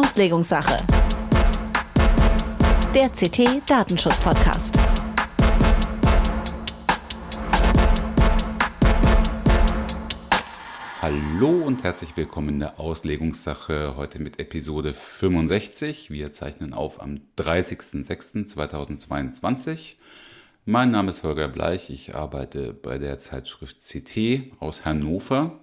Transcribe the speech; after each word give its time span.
Auslegungssache. 0.00 0.76
Der 2.94 3.10
CT 3.10 3.60
Datenschutz 3.68 4.22
Podcast. 4.22 4.78
Hallo 11.02 11.50
und 11.50 11.84
herzlich 11.84 12.16
willkommen 12.16 12.48
in 12.48 12.60
der 12.60 12.80
Auslegungssache 12.80 13.98
heute 13.98 14.20
mit 14.20 14.38
Episode 14.38 14.94
65. 14.94 16.10
Wir 16.10 16.32
zeichnen 16.32 16.72
auf 16.72 17.02
am 17.02 17.20
30.06.2022. 17.36 19.96
Mein 20.64 20.90
Name 20.90 21.10
ist 21.10 21.24
Holger 21.24 21.48
Bleich, 21.48 21.90
ich 21.90 22.14
arbeite 22.14 22.72
bei 22.72 22.96
der 22.96 23.18
Zeitschrift 23.18 23.82
CT 23.82 24.50
aus 24.60 24.86
Hannover. 24.86 25.60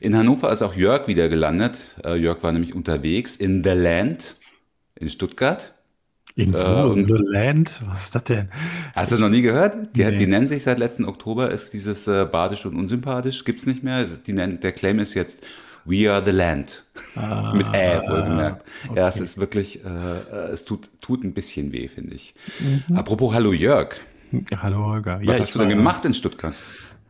In 0.00 0.16
Hannover 0.16 0.52
ist 0.52 0.62
auch 0.62 0.74
Jörg 0.74 1.08
wieder 1.08 1.28
gelandet. 1.28 1.96
Äh, 2.04 2.16
Jörg 2.16 2.42
war 2.42 2.52
nämlich 2.52 2.74
unterwegs 2.74 3.36
in 3.36 3.64
The 3.64 3.70
Land 3.70 4.36
in 4.98 5.08
Stuttgart. 5.08 5.72
In 6.34 6.52
äh, 6.52 6.92
The 6.92 7.14
Land? 7.14 7.80
Was 7.86 8.04
ist 8.04 8.14
das 8.14 8.24
denn? 8.24 8.50
Hast 8.94 9.10
du 9.10 9.14
das 9.14 9.20
noch 9.20 9.30
nie 9.30 9.40
gehört? 9.40 9.96
Die, 9.96 10.04
nee. 10.04 10.16
die 10.16 10.26
nennen 10.26 10.48
sich 10.48 10.64
seit 10.64 10.78
letzten 10.78 11.06
Oktober, 11.06 11.50
ist 11.50 11.72
dieses 11.72 12.06
äh, 12.08 12.26
badisch 12.30 12.66
und 12.66 12.76
unsympathisch, 12.76 13.44
gibt's 13.44 13.64
nicht 13.64 13.82
mehr. 13.82 14.04
Die 14.04 14.32
nennen, 14.34 14.60
der 14.60 14.72
Claim 14.72 14.98
ist 14.98 15.14
jetzt 15.14 15.44
We 15.86 16.10
are 16.12 16.22
the 16.24 16.32
Land. 16.32 16.84
Ah, 17.14 17.52
Mit 17.56 17.68
Ä, 17.68 18.00
wohlgemerkt. 18.06 18.66
Okay. 18.88 18.98
Ja, 18.98 19.08
es 19.08 19.20
ist 19.20 19.38
wirklich, 19.38 19.82
äh, 19.82 19.88
es 20.52 20.66
tut, 20.66 20.90
tut 21.00 21.24
ein 21.24 21.32
bisschen 21.32 21.72
weh, 21.72 21.88
finde 21.88 22.14
ich. 22.14 22.34
Mhm. 22.58 22.96
Apropos 22.96 23.32
Hallo 23.32 23.52
Jörg. 23.52 23.96
Hallo 24.58 24.84
Holger. 24.84 25.20
Was 25.24 25.36
ja, 25.36 25.42
hast 25.42 25.54
du 25.54 25.60
denn 25.60 25.68
gemacht 25.68 26.04
in 26.04 26.12
Stuttgart? 26.12 26.54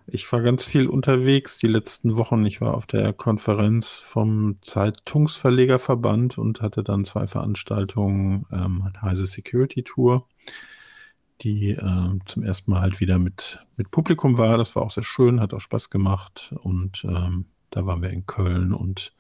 Ich 0.09 0.31
war 0.31 0.41
ganz 0.41 0.65
viel 0.65 0.87
unterwegs 0.87 1.59
die 1.59 1.67
letzten 1.67 2.17
Wochen. 2.17 2.47
Ich 2.47 2.61
war 2.61 2.75
auf 2.75 2.87
der 2.87 3.13
Konferenz 3.13 3.97
vom 3.97 4.59
Zeitungsverlegerverband 4.63 6.39
und 6.39 6.63
hatte 6.63 6.85
dann 6.85 7.05
zwei 7.05 7.27
Veranstaltungen, 7.27 8.47
ähm, 8.53 8.89
Heise 9.03 9.27
Security 9.27 9.83
Tour, 9.83 10.29
die 11.41 11.71
äh, 11.71 12.19
zum 12.25 12.45
ersten 12.45 12.71
Mal 12.71 12.83
halt 12.83 13.01
wieder 13.01 13.19
mit, 13.19 13.67
mit 13.77 13.91
Publikum 13.91 14.39
war. 14.39 14.59
Das 14.59 14.77
war 14.77 14.83
auch 14.83 14.93
sehr 14.93 15.03
schön, 15.03 15.41
hat 15.41 15.53
auch 15.53 15.61
Spaß 15.61 15.91
gemacht. 15.91 16.55
Und 16.63 17.05
ähm, 17.05 17.47
da 17.71 17.85
waren 17.85 18.01
wir 18.01 18.11
in 18.11 18.27
Köln 18.27 18.73
und 18.73 19.13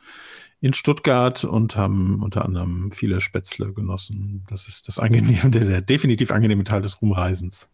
in 0.60 0.72
Stuttgart 0.72 1.44
und 1.44 1.76
haben 1.76 2.22
unter 2.22 2.44
anderem 2.44 2.92
viele 2.92 3.20
Spätzle 3.20 3.72
genossen. 3.72 4.44
Das 4.48 4.68
ist 4.68 4.86
das 4.86 5.00
angenehme, 5.00 5.50
der, 5.50 5.64
der 5.64 5.80
definitiv 5.82 6.30
angenehme 6.30 6.62
Teil 6.62 6.80
des 6.80 7.02
Rumreisens. 7.02 7.68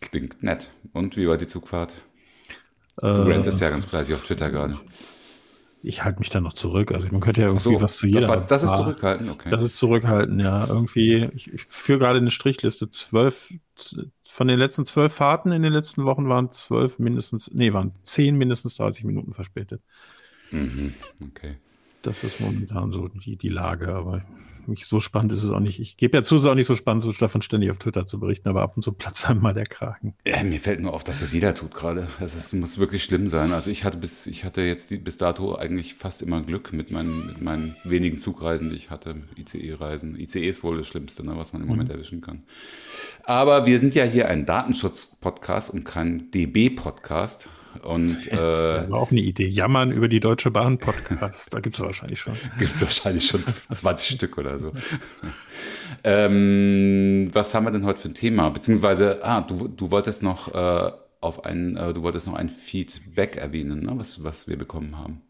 Klingt 0.00 0.42
nett. 0.42 0.72
Und 0.92 1.16
wie 1.16 1.28
war 1.28 1.38
die 1.38 1.46
Zugfahrt? 1.46 1.94
Du 3.00 3.06
äh, 3.06 3.32
rentest 3.32 3.60
ja 3.60 3.70
ganz 3.70 3.84
fleißig 3.84 4.14
auf 4.14 4.22
Twitter 4.22 4.50
gerade. 4.50 4.78
Ich 5.82 6.04
halte 6.04 6.18
mich 6.18 6.30
da 6.30 6.40
noch 6.40 6.52
zurück. 6.52 6.90
Also 6.90 7.06
man 7.10 7.20
könnte 7.20 7.42
ja 7.42 7.46
irgendwie 7.46 7.74
so, 7.74 7.80
was 7.80 7.96
zu 7.96 8.06
jeder. 8.06 8.20
Das, 8.20 8.28
war, 8.28 8.36
das 8.36 8.62
ist 8.64 8.74
zurückhalten, 8.74 9.30
okay. 9.30 9.50
Das 9.50 9.62
ist 9.62 9.76
zurückhalten, 9.76 10.40
ja. 10.40 10.66
Irgendwie, 10.66 11.30
ich, 11.34 11.52
ich 11.52 11.64
führe 11.68 12.00
gerade 12.00 12.18
eine 12.18 12.32
Strichliste. 12.32 12.90
Zwölf, 12.90 13.52
von 14.22 14.48
den 14.48 14.58
letzten 14.58 14.84
zwölf 14.84 15.12
Fahrten 15.12 15.52
in 15.52 15.62
den 15.62 15.72
letzten 15.72 16.04
Wochen 16.04 16.28
waren 16.28 16.50
zwölf 16.50 16.98
mindestens, 16.98 17.52
nee, 17.52 17.72
waren 17.72 17.92
zehn 18.02 18.36
mindestens 18.36 18.76
30 18.76 19.04
Minuten 19.04 19.32
verspätet. 19.32 19.82
Mhm, 20.50 20.94
okay. 21.22 21.58
Das 22.02 22.24
ist 22.24 22.40
momentan 22.40 22.92
so 22.92 23.08
die, 23.08 23.36
die 23.36 23.48
Lage, 23.48 23.88
aber 23.88 24.22
mich 24.68 24.86
so 24.86 25.00
spannend 25.00 25.32
ist 25.32 25.42
es 25.42 25.50
auch 25.50 25.60
nicht. 25.60 25.80
Ich 25.80 25.96
gebe 25.96 26.16
ja 26.16 26.22
zu, 26.22 26.36
es 26.36 26.42
ist 26.42 26.48
auch 26.48 26.54
nicht 26.54 26.66
so 26.66 26.74
spannend, 26.74 27.02
so 27.02 27.10
davon 27.12 27.42
ständig 27.42 27.70
auf 27.70 27.78
Twitter 27.78 28.06
zu 28.06 28.20
berichten, 28.20 28.48
aber 28.48 28.62
ab 28.62 28.76
und 28.76 28.82
zu 28.82 28.92
platzt 28.92 29.28
einem 29.28 29.40
mal 29.40 29.54
der 29.54 29.66
Kragen. 29.66 30.14
Ja, 30.26 30.42
mir 30.42 30.60
fällt 30.60 30.80
nur 30.80 30.92
auf, 30.92 31.04
dass 31.04 31.20
das 31.20 31.32
jeder 31.32 31.54
tut 31.54 31.74
gerade. 31.74 32.06
Es 32.20 32.52
muss 32.52 32.78
wirklich 32.78 33.02
schlimm 33.02 33.28
sein. 33.28 33.52
Also 33.52 33.70
ich 33.70 33.84
hatte 33.84 33.98
bis, 33.98 34.26
ich 34.26 34.44
hatte 34.44 34.62
jetzt 34.62 34.90
die, 34.90 34.98
bis 34.98 35.16
dato 35.16 35.56
eigentlich 35.56 35.94
fast 35.94 36.22
immer 36.22 36.42
Glück 36.42 36.72
mit 36.72 36.90
meinen, 36.90 37.26
mit 37.26 37.40
meinen 37.40 37.76
wenigen 37.84 38.18
Zugreisen, 38.18 38.70
die 38.70 38.76
ich 38.76 38.90
hatte, 38.90 39.16
ICE-Reisen. 39.36 40.18
ICE 40.18 40.46
ist 40.46 40.62
wohl 40.62 40.76
das 40.76 40.86
Schlimmste, 40.86 41.24
ne, 41.24 41.36
was 41.36 41.52
man 41.52 41.62
im 41.62 41.68
Moment 41.68 41.88
mhm. 41.88 41.94
erwischen 41.94 42.20
kann. 42.20 42.42
Aber 43.24 43.66
wir 43.66 43.78
sind 43.78 43.94
ja 43.94 44.04
hier 44.04 44.28
ein 44.28 44.46
Datenschutz-Podcast 44.46 45.70
und 45.70 45.84
kein 45.84 46.30
DB-Podcast. 46.30 47.50
Und, 47.82 48.26
äh, 48.26 48.36
das 48.36 48.58
wäre 48.58 48.94
auch 48.94 49.10
eine 49.10 49.20
Idee. 49.20 49.48
Jammern 49.48 49.90
über 49.92 50.08
die 50.08 50.20
Deutsche 50.20 50.50
Bahn 50.50 50.78
Podcast. 50.78 51.54
Da 51.54 51.60
gibt 51.60 51.76
es 51.76 51.82
wahrscheinlich 51.82 52.20
schon. 52.20 52.34
Gibt 52.58 52.74
es 52.74 52.82
wahrscheinlich 52.82 53.26
schon 53.26 53.42
20 53.70 54.16
Stück 54.16 54.38
oder 54.38 54.58
so. 54.58 54.72
ähm, 56.04 57.30
was 57.32 57.54
haben 57.54 57.66
wir 57.66 57.70
denn 57.70 57.84
heute 57.84 58.00
für 58.00 58.08
ein 58.08 58.14
Thema? 58.14 58.50
Beziehungsweise, 58.50 59.20
ah, 59.22 59.40
du, 59.40 59.68
du 59.68 59.90
wolltest 59.90 60.22
noch 60.22 60.54
äh, 60.54 60.92
auf 61.20 61.44
ein, 61.44 61.76
äh, 61.76 61.92
du 61.92 62.02
wolltest 62.02 62.26
noch 62.26 62.34
ein 62.34 62.50
Feedback 62.50 63.36
erwähnen, 63.36 63.82
ne? 63.82 63.92
was, 63.94 64.22
was 64.24 64.48
wir 64.48 64.56
bekommen 64.56 64.98
haben. 64.98 65.22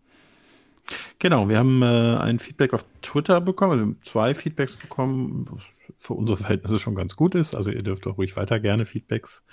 Genau, 1.21 1.49
wir 1.49 1.59
haben 1.59 1.83
äh, 1.83 2.17
ein 2.17 2.39
Feedback 2.39 2.73
auf 2.73 2.85
Twitter 3.03 3.41
bekommen, 3.41 3.73
also 3.73 3.95
zwei 4.03 4.35
Feedbacks 4.35 4.77
bekommen, 4.77 5.47
was 5.51 5.65
für 5.99 6.15
unsere 6.15 6.37
Verhältnisse 6.39 6.79
schon 6.79 6.95
ganz 6.95 7.17
gut 7.17 7.35
ist. 7.35 7.57
Also 7.57 7.73
ihr 7.73 7.83
dürft 7.83 8.07
auch 8.07 8.19
ruhig 8.19 8.37
weiter 8.37 8.61
gerne 8.61 8.87
Feedbacks 8.87 9.45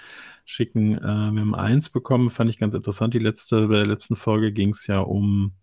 schicken. 0.45 0.95
Äh, 0.95 1.01
wir 1.01 1.41
haben 1.41 1.55
eins 1.55 1.89
bekommen, 1.89 2.29
fand 2.29 2.51
ich 2.51 2.59
ganz 2.59 2.75
interessant. 2.75 3.15
Die 3.15 3.19
letzte, 3.19 3.67
bei 3.67 3.77
der 3.77 3.87
letzten 3.87 4.15
Folge 4.15 4.51
ging 4.51 4.69
es 4.69 4.85
ja 4.85 4.99
um 4.99 5.53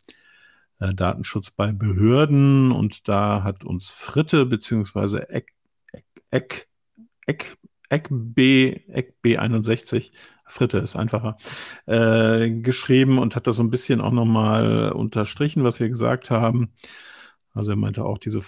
äh, 0.80 0.88
Datenschutz 0.88 1.52
bei 1.52 1.70
Behörden 1.70 2.72
und 2.72 3.08
da 3.08 3.44
hat 3.44 3.62
uns 3.62 3.90
Fritte 3.90 4.44
beziehungsweise 4.44 5.30
Eck, 5.30 5.52
Eck, 5.92 6.04
Eck, 6.30 6.68
Eck, 7.26 7.56
Eck 7.90 8.08
B, 8.10 8.80
Eck 8.88 9.14
B61, 9.24 10.10
Fritte 10.52 10.78
ist 10.78 10.96
einfacher, 10.96 11.36
äh, 11.86 12.50
geschrieben 12.50 13.18
und 13.18 13.34
hat 13.34 13.46
das 13.46 13.56
so 13.56 13.62
ein 13.62 13.70
bisschen 13.70 14.00
auch 14.00 14.12
nochmal 14.12 14.92
unterstrichen, 14.92 15.64
was 15.64 15.80
wir 15.80 15.88
gesagt 15.88 16.30
haben. 16.30 16.72
Also 17.54 17.72
er 17.72 17.76
meinte 17.76 18.04
auch, 18.04 18.16
diese, 18.16 18.40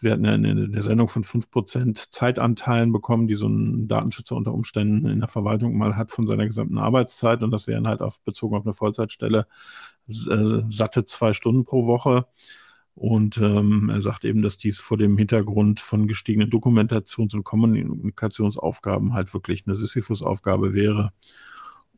wir 0.00 0.12
hatten 0.12 0.24
ja 0.24 0.34
in 0.34 0.72
der 0.72 0.82
Sendung 0.82 1.08
von 1.08 1.22
5% 1.22 2.10
Zeitanteilen 2.10 2.92
bekommen, 2.92 3.26
die 3.26 3.34
so 3.34 3.46
ein 3.46 3.88
Datenschützer 3.88 4.36
unter 4.36 4.54
Umständen 4.54 5.06
in 5.06 5.20
der 5.20 5.28
Verwaltung 5.28 5.76
mal 5.76 5.96
hat 5.96 6.10
von 6.12 6.26
seiner 6.26 6.46
gesamten 6.46 6.78
Arbeitszeit. 6.78 7.42
Und 7.42 7.50
das 7.50 7.66
wären 7.66 7.86
halt 7.86 8.00
auf, 8.00 8.20
bezogen 8.20 8.56
auf 8.56 8.64
eine 8.64 8.72
Vollzeitstelle 8.72 9.46
äh, 10.08 10.60
satte 10.70 11.04
zwei 11.04 11.34
Stunden 11.34 11.64
pro 11.64 11.86
Woche. 11.86 12.26
Und 12.98 13.38
ähm, 13.38 13.90
er 13.90 14.02
sagt 14.02 14.24
eben, 14.24 14.42
dass 14.42 14.56
dies 14.56 14.80
vor 14.80 14.98
dem 14.98 15.16
Hintergrund 15.16 15.78
von 15.78 16.08
gestiegenen 16.08 16.50
Dokumentations- 16.50 17.32
und 17.36 17.44
Kommunikationsaufgaben 17.44 19.14
halt 19.14 19.32
wirklich 19.32 19.62
eine 19.66 19.76
Sisyphus-Aufgabe 19.76 20.74
wäre. 20.74 21.12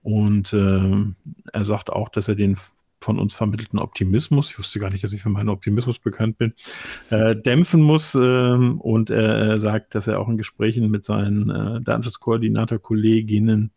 Und 0.02 0.52
äh, 0.52 1.04
er 1.52 1.64
sagt 1.64 1.88
auch, 1.88 2.10
dass 2.10 2.28
er 2.28 2.34
den 2.34 2.58
von 3.00 3.18
uns 3.18 3.34
vermittelten 3.34 3.78
Optimismus, 3.78 4.50
ich 4.50 4.58
wusste 4.58 4.78
gar 4.78 4.90
nicht, 4.90 5.02
dass 5.02 5.14
ich 5.14 5.22
für 5.22 5.30
meinen 5.30 5.48
Optimismus 5.48 5.98
bekannt 5.98 6.36
bin, 6.36 6.52
äh, 7.08 7.34
dämpfen 7.34 7.80
muss. 7.80 8.14
Ähm, 8.14 8.78
und 8.78 9.08
er 9.08 9.58
sagt, 9.58 9.94
dass 9.94 10.06
er 10.06 10.20
auch 10.20 10.28
in 10.28 10.36
Gesprächen 10.36 10.90
mit 10.90 11.06
seinen 11.06 11.48
äh, 11.48 11.80
Datenschutzkoordinator-Kolleginnen 11.80 13.70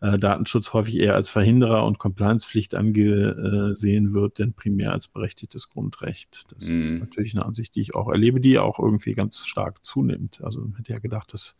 äh, 0.00 0.18
Datenschutz 0.18 0.72
häufig 0.72 0.98
eher 0.98 1.14
als 1.14 1.30
Verhinderer 1.30 1.84
und 1.84 1.98
Compliance-Pflicht 1.98 2.74
angesehen 2.74 4.14
wird, 4.14 4.38
denn 4.38 4.54
primär 4.54 4.92
als 4.92 5.08
berechtigtes 5.08 5.68
Grundrecht. 5.68 6.52
Das 6.52 6.68
mm. 6.68 6.82
ist 6.82 6.92
natürlich 7.00 7.34
eine 7.34 7.44
Ansicht, 7.44 7.74
die 7.74 7.80
ich 7.80 7.94
auch 7.94 8.08
erlebe, 8.08 8.40
die 8.40 8.58
auch 8.58 8.78
irgendwie 8.78 9.14
ganz 9.14 9.46
stark 9.46 9.84
zunimmt. 9.84 10.40
Also 10.42 10.60
man 10.60 10.76
hätte 10.76 10.92
ja 10.92 10.98
gedacht, 10.98 11.32
dass 11.34 11.56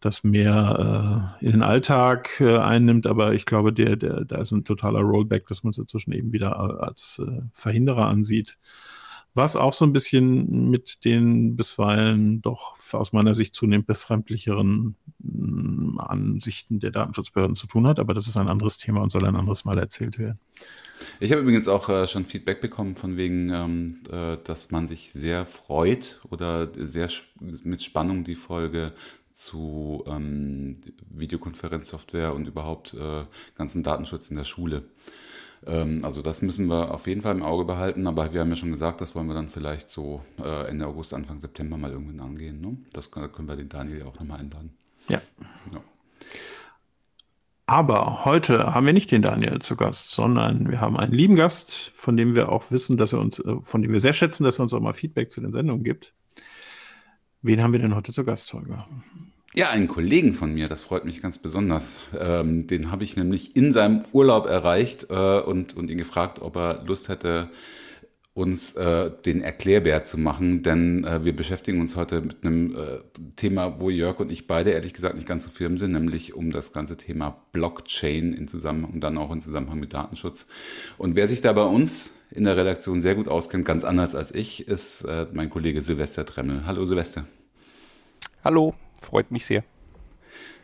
das 0.00 0.24
mehr 0.24 1.34
äh, 1.40 1.44
in 1.44 1.52
den 1.52 1.62
Alltag 1.62 2.40
äh, 2.40 2.58
einnimmt, 2.58 3.06
aber 3.06 3.34
ich 3.34 3.46
glaube, 3.46 3.72
der, 3.72 3.96
der, 3.96 4.24
da 4.24 4.36
ist 4.36 4.52
ein 4.52 4.64
totaler 4.64 5.00
Rollback, 5.00 5.46
dass 5.46 5.64
man 5.64 5.70
es 5.70 5.78
inzwischen 5.78 6.12
eben 6.12 6.32
wieder 6.32 6.50
äh, 6.52 6.84
als 6.84 7.20
äh, 7.26 7.42
Verhinderer 7.52 8.06
ansieht. 8.06 8.58
Was 9.36 9.54
auch 9.54 9.74
so 9.74 9.84
ein 9.84 9.92
bisschen 9.92 10.70
mit 10.70 11.04
den 11.04 11.56
bisweilen 11.56 12.40
doch 12.40 12.74
aus 12.92 13.12
meiner 13.12 13.34
Sicht 13.34 13.54
zunehmend 13.54 13.86
befremdlicheren 13.86 14.96
mm, 15.18 15.98
Ansichten 15.98 16.80
der 16.80 16.90
Datenschutzbehörden 16.90 17.54
zu 17.54 17.66
tun 17.66 17.86
hat, 17.86 17.98
aber 17.98 18.14
das 18.14 18.28
ist 18.28 18.38
ein 18.38 18.48
anderes 18.48 18.78
Thema 18.78 19.02
und 19.02 19.10
soll 19.10 19.26
ein 19.26 19.36
anderes 19.36 19.66
Mal 19.66 19.76
erzählt 19.76 20.18
werden. 20.18 20.40
Ich 21.20 21.32
habe 21.32 21.42
übrigens 21.42 21.68
auch 21.68 21.90
äh, 21.90 22.06
schon 22.06 22.24
Feedback 22.24 22.62
bekommen 22.62 22.96
von 22.96 23.18
wegen, 23.18 23.50
ähm, 23.50 23.98
äh, 24.10 24.38
dass 24.42 24.70
man 24.70 24.86
sich 24.86 25.12
sehr 25.12 25.44
freut 25.44 26.22
oder 26.30 26.72
sehr 26.74 27.10
mit 27.38 27.84
Spannung 27.84 28.24
die 28.24 28.36
Folge 28.36 28.94
zu 29.32 30.02
ähm, 30.06 30.80
Videokonferenzsoftware 31.10 32.34
und 32.34 32.48
überhaupt 32.48 32.94
äh, 32.94 33.24
ganzen 33.54 33.82
Datenschutz 33.82 34.30
in 34.30 34.36
der 34.38 34.44
Schule. 34.44 34.84
Ähm, 35.66 36.00
also 36.02 36.22
das 36.22 36.42
müssen 36.42 36.68
wir 36.68 36.92
auf 36.92 37.06
jeden 37.06 37.22
Fall 37.22 37.34
im 37.34 37.42
Auge 37.42 37.64
behalten, 37.64 38.06
aber 38.06 38.32
wir 38.32 38.40
haben 38.40 38.50
ja 38.50 38.56
schon 38.56 38.70
gesagt, 38.70 39.00
das 39.00 39.14
wollen 39.14 39.26
wir 39.26 39.34
dann 39.34 39.48
vielleicht 39.48 39.88
so 39.88 40.22
äh, 40.38 40.68
Ende 40.68 40.86
August, 40.86 41.14
Anfang 41.14 41.40
September 41.40 41.76
mal 41.76 41.90
irgendwann 41.90 42.20
angehen. 42.20 42.60
Ne? 42.60 42.76
Das 42.92 43.10
können, 43.10 43.30
können 43.32 43.48
wir 43.48 43.56
den 43.56 43.68
Daniel 43.68 44.02
auch 44.02 44.18
nochmal 44.18 44.40
einladen. 44.40 44.70
Ja. 45.08 45.20
ja. 45.72 45.80
Aber 47.68 48.24
heute 48.24 48.74
haben 48.74 48.86
wir 48.86 48.92
nicht 48.92 49.10
den 49.10 49.22
Daniel 49.22 49.58
zu 49.58 49.74
Gast, 49.74 50.12
sondern 50.12 50.70
wir 50.70 50.80
haben 50.80 50.96
einen 50.96 51.12
lieben 51.12 51.34
Gast, 51.34 51.90
von 51.94 52.16
dem 52.16 52.36
wir 52.36 52.50
auch 52.50 52.70
wissen, 52.70 52.96
dass 52.96 53.12
er 53.12 53.18
uns, 53.18 53.40
äh, 53.40 53.56
von 53.62 53.82
dem 53.82 53.92
wir 53.92 54.00
sehr 54.00 54.12
schätzen, 54.12 54.44
dass 54.44 54.60
er 54.60 54.62
uns 54.62 54.72
auch 54.72 54.80
mal 54.80 54.92
Feedback 54.92 55.32
zu 55.32 55.40
den 55.40 55.52
Sendungen 55.52 55.82
gibt. 55.82 56.14
Wen 57.42 57.62
haben 57.62 57.72
wir 57.72 57.80
denn 57.80 57.94
heute 57.94 58.12
zu 58.12 58.24
Gast, 58.24 58.52
Holger? 58.52 58.88
Ja, 59.58 59.70
einen 59.70 59.88
Kollegen 59.88 60.34
von 60.34 60.52
mir, 60.52 60.68
das 60.68 60.82
freut 60.82 61.06
mich 61.06 61.22
ganz 61.22 61.38
besonders. 61.38 62.02
Ähm, 62.14 62.66
den 62.66 62.90
habe 62.90 63.04
ich 63.04 63.16
nämlich 63.16 63.56
in 63.56 63.72
seinem 63.72 64.04
Urlaub 64.12 64.44
erreicht 64.44 65.06
äh, 65.08 65.40
und, 65.40 65.74
und 65.74 65.90
ihn 65.90 65.96
gefragt, 65.96 66.42
ob 66.42 66.56
er 66.56 66.84
Lust 66.84 67.08
hätte, 67.08 67.48
uns 68.34 68.74
äh, 68.74 69.10
den 69.24 69.40
Erklärbär 69.40 70.04
zu 70.04 70.20
machen, 70.20 70.62
denn 70.62 71.04
äh, 71.04 71.24
wir 71.24 71.34
beschäftigen 71.34 71.80
uns 71.80 71.96
heute 71.96 72.20
mit 72.20 72.44
einem 72.44 72.76
äh, 72.76 72.98
Thema, 73.36 73.80
wo 73.80 73.88
Jörg 73.88 74.20
und 74.20 74.30
ich 74.30 74.46
beide 74.46 74.72
ehrlich 74.72 74.92
gesagt 74.92 75.14
nicht 75.14 75.26
ganz 75.26 75.44
so 75.44 75.50
firm 75.50 75.78
sind, 75.78 75.92
nämlich 75.92 76.34
um 76.34 76.50
das 76.50 76.74
ganze 76.74 76.98
Thema 76.98 77.42
Blockchain 77.52 78.34
in 78.34 78.48
Zusammenhang 78.48 78.92
und 78.92 79.00
dann 79.00 79.16
auch 79.16 79.32
in 79.32 79.40
Zusammenhang 79.40 79.80
mit 79.80 79.94
Datenschutz. 79.94 80.48
Und 80.98 81.16
wer 81.16 81.28
sich 81.28 81.40
da 81.40 81.54
bei 81.54 81.64
uns 81.64 82.10
in 82.30 82.44
der 82.44 82.58
Redaktion 82.58 83.00
sehr 83.00 83.14
gut 83.14 83.28
auskennt, 83.28 83.64
ganz 83.64 83.84
anders 83.84 84.14
als 84.14 84.34
ich, 84.34 84.68
ist 84.68 85.04
äh, 85.04 85.26
mein 85.32 85.48
Kollege 85.48 85.80
Silvester 85.80 86.26
Tremmel. 86.26 86.66
Hallo 86.66 86.84
Silvester. 86.84 87.24
Hallo, 88.44 88.74
freut 89.06 89.30
mich 89.30 89.46
sehr. 89.46 89.64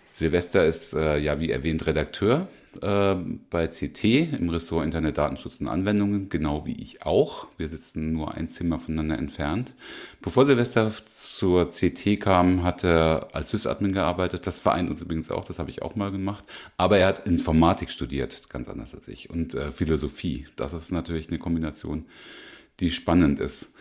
Silvester 0.05 0.67
ist 0.67 0.93
äh, 0.93 1.17
ja 1.19 1.41
wie 1.41 1.51
erwähnt 1.51 1.87
Redakteur 1.87 2.49
äh, 2.83 3.15
bei 3.49 3.67
CT 3.69 4.05
im 4.05 4.51
Ressort 4.51 4.85
Internet, 4.85 5.17
Datenschutz 5.17 5.61
und 5.61 5.69
Anwendungen, 5.69 6.29
genau 6.29 6.67
wie 6.67 6.75
ich 6.83 7.03
auch. 7.07 7.49
Wir 7.57 7.69
sitzen 7.69 8.13
nur 8.13 8.35
ein 8.35 8.49
Zimmer 8.49 8.79
voneinander 8.79 9.19
entfernt. 9.19 9.75
Bevor 10.21 10.45
Silvester 10.45 10.93
zur 11.07 11.69
CT 11.69 12.21
kam, 12.21 12.63
hat 12.63 12.85
er 12.85 13.29
als 13.33 13.51
Sysadmin 13.51 13.93
gearbeitet. 13.93 14.47
Das 14.47 14.61
vereint 14.61 14.91
uns 14.91 15.01
übrigens 15.01 15.31
auch, 15.31 15.45
das 15.45 15.59
habe 15.59 15.71
ich 15.71 15.83
auch 15.83 15.95
mal 15.95 16.11
gemacht. 16.11 16.45
Aber 16.77 16.99
er 16.99 17.07
hat 17.07 17.27
Informatik 17.27 17.91
studiert, 17.91 18.51
ganz 18.51 18.69
anders 18.69 18.95
als 18.95 19.09
ich, 19.09 19.31
und 19.31 19.55
äh, 19.55 19.71
Philosophie. 19.71 20.47
Das 20.57 20.75
ist 20.75 20.91
natürlich 20.91 21.29
eine 21.29 21.39
Kombination, 21.39 22.05
die 22.81 22.91
spannend 22.91 23.41
ist. 23.41 23.73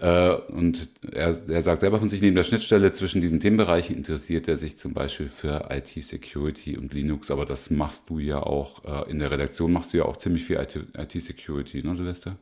Äh, 0.00 0.34
und 0.34 0.88
er, 1.12 1.28
er 1.28 1.62
sagt 1.62 1.80
selber 1.80 1.98
von 1.98 2.08
sich, 2.08 2.22
neben 2.22 2.34
der 2.34 2.44
Schnittstelle 2.44 2.90
zwischen 2.92 3.20
diesen 3.20 3.38
Themenbereichen 3.38 3.94
interessiert 3.94 4.48
er 4.48 4.56
sich 4.56 4.78
zum 4.78 4.94
Beispiel 4.94 5.28
für 5.28 5.68
IT-Security 5.70 6.78
und 6.78 6.94
Linux, 6.94 7.30
aber 7.30 7.44
das 7.44 7.70
machst 7.70 8.08
du 8.08 8.18
ja 8.18 8.42
auch, 8.42 8.84
äh, 8.84 9.10
in 9.10 9.18
der 9.18 9.30
Redaktion 9.30 9.72
machst 9.72 9.92
du 9.92 9.98
ja 9.98 10.06
auch 10.06 10.16
ziemlich 10.16 10.44
viel 10.44 10.56
IT-Security, 10.56 11.82
ne 11.86 11.94
Silvester? 11.94 12.36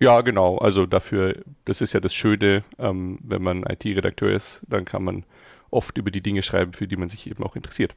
Ja, 0.00 0.22
genau. 0.22 0.56
Also 0.56 0.86
dafür, 0.86 1.36
das 1.66 1.82
ist 1.82 1.92
ja 1.92 2.00
das 2.00 2.14
Schöne, 2.14 2.64
ähm, 2.78 3.18
wenn 3.22 3.42
man 3.42 3.62
IT-Redakteur 3.64 4.32
ist, 4.32 4.62
dann 4.66 4.86
kann 4.86 5.04
man 5.04 5.24
oft 5.70 5.98
über 5.98 6.10
die 6.10 6.22
Dinge 6.22 6.42
schreiben, 6.42 6.72
für 6.72 6.88
die 6.88 6.96
man 6.96 7.10
sich 7.10 7.28
eben 7.28 7.44
auch 7.44 7.56
interessiert. 7.56 7.94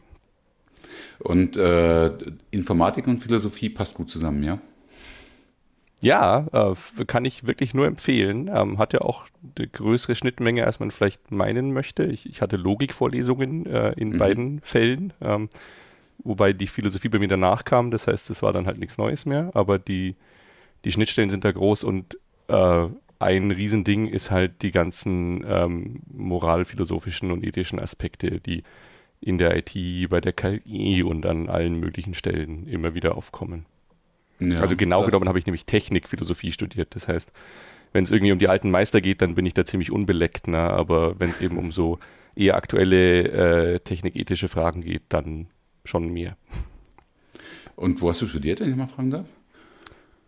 Und 1.20 1.56
äh, 1.56 2.12
Informatik 2.52 3.08
und 3.08 3.20
Philosophie 3.20 3.70
passt 3.70 3.96
gut 3.96 4.12
zusammen, 4.12 4.44
ja? 4.44 4.60
Ja, 6.06 6.46
äh, 6.54 7.06
kann 7.06 7.26
ich 7.26 7.48
wirklich 7.48 7.74
nur 7.74 7.88
empfehlen. 7.88 8.48
Ähm, 8.54 8.78
hat 8.78 8.94
ja 8.94 9.02
auch 9.02 9.26
eine 9.58 9.68
größere 9.68 10.14
Schnittmenge, 10.14 10.64
als 10.64 10.80
man 10.80 10.92
vielleicht 10.92 11.32
meinen 11.32 11.74
möchte. 11.74 12.04
Ich, 12.04 12.30
ich 12.30 12.42
hatte 12.44 12.58
Logikvorlesungen 12.58 13.66
äh, 13.66 13.94
in 13.94 14.10
mhm. 14.10 14.18
beiden 14.20 14.62
Fällen, 14.62 15.14
ähm, 15.20 15.50
wobei 16.20 16.54
die 16.54 16.68
Philosophie 16.68 17.10
bei 17.10 17.18
mir 17.18 17.28
danach 17.28 17.66
kam. 17.66 17.90
Das 17.90 18.06
heißt, 18.06 18.30
es 18.30 18.44
war 18.44 18.54
dann 18.54 18.68
halt 18.68 18.78
nichts 18.78 19.00
Neues 19.00 19.26
mehr. 19.26 19.50
Aber 19.56 19.80
die, 19.80 20.16
die 20.86 20.92
Schnittstellen 20.92 21.32
sind 21.32 21.44
da 21.44 21.52
groß 21.52 21.84
und 21.84 22.20
äh, 22.50 22.88
ein 23.18 23.50
Riesending 23.50 24.08
ist 24.08 24.30
halt 24.30 24.62
die 24.62 24.72
ganzen 24.72 25.44
ähm, 25.48 26.02
moralphilosophischen 26.14 27.32
und 27.32 27.44
ethischen 27.44 27.80
Aspekte, 27.80 28.40
die 28.42 28.62
in 29.22 29.40
der 29.40 29.58
IT, 29.58 29.74
bei 30.12 30.22
der 30.22 30.34
KI 30.34 31.02
und 31.02 31.26
an 31.26 31.50
allen 31.50 31.80
möglichen 31.80 32.14
Stellen 32.14 32.68
immer 32.68 32.94
wieder 32.94 33.18
aufkommen. 33.18 33.66
Ja, 34.40 34.60
also 34.60 34.76
genau 34.76 35.06
genommen 35.06 35.28
habe 35.28 35.40
ich 35.40 35.46
nämlich 35.46 35.66
Technikphilosophie 35.66 36.52
studiert. 36.52 36.96
Das 36.96 37.08
heißt, 37.08 37.32
wenn 37.94 38.04
es 38.04 38.12
irgendwie 38.12 38.34
um 38.34 38.40
die 38.40 38.50
alten 38.50 38.72
Meister 38.72 39.00
geht, 39.00 39.22
dann 39.22 39.36
bin 39.36 39.46
ich 39.46 39.54
da 39.54 39.66
ziemlich 39.66 39.92
unbeleckt. 39.92 40.48
Ne? 40.48 40.60
Aber 40.60 41.20
wenn 41.20 41.30
es 41.30 41.42
eben 41.42 41.58
um 41.58 41.72
so 41.72 42.00
eher 42.36 42.56
aktuelle 42.56 43.76
äh, 43.76 43.80
technikethische 43.80 44.50
Fragen 44.50 44.82
geht, 44.82 45.04
dann 45.10 45.48
schon 45.86 46.12
mehr. 46.12 46.36
Und 47.76 48.02
wo 48.02 48.10
hast 48.10 48.22
du 48.22 48.28
studiert, 48.28 48.60
wenn 48.60 48.70
ich 48.70 48.76
mal 48.76 48.88
fragen 48.88 49.12
darf? 49.12 49.28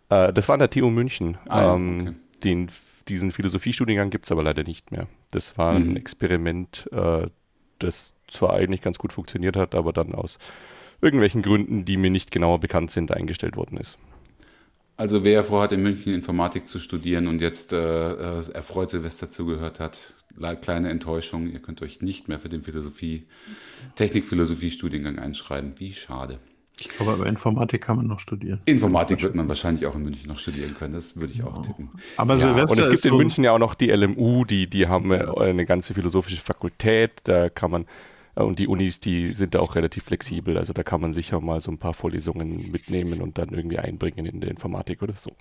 Äh, 0.09 0.33
das 0.33 0.47
war 0.47 0.53
an 0.53 0.59
der 0.59 0.69
TU 0.69 0.89
München. 0.89 1.37
Ah, 1.47 1.75
ähm, 1.75 1.99
okay. 2.01 2.15
den, 2.43 2.67
diesen 3.07 3.31
Philosophiestudiengang 3.31 4.09
gibt 4.09 4.25
es 4.25 4.31
aber 4.31 4.43
leider 4.43 4.63
nicht 4.63 4.91
mehr. 4.91 5.07
Das 5.31 5.57
war 5.57 5.77
mhm. 5.77 5.91
ein 5.91 5.97
Experiment, 5.97 6.89
äh, 6.91 7.27
das 7.79 8.15
zwar 8.29 8.53
eigentlich 8.53 8.81
ganz 8.81 8.97
gut 8.97 9.13
funktioniert 9.13 9.55
hat, 9.55 9.75
aber 9.75 9.93
dann 9.93 10.13
aus 10.13 10.39
irgendwelchen 11.01 11.41
Gründen, 11.41 11.85
die 11.85 11.97
mir 11.97 12.09
nicht 12.09 12.31
genauer 12.31 12.59
bekannt 12.59 12.91
sind, 12.91 13.11
eingestellt 13.11 13.55
worden 13.55 13.77
ist. 13.77 13.97
Also 14.97 15.23
wer 15.23 15.43
vorhat, 15.43 15.71
in 15.71 15.83
München 15.83 16.13
Informatik 16.13 16.67
zu 16.67 16.79
studieren 16.79 17.27
und 17.27 17.39
jetzt 17.39 17.71
äh, 17.71 17.77
äh, 17.77 18.51
erfreut 18.51 18.89
Silvester 18.89 19.29
zugehört 19.29 19.79
hat, 19.79 20.13
kleine 20.61 20.89
Enttäuschung, 20.89 21.51
ihr 21.51 21.59
könnt 21.59 21.83
euch 21.83 22.01
nicht 22.01 22.27
mehr 22.27 22.39
für 22.39 22.49
den 22.49 22.63
Philosophie, 22.63 23.27
Technik-Philosophie-Studiengang 23.95 25.19
einschreiben. 25.19 25.73
Wie 25.77 25.93
schade. 25.93 26.39
Aber 26.99 27.25
Informatik 27.25 27.81
kann 27.81 27.97
man 27.97 28.07
noch 28.07 28.19
studieren. 28.19 28.61
Informatik 28.65 29.21
wird 29.23 29.35
man 29.35 29.47
wahrscheinlich 29.47 29.85
auch 29.87 29.95
in 29.95 30.03
München 30.03 30.27
noch 30.27 30.37
studieren 30.37 30.75
können, 30.75 30.93
das 30.93 31.19
würde 31.19 31.33
ich 31.33 31.43
auch 31.43 31.61
tippen. 31.61 31.89
Aber 32.17 32.35
ja, 32.35 32.39
Silvester 32.39 32.71
und 32.71 32.79
es 32.79 32.89
gibt 32.89 33.05
in 33.05 33.11
so 33.11 33.17
München 33.17 33.43
ja 33.43 33.51
auch 33.51 33.59
noch 33.59 33.75
die 33.75 33.91
LMU, 33.91 34.45
die, 34.45 34.67
die 34.67 34.87
haben 34.87 35.11
äh, 35.11 35.25
eine 35.39 35.65
ganze 35.65 35.93
philosophische 35.93 36.41
Fakultät, 36.41 37.21
da 37.23 37.49
kann 37.49 37.71
man 37.71 37.85
und 38.43 38.59
die 38.59 38.67
Unis, 38.67 38.99
die 38.99 39.33
sind 39.33 39.55
da 39.55 39.59
auch 39.59 39.75
relativ 39.75 40.05
flexibel. 40.05 40.57
Also 40.57 40.73
da 40.73 40.83
kann 40.83 41.01
man 41.01 41.13
sicher 41.13 41.39
mal 41.41 41.59
so 41.59 41.71
ein 41.71 41.77
paar 41.77 41.93
Vorlesungen 41.93 42.71
mitnehmen 42.71 43.21
und 43.21 43.37
dann 43.37 43.49
irgendwie 43.49 43.79
einbringen 43.79 44.25
in 44.25 44.41
der 44.41 44.51
Informatik 44.51 45.01
oder 45.01 45.15
so. 45.15 45.31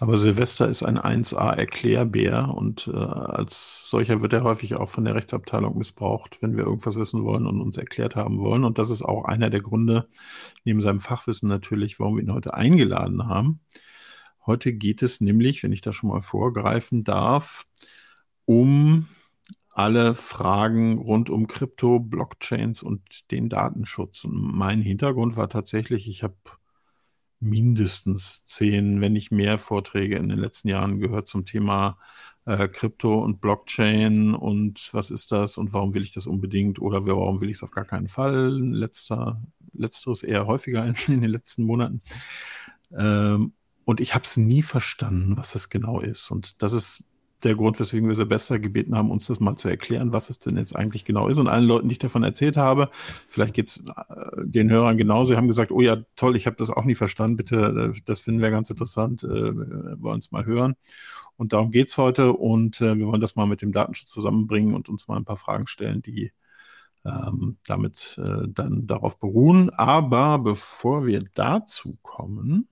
Aber 0.00 0.16
Silvester 0.16 0.68
ist 0.68 0.84
ein 0.84 0.96
1A-Erklärbär 0.96 2.54
und 2.54 2.88
äh, 2.92 2.96
als 2.96 3.90
solcher 3.90 4.22
wird 4.22 4.32
er 4.32 4.44
häufig 4.44 4.76
auch 4.76 4.88
von 4.88 5.04
der 5.04 5.16
Rechtsabteilung 5.16 5.76
missbraucht, 5.76 6.38
wenn 6.40 6.56
wir 6.56 6.64
irgendwas 6.64 6.96
wissen 6.96 7.24
wollen 7.24 7.46
und 7.46 7.60
uns 7.60 7.76
erklärt 7.76 8.14
haben 8.14 8.38
wollen. 8.38 8.62
Und 8.62 8.78
das 8.78 8.90
ist 8.90 9.02
auch 9.02 9.24
einer 9.24 9.50
der 9.50 9.60
Gründe, 9.60 10.08
neben 10.64 10.80
seinem 10.80 11.00
Fachwissen 11.00 11.48
natürlich, 11.48 11.98
warum 11.98 12.16
wir 12.16 12.22
ihn 12.22 12.32
heute 12.32 12.54
eingeladen 12.54 13.26
haben. 13.26 13.60
Heute 14.46 14.72
geht 14.72 15.02
es 15.02 15.20
nämlich, 15.20 15.64
wenn 15.64 15.72
ich 15.72 15.80
da 15.80 15.92
schon 15.92 16.10
mal 16.10 16.22
vorgreifen 16.22 17.02
darf, 17.02 17.66
um 18.44 19.08
alle 19.78 20.16
Fragen 20.16 20.98
rund 20.98 21.30
um 21.30 21.46
Krypto, 21.46 22.00
Blockchains 22.00 22.82
und 22.82 23.30
den 23.30 23.48
Datenschutz. 23.48 24.24
Und 24.24 24.34
mein 24.34 24.82
Hintergrund 24.82 25.36
war 25.36 25.48
tatsächlich, 25.48 26.08
ich 26.08 26.24
habe 26.24 26.34
mindestens 27.38 28.44
zehn, 28.44 29.00
wenn 29.00 29.12
nicht 29.12 29.30
mehr 29.30 29.56
Vorträge 29.56 30.16
in 30.16 30.28
den 30.28 30.38
letzten 30.40 30.68
Jahren 30.68 30.98
gehört 30.98 31.28
zum 31.28 31.44
Thema 31.44 31.96
äh, 32.44 32.66
Krypto 32.66 33.22
und 33.22 33.40
Blockchain 33.40 34.34
und 34.34 34.90
was 34.92 35.12
ist 35.12 35.30
das 35.30 35.56
und 35.58 35.72
warum 35.72 35.94
will 35.94 36.02
ich 36.02 36.10
das 36.10 36.26
unbedingt 36.26 36.80
oder 36.80 37.06
warum 37.06 37.40
will 37.40 37.48
ich 37.48 37.58
es 37.58 37.62
auf 37.62 37.70
gar 37.70 37.84
keinen 37.84 38.08
Fall. 38.08 38.50
Letzter, 38.50 39.40
letzteres 39.74 40.24
eher 40.24 40.48
häufiger 40.48 40.84
in, 40.84 40.96
in 41.06 41.20
den 41.20 41.30
letzten 41.30 41.62
Monaten. 41.62 42.02
Ähm, 42.96 43.52
und 43.84 44.00
ich 44.00 44.16
habe 44.16 44.24
es 44.24 44.36
nie 44.36 44.62
verstanden, 44.62 45.36
was 45.36 45.52
das 45.52 45.68
genau 45.68 46.00
ist. 46.00 46.32
Und 46.32 46.60
das 46.62 46.72
ist 46.72 47.04
der 47.44 47.54
Grund, 47.54 47.78
weswegen 47.78 48.08
wir 48.08 48.14
Silvester 48.14 48.58
gebeten 48.58 48.96
haben, 48.96 49.10
uns 49.10 49.26
das 49.26 49.40
mal 49.40 49.56
zu 49.56 49.68
erklären, 49.68 50.12
was 50.12 50.30
es 50.30 50.38
denn 50.38 50.56
jetzt 50.56 50.74
eigentlich 50.74 51.04
genau 51.04 51.28
ist. 51.28 51.38
Und 51.38 51.46
allen 51.48 51.66
Leuten, 51.66 51.88
die 51.88 51.92
ich 51.92 51.98
davon 51.98 52.24
erzählt 52.24 52.56
habe, 52.56 52.90
vielleicht 53.28 53.54
geht 53.54 53.68
es 53.68 53.84
äh, 53.86 54.44
den 54.44 54.70
Hörern 54.70 54.96
genauso, 54.96 55.32
die 55.32 55.36
haben 55.36 55.48
gesagt, 55.48 55.70
oh 55.70 55.80
ja, 55.80 55.98
toll, 56.16 56.36
ich 56.36 56.46
habe 56.46 56.56
das 56.56 56.70
auch 56.70 56.84
nie 56.84 56.96
verstanden, 56.96 57.36
bitte, 57.36 57.92
äh, 57.94 58.00
das 58.06 58.20
finden 58.20 58.40
wir 58.40 58.50
ganz 58.50 58.70
interessant, 58.70 59.22
äh, 59.22 59.28
wollen 59.28 60.18
es 60.18 60.32
mal 60.32 60.44
hören. 60.46 60.74
Und 61.36 61.52
darum 61.52 61.70
geht 61.70 61.88
es 61.88 61.96
heute 61.96 62.32
und 62.32 62.80
äh, 62.80 62.98
wir 62.98 63.06
wollen 63.06 63.20
das 63.20 63.36
mal 63.36 63.46
mit 63.46 63.62
dem 63.62 63.72
Datenschutz 63.72 64.10
zusammenbringen 64.10 64.74
und 64.74 64.88
uns 64.88 65.06
mal 65.06 65.16
ein 65.16 65.24
paar 65.24 65.36
Fragen 65.36 65.68
stellen, 65.68 66.02
die 66.02 66.32
ähm, 67.04 67.58
damit 67.64 68.18
äh, 68.22 68.48
dann 68.48 68.88
darauf 68.88 69.20
beruhen. 69.20 69.70
Aber 69.70 70.38
bevor 70.40 71.06
wir 71.06 71.22
dazu 71.34 71.96
kommen, 72.02 72.68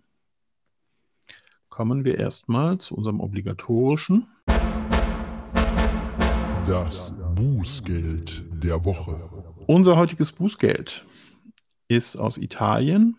kommen 1.68 2.04
wir 2.04 2.18
erstmal 2.18 2.78
zu 2.78 2.96
unserem 2.96 3.20
obligatorischen 3.20 4.26
das 6.66 7.14
Bußgeld 7.36 8.42
der 8.64 8.84
Woche. 8.84 9.30
Unser 9.68 9.96
heutiges 9.96 10.32
Bußgeld 10.32 11.06
ist 11.86 12.16
aus 12.16 12.38
Italien. 12.38 13.16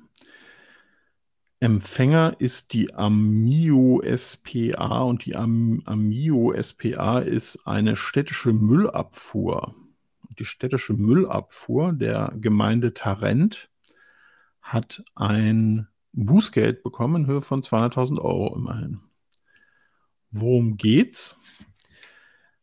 Empfänger 1.61 2.35
ist 2.39 2.73
die 2.73 2.93
Amio 2.93 4.03
SPA 4.15 4.99
und 5.03 5.25
die 5.25 5.37
Am 5.37 5.81
Amio 5.85 6.53
SPA 6.61 7.19
ist 7.19 7.65
eine 7.65 7.95
städtische 7.95 8.51
Müllabfuhr. 8.51 9.73
Die 10.37 10.45
städtische 10.45 10.93
Müllabfuhr 10.93 11.93
der 11.93 12.33
Gemeinde 12.35 12.93
Tarent 12.93 13.69
hat 14.61 15.05
ein 15.15 15.87
Bußgeld 16.11 16.83
bekommen 16.83 17.23
in 17.23 17.27
Höhe 17.27 17.41
von 17.41 17.61
200.000 17.61 18.19
Euro 18.19 18.53
immerhin. 18.57 18.99
Worum 20.31 20.75
geht's? 20.75 21.39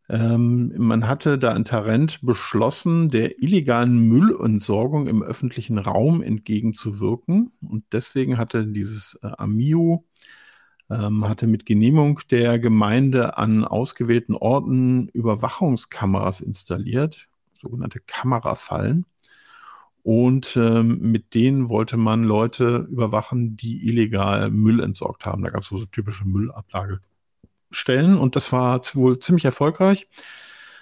Ähm, 0.08 0.72
man 0.76 1.08
hatte 1.08 1.38
da 1.38 1.52
in 1.56 1.64
Tarent 1.64 2.20
beschlossen, 2.22 3.08
der 3.08 3.42
illegalen 3.42 3.98
Müllentsorgung 4.08 5.06
im 5.06 5.22
öffentlichen 5.22 5.78
Raum 5.78 6.22
entgegenzuwirken. 6.22 7.52
Und 7.62 7.84
deswegen 7.92 8.38
hatte 8.38 8.66
dieses 8.66 9.18
äh, 9.22 9.28
AMIO 9.38 10.04
ähm, 10.90 11.26
hatte 11.28 11.46
mit 11.46 11.66
Genehmigung 11.66 12.20
der 12.30 12.58
Gemeinde 12.58 13.38
an 13.38 13.64
ausgewählten 13.64 14.34
Orten 14.34 15.08
Überwachungskameras 15.08 16.40
installiert, 16.40 17.28
sogenannte 17.60 18.00
Kamerafallen. 18.00 19.06
Und 20.02 20.56
ähm, 20.56 20.98
mit 21.00 21.34
denen 21.34 21.70
wollte 21.70 21.96
man 21.96 22.24
Leute 22.24 22.86
überwachen, 22.90 23.56
die 23.56 23.88
illegal 23.88 24.50
Müll 24.50 24.80
entsorgt 24.80 25.24
haben. 25.24 25.42
Da 25.42 25.48
gab 25.48 25.62
es 25.62 25.68
so 25.68 25.82
typische 25.86 26.26
Müllablagestellen 27.74 28.16
und 28.16 28.36
das 28.36 28.52
war 28.52 28.80
wohl 28.94 29.18
ziemlich 29.18 29.44
erfolgreich, 29.44 30.08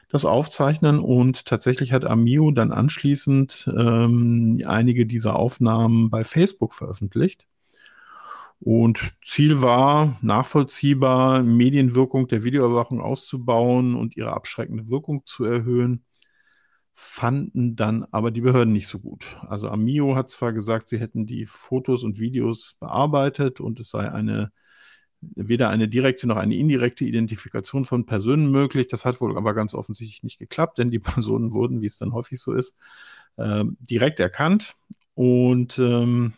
das 0.08 0.24
Aufzeichnen. 0.24 0.98
Und 1.00 1.46
tatsächlich 1.46 1.92
hat 1.92 2.04
Amio 2.04 2.50
dann 2.50 2.72
anschließend 2.72 3.70
ähm, 3.76 4.62
einige 4.66 5.06
dieser 5.06 5.36
Aufnahmen 5.36 6.10
bei 6.10 6.24
Facebook 6.24 6.74
veröffentlicht. 6.74 7.46
Und 8.60 9.14
Ziel 9.24 9.60
war, 9.60 10.16
nachvollziehbar 10.22 11.42
Medienwirkung 11.42 12.28
der 12.28 12.44
Videoüberwachung 12.44 13.00
auszubauen 13.00 13.96
und 13.96 14.16
ihre 14.16 14.32
abschreckende 14.34 14.88
Wirkung 14.88 15.22
zu 15.26 15.44
erhöhen 15.44 16.04
fanden 16.94 17.74
dann 17.74 18.04
aber 18.10 18.30
die 18.30 18.42
Behörden 18.42 18.72
nicht 18.72 18.86
so 18.86 18.98
gut. 18.98 19.24
Also 19.48 19.70
Amio 19.70 20.14
hat 20.14 20.28
zwar 20.28 20.52
gesagt, 20.52 20.88
sie 20.88 20.98
hätten 21.00 21.26
die 21.26 21.46
Fotos 21.46 22.04
und 22.04 22.18
Videos 22.20 22.76
bearbeitet 22.78 23.60
und 23.60 23.80
es 23.80 23.90
sei 23.90 24.12
eine 24.12 24.52
weder 25.22 25.68
eine 25.70 25.88
direkte 25.88 26.26
noch 26.26 26.36
eine 26.36 26.56
indirekte 26.56 27.04
Identifikation 27.04 27.84
von 27.84 28.06
Personen 28.06 28.50
möglich. 28.50 28.88
Das 28.88 29.04
hat 29.04 29.20
wohl 29.20 29.36
aber 29.36 29.54
ganz 29.54 29.74
offensichtlich 29.74 30.22
nicht 30.22 30.38
geklappt, 30.38 30.78
denn 30.78 30.90
die 30.90 30.98
Personen 30.98 31.52
wurden, 31.52 31.80
wie 31.80 31.86
es 31.86 31.96
dann 31.96 32.12
häufig 32.12 32.40
so 32.40 32.52
ist, 32.52 32.76
äh, 33.36 33.64
direkt 33.80 34.20
erkannt. 34.20 34.74
Und 35.14 35.78
ähm, 35.78 36.34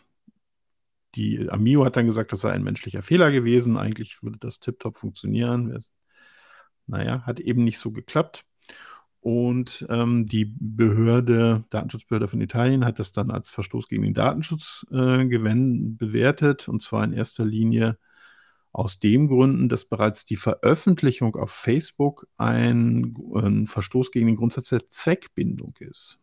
die 1.15 1.49
Amio 1.49 1.85
hat 1.85 1.95
dann 1.95 2.05
gesagt, 2.05 2.31
das 2.33 2.41
sei 2.41 2.51
ein 2.51 2.63
menschlicher 2.63 3.01
Fehler 3.01 3.31
gewesen. 3.31 3.77
Eigentlich 3.77 4.21
würde 4.21 4.37
das 4.37 4.59
tiptop 4.59 4.97
funktionieren. 4.97 5.77
Naja, 6.87 7.23
hat 7.25 7.39
eben 7.39 7.63
nicht 7.63 7.79
so 7.79 7.91
geklappt. 7.91 8.45
Und 9.21 9.87
ähm, 9.89 10.27
die 10.27 10.53
Behörde, 10.59 11.63
Datenschutzbehörde 11.71 12.27
von 12.27 12.41
Italien, 12.41 12.85
hat 12.85 12.99
das 12.99 13.11
dann 13.11 13.31
als 13.31 13.49
Verstoß 13.49 13.87
gegen 13.87 14.03
den 14.03 14.13
Datenschutz 14.13 14.85
äh, 14.91 15.25
bewertet. 15.25 16.67
Und 16.67 16.83
zwar 16.83 17.03
in 17.03 17.13
erster 17.13 17.43
Linie 17.43 17.97
aus 18.75 18.99
dem 18.99 19.29
Gründen, 19.29 19.69
dass 19.69 19.85
bereits 19.85 20.25
die 20.25 20.35
Veröffentlichung 20.35 21.37
auf 21.37 21.49
Facebook 21.49 22.27
ein, 22.35 23.15
ein 23.33 23.67
Verstoß 23.67 24.11
gegen 24.11 24.27
den 24.27 24.35
Grundsatz 24.35 24.67
der 24.67 24.89
Zweckbindung 24.89 25.75
ist. 25.79 26.21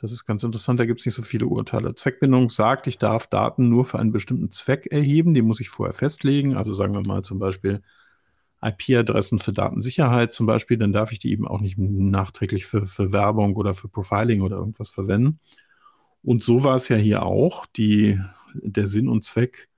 Das 0.00 0.12
ist 0.12 0.24
ganz 0.24 0.44
interessant, 0.44 0.78
da 0.78 0.86
gibt 0.86 1.00
es 1.00 1.06
nicht 1.06 1.16
so 1.16 1.22
viele 1.22 1.46
Urteile. 1.46 1.96
Zweckbindung 1.96 2.48
sagt, 2.48 2.86
ich 2.86 2.98
darf 2.98 3.26
Daten 3.26 3.68
nur 3.68 3.84
für 3.84 3.98
einen 3.98 4.12
bestimmten 4.12 4.52
Zweck 4.52 4.86
erheben, 4.86 5.34
die 5.34 5.42
muss 5.42 5.58
ich 5.58 5.68
vorher 5.68 5.94
festlegen. 5.94 6.56
Also 6.56 6.72
sagen 6.72 6.94
wir 6.94 7.04
mal 7.04 7.22
zum 7.22 7.40
Beispiel, 7.40 7.82
IP-Adressen 8.62 9.40
für 9.40 9.52
Datensicherheit 9.52 10.32
zum 10.32 10.46
Beispiel, 10.46 10.78
dann 10.78 10.92
darf 10.92 11.10
ich 11.10 11.18
die 11.18 11.32
eben 11.32 11.46
auch 11.46 11.60
nicht 11.60 11.76
nachträglich 11.76 12.66
für, 12.66 12.86
für 12.86 13.12
Werbung 13.12 13.56
oder 13.56 13.74
für 13.74 13.88
Profiling 13.88 14.42
oder 14.42 14.56
irgendwas 14.56 14.90
verwenden. 14.90 15.40
Und 16.22 16.44
so 16.44 16.62
war 16.62 16.76
es 16.76 16.88
ja 16.88 16.96
hier 16.96 17.24
auch. 17.24 17.66
Die, 17.66 18.20
der 18.54 18.86
Sinn 18.86 19.08
und 19.08 19.24
Zweck 19.24 19.68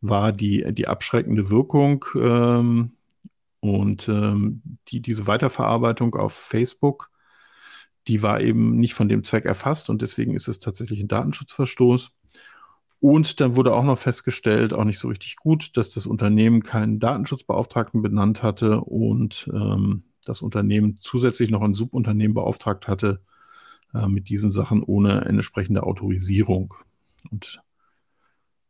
war 0.00 0.32
die, 0.32 0.64
die 0.72 0.88
abschreckende 0.88 1.50
Wirkung 1.50 2.04
ähm, 2.14 2.92
und 3.60 4.08
ähm, 4.08 4.62
die, 4.88 5.00
diese 5.00 5.26
Weiterverarbeitung 5.26 6.14
auf 6.14 6.32
Facebook, 6.32 7.10
die 8.08 8.22
war 8.22 8.40
eben 8.40 8.78
nicht 8.78 8.94
von 8.94 9.08
dem 9.08 9.24
Zweck 9.24 9.44
erfasst 9.44 9.90
und 9.90 10.02
deswegen 10.02 10.34
ist 10.34 10.48
es 10.48 10.58
tatsächlich 10.58 11.00
ein 11.00 11.08
Datenschutzverstoß. 11.08 12.12
Und 13.00 13.40
dann 13.40 13.56
wurde 13.56 13.74
auch 13.74 13.84
noch 13.84 13.98
festgestellt, 13.98 14.74
auch 14.74 14.84
nicht 14.84 14.98
so 14.98 15.08
richtig 15.08 15.36
gut, 15.36 15.76
dass 15.78 15.90
das 15.90 16.06
Unternehmen 16.06 16.62
keinen 16.62 16.98
Datenschutzbeauftragten 16.98 18.02
benannt 18.02 18.42
hatte 18.42 18.82
und 18.82 19.50
ähm, 19.54 20.04
das 20.24 20.42
Unternehmen 20.42 20.98
zusätzlich 21.00 21.50
noch 21.50 21.62
ein 21.62 21.72
Subunternehmen 21.72 22.34
beauftragt 22.34 22.88
hatte 22.88 23.22
äh, 23.94 24.06
mit 24.06 24.28
diesen 24.28 24.52
Sachen 24.52 24.82
ohne 24.82 25.22
entsprechende 25.24 25.82
Autorisierung. 25.82 26.74
Und 27.30 27.62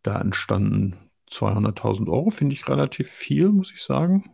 da 0.02 0.20
entstanden 0.20 0.96
200.000 1.30 2.08
Euro, 2.08 2.30
finde 2.30 2.54
ich 2.54 2.68
relativ 2.68 3.08
viel, 3.08 3.50
muss 3.50 3.72
ich 3.72 3.82
sagen. 3.82 4.30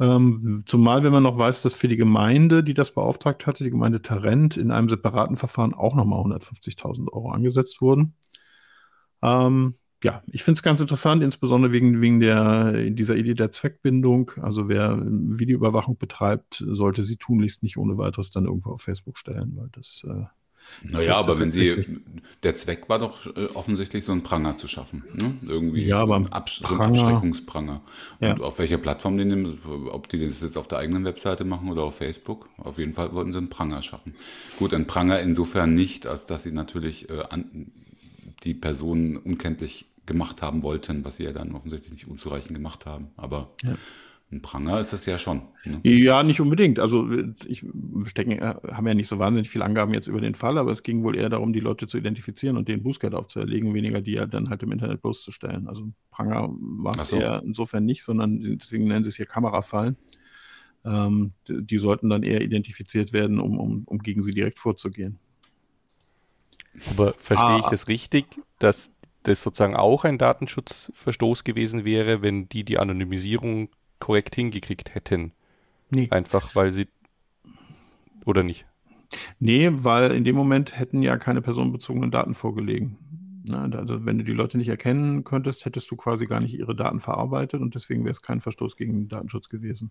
Ähm, 0.00 0.62
zumal, 0.66 1.04
wenn 1.04 1.12
man 1.12 1.22
noch 1.22 1.38
weiß, 1.38 1.62
dass 1.62 1.74
für 1.74 1.88
die 1.88 1.96
Gemeinde, 1.96 2.64
die 2.64 2.74
das 2.74 2.92
beauftragt 2.92 3.46
hatte, 3.46 3.62
die 3.62 3.70
Gemeinde 3.70 4.02
Tarent, 4.02 4.56
in 4.56 4.70
einem 4.70 4.88
separaten 4.88 5.36
Verfahren 5.36 5.74
auch 5.74 5.94
nochmal 5.94 6.20
150.000 6.20 7.12
Euro 7.12 7.30
angesetzt 7.30 7.80
wurden. 7.80 8.14
Ähm, 9.22 9.74
ja, 10.02 10.22
ich 10.26 10.42
finde 10.42 10.58
es 10.58 10.62
ganz 10.64 10.80
interessant, 10.80 11.22
insbesondere 11.22 11.72
wegen, 11.72 12.00
wegen 12.00 12.18
der, 12.18 12.90
dieser 12.90 13.14
Idee 13.14 13.34
der 13.34 13.52
Zweckbindung. 13.52 14.32
Also 14.40 14.68
wer 14.68 14.98
Videoüberwachung 15.00 15.96
betreibt, 15.96 16.64
sollte 16.66 17.04
sie 17.04 17.16
tunlichst 17.16 17.62
nicht 17.62 17.76
ohne 17.76 17.96
weiteres 17.98 18.32
dann 18.32 18.46
irgendwo 18.46 18.72
auf 18.72 18.82
Facebook 18.82 19.16
stellen, 19.16 19.52
weil 19.54 19.68
das 19.70 20.04
äh, 20.08 20.24
naja, 20.82 21.16
aber 21.16 21.38
wenn 21.38 21.52
sie, 21.52 22.00
der 22.42 22.54
Zweck 22.54 22.88
war 22.88 22.98
doch 22.98 23.26
äh, 23.36 23.46
offensichtlich 23.54 24.04
so 24.04 24.12
einen 24.12 24.22
Pranger 24.22 24.56
zu 24.56 24.66
schaffen, 24.68 25.04
ne? 25.12 25.34
irgendwie 25.46 25.84
ja, 25.84 25.98
aber 25.98 26.18
so, 26.18 26.24
ein 26.24 26.32
Absch 26.32 26.62
so 26.64 26.74
ein 26.74 26.80
Abschreckungspranger. 26.80 27.82
Ja. 28.20 28.32
Und 28.32 28.42
auf 28.42 28.58
welcher 28.58 28.78
Plattform 28.78 29.16
die 29.16 29.24
nehmen, 29.24 29.58
ob 29.90 30.08
die 30.08 30.24
das 30.26 30.42
jetzt 30.42 30.56
auf 30.56 30.68
der 30.68 30.78
eigenen 30.78 31.04
Webseite 31.04 31.44
machen 31.44 31.70
oder 31.70 31.82
auf 31.84 31.96
Facebook, 31.96 32.48
auf 32.58 32.78
jeden 32.78 32.94
Fall 32.94 33.12
wollten 33.12 33.32
sie 33.32 33.38
einen 33.38 33.50
Pranger 33.50 33.82
schaffen. 33.82 34.14
Gut, 34.58 34.74
ein 34.74 34.86
Pranger 34.86 35.20
insofern 35.20 35.74
nicht, 35.74 36.06
als 36.06 36.26
dass 36.26 36.42
sie 36.42 36.52
natürlich 36.52 37.08
äh, 37.10 37.22
an, 37.30 37.70
die 38.42 38.54
Personen 38.54 39.16
unkenntlich 39.16 39.86
gemacht 40.06 40.42
haben 40.42 40.62
wollten, 40.62 41.04
was 41.04 41.16
sie 41.16 41.24
ja 41.24 41.32
dann 41.32 41.52
offensichtlich 41.52 41.92
nicht 41.92 42.08
unzureichend 42.08 42.54
gemacht 42.54 42.86
haben. 42.86 43.10
Aber 43.16 43.50
ja. 43.62 43.74
Ein 44.32 44.40
Pranger 44.40 44.80
ist 44.80 44.94
es 44.94 45.04
ja 45.04 45.18
schon. 45.18 45.42
Ne? 45.64 45.80
Ja, 45.84 46.22
nicht 46.22 46.40
unbedingt. 46.40 46.78
Also 46.78 47.06
ich 47.46 47.66
stecken, 48.04 48.32
äh, 48.32 48.54
haben 48.72 48.86
ja 48.86 48.94
nicht 48.94 49.08
so 49.08 49.18
wahnsinnig 49.18 49.50
viele 49.50 49.66
Angaben 49.66 49.92
jetzt 49.92 50.06
über 50.06 50.22
den 50.22 50.34
Fall, 50.34 50.56
aber 50.56 50.72
es 50.72 50.82
ging 50.82 51.04
wohl 51.04 51.16
eher 51.16 51.28
darum, 51.28 51.52
die 51.52 51.60
Leute 51.60 51.86
zu 51.86 51.98
identifizieren 51.98 52.56
und 52.56 52.66
den 52.66 52.82
Bußgeld 52.82 53.14
aufzuerlegen, 53.14 53.74
weniger 53.74 54.00
die 54.00 54.12
ja 54.12 54.26
dann 54.26 54.48
halt 54.48 54.62
im 54.62 54.72
Internet 54.72 55.02
bloßzustellen. 55.02 55.68
Also 55.68 55.92
Pranger 56.10 56.48
war 56.50 56.96
es 56.96 57.10
so. 57.10 57.18
eher 57.18 57.42
insofern 57.44 57.84
nicht, 57.84 58.02
sondern 58.02 58.40
deswegen 58.58 58.88
nennen 58.88 59.04
sie 59.04 59.10
es 59.10 59.16
hier 59.16 59.26
Kamerafallen. 59.26 59.96
Ähm, 60.84 61.32
die 61.46 61.78
sollten 61.78 62.08
dann 62.08 62.22
eher 62.22 62.40
identifiziert 62.40 63.12
werden, 63.12 63.38
um, 63.38 63.60
um, 63.60 63.82
um 63.84 63.98
gegen 63.98 64.22
sie 64.22 64.32
direkt 64.32 64.58
vorzugehen. 64.58 65.18
Aber 66.90 67.12
verstehe 67.18 67.46
ah. 67.48 67.60
ich 67.60 67.66
das 67.66 67.86
richtig, 67.86 68.24
dass 68.58 68.92
das 69.24 69.42
sozusagen 69.42 69.76
auch 69.76 70.04
ein 70.04 70.16
Datenschutzverstoß 70.16 71.44
gewesen 71.44 71.84
wäre, 71.84 72.22
wenn 72.22 72.48
die 72.48 72.64
die 72.64 72.78
Anonymisierung 72.78 73.68
korrekt 74.02 74.34
hingekriegt 74.34 74.94
hätten? 74.96 75.32
Nee. 75.90 76.08
Einfach 76.10 76.56
weil 76.56 76.72
sie. 76.72 76.88
Oder 78.24 78.42
nicht? 78.42 78.66
Nee, 79.38 79.70
weil 79.72 80.10
in 80.12 80.24
dem 80.24 80.34
Moment 80.34 80.76
hätten 80.76 81.02
ja 81.02 81.16
keine 81.18 81.40
personenbezogenen 81.40 82.10
Daten 82.10 82.34
vorgelegen. 82.34 82.98
Also 83.50 84.04
wenn 84.04 84.18
du 84.18 84.24
die 84.24 84.32
Leute 84.32 84.58
nicht 84.58 84.68
erkennen 84.68 85.24
könntest, 85.24 85.64
hättest 85.64 85.90
du 85.90 85.96
quasi 85.96 86.26
gar 86.26 86.40
nicht 86.40 86.54
ihre 86.54 86.74
Daten 86.74 87.00
verarbeitet 87.00 87.60
und 87.60 87.74
deswegen 87.74 88.04
wäre 88.04 88.12
es 88.12 88.22
kein 88.22 88.40
Verstoß 88.40 88.76
gegen 88.76 88.92
den 88.92 89.08
Datenschutz 89.08 89.48
gewesen. 89.48 89.90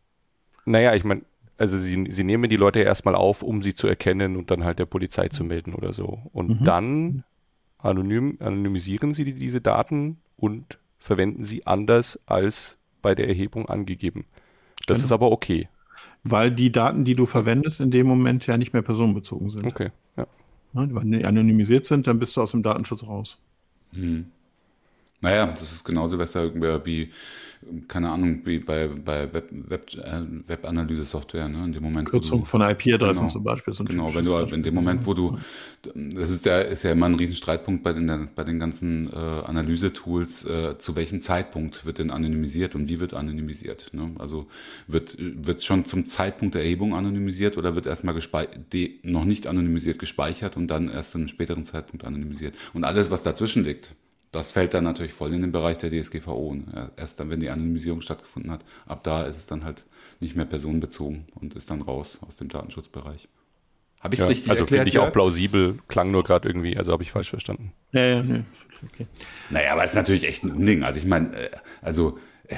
Naja, 0.66 0.96
ich 0.96 1.04
meine, 1.04 1.22
also 1.58 1.78
sie, 1.78 2.06
sie 2.10 2.24
nehmen 2.24 2.50
die 2.50 2.58
Leute 2.58 2.80
erstmal 2.80 3.16
auf, 3.16 3.44
um 3.44 3.62
sie 3.62 3.76
zu 3.76 3.88
erkennen 3.88 4.36
und 4.36 4.52
dann 4.52 4.64
halt 4.64 4.80
der 4.80 4.86
Polizei 4.86 5.28
zu 5.28 5.44
melden 5.44 5.74
oder 5.74 5.94
so. 5.94 6.22
Und 6.34 6.62
mhm. 6.62 6.64
dann 6.66 7.24
anonym, 7.78 8.38
anonymisieren 8.40 9.14
sie 9.14 9.26
diese 9.26 9.62
Daten 9.62 10.18
und 10.38 10.80
verwenden 10.98 11.44
sie 11.44 11.68
anders 11.68 12.20
als 12.26 12.78
bei 13.02 13.16
der 13.16 13.28
Erhebung 13.28 13.68
angegeben. 13.68 14.26
Das 14.88 14.98
genau. 14.98 15.06
ist 15.06 15.12
aber 15.12 15.32
okay. 15.32 15.70
Weil 16.24 16.52
die 16.52 16.72
Daten, 16.72 17.04
die 17.04 17.16
du 17.16 17.26
verwendest, 17.26 17.82
in 17.82 17.92
dem 17.92 18.08
Moment 18.08 18.46
ja 18.48 18.58
nicht 18.58 18.74
mehr 18.74 18.82
personenbezogen 18.82 19.50
sind. 19.50 19.66
Okay, 19.66 19.90
ja. 20.18 20.28
Wenn 20.74 21.12
die 21.12 21.26
anonymisiert 21.26 21.86
sind, 21.86 22.08
dann 22.08 22.20
bist 22.20 22.38
du 22.38 22.42
aus 22.42 22.52
dem 22.52 22.64
Datenschutz 22.64 23.06
raus. 23.06 23.42
Hm. 23.94 24.28
Naja, 25.22 25.48
das 25.48 25.72
ist 25.72 25.84
genauso 25.84 26.18
besser 26.18 26.52
wie 26.86 27.12
keine 27.88 28.10
Ahnung, 28.10 28.42
wie 28.44 28.60
bei, 28.60 28.88
bei 28.88 29.32
Web, 29.32 29.50
Web, 29.52 29.86
äh, 29.96 30.22
Webanalyse-Software, 30.48 31.48
ne? 31.48 31.66
In 31.66 31.74
dem 31.74 31.84
Moment. 31.84 32.10
Kürzung 32.10 32.40
du, 32.40 32.46
von 32.46 32.62
IP-Adressen 32.62 33.22
genau, 33.22 33.32
zum 33.32 33.44
Beispiel. 33.44 33.74
So 33.74 33.84
genau, 33.84 34.14
wenn 34.16 34.26
du 34.26 34.32
Beispiel. 34.32 34.58
in 34.58 34.64
dem 34.64 34.74
Moment, 34.74 35.06
wo 35.06 35.14
du, 35.14 35.38
das 35.84 36.32
ist 36.32 36.46
ja, 36.46 36.60
ist 36.62 36.84
ja 36.84 36.92
immer 36.92 37.06
ein 37.06 37.14
Riesenstreitpunkt 37.14 37.84
bei 37.84 37.94
den, 37.94 38.30
bei 38.36 38.44
den 38.44 38.60
ganzen 38.60 39.12
äh, 39.14 39.16
Analyse-Tools, 39.16 40.46
äh, 40.46 40.78
zu 40.78 40.96
welchem 40.96 41.22
Zeitpunkt 41.22 41.86
wird 41.86 42.00
denn 42.00 42.10
anonymisiert 42.10 42.74
und 42.76 42.90
wie 42.90 43.00
wird 43.00 43.14
anonymisiert? 43.14 43.92
Ne? 43.94 44.12
Also 44.18 44.48
wird, 44.88 45.18
wird 45.20 45.64
schon 45.64 45.86
zum 45.86 46.08
Zeitpunkt 46.08 46.56
der 46.56 46.64
Erhebung 46.64 46.96
anonymisiert 46.96 47.58
oder 47.58 47.76
wird 47.76 47.86
erstmal 47.86 48.16
noch 49.04 49.26
nicht 49.26 49.48
anonymisiert 49.48 50.00
gespeichert 50.00 50.58
und 50.58 50.68
dann 50.68 50.90
erst 50.90 51.12
zu 51.12 51.20
einem 51.20 51.28
späteren 51.28 51.64
Zeitpunkt 51.64 52.06
anonymisiert? 52.06 52.56
Und 52.74 52.84
alles, 52.84 53.12
was 53.12 53.24
dazwischen 53.24 53.64
liegt, 53.64 53.96
das 54.32 54.52
fällt 54.52 54.74
dann 54.74 54.86
natürlich 54.86 55.14
voll 55.14 55.34
in 55.34 55.42
den 55.42 55.52
Bereich 55.52 55.78
der 55.78 55.90
DSGVO. 55.90 56.56
Ne? 56.56 56.92
Erst 56.96 57.20
dann, 57.20 57.30
wenn 57.30 57.42
die 57.42 57.50
Anonymisierung 57.50 58.02
stattgefunden 58.02 58.52
hat, 58.52 58.64
ab 58.86 59.04
da 59.04 59.24
ist 59.24 59.38
es 59.38 59.46
dann 59.46 59.66
halt 59.66 59.86
nicht 60.20 60.36
mehr 60.36 60.46
personenbezogen 60.46 61.26
und 61.36 61.54
ist 61.56 61.70
dann 61.70 61.82
raus 61.82 62.20
aus 62.26 62.38
dem 62.38 62.48
Datenschutzbereich. 62.48 63.28
Habe 64.00 64.16
ich 64.16 64.20
es 64.20 64.26
ja, 64.26 64.30
richtig 64.30 64.50
also 64.50 64.64
erklärt? 64.64 64.82
Also 64.82 64.92
finde 64.92 65.06
ich 65.06 65.10
auch 65.10 65.14
plausibel, 65.14 65.80
klang 65.88 66.12
nur 66.12 66.24
gerade 66.24 66.48
irgendwie, 66.48 66.78
also 66.78 66.92
habe 66.92 67.04
ich 67.04 67.12
falsch 67.12 67.30
verstanden. 67.30 67.74
Ja, 67.92 68.06
ja, 68.06 68.24
nee. 68.24 68.44
Okay. 68.92 69.06
Naja, 69.50 69.74
aber 69.74 69.84
es 69.84 69.92
ist 69.92 69.96
natürlich 69.96 70.24
echt 70.24 70.44
ein 70.44 70.52
Unding. 70.52 70.84
Also 70.84 71.00
ich 71.00 71.06
meine, 71.06 71.36
äh, 71.36 71.50
also 71.82 72.18
äh, 72.48 72.56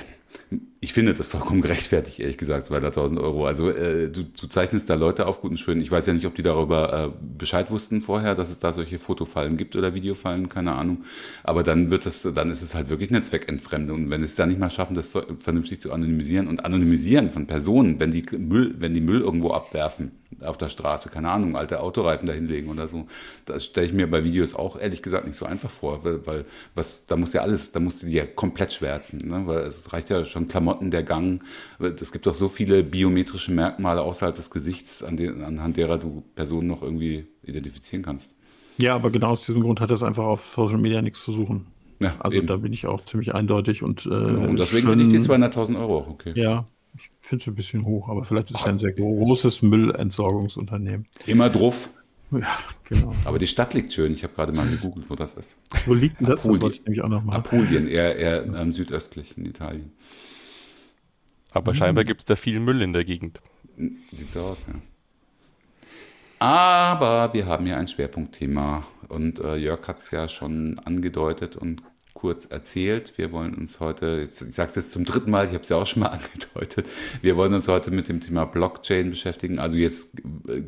ich 0.84 0.92
finde 0.92 1.14
das 1.14 1.28
vollkommen 1.28 1.62
gerechtfertigt, 1.62 2.20
ehrlich 2.20 2.38
gesagt, 2.38 2.70
200.000 2.70 3.18
Euro. 3.22 3.48
Also 3.48 3.70
äh, 3.70 4.10
du, 4.10 4.24
du 4.24 4.48
zeichnest 4.48 4.90
da 4.90 4.96
Leute 4.96 5.28
auf, 5.28 5.40
gut 5.40 5.52
und 5.52 5.58
schön. 5.58 5.80
Ich 5.80 5.90
weiß 5.90 6.08
ja 6.08 6.14
nicht, 6.14 6.26
ob 6.26 6.36
die 6.36 6.44
darüber 6.44 7.06
äh, 7.06 7.26
Bescheid 7.38 7.72
wussten 7.72 8.02
vorher, 8.02 8.36
dass 8.36 8.52
es 8.52 8.60
da 8.60 8.74
solche 8.74 9.00
Fotofallen 9.00 9.56
gibt 9.56 9.78
oder 9.78 9.94
Videofallen, 9.94 10.50
keine 10.50 10.74
Ahnung. 10.74 11.06
Aber 11.42 11.64
dann 11.64 11.90
wird 11.90 12.06
es, 12.06 12.24
dann 12.24 12.50
ist 12.50 12.62
es 12.62 12.76
halt 12.76 12.90
wirklich 12.90 13.12
eine 13.12 13.24
Zweckentfremdung. 13.24 14.04
Und 14.04 14.10
wenn 14.10 14.24
es 14.24 14.36
da 14.36 14.46
nicht 14.46 14.60
mal 14.60 14.70
schaffen, 14.70 14.94
das 14.94 15.18
vernünftig 15.40 15.80
zu 15.80 15.94
anonymisieren 15.94 16.50
und 16.50 16.66
anonymisieren 16.66 17.32
von 17.32 17.48
Personen, 17.48 18.02
wenn 18.02 18.12
die 18.12 18.26
Müll, 18.38 18.76
wenn 18.78 18.94
die 18.94 19.02
Müll 19.02 19.22
irgendwo 19.22 19.52
abwerfen 19.52 20.12
auf 20.42 20.58
der 20.58 20.70
Straße, 20.70 21.10
keine 21.10 21.30
Ahnung, 21.30 21.56
alte 21.56 21.80
Autoreifen 21.80 22.28
dahinlegen 22.28 22.70
oder 22.70 22.88
so. 22.88 23.08
Das 23.46 23.66
stelle 23.66 23.88
ich 23.88 23.94
mir 23.94 24.10
bei 24.10 24.24
Videos 24.24 24.56
auch 24.56 24.80
ehrlich 24.80 25.02
gesagt 25.02 25.26
nicht 25.26 25.36
so 25.36 25.46
einfach 25.46 25.70
vor, 25.70 26.04
weil, 26.04 26.26
weil 26.26 26.46
was, 26.76 27.06
da 27.06 27.16
muss 27.16 27.34
ja 27.34 27.42
alles, 27.42 27.72
da 27.72 27.80
musst 27.80 28.04
du 28.04 28.08
ja 28.08 28.26
komplett 28.26 28.74
schwärzen, 28.74 29.28
ne? 29.28 29.44
weil 29.46 29.60
es 29.64 29.92
reicht 29.94 30.10
ja 30.10 30.26
schon 30.26 30.48
Klamotten, 30.48 30.73
der 30.82 31.04
Gang. 31.04 31.44
Es 31.80 32.12
gibt 32.12 32.26
doch 32.26 32.34
so 32.34 32.48
viele 32.48 32.84
biometrische 32.84 33.52
Merkmale 33.52 34.02
außerhalb 34.02 34.36
des 34.36 34.50
Gesichts, 34.50 35.04
an 35.04 35.18
den, 35.18 35.44
anhand 35.44 35.78
derer 35.78 35.98
du 35.98 36.24
Personen 36.36 36.68
noch 36.68 36.82
irgendwie 36.82 37.26
identifizieren 37.44 38.04
kannst. 38.04 38.36
Ja, 38.78 38.96
aber 38.96 39.12
genau 39.12 39.30
aus 39.30 39.46
diesem 39.46 39.62
Grund 39.62 39.80
hat 39.80 39.92
das 39.92 40.04
einfach 40.04 40.24
auf 40.24 40.54
Social 40.56 40.80
Media 40.80 41.02
nichts 41.02 41.24
zu 41.24 41.32
suchen. 41.32 41.68
Ja, 42.00 42.16
also 42.20 42.40
eben. 42.40 42.48
da 42.48 42.58
bin 42.58 42.74
ich 42.74 42.86
auch 42.88 43.02
ziemlich 43.06 43.34
eindeutig 43.34 43.84
und, 43.84 44.06
äh, 44.06 44.10
genau, 44.10 44.50
und 44.50 44.60
deswegen 44.60 44.90
finde 44.90 45.04
ich 45.06 45.10
die 45.10 45.20
200.000 45.20 45.80
Euro 45.80 46.00
auch 46.00 46.08
okay. 46.08 46.34
Ja, 46.36 46.66
ich 46.96 47.10
finde 47.22 47.42
es 47.42 47.48
ein 47.48 47.56
bisschen 47.56 47.86
hoch, 47.86 48.10
aber 48.10 48.24
vielleicht 48.24 48.52
ist 48.52 48.60
es 48.60 48.66
ein 48.66 48.80
sehr 48.80 48.92
großes 48.92 49.62
Müllentsorgungsunternehmen. 49.62 51.06
Immer 51.26 51.50
drauf. 51.50 51.90
Ja, 52.32 52.58
genau. 52.86 53.14
Aber 53.26 53.38
die 53.38 53.48
Stadt 53.48 53.74
liegt 53.74 53.94
schön. 53.94 54.14
Ich 54.14 54.24
habe 54.24 54.34
gerade 54.34 54.52
mal 54.52 54.68
gegoogelt, 54.68 55.10
wo 55.10 55.16
das 55.16 55.36
ist. 55.36 55.58
Wo 55.86 55.94
liegt 55.94 56.20
denn 56.20 56.28
das? 56.28 56.46
Apulien. 56.46 56.60
Das 56.60 56.64
wollte 56.64 56.76
ich 56.76 56.84
nämlich 56.84 57.02
auch 57.04 57.10
noch 57.10 57.24
mal. 57.24 57.36
Apulien, 57.36 57.88
eher, 57.88 58.16
eher 58.16 58.46
ähm, 58.46 58.72
südöstlich 58.72 59.38
in 59.38 59.46
Italien. 59.46 59.92
Aber 61.54 61.74
mhm. 61.74 61.78
scheinbar 61.78 62.04
gibt 62.04 62.22
es 62.22 62.26
da 62.26 62.36
viel 62.36 62.60
Müll 62.60 62.82
in 62.82 62.94
der 62.94 63.06
Gegend. 63.06 63.40
Sieht 64.12 64.32
so 64.32 64.42
aus, 64.42 64.68
ja. 64.68 64.74
Aber 66.40 67.34
wir 67.34 67.46
haben 67.46 67.66
ja 67.68 67.78
ein 67.78 67.88
Schwerpunktthema 67.88 68.86
und 69.08 69.40
äh, 69.40 69.56
Jörg 69.56 69.88
hat 69.88 70.00
es 70.00 70.12
ja 70.12 70.28
schon 70.28 70.78
angedeutet 70.80 71.56
und 71.56 71.84
kurz 72.14 72.46
erzählt. 72.46 73.18
Wir 73.18 73.32
wollen 73.32 73.54
uns 73.54 73.80
heute, 73.80 74.20
ich 74.22 74.30
sage 74.30 74.70
es 74.70 74.76
jetzt 74.76 74.92
zum 74.92 75.06
dritten 75.06 75.32
Mal, 75.32 75.46
ich 75.46 75.54
habe 75.54 75.64
es 75.64 75.70
ja 75.70 75.78
auch 75.78 75.86
schon 75.86 76.02
mal 76.04 76.08
angedeutet, 76.10 76.90
wir 77.22 77.38
wollen 77.38 77.54
uns 77.54 77.68
heute 77.68 77.92
mit 77.92 78.10
dem 78.10 78.20
Thema 78.20 78.46
Blockchain 78.46 79.10
beschäftigen. 79.10 79.58
Also 79.58 79.78
jetzt 79.78 80.20
äh, 80.48 80.64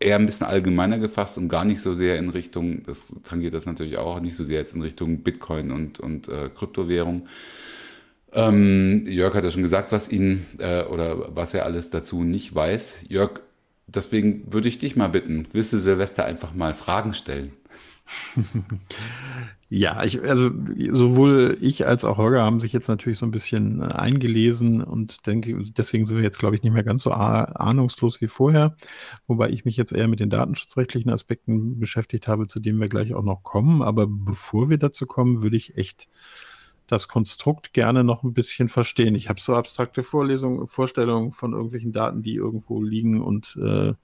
eher 0.00 0.16
ein 0.16 0.26
bisschen 0.26 0.46
allgemeiner 0.46 0.98
gefasst 0.98 1.38
und 1.38 1.48
gar 1.48 1.64
nicht 1.64 1.80
so 1.80 1.94
sehr 1.94 2.18
in 2.18 2.28
Richtung, 2.28 2.82
das 2.82 3.14
tangiert 3.24 3.54
das 3.54 3.64
natürlich 3.64 3.96
auch, 3.96 4.20
nicht 4.20 4.36
so 4.36 4.44
sehr 4.44 4.58
jetzt 4.58 4.74
in 4.74 4.82
Richtung 4.82 5.22
Bitcoin 5.22 5.70
und, 5.70 5.98
und 5.98 6.28
äh, 6.28 6.50
Kryptowährung. 6.54 7.26
Ähm, 8.34 9.06
Jörg 9.06 9.34
hat 9.34 9.44
ja 9.44 9.50
schon 9.50 9.62
gesagt, 9.62 9.92
was 9.92 10.10
ihn 10.10 10.44
äh, 10.58 10.84
oder 10.84 11.36
was 11.36 11.54
er 11.54 11.64
alles 11.64 11.90
dazu 11.90 12.24
nicht 12.24 12.54
weiß. 12.54 13.06
Jörg, 13.08 13.40
deswegen 13.86 14.52
würde 14.52 14.68
ich 14.68 14.78
dich 14.78 14.96
mal 14.96 15.08
bitten, 15.08 15.46
willst 15.52 15.72
du 15.72 15.78
Silvester 15.78 16.24
einfach 16.24 16.54
mal 16.54 16.74
Fragen 16.74 17.14
stellen? 17.14 17.52
Ja, 19.76 20.04
ich, 20.04 20.22
also 20.22 20.52
sowohl 20.92 21.58
ich 21.60 21.84
als 21.84 22.04
auch 22.04 22.16
Holger 22.16 22.44
haben 22.44 22.60
sich 22.60 22.72
jetzt 22.72 22.86
natürlich 22.86 23.18
so 23.18 23.26
ein 23.26 23.32
bisschen 23.32 23.80
äh, 23.80 23.86
eingelesen 23.86 24.84
und 24.84 25.26
denke, 25.26 25.64
deswegen 25.76 26.04
sind 26.06 26.16
wir 26.16 26.22
jetzt, 26.22 26.38
glaube 26.38 26.54
ich, 26.54 26.62
nicht 26.62 26.72
mehr 26.72 26.84
ganz 26.84 27.02
so 27.02 27.10
ahnungslos 27.10 28.20
wie 28.20 28.28
vorher. 28.28 28.76
Wobei 29.26 29.50
ich 29.50 29.64
mich 29.64 29.76
jetzt 29.76 29.90
eher 29.90 30.06
mit 30.06 30.20
den 30.20 30.30
datenschutzrechtlichen 30.30 31.10
Aspekten 31.10 31.80
beschäftigt 31.80 32.28
habe, 32.28 32.46
zu 32.46 32.60
denen 32.60 32.80
wir 32.80 32.88
gleich 32.88 33.14
auch 33.14 33.24
noch 33.24 33.42
kommen. 33.42 33.82
Aber 33.82 34.06
bevor 34.06 34.70
wir 34.70 34.78
dazu 34.78 35.06
kommen, 35.06 35.42
würde 35.42 35.56
ich 35.56 35.76
echt 35.76 36.08
das 36.86 37.08
Konstrukt 37.08 37.72
gerne 37.72 38.04
noch 38.04 38.22
ein 38.22 38.34
bisschen 38.34 38.68
verstehen. 38.68 39.14
Ich 39.14 39.28
habe 39.28 39.40
so 39.40 39.54
abstrakte 39.54 40.02
Vorlesungen, 40.02 40.66
Vorstellungen 40.66 41.32
von 41.32 41.52
irgendwelchen 41.52 41.92
Daten, 41.92 42.22
die 42.22 42.34
irgendwo 42.34 42.82
liegen 42.82 43.22
und 43.22 43.58
äh, 43.62 43.94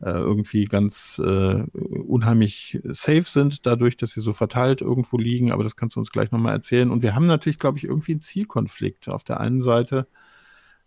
äh, 0.00 0.10
irgendwie 0.10 0.64
ganz 0.64 1.18
äh, 1.24 1.62
unheimlich 1.72 2.78
safe 2.84 3.22
sind, 3.22 3.64
dadurch, 3.64 3.96
dass 3.96 4.10
sie 4.10 4.20
so 4.20 4.34
verteilt 4.34 4.82
irgendwo 4.82 5.16
liegen. 5.16 5.52
Aber 5.52 5.64
das 5.64 5.76
kannst 5.76 5.96
du 5.96 6.00
uns 6.00 6.12
gleich 6.12 6.30
nochmal 6.32 6.52
erzählen. 6.52 6.90
Und 6.90 7.02
wir 7.02 7.14
haben 7.14 7.26
natürlich, 7.26 7.58
glaube 7.58 7.78
ich, 7.78 7.84
irgendwie 7.84 8.12
einen 8.12 8.20
Zielkonflikt. 8.20 9.08
Auf 9.08 9.24
der 9.24 9.40
einen 9.40 9.60
Seite 9.62 10.06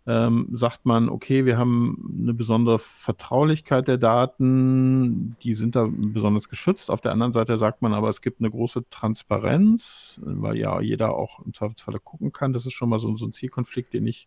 ähm, 0.06 0.48
sagt 0.50 0.86
man, 0.86 1.08
okay, 1.08 1.44
wir 1.44 1.58
haben 1.58 2.18
eine 2.22 2.32
besondere 2.32 2.78
Vertraulichkeit 2.78 3.86
der 3.86 3.98
Daten, 3.98 5.36
die 5.42 5.54
sind 5.54 5.76
da 5.76 5.88
besonders 5.90 6.48
geschützt. 6.48 6.90
Auf 6.90 7.00
der 7.00 7.12
anderen 7.12 7.32
Seite 7.32 7.58
sagt 7.58 7.82
man 7.82 7.92
aber, 7.92 8.08
es 8.08 8.22
gibt 8.22 8.40
eine 8.40 8.50
große 8.50 8.88
Transparenz, 8.90 10.20
weil 10.24 10.56
ja 10.56 10.80
jeder 10.80 11.14
auch 11.14 11.44
im 11.44 11.52
Zweifelsfall 11.52 11.98
gucken 12.00 12.32
kann. 12.32 12.52
Das 12.52 12.66
ist 12.66 12.72
schon 12.72 12.88
mal 12.88 12.98
so, 12.98 13.14
so 13.16 13.26
ein 13.26 13.32
Zielkonflikt, 13.32 13.92
den 13.92 14.06
ich 14.06 14.26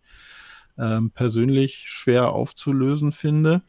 ähm, 0.77 1.09
persönlich 1.11 1.89
schwer 1.89 2.31
aufzulösen 2.31 3.11
finde. 3.11 3.63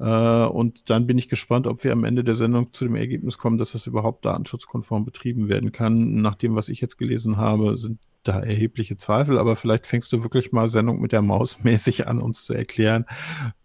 Äh, 0.00 0.04
und 0.46 0.90
dann 0.90 1.06
bin 1.06 1.18
ich 1.18 1.28
gespannt, 1.28 1.66
ob 1.66 1.84
wir 1.84 1.92
am 1.92 2.04
Ende 2.04 2.24
der 2.24 2.34
Sendung 2.34 2.72
zu 2.72 2.84
dem 2.84 2.96
Ergebnis 2.96 3.38
kommen, 3.38 3.58
dass 3.58 3.72
das 3.72 3.86
überhaupt 3.86 4.24
datenschutzkonform 4.24 5.04
betrieben 5.04 5.48
werden 5.48 5.72
kann. 5.72 6.16
Nach 6.16 6.34
dem, 6.34 6.56
was 6.56 6.68
ich 6.68 6.80
jetzt 6.80 6.98
gelesen 6.98 7.36
habe, 7.36 7.76
sind 7.76 8.00
da 8.24 8.40
erhebliche 8.40 8.96
Zweifel, 8.96 9.38
aber 9.38 9.56
vielleicht 9.56 9.86
fängst 9.86 10.12
du 10.12 10.22
wirklich 10.22 10.52
mal 10.52 10.68
Sendung 10.68 11.00
mit 11.00 11.12
der 11.12 11.22
Maus 11.22 11.60
mäßig 11.64 12.06
an, 12.06 12.20
uns 12.20 12.44
zu 12.44 12.54
erklären. 12.54 13.06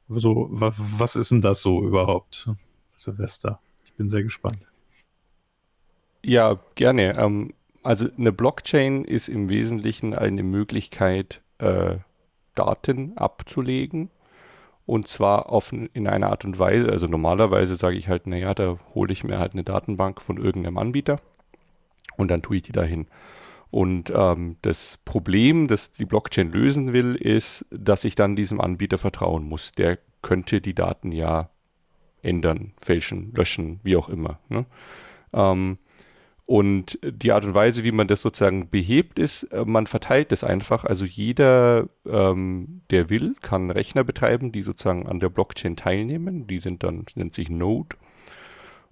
So, 0.07 0.47
was, 0.51 0.75
was 0.77 1.15
ist 1.15 1.31
denn 1.31 1.41
das 1.41 1.61
so 1.61 1.83
überhaupt, 1.83 2.49
Silvester? 2.95 3.59
Ich 3.85 3.93
bin 3.93 4.09
sehr 4.09 4.23
gespannt. 4.23 4.59
Ja, 6.23 6.59
gerne. 6.75 7.17
Ähm, 7.17 7.53
also 7.83 8.07
eine 8.17 8.31
Blockchain 8.31 9.05
ist 9.05 9.29
im 9.29 9.49
Wesentlichen 9.49 10.13
eine 10.13 10.43
Möglichkeit, 10.43 11.41
äh, 11.59 11.97
Daten 12.55 13.17
abzulegen 13.17 14.09
und 14.85 15.07
zwar 15.07 15.49
auf, 15.49 15.71
in 15.71 16.07
einer 16.07 16.31
Art 16.31 16.45
und 16.45 16.57
Weise, 16.57 16.89
also 16.89 17.05
normalerweise 17.05 17.75
sage 17.75 17.95
ich 17.95 18.09
halt, 18.09 18.25
naja, 18.25 18.55
da 18.55 18.79
hole 18.95 19.13
ich 19.13 19.23
mir 19.23 19.37
halt 19.37 19.53
eine 19.53 19.63
Datenbank 19.63 20.19
von 20.19 20.37
irgendeinem 20.37 20.79
Anbieter 20.79 21.21
und 22.17 22.29
dann 22.29 22.41
tue 22.41 22.57
ich 22.57 22.63
die 22.63 22.71
dahin. 22.71 23.05
Und 23.71 24.11
ähm, 24.15 24.57
das 24.61 24.97
Problem, 25.05 25.67
das 25.67 25.91
die 25.91 26.05
Blockchain 26.05 26.51
lösen 26.51 26.93
will, 26.93 27.15
ist, 27.15 27.65
dass 27.69 28.03
ich 28.03 28.15
dann 28.15 28.35
diesem 28.35 28.59
Anbieter 28.59 28.97
vertrauen 28.97 29.43
muss. 29.43 29.71
Der 29.73 29.99
könnte 30.21 30.59
die 30.59 30.73
Daten 30.73 31.11
ja 31.11 31.49
ändern, 32.21 32.73
fälschen, 32.81 33.33
löschen, 33.35 33.79
wie 33.83 33.95
auch 33.95 34.09
immer. 34.09 34.39
Ne? 34.49 34.65
Ähm, 35.33 35.77
und 36.49 36.97
die 37.03 37.31
Art 37.31 37.45
und 37.45 37.53
Weise, 37.53 37.83
wie 37.83 37.91
man 37.91 38.07
das 38.07 38.23
sozusagen 38.23 38.71
behebt, 38.71 39.19
ist, 39.19 39.43
äh, 39.43 39.65
man 39.65 39.85
verteilt 39.85 40.31
das 40.31 40.43
einfach. 40.43 40.83
Also 40.83 41.05
jeder, 41.05 41.87
ähm, 42.07 42.81
der 42.89 43.11
will, 43.11 43.35
kann 43.43 43.69
Rechner 43.69 44.03
betreiben, 44.03 44.51
die 44.51 44.63
sozusagen 44.63 45.07
an 45.07 45.19
der 45.19 45.29
Blockchain 45.29 45.75
teilnehmen. 45.75 46.47
Die 46.47 46.59
sind 46.59 46.81
dann, 46.81 47.05
nennt 47.13 47.35
sich 47.35 47.51
Node. 47.51 47.95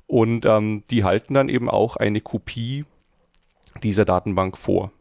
Und 0.06 0.46
ähm, 0.46 0.84
die 0.92 1.04
halten 1.04 1.34
dann 1.34 1.50
eben 1.50 1.68
auch 1.68 1.96
eine 1.96 2.22
Kopie 2.22 2.86
dieser 3.84 4.06
Datenbank 4.06 4.58
vor. 4.58 4.92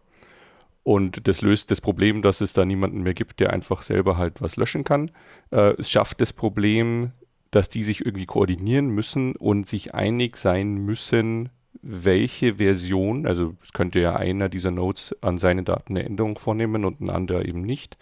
Und 0.83 1.27
das 1.27 1.43
löst 1.43 1.71
das 1.71 1.81
Problem, 1.81 2.23
dass 2.23 2.41
es 2.41 2.53
da 2.53 2.65
niemanden 2.65 3.03
mehr 3.03 3.15
gibt, 3.15 3.41
der 3.41 3.53
einfach 3.53 3.83
selber 3.83 4.17
halt 4.17 4.41
was 4.41 4.57
löschen 4.57 4.85
kann. 4.85 5.11
Äh, 5.51 5.75
es 5.79 5.91
schafft 5.91 6.21
das 6.21 6.33
Problem, 6.33 7.11
dass 7.51 7.69
die 7.69 7.83
sich 7.83 8.05
irgendwie 8.05 8.27
koordinieren 8.27 8.89
müssen 8.89 9.35
und 9.35 9.67
sich 9.67 9.95
einig 9.95 10.37
sein 10.37 10.77
müssen, 10.77 11.49
welche 11.83 12.57
Version, 12.57 13.27
also 13.27 13.57
es 13.63 13.73
könnte 13.73 14.01
ja 14.01 14.17
einer 14.17 14.49
dieser 14.49 14.71
Nodes 14.71 15.15
an 15.23 15.39
seinen 15.39 15.65
Daten 15.65 15.97
eine 15.97 16.05
Änderung 16.05 16.39
vornehmen 16.39 16.85
und 16.85 17.01
ein 17.01 17.11
anderer 17.11 17.45
eben 17.45 17.63
nicht, 17.63 17.99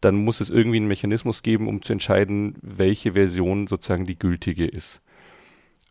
dann 0.00 0.16
muss 0.16 0.40
es 0.40 0.50
irgendwie 0.50 0.78
einen 0.78 0.88
Mechanismus 0.88 1.42
geben, 1.42 1.68
um 1.68 1.82
zu 1.82 1.92
entscheiden, 1.92 2.56
welche 2.62 3.12
Version 3.12 3.66
sozusagen 3.66 4.04
die 4.04 4.18
gültige 4.18 4.66
ist. 4.66 5.02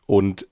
Und 0.05 0.47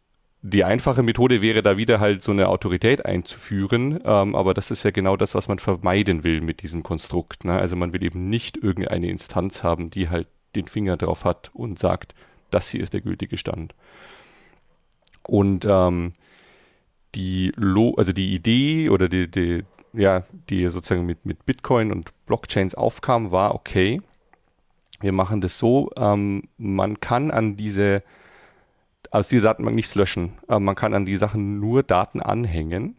die 0.48 0.64
einfache 0.64 1.02
Methode 1.02 1.42
wäre 1.42 1.64
da 1.64 1.76
wieder 1.76 2.00
halt 2.00 2.22
so 2.22 2.32
eine 2.32 2.50
Autorität 2.50 3.04
einzuführen, 3.04 4.00
ähm, 4.06 4.36
aber 4.36 4.54
das 4.54 4.70
ist 4.70 4.84
ja 4.84 4.92
genau 4.92 5.18
das, 5.18 5.34
was 5.34 5.48
man 5.48 5.58
vermeiden 5.58 6.24
will 6.24 6.40
mit 6.40 6.62
diesem 6.62 6.84
Konstrukt. 6.84 7.46
Ne? 7.46 7.54
Also 7.54 7.76
man 7.76 7.94
will 7.94 8.04
eben 8.04 8.30
nicht 8.30 8.56
irgendeine 8.56 9.10
Instanz 9.10 9.64
haben, 9.64 9.90
die 9.90 10.08
halt 10.10 10.28
den 10.56 10.68
Finger 10.68 10.98
drauf 10.98 11.26
hat 11.26 11.50
und 11.56 11.80
sagt, 11.80 12.14
das 12.52 12.70
hier 12.70 12.82
ist 12.82 12.94
der 12.94 13.02
gültige 13.02 13.40
Stand. 13.40 13.74
Und 15.24 15.66
ähm, 15.68 16.14
die 17.16 17.52
Lo 17.56 17.96
also 17.96 18.12
die 18.12 18.36
Idee 18.36 18.90
oder 18.90 19.10
die, 19.10 19.28
die, 19.28 19.64
ja, 19.94 20.26
die 20.52 20.68
sozusagen 20.68 21.08
mit, 21.08 21.26
mit 21.26 21.48
Bitcoin 21.48 21.92
und 21.92 22.12
Blockchains 22.28 22.76
aufkam, 22.76 23.32
war 23.32 23.56
okay. 23.56 24.00
Wir 25.00 25.12
machen 25.12 25.42
das 25.42 25.58
so, 25.58 25.90
ähm, 25.98 26.44
man 26.60 27.00
kann 27.00 27.32
an 27.32 27.56
diese, 27.56 28.04
aus 29.16 29.28
dieser 29.28 29.44
Datenbank 29.44 29.76
nichts 29.76 29.96
löschen. 29.96 30.34
Äh, 30.50 30.60
man 30.60 30.76
kann 30.76 30.94
an 30.94 31.06
die 31.06 31.18
Sachen 31.18 31.60
nur 31.60 31.84
Daten 31.84 32.22
anhängen. 32.22 32.98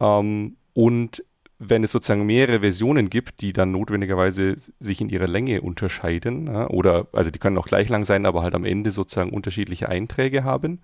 Ähm, 0.00 0.56
und 0.74 1.24
wenn 1.58 1.82
es 1.84 1.92
sozusagen 1.92 2.26
mehrere 2.26 2.60
Versionen 2.60 3.08
gibt, 3.08 3.40
die 3.40 3.54
dann 3.54 3.70
notwendigerweise 3.70 4.56
sich 4.78 5.00
in 5.00 5.08
ihrer 5.08 5.26
Länge 5.26 5.62
unterscheiden, 5.62 6.48
ja, 6.48 6.68
oder 6.68 7.06
also 7.12 7.30
die 7.30 7.38
können 7.38 7.56
auch 7.56 7.66
gleich 7.66 7.88
lang 7.88 8.04
sein, 8.04 8.26
aber 8.26 8.42
halt 8.42 8.54
am 8.54 8.66
Ende 8.66 8.90
sozusagen 8.90 9.30
unterschiedliche 9.30 9.88
Einträge 9.88 10.44
haben, 10.44 10.82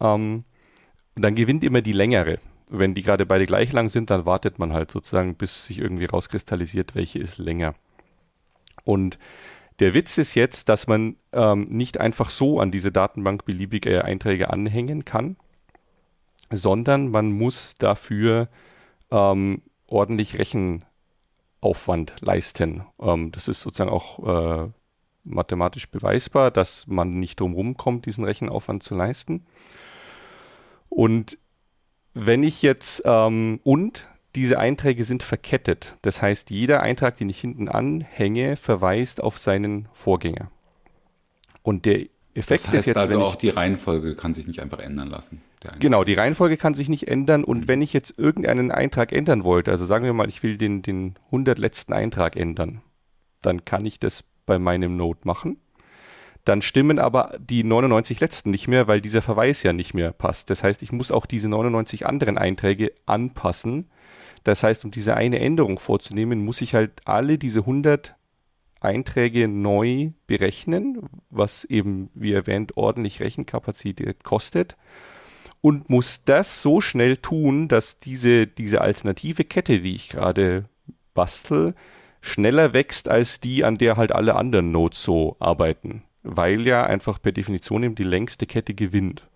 ähm, 0.00 0.44
dann 1.14 1.34
gewinnt 1.34 1.64
immer 1.64 1.82
die 1.82 1.92
längere. 1.92 2.38
wenn 2.70 2.92
die 2.92 3.02
gerade 3.02 3.24
beide 3.24 3.46
gleich 3.46 3.72
lang 3.72 3.88
sind, 3.88 4.10
dann 4.10 4.26
wartet 4.26 4.58
man 4.58 4.74
halt 4.74 4.90
sozusagen, 4.90 5.34
bis 5.36 5.66
sich 5.66 5.78
irgendwie 5.78 6.04
rauskristallisiert, 6.04 6.94
welche 6.94 7.18
ist 7.18 7.38
länger. 7.38 7.74
Und 8.84 9.18
der 9.78 9.94
Witz 9.94 10.18
ist 10.18 10.34
jetzt, 10.34 10.68
dass 10.68 10.86
man 10.86 11.16
ähm, 11.32 11.68
nicht 11.70 11.98
einfach 11.98 12.30
so 12.30 12.60
an 12.60 12.70
diese 12.70 12.90
Datenbank 12.90 13.44
beliebige 13.44 14.04
Einträge 14.04 14.50
anhängen 14.50 15.04
kann, 15.04 15.36
sondern 16.50 17.10
man 17.10 17.30
muss 17.30 17.74
dafür 17.74 18.48
ähm, 19.10 19.62
ordentlich 19.86 20.38
Rechenaufwand 20.38 22.14
leisten. 22.20 22.84
Ähm, 23.00 23.30
das 23.30 23.46
ist 23.48 23.60
sozusagen 23.60 23.90
auch 23.90 24.66
äh, 24.66 24.70
mathematisch 25.24 25.88
beweisbar, 25.88 26.50
dass 26.50 26.86
man 26.86 27.20
nicht 27.20 27.38
drum 27.38 27.76
kommt, 27.76 28.06
diesen 28.06 28.24
Rechenaufwand 28.24 28.82
zu 28.82 28.94
leisten. 28.96 29.46
Und 30.88 31.38
wenn 32.14 32.42
ich 32.42 32.62
jetzt 32.62 33.02
ähm, 33.04 33.60
und 33.62 34.07
diese 34.34 34.58
Einträge 34.58 35.04
sind 35.04 35.22
verkettet. 35.22 35.96
Das 36.02 36.22
heißt, 36.22 36.50
jeder 36.50 36.82
Eintrag, 36.82 37.16
den 37.16 37.30
ich 37.30 37.40
hinten 37.40 37.68
anhänge, 37.68 38.56
verweist 38.56 39.22
auf 39.22 39.38
seinen 39.38 39.88
Vorgänger. 39.92 40.50
Und 41.62 41.84
der 41.84 42.06
Effekt 42.34 42.64
das 42.64 42.68
heißt 42.68 42.78
ist 42.78 42.86
jetzt, 42.86 42.96
also 42.96 43.20
auch 43.20 43.34
die 43.34 43.48
Reihenfolge 43.48 44.14
kann 44.14 44.32
sich 44.32 44.46
nicht 44.46 44.60
einfach 44.60 44.78
ändern 44.78 45.08
lassen. 45.08 45.42
Genau, 45.80 46.04
die 46.04 46.14
Reihenfolge 46.14 46.56
kann 46.56 46.74
sich 46.74 46.88
nicht 46.88 47.08
ändern 47.08 47.42
und 47.42 47.62
mhm. 47.62 47.68
wenn 47.68 47.82
ich 47.82 47.92
jetzt 47.92 48.14
irgendeinen 48.16 48.70
Eintrag 48.70 49.12
ändern 49.12 49.42
wollte, 49.42 49.72
also 49.72 49.84
sagen 49.84 50.04
wir 50.04 50.12
mal, 50.12 50.28
ich 50.28 50.42
will 50.42 50.56
den, 50.56 50.82
den 50.82 51.16
100 51.26 51.58
letzten 51.58 51.92
Eintrag 51.92 52.36
ändern, 52.36 52.82
dann 53.42 53.64
kann 53.64 53.84
ich 53.84 53.98
das 53.98 54.24
bei 54.46 54.58
meinem 54.58 54.96
Node 54.96 55.20
machen. 55.24 55.58
Dann 56.44 56.62
stimmen 56.62 56.98
aber 56.98 57.36
die 57.40 57.64
99 57.64 58.20
letzten 58.20 58.50
nicht 58.50 58.68
mehr, 58.68 58.86
weil 58.86 59.00
dieser 59.00 59.20
Verweis 59.20 59.62
ja 59.62 59.72
nicht 59.72 59.92
mehr 59.92 60.12
passt. 60.12 60.48
Das 60.48 60.62
heißt, 60.62 60.82
ich 60.82 60.92
muss 60.92 61.10
auch 61.10 61.26
diese 61.26 61.48
99 61.48 62.06
anderen 62.06 62.38
Einträge 62.38 62.92
anpassen, 63.04 63.90
das 64.48 64.62
heißt, 64.62 64.84
um 64.84 64.90
diese 64.90 65.14
eine 65.16 65.40
Änderung 65.40 65.78
vorzunehmen, 65.78 66.44
muss 66.44 66.60
ich 66.60 66.74
halt 66.74 67.02
alle 67.04 67.38
diese 67.38 67.60
100 67.60 68.14
Einträge 68.80 69.48
neu 69.48 70.12
berechnen, 70.26 71.08
was 71.30 71.64
eben, 71.64 72.10
wie 72.14 72.32
erwähnt, 72.32 72.76
ordentlich 72.76 73.20
Rechenkapazität 73.20 74.24
kostet 74.24 74.76
und 75.60 75.90
muss 75.90 76.24
das 76.24 76.62
so 76.62 76.80
schnell 76.80 77.16
tun, 77.16 77.68
dass 77.68 77.98
diese, 77.98 78.46
diese 78.46 78.80
alternative 78.80 79.44
Kette, 79.44 79.80
die 79.80 79.94
ich 79.94 80.08
gerade 80.08 80.64
bastel, 81.14 81.74
schneller 82.20 82.72
wächst 82.72 83.08
als 83.08 83.40
die, 83.40 83.64
an 83.64 83.76
der 83.76 83.96
halt 83.96 84.12
alle 84.12 84.36
anderen 84.36 84.70
Nodes 84.70 85.02
so 85.02 85.36
arbeiten, 85.40 86.04
weil 86.22 86.66
ja 86.66 86.84
einfach 86.84 87.20
per 87.20 87.32
Definition 87.32 87.82
eben 87.82 87.94
die 87.96 88.02
längste 88.02 88.46
Kette 88.46 88.74
gewinnt. 88.74 89.28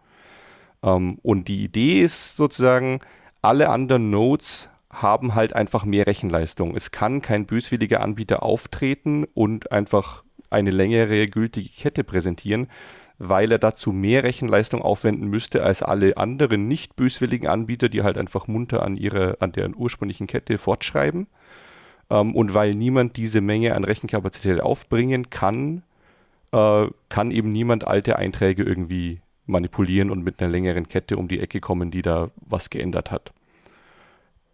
Ähm, 0.82 1.18
und 1.22 1.48
die 1.48 1.64
Idee 1.64 2.00
ist 2.00 2.36
sozusagen, 2.36 3.00
alle 3.42 3.70
anderen 3.70 4.10
Nodes 4.10 4.70
haben 4.92 5.34
halt 5.34 5.54
einfach 5.54 5.84
mehr 5.84 6.06
Rechenleistung. 6.06 6.76
Es 6.76 6.90
kann 6.90 7.22
kein 7.22 7.46
böswilliger 7.46 8.02
Anbieter 8.02 8.42
auftreten 8.42 9.24
und 9.34 9.72
einfach 9.72 10.22
eine 10.50 10.70
längere 10.70 11.26
gültige 11.26 11.70
Kette 11.70 12.04
präsentieren, 12.04 12.68
weil 13.18 13.50
er 13.50 13.58
dazu 13.58 13.92
mehr 13.92 14.22
Rechenleistung 14.22 14.82
aufwenden 14.82 15.28
müsste 15.28 15.62
als 15.62 15.82
alle 15.82 16.18
anderen 16.18 16.68
nicht 16.68 16.94
böswilligen 16.94 17.48
Anbieter, 17.48 17.88
die 17.88 18.02
halt 18.02 18.18
einfach 18.18 18.48
munter 18.48 18.82
an 18.82 18.96
ihrer, 18.96 19.36
an 19.40 19.52
deren 19.52 19.74
ursprünglichen 19.74 20.26
Kette 20.26 20.58
fortschreiben. 20.58 21.26
Ähm, 22.10 22.34
und 22.34 22.52
weil 22.52 22.74
niemand 22.74 23.16
diese 23.16 23.40
Menge 23.40 23.74
an 23.74 23.84
Rechenkapazität 23.84 24.60
aufbringen 24.60 25.30
kann, 25.30 25.84
äh, 26.52 26.86
kann 27.08 27.30
eben 27.30 27.50
niemand 27.50 27.86
alte 27.86 28.16
Einträge 28.16 28.62
irgendwie 28.62 29.20
manipulieren 29.46 30.10
und 30.10 30.22
mit 30.22 30.42
einer 30.42 30.52
längeren 30.52 30.88
Kette 30.88 31.16
um 31.16 31.28
die 31.28 31.40
Ecke 31.40 31.60
kommen, 31.60 31.90
die 31.90 32.02
da 32.02 32.30
was 32.36 32.68
geändert 32.68 33.10
hat 33.10 33.32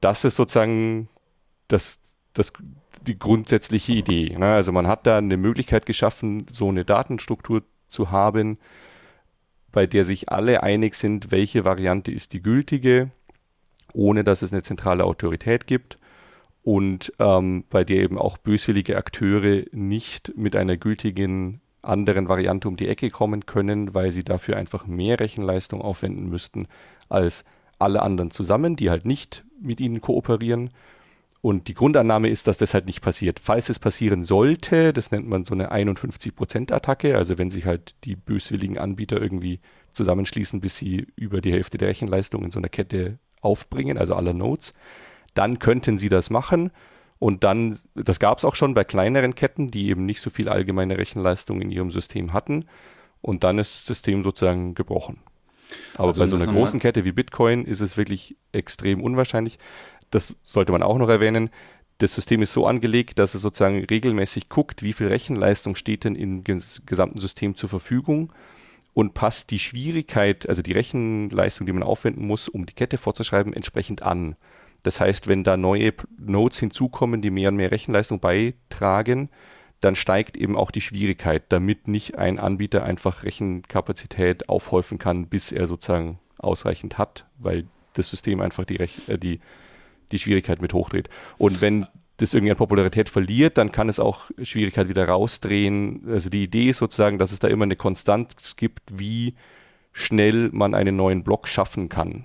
das 0.00 0.24
ist 0.24 0.36
sozusagen 0.36 1.08
das, 1.68 2.00
das, 2.32 2.52
die 3.06 3.18
grundsätzliche 3.18 3.92
Idee. 3.92 4.36
Ne? 4.38 4.46
Also 4.46 4.72
man 4.72 4.86
hat 4.86 5.06
da 5.06 5.18
eine 5.18 5.36
Möglichkeit 5.36 5.86
geschaffen, 5.86 6.46
so 6.52 6.68
eine 6.68 6.84
Datenstruktur 6.84 7.62
zu 7.88 8.10
haben, 8.10 8.58
bei 9.72 9.86
der 9.86 10.04
sich 10.04 10.30
alle 10.30 10.62
einig 10.62 10.94
sind, 10.94 11.30
welche 11.30 11.64
Variante 11.64 12.10
ist 12.10 12.32
die 12.32 12.42
gültige, 12.42 13.10
ohne 13.92 14.24
dass 14.24 14.42
es 14.42 14.52
eine 14.52 14.62
zentrale 14.62 15.04
Autorität 15.04 15.66
gibt 15.66 15.98
und 16.62 17.12
ähm, 17.18 17.64
bei 17.70 17.84
der 17.84 17.98
eben 17.98 18.18
auch 18.18 18.38
böswillige 18.38 18.96
Akteure 18.96 19.64
nicht 19.72 20.32
mit 20.36 20.56
einer 20.56 20.76
gültigen 20.76 21.60
anderen 21.82 22.28
Variante 22.28 22.68
um 22.68 22.76
die 22.76 22.88
Ecke 22.88 23.10
kommen 23.10 23.46
können, 23.46 23.94
weil 23.94 24.10
sie 24.12 24.24
dafür 24.24 24.56
einfach 24.56 24.86
mehr 24.86 25.20
Rechenleistung 25.20 25.80
aufwenden 25.80 26.28
müssten 26.28 26.66
als 27.08 27.44
alle 27.78 28.02
anderen 28.02 28.30
zusammen, 28.30 28.76
die 28.76 28.90
halt 28.90 29.04
nicht 29.04 29.44
mit 29.60 29.80
ihnen 29.80 30.00
kooperieren. 30.00 30.70
Und 31.40 31.68
die 31.68 31.74
Grundannahme 31.74 32.28
ist, 32.28 32.48
dass 32.48 32.58
das 32.58 32.74
halt 32.74 32.86
nicht 32.86 33.00
passiert. 33.00 33.38
Falls 33.40 33.68
es 33.68 33.78
passieren 33.78 34.24
sollte, 34.24 34.92
das 34.92 35.12
nennt 35.12 35.28
man 35.28 35.44
so 35.44 35.54
eine 35.54 35.70
51%-Attacke, 35.72 37.16
also 37.16 37.38
wenn 37.38 37.50
sich 37.50 37.64
halt 37.64 37.94
die 38.04 38.16
böswilligen 38.16 38.76
Anbieter 38.76 39.20
irgendwie 39.20 39.60
zusammenschließen, 39.92 40.60
bis 40.60 40.76
sie 40.76 41.06
über 41.14 41.40
die 41.40 41.52
Hälfte 41.52 41.78
der 41.78 41.88
Rechenleistung 41.88 42.44
in 42.44 42.50
so 42.50 42.58
einer 42.58 42.68
Kette 42.68 43.18
aufbringen, 43.40 43.98
also 43.98 44.14
aller 44.14 44.34
Nodes, 44.34 44.74
dann 45.34 45.60
könnten 45.60 45.98
sie 45.98 46.08
das 46.08 46.30
machen. 46.30 46.72
Und 47.20 47.44
dann, 47.44 47.78
das 47.94 48.18
gab 48.18 48.38
es 48.38 48.44
auch 48.44 48.54
schon 48.54 48.74
bei 48.74 48.84
kleineren 48.84 49.34
Ketten, 49.34 49.70
die 49.70 49.88
eben 49.88 50.06
nicht 50.06 50.20
so 50.20 50.30
viel 50.30 50.48
allgemeine 50.48 50.98
Rechenleistung 50.98 51.60
in 51.60 51.70
ihrem 51.70 51.90
System 51.90 52.32
hatten. 52.32 52.64
Und 53.20 53.44
dann 53.44 53.58
ist 53.58 53.80
das 53.80 53.86
System 53.86 54.22
sozusagen 54.22 54.74
gebrochen. 54.74 55.18
Aber 55.94 56.08
also 56.08 56.20
bei 56.20 56.26
so 56.26 56.36
einer 56.36 56.46
großen 56.46 56.80
Kette 56.80 57.04
wie 57.04 57.12
Bitcoin 57.12 57.64
ist 57.64 57.80
es 57.80 57.96
wirklich 57.96 58.36
extrem 58.52 59.02
unwahrscheinlich. 59.02 59.58
Das 60.10 60.34
sollte 60.42 60.72
man 60.72 60.82
auch 60.82 60.98
noch 60.98 61.08
erwähnen. 61.08 61.50
Das 61.98 62.14
System 62.14 62.42
ist 62.42 62.52
so 62.52 62.66
angelegt, 62.66 63.18
dass 63.18 63.34
es 63.34 63.42
sozusagen 63.42 63.84
regelmäßig 63.84 64.48
guckt, 64.48 64.82
wie 64.82 64.92
viel 64.92 65.08
Rechenleistung 65.08 65.74
steht 65.74 66.04
denn 66.04 66.14
im 66.14 66.44
gesamten 66.44 67.20
System 67.20 67.56
zur 67.56 67.68
Verfügung 67.68 68.32
und 68.94 69.14
passt 69.14 69.50
die 69.50 69.58
Schwierigkeit, 69.58 70.48
also 70.48 70.62
die 70.62 70.72
Rechenleistung, 70.72 71.66
die 71.66 71.72
man 71.72 71.82
aufwenden 71.82 72.26
muss, 72.26 72.48
um 72.48 72.66
die 72.66 72.72
Kette 72.72 72.98
vorzuschreiben, 72.98 73.52
entsprechend 73.52 74.02
an. 74.02 74.36
Das 74.84 75.00
heißt, 75.00 75.26
wenn 75.26 75.44
da 75.44 75.56
neue 75.56 75.92
Nodes 76.18 76.60
hinzukommen, 76.60 77.20
die 77.20 77.30
mehr 77.30 77.50
und 77.50 77.56
mehr 77.56 77.70
Rechenleistung 77.70 78.20
beitragen, 78.20 79.28
dann 79.80 79.94
steigt 79.94 80.36
eben 80.36 80.56
auch 80.56 80.70
die 80.70 80.80
Schwierigkeit, 80.80 81.44
damit 81.50 81.86
nicht 81.88 82.18
ein 82.18 82.38
Anbieter 82.38 82.84
einfach 82.84 83.22
Rechenkapazität 83.22 84.48
aufhäufen 84.48 84.98
kann, 84.98 85.26
bis 85.26 85.52
er 85.52 85.66
sozusagen 85.66 86.18
ausreichend 86.38 86.98
hat, 86.98 87.26
weil 87.38 87.66
das 87.94 88.10
System 88.10 88.40
einfach 88.40 88.64
die, 88.64 88.76
Rech 88.76 89.08
äh, 89.08 89.18
die, 89.18 89.40
die 90.12 90.18
Schwierigkeit 90.18 90.60
mit 90.60 90.72
hochdreht. 90.72 91.08
Und 91.36 91.60
wenn 91.60 91.86
das 92.16 92.34
irgendwie 92.34 92.50
an 92.50 92.56
Popularität 92.56 93.08
verliert, 93.08 93.58
dann 93.58 93.70
kann 93.70 93.88
es 93.88 94.00
auch 94.00 94.30
Schwierigkeit 94.42 94.88
wieder 94.88 95.06
rausdrehen. 95.06 96.02
Also 96.08 96.30
die 96.30 96.42
Idee 96.42 96.70
ist 96.70 96.78
sozusagen, 96.78 97.18
dass 97.18 97.30
es 97.30 97.38
da 97.38 97.46
immer 97.46 97.62
eine 97.62 97.76
Konstanz 97.76 98.56
gibt, 98.56 98.82
wie 98.98 99.34
schnell 99.92 100.50
man 100.52 100.74
einen 100.74 100.96
neuen 100.96 101.22
Block 101.22 101.46
schaffen 101.46 101.88
kann. 101.88 102.24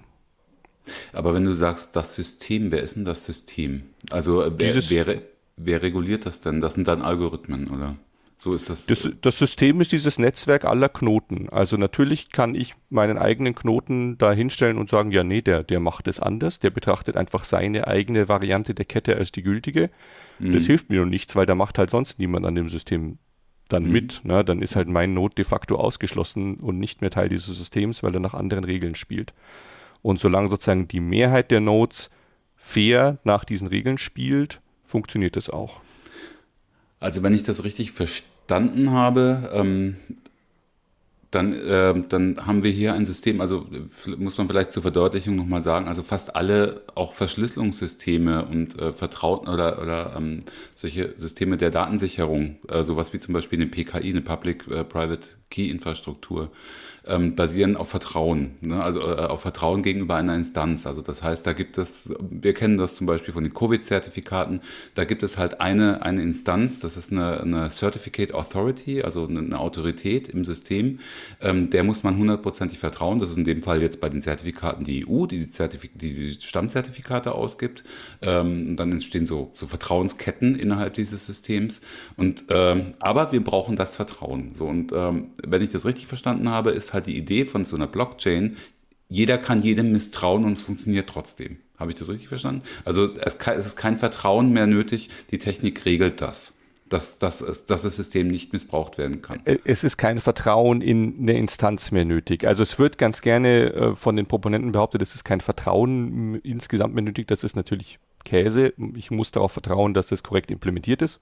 Aber 1.12 1.34
wenn 1.34 1.46
du 1.46 1.54
sagst, 1.54 1.96
das 1.96 2.16
System, 2.16 2.72
wer 2.72 2.82
ist 2.82 2.96
denn 2.96 3.06
das 3.06 3.26
System? 3.26 3.84
Also 4.10 4.40
wer, 4.40 4.50
Dieses, 4.50 4.90
wäre, 4.90 5.22
wer 5.58 5.82
reguliert 5.82 6.26
das 6.26 6.42
denn? 6.42 6.62
Das 6.62 6.74
sind 6.74 6.88
dann 6.88 7.02
Algorithmen, 7.02 7.68
oder? 7.70 7.96
So 8.38 8.54
ist 8.54 8.70
das. 8.70 8.88
das. 8.88 9.10
Das 9.22 9.38
System 9.40 9.80
ist 9.80 9.94
dieses 9.94 10.20
Netzwerk 10.20 10.66
aller 10.66 10.90
Knoten. 10.90 11.48
Also 11.50 11.78
natürlich 11.78 12.30
kann 12.32 12.56
ich 12.56 12.76
meinen 12.90 13.18
eigenen 13.18 13.56
Knoten 13.56 14.18
da 14.18 14.34
hinstellen 14.34 14.78
und 14.78 14.90
sagen, 14.90 15.12
ja, 15.12 15.24
nee, 15.24 15.42
der, 15.42 15.64
der 15.64 15.80
macht 15.80 16.08
es 16.10 16.20
anders. 16.20 16.60
Der 16.60 16.70
betrachtet 16.70 17.16
einfach 17.16 17.46
seine 17.46 17.88
eigene 17.88 18.28
Variante 18.28 18.74
der 18.74 18.86
Kette 18.86 19.16
als 19.16 19.32
die 19.32 19.44
gültige. 19.44 19.90
Mhm. 20.40 20.54
Das 20.54 20.66
hilft 20.66 20.90
mir 20.90 21.02
noch 21.02 21.10
nichts, 21.10 21.36
weil 21.38 21.46
da 21.46 21.56
macht 21.56 21.78
halt 21.78 21.90
sonst 21.90 22.20
niemand 22.20 22.46
an 22.46 22.56
dem 22.56 22.68
System 22.68 23.18
dann 23.70 23.86
mhm. 23.86 23.92
mit. 23.92 24.22
Ne? 24.24 24.44
Dann 24.44 24.62
ist 24.62 24.76
halt 24.76 24.90
mein 24.90 25.14
Node 25.14 25.36
de 25.36 25.46
facto 25.46 25.78
ausgeschlossen 25.78 26.56
und 26.56 26.80
nicht 26.80 27.00
mehr 27.00 27.12
Teil 27.12 27.30
dieses 27.30 27.56
Systems, 27.56 28.04
weil 28.04 28.14
er 28.14 28.20
nach 28.20 28.34
anderen 28.34 28.66
Regeln 28.66 28.96
spielt. 28.96 29.34
Und 30.02 30.20
solange 30.20 30.50
sozusagen 30.50 30.90
die 30.90 31.00
Mehrheit 31.00 31.50
der 31.50 31.62
Nodes 31.62 32.10
fair 32.58 33.20
nach 33.24 33.46
diesen 33.46 33.68
Regeln 33.68 33.98
spielt, 33.98 34.60
funktioniert 34.94 35.36
es 35.38 35.50
auch. 35.50 35.82
Also 37.00 37.24
wenn 37.24 37.34
ich 37.34 37.42
das 37.42 37.64
richtig 37.64 37.94
verstanden 37.94 38.92
habe, 38.92 39.50
ähm, 39.52 39.98
dann, 41.32 41.52
äh, 41.52 41.96
dann 42.10 42.46
haben 42.46 42.62
wir 42.62 42.70
hier 42.70 42.94
ein 42.94 43.04
System, 43.04 43.42
also 43.42 43.66
muss 44.18 44.38
man 44.38 44.48
vielleicht 44.48 44.72
zur 44.72 44.84
Verdeutlichung 44.84 45.36
nochmal 45.36 45.64
sagen, 45.64 45.88
also 45.88 46.04
fast 46.04 46.36
alle 46.36 46.84
auch 46.94 47.14
Verschlüsselungssysteme 47.14 48.46
und 48.46 48.78
äh, 48.78 48.94
Vertrauten 48.94 49.50
oder, 49.50 49.82
oder 49.82 50.14
ähm, 50.16 50.42
solche 50.76 51.16
Systeme 51.18 51.58
der 51.58 51.72
Datensicherung, 51.72 52.58
äh, 52.70 52.84
sowas 52.84 53.14
wie 53.14 53.20
zum 53.20 53.34
Beispiel 53.34 53.60
eine 53.60 53.72
PKI, 53.72 54.12
eine 54.12 54.22
Public-Private 54.22 55.28
äh, 55.28 56.48
ähm, 57.06 57.36
basieren 57.36 57.76
auf 57.76 57.90
Vertrauen, 57.90 58.56
ne? 58.62 58.82
also 58.82 59.02
äh, 59.02 59.26
auf 59.26 59.42
Vertrauen 59.42 59.84
gegenüber 59.84 60.16
einer 60.16 60.36
Instanz. 60.36 60.88
Also 60.88 61.02
das 61.02 61.22
heißt, 61.22 61.46
da 61.46 61.54
gibt 61.54 61.78
es, 61.78 62.14
wir 62.20 62.54
kennen 62.54 62.78
das 62.78 62.96
zum 62.96 63.08
Beispiel 63.08 63.34
von 63.34 63.44
den 63.44 63.54
Covid-Zertifikaten, 63.54 64.62
da 64.96 65.04
gibt 65.04 65.24
es 65.24 65.38
halt 65.38 65.60
eine, 65.60 66.02
eine 66.04 66.22
Instanz, 66.22 66.80
das 66.80 66.98
ist 66.98 67.12
eine, 67.12 67.42
eine 67.42 67.70
Certificate 67.70 68.34
Authority, 68.34 69.02
also 69.02 69.28
eine, 69.28 69.60
Autorität 69.60 70.30
im 70.30 70.46
System, 70.46 71.00
ähm, 71.42 71.70
der 71.70 71.84
muss 71.84 72.04
man 72.04 72.18
hundertprozentig 72.18 72.80
vertrauen. 72.80 73.20
Das 73.20 73.30
ist 73.30 73.38
in 73.38 73.44
dem 73.44 73.64
Fall 73.64 73.82
jetzt 73.82 74.00
bei 74.00 74.10
den 74.10 74.22
Zertifikaten 74.22 74.84
die 74.84 75.08
EU, 75.08 75.26
die 75.26 75.40
die, 75.40 75.50
Zertifik 75.50 75.92
die, 75.98 76.14
die 76.14 76.42
Stammzertifikate 76.42 77.34
ausgibt. 77.34 77.84
Ähm, 78.22 78.68
und 78.70 78.78
dann 78.78 78.92
entstehen 78.92 79.26
so, 79.26 79.52
so 79.54 79.68
Vertrauensketten 79.68 80.56
innerhalb 80.56 80.94
dieses 80.94 81.26
Systems. 81.26 81.82
Und 82.18 82.46
ähm, 82.50 82.94
aber 83.00 83.32
wir 83.32 83.42
brauchen 83.42 83.76
das 83.76 83.96
Vertrauen. 83.96 84.54
So 84.54 84.66
und 84.66 84.92
ähm, 84.94 85.32
wenn 85.46 85.62
ich 85.62 85.70
das 85.70 85.86
richtig 85.86 86.08
verstanden 86.08 86.50
habe, 86.50 86.72
ist 86.72 86.93
halt 86.94 87.08
die 87.08 87.18
Idee 87.18 87.46
von 87.46 87.66
so 87.66 87.76
einer 87.76 87.88
Blockchain, 87.88 88.58
jeder 89.10 89.38
kann 89.38 89.62
jedem 89.62 89.92
misstrauen 89.92 90.46
und 90.46 90.54
es 90.54 90.62
funktioniert 90.62 91.10
trotzdem. 91.10 91.58
Habe 91.78 91.92
ich 91.92 91.98
das 91.98 92.10
richtig 92.10 92.30
verstanden? 92.30 92.64
Also 92.86 93.14
es 93.16 93.66
ist 93.66 93.76
kein 93.78 93.98
Vertrauen 93.98 94.54
mehr 94.54 94.68
nötig, 94.68 95.10
die 95.32 95.38
Technik 95.38 95.86
regelt 95.86 96.22
das. 96.22 96.54
Dass, 96.90 97.18
dass, 97.18 97.40
dass 97.40 97.66
das 97.66 97.96
System 97.96 98.28
nicht 98.28 98.54
missbraucht 98.54 99.00
werden 99.00 99.24
kann. 99.24 99.42
Es 99.64 99.84
ist 99.84 99.98
kein 99.98 100.20
Vertrauen 100.20 100.82
in 100.82 101.22
eine 101.22 101.36
Instanz 101.40 101.92
mehr 101.92 102.06
nötig. 102.06 102.46
Also 102.46 102.62
es 102.62 102.78
wird 102.78 103.00
ganz 103.00 103.22
gerne 103.22 103.74
äh, 103.74 103.96
von 103.96 104.16
den 104.16 104.28
Proponenten 104.28 104.74
behauptet, 104.74 105.02
es 105.02 105.16
ist 105.16 105.24
kein 105.24 105.42
Vertrauen 105.42 106.36
insgesamt 106.44 106.94
mehr 106.94 107.04
nötig. 107.04 107.28
Das 107.28 107.44
ist 107.44 107.56
natürlich 107.56 107.98
Käse. 108.26 108.74
Ich 108.96 109.10
muss 109.10 109.32
darauf 109.32 109.54
vertrauen, 109.54 109.96
dass 109.96 110.08
das 110.08 110.22
korrekt 110.22 110.52
implementiert 110.52 111.02
ist. 111.02 111.20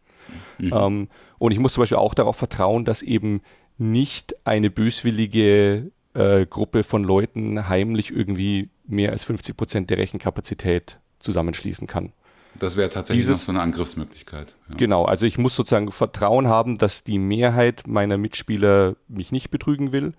Mhm. 0.57 0.73
Ähm, 0.73 1.07
und 1.37 1.51
ich 1.53 1.59
muss 1.59 1.73
zum 1.73 1.83
Beispiel 1.83 1.97
auch 1.97 2.15
darauf 2.15 2.35
vertrauen, 2.35 2.83
dass 2.83 3.01
eben 3.01 3.41
nicht 3.81 4.35
eine 4.45 4.69
böswillige 4.69 5.91
äh, 6.13 6.45
Gruppe 6.45 6.83
von 6.83 7.03
Leuten 7.03 7.67
heimlich 7.67 8.11
irgendwie 8.11 8.69
mehr 8.85 9.11
als 9.11 9.23
50 9.23 9.57
Prozent 9.57 9.89
der 9.89 9.97
Rechenkapazität 9.97 10.99
zusammenschließen 11.19 11.87
kann. 11.87 12.13
Das 12.59 12.77
wäre 12.77 12.89
tatsächlich 12.89 13.25
Dieses, 13.25 13.45
so 13.45 13.51
eine 13.51 13.61
Angriffsmöglichkeit. 13.61 14.55
Ja. 14.69 14.77
Genau, 14.77 15.05
also 15.05 15.25
ich 15.25 15.37
muss 15.39 15.55
sozusagen 15.55 15.91
Vertrauen 15.91 16.47
haben, 16.47 16.77
dass 16.77 17.03
die 17.03 17.17
Mehrheit 17.17 17.87
meiner 17.87 18.17
Mitspieler 18.17 18.97
mich 19.07 19.31
nicht 19.31 19.49
betrügen 19.49 19.91
will, 19.91 20.13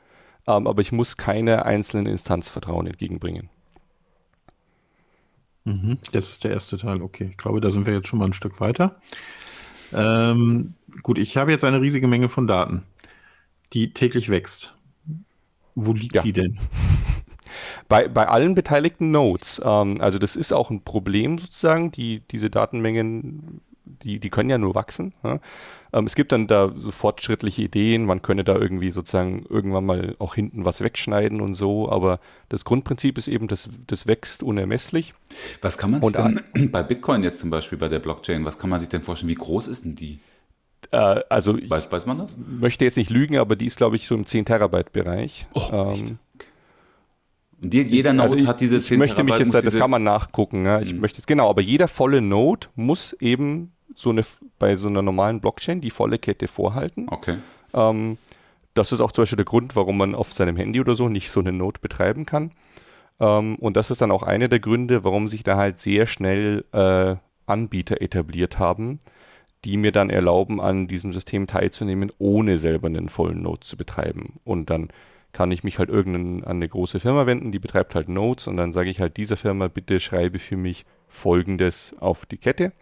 ähm, 0.48 0.66
aber 0.66 0.80
ich 0.80 0.90
muss 0.90 1.16
keiner 1.16 1.64
einzelnen 1.64 2.06
Instanz 2.06 2.48
Vertrauen 2.48 2.88
entgegenbringen. 2.88 3.48
Mhm, 5.64 5.98
das 6.10 6.30
ist 6.30 6.42
der 6.42 6.50
erste 6.50 6.78
Teil, 6.78 7.00
okay. 7.00 7.28
Ich 7.30 7.36
glaube, 7.36 7.60
da 7.60 7.70
sind 7.70 7.86
wir 7.86 7.92
jetzt 7.92 8.08
schon 8.08 8.18
mal 8.18 8.24
ein 8.24 8.32
Stück 8.32 8.60
weiter. 8.60 8.96
Ähm, 9.92 10.74
gut, 11.02 11.18
ich 11.18 11.36
habe 11.36 11.50
jetzt 11.50 11.64
eine 11.64 11.80
riesige 11.80 12.08
Menge 12.08 12.28
von 12.28 12.46
Daten, 12.46 12.82
die 13.72 13.92
täglich 13.92 14.28
wächst. 14.28 14.74
Wo 15.74 15.92
liegt 15.92 16.14
ja. 16.14 16.22
die 16.22 16.32
denn? 16.32 16.58
Bei, 17.88 18.08
bei 18.08 18.26
allen 18.26 18.54
beteiligten 18.54 19.10
Nodes. 19.10 19.60
Ähm, 19.62 20.00
also 20.00 20.18
das 20.18 20.36
ist 20.36 20.52
auch 20.52 20.70
ein 20.70 20.82
Problem 20.82 21.36
sozusagen. 21.36 21.92
Die, 21.92 22.20
diese 22.30 22.48
Datenmengen, 22.48 23.60
die, 23.84 24.18
die 24.18 24.30
können 24.30 24.48
ja 24.48 24.56
nur 24.56 24.74
wachsen. 24.74 25.12
Ja? 25.22 25.40
Ähm, 25.92 26.06
es 26.06 26.14
gibt 26.14 26.32
dann 26.32 26.46
da 26.46 26.72
so 26.74 26.90
fortschrittliche 26.90 27.62
Ideen. 27.62 28.06
Man 28.06 28.22
könne 28.22 28.44
da 28.44 28.56
irgendwie 28.56 28.90
sozusagen 28.90 29.44
irgendwann 29.48 29.84
mal 29.84 30.16
auch 30.18 30.34
hinten 30.34 30.64
was 30.64 30.80
wegschneiden 30.80 31.42
und 31.42 31.54
so. 31.54 31.90
Aber 31.90 32.20
das 32.48 32.64
Grundprinzip 32.64 33.18
ist 33.18 33.28
eben, 33.28 33.48
das, 33.48 33.68
das 33.86 34.06
wächst 34.06 34.42
unermesslich. 34.42 35.12
Was 35.60 35.76
kann 35.76 35.90
man 35.90 36.00
sich 36.00 36.06
und 36.06 36.40
denn 36.54 36.70
bei 36.72 36.82
Bitcoin 36.82 37.22
jetzt 37.22 37.40
zum 37.40 37.50
Beispiel, 37.50 37.76
bei 37.76 37.88
der 37.88 37.98
Blockchain, 37.98 38.46
was 38.46 38.56
kann 38.56 38.70
man 38.70 38.80
sich 38.80 38.88
denn 38.88 39.02
vorstellen? 39.02 39.30
Wie 39.30 39.34
groß 39.34 39.68
ist 39.68 39.84
denn 39.84 39.96
die? 39.96 40.18
Äh, 40.92 41.20
also 41.28 41.56
weiß, 41.56 41.90
weiß 41.90 42.06
man 42.06 42.18
das? 42.18 42.36
möchte 42.60 42.84
jetzt 42.84 42.96
nicht 42.96 43.10
lügen, 43.10 43.38
aber 43.38 43.56
die 43.56 43.66
ist, 43.66 43.76
glaube 43.76 43.96
ich, 43.96 44.06
so 44.06 44.14
im 44.14 44.26
10 44.26 44.44
Terabyte 44.44 44.92
Bereich. 44.92 45.46
Oh, 45.54 45.62
ähm, 45.72 46.18
und 47.62 47.72
jeder 47.72 48.12
Node 48.12 48.22
also 48.24 48.36
ich, 48.36 48.46
hat 48.46 48.60
diese 48.60 48.80
10 48.80 48.94
ich 48.94 48.98
möchte 48.98 49.24
mich 49.24 49.38
jetzt, 49.38 49.54
das 49.54 49.74
kann 49.74 49.90
man 49.90 50.02
nachgucken. 50.02 50.66
Ja. 50.66 50.80
Ich 50.80 50.92
mhm. 50.92 51.00
möchte 51.00 51.18
jetzt, 51.18 51.26
genau, 51.26 51.48
aber 51.48 51.62
jeder 51.62 51.88
volle 51.88 52.20
Node 52.20 52.66
muss 52.74 53.14
eben 53.14 53.72
so 53.94 54.10
eine, 54.10 54.22
bei 54.58 54.76
so 54.76 54.88
einer 54.88 55.02
normalen 55.02 55.40
Blockchain 55.40 55.80
die 55.80 55.90
volle 55.90 56.18
Kette 56.18 56.48
vorhalten. 56.48 57.06
Okay. 57.08 57.38
Ähm, 57.72 58.18
das 58.74 58.92
ist 58.92 59.00
auch 59.00 59.12
zum 59.12 59.22
Beispiel 59.22 59.36
der 59.36 59.44
Grund, 59.44 59.76
warum 59.76 59.96
man 59.96 60.14
auf 60.14 60.32
seinem 60.32 60.56
Handy 60.56 60.80
oder 60.80 60.94
so 60.94 61.08
nicht 61.08 61.30
so 61.30 61.40
eine 61.40 61.52
Node 61.52 61.80
betreiben 61.80 62.26
kann. 62.26 62.50
Ähm, 63.20 63.56
und 63.56 63.76
das 63.76 63.90
ist 63.90 64.00
dann 64.02 64.10
auch 64.10 64.24
einer 64.24 64.48
der 64.48 64.60
Gründe, 64.60 65.04
warum 65.04 65.28
sich 65.28 65.42
da 65.42 65.56
halt 65.56 65.78
sehr 65.80 66.06
schnell 66.06 66.64
äh, 66.72 67.16
Anbieter 67.46 68.00
etabliert 68.02 68.58
haben, 68.58 68.98
die 69.64 69.76
mir 69.76 69.92
dann 69.92 70.10
erlauben, 70.10 70.60
an 70.60 70.88
diesem 70.88 71.12
System 71.12 71.46
teilzunehmen, 71.46 72.10
ohne 72.18 72.58
selber 72.58 72.88
einen 72.88 73.08
vollen 73.08 73.42
Node 73.42 73.60
zu 73.60 73.76
betreiben. 73.76 74.40
Und 74.44 74.70
dann 74.70 74.88
kann 75.32 75.50
ich 75.50 75.64
mich 75.64 75.78
halt 75.78 75.88
irgendeine 75.88 76.46
an 76.46 76.56
eine 76.56 76.68
große 76.68 77.00
Firma 77.00 77.26
wenden, 77.26 77.52
die 77.52 77.58
betreibt 77.58 77.94
halt 77.94 78.08
Nodes 78.08 78.46
und 78.46 78.56
dann 78.56 78.72
sage 78.72 78.90
ich 78.90 79.00
halt 79.00 79.16
dieser 79.16 79.36
Firma, 79.36 79.68
bitte 79.68 79.98
schreibe 79.98 80.38
für 80.38 80.56
mich 80.56 80.84
folgendes 81.08 81.94
auf 82.00 82.26
die 82.26 82.36
Kette. 82.36 82.72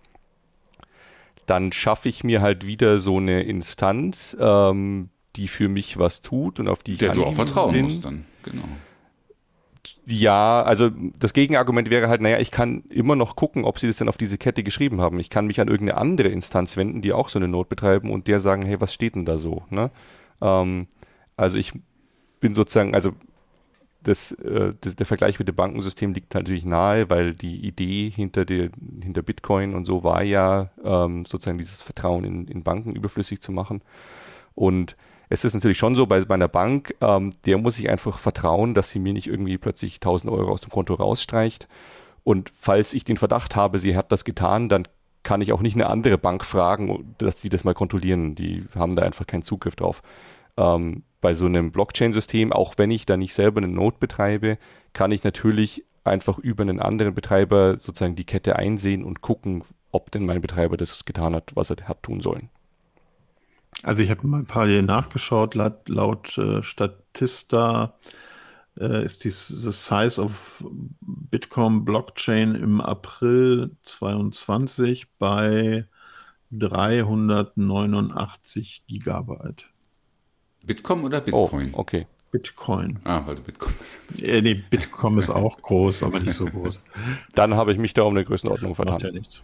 Dann 1.47 1.73
schaffe 1.73 2.09
ich 2.09 2.25
mir 2.25 2.41
halt 2.41 2.67
wieder 2.67 2.99
so 2.99 3.19
eine 3.19 3.43
Instanz, 3.43 4.37
ähm, 4.41 5.11
die 5.37 5.49
für 5.49 5.69
mich 5.69 5.99
was 5.99 6.23
tut 6.23 6.59
und 6.61 6.69
auf 6.69 6.83
die 6.83 6.93
ich 6.93 6.99
Der 6.99 7.13
du 7.13 7.25
auch 7.25 7.35
vertrauen 7.35 7.73
bin. 7.73 7.85
musst 7.85 8.05
dann, 8.05 8.25
genau. 8.43 8.65
Ja, 10.11 10.63
also 10.63 10.91
das 10.91 11.33
Gegenargument 11.33 11.89
wäre 11.89 12.09
halt, 12.09 12.21
naja, 12.21 12.39
ich 12.41 12.51
kann 12.51 12.83
immer 12.89 13.15
noch 13.15 13.37
gucken, 13.37 13.65
ob 13.65 13.79
sie 13.79 13.87
das 13.87 13.97
denn 13.97 14.09
auf 14.09 14.17
diese 14.17 14.39
Kette 14.39 14.65
geschrieben 14.65 15.01
haben. 15.01 15.21
Ich 15.21 15.31
kann 15.31 15.47
mich 15.47 15.61
an 15.61 15.69
irgendeine 15.69 16.01
andere 16.01 16.29
Instanz 16.29 16.77
wenden, 16.77 17.01
die 17.01 17.13
auch 17.13 17.29
so 17.29 17.39
eine 17.39 17.47
Not 17.47 17.69
betreiben 17.69 18.11
und 18.11 18.27
der 18.27 18.41
sagen, 18.41 18.67
hey, 18.67 18.81
was 18.81 18.93
steht 18.93 19.15
denn 19.15 19.25
da 19.25 19.39
so? 19.39 19.63
Ne? 19.71 19.91
Ähm, 20.41 20.89
also 21.37 21.59
ich 21.59 21.73
bin 22.41 22.55
sozusagen, 22.55 22.93
also 22.93 23.13
das, 24.03 24.33
äh, 24.33 24.71
das, 24.81 24.97
der 24.97 25.07
Vergleich 25.07 25.39
mit 25.39 25.47
dem 25.47 25.55
Bankensystem 25.55 26.13
liegt 26.13 26.35
natürlich 26.35 26.65
nahe, 26.65 27.09
weil 27.09 27.35
die 27.35 27.65
Idee 27.65 28.11
hinter, 28.11 28.45
der, 28.45 28.71
hinter 29.03 29.23
Bitcoin 29.23 29.75
und 29.75 29.85
so 29.85 30.03
war 30.03 30.25
ja 30.25 30.71
ähm, 30.83 31.25
sozusagen 31.25 31.59
dieses 31.59 31.83
Vertrauen 31.83 32.25
in, 32.25 32.49
in 32.49 32.65
Banken 32.65 32.97
überflüssig 32.97 33.43
zu 33.43 33.53
machen. 33.53 33.81
Und 34.57 34.97
es 35.31 35.45
ist 35.45 35.55
natürlich 35.55 35.79
schon 35.79 35.95
so 35.95 36.07
bei 36.07 36.23
meiner 36.29 36.49
Bank, 36.49 36.95
ähm, 37.01 37.33
der 37.47 37.57
muss 37.57 37.79
ich 37.79 37.89
einfach 37.89 38.19
vertrauen, 38.19 38.75
dass 38.75 38.91
sie 38.91 38.99
mir 38.99 39.13
nicht 39.13 39.29
irgendwie 39.29 39.59
plötzlich 39.59 39.95
1000 39.95 40.31
Euro 40.31 40.51
aus 40.51 40.61
dem 40.61 40.71
Konto 40.71 40.95
rausstreicht. 40.95 41.69
Und 42.25 42.53
falls 42.59 42.93
ich 42.93 43.05
den 43.05 43.17
Verdacht 43.17 43.55
habe, 43.55 43.79
sie 43.79 43.97
hat 43.97 44.11
das 44.11 44.25
getan, 44.25 44.69
dann 44.69 44.87
kann 45.23 45.41
ich 45.41 45.53
auch 45.53 45.61
nicht 45.61 45.75
eine 45.75 45.89
andere 45.89 46.19
Bank 46.19 46.45
fragen, 46.45 47.15
dass 47.19 47.41
sie 47.41 47.49
das 47.49 47.63
mal 47.63 47.75
kontrollieren. 47.75 48.35
Die 48.35 48.65
haben 48.75 48.97
da 48.97 49.03
einfach 49.03 49.27
keinen 49.27 49.45
Zugriff 49.45 49.77
drauf. 49.77 50.03
Ähm, 50.57 51.05
bei 51.21 51.35
so 51.35 51.47
einem 51.47 51.71
Blockchain-System, 51.71 52.53
auch 52.53 52.75
wenn 52.77 52.91
ich 52.91 53.07
da 53.07 53.17
nicht 53.17 53.33
selber 53.35 53.59
eine 53.59 53.69
Node 53.69 53.97
betreibe, 54.01 54.59
kann 54.95 55.13
ich 55.13 55.23
natürlich 55.23 55.85
einfach 56.03 56.39
über 56.39 56.63
einen 56.63 56.81
anderen 56.81 57.15
Betreiber 57.15 57.77
sozusagen 57.77 58.17
die 58.17 58.25
Kette 58.25 58.57
einsehen 58.57 59.05
und 59.05 59.21
gucken, 59.21 59.63
ob 59.93 60.11
denn 60.11 60.27
mein 60.27 60.41
Betreiber 60.41 60.77
das 60.77 61.05
getan 61.05 61.37
hat, 61.37 61.53
was 61.55 61.71
er 61.71 61.77
hat 61.89 62.03
tun 62.03 62.21
sollen. 62.21 62.49
Also 63.83 64.03
ich 64.03 64.11
habe 64.11 64.27
mal 64.27 64.41
ein 64.41 64.47
paar 64.47 64.67
hier 64.67 64.83
nachgeschaut, 64.83 65.55
laut, 65.55 65.89
laut 65.89 66.37
äh, 66.37 66.63
Statista 66.63 67.95
äh, 68.79 69.03
ist 69.05 69.25
die 69.25 69.31
the 69.31 69.73
Size 69.73 70.21
of 70.21 70.63
Bitcoin 71.01 71.85
Blockchain 71.85 72.55
im 72.55 72.81
April 72.81 73.77
22 73.83 75.11
bei 75.19 75.89
389 76.53 78.85
Gigabyte. 78.87 79.67
Bitcoin 80.67 81.05
oder 81.05 81.21
Bitcoin? 81.21 81.73
Oh, 81.75 81.81
okay. 81.81 82.07
Bitcoin. 82.31 83.01
Ah, 83.05 83.23
weil 83.27 83.37
du 83.37 83.43
Bitcoin 83.43 83.75
bist. 83.81 83.99
Ja, 84.17 84.41
nee, 84.41 84.55
Bitcoin 84.55 85.19
ist 85.19 85.31
auch 85.31 85.61
groß, 85.61 86.05
aber 86.05 86.21
nicht 86.21 86.33
so 86.33 86.45
groß. 86.45 86.81
Dann 87.35 87.55
habe 87.55 87.73
ich 87.73 87.79
mich 87.79 87.93
da 87.93 88.03
um 88.03 88.15
eine 88.17 88.25
Größenordnung 88.25 88.77
vertan. 88.77 89.01
Ja, 89.01 89.11
nichts. 89.11 89.43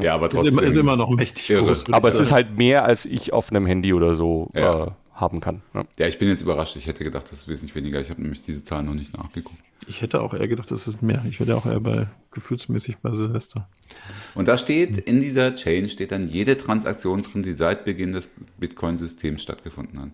ja, 0.00 0.14
aber 0.14 0.28
trotzdem. 0.28 0.48
Ist 0.48 0.58
immer, 0.58 0.62
ist 0.66 0.76
immer 0.76 0.96
noch 0.96 1.10
mächtig 1.10 1.48
irre. 1.50 1.66
groß. 1.66 1.92
Aber 1.92 2.08
es 2.08 2.18
ist 2.18 2.32
halt 2.32 2.56
mehr, 2.56 2.84
als 2.84 3.06
ich 3.06 3.32
auf 3.32 3.50
einem 3.50 3.66
Handy 3.66 3.92
oder 3.92 4.16
so 4.16 4.50
ja. 4.54 4.86
äh, 4.86 4.90
haben 5.12 5.40
kann. 5.40 5.62
Ja. 5.74 5.84
ja. 5.98 6.06
ich 6.08 6.18
bin 6.18 6.28
jetzt 6.28 6.42
überrascht. 6.42 6.74
Ich 6.74 6.86
hätte 6.86 7.04
gedacht, 7.04 7.30
das 7.30 7.38
ist 7.38 7.48
wesentlich 7.48 7.74
weniger. 7.76 8.00
Ich 8.00 8.10
habe 8.10 8.20
nämlich 8.20 8.42
diese 8.42 8.64
Zahlen 8.64 8.86
noch 8.86 8.94
nicht 8.94 9.16
nachgeguckt. 9.16 9.58
Ich 9.86 10.02
hätte 10.02 10.20
auch 10.20 10.34
eher 10.34 10.48
gedacht, 10.48 10.70
das 10.72 10.88
ist 10.88 11.02
mehr. 11.02 11.24
Ich 11.28 11.38
würde 11.38 11.56
auch 11.56 11.66
eher 11.66 11.80
bei 11.80 12.08
gefühlsmäßig 12.32 12.98
bei 12.98 13.14
Silvester. 13.14 13.68
Und 14.34 14.48
da 14.48 14.56
steht, 14.56 14.98
in 14.98 15.20
dieser 15.20 15.54
Chain 15.54 15.88
steht 15.88 16.10
dann 16.10 16.28
jede 16.28 16.56
Transaktion 16.56 17.22
drin, 17.22 17.44
die 17.44 17.52
seit 17.52 17.84
Beginn 17.84 18.12
des 18.12 18.28
Bitcoin-Systems 18.58 19.42
stattgefunden 19.42 20.00
hat. 20.00 20.10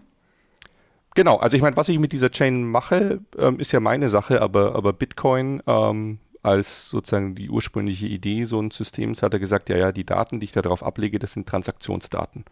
Genau, 1.14 1.36
also 1.38 1.56
ich 1.56 1.62
meine, 1.62 1.76
was 1.76 1.88
ich 1.88 1.98
mit 1.98 2.12
dieser 2.12 2.30
Chain 2.30 2.64
mache, 2.64 3.20
ähm, 3.36 3.58
ist 3.58 3.72
ja 3.72 3.80
meine 3.80 4.08
Sache, 4.08 4.40
aber, 4.42 4.74
aber 4.76 4.92
Bitcoin 4.92 5.62
ähm, 5.66 6.18
als 6.42 6.88
sozusagen 6.88 7.34
die 7.34 7.50
ursprüngliche 7.50 8.06
Idee 8.06 8.44
so 8.44 8.60
ein 8.60 8.70
Systems 8.70 9.22
hat 9.22 9.34
er 9.34 9.40
gesagt, 9.40 9.68
ja, 9.68 9.76
ja, 9.76 9.92
die 9.92 10.06
Daten, 10.06 10.40
die 10.40 10.44
ich 10.44 10.52
da 10.52 10.62
drauf 10.62 10.82
ablege, 10.82 11.18
das 11.18 11.32
sind 11.32 11.48
Transaktionsdaten. 11.48 12.44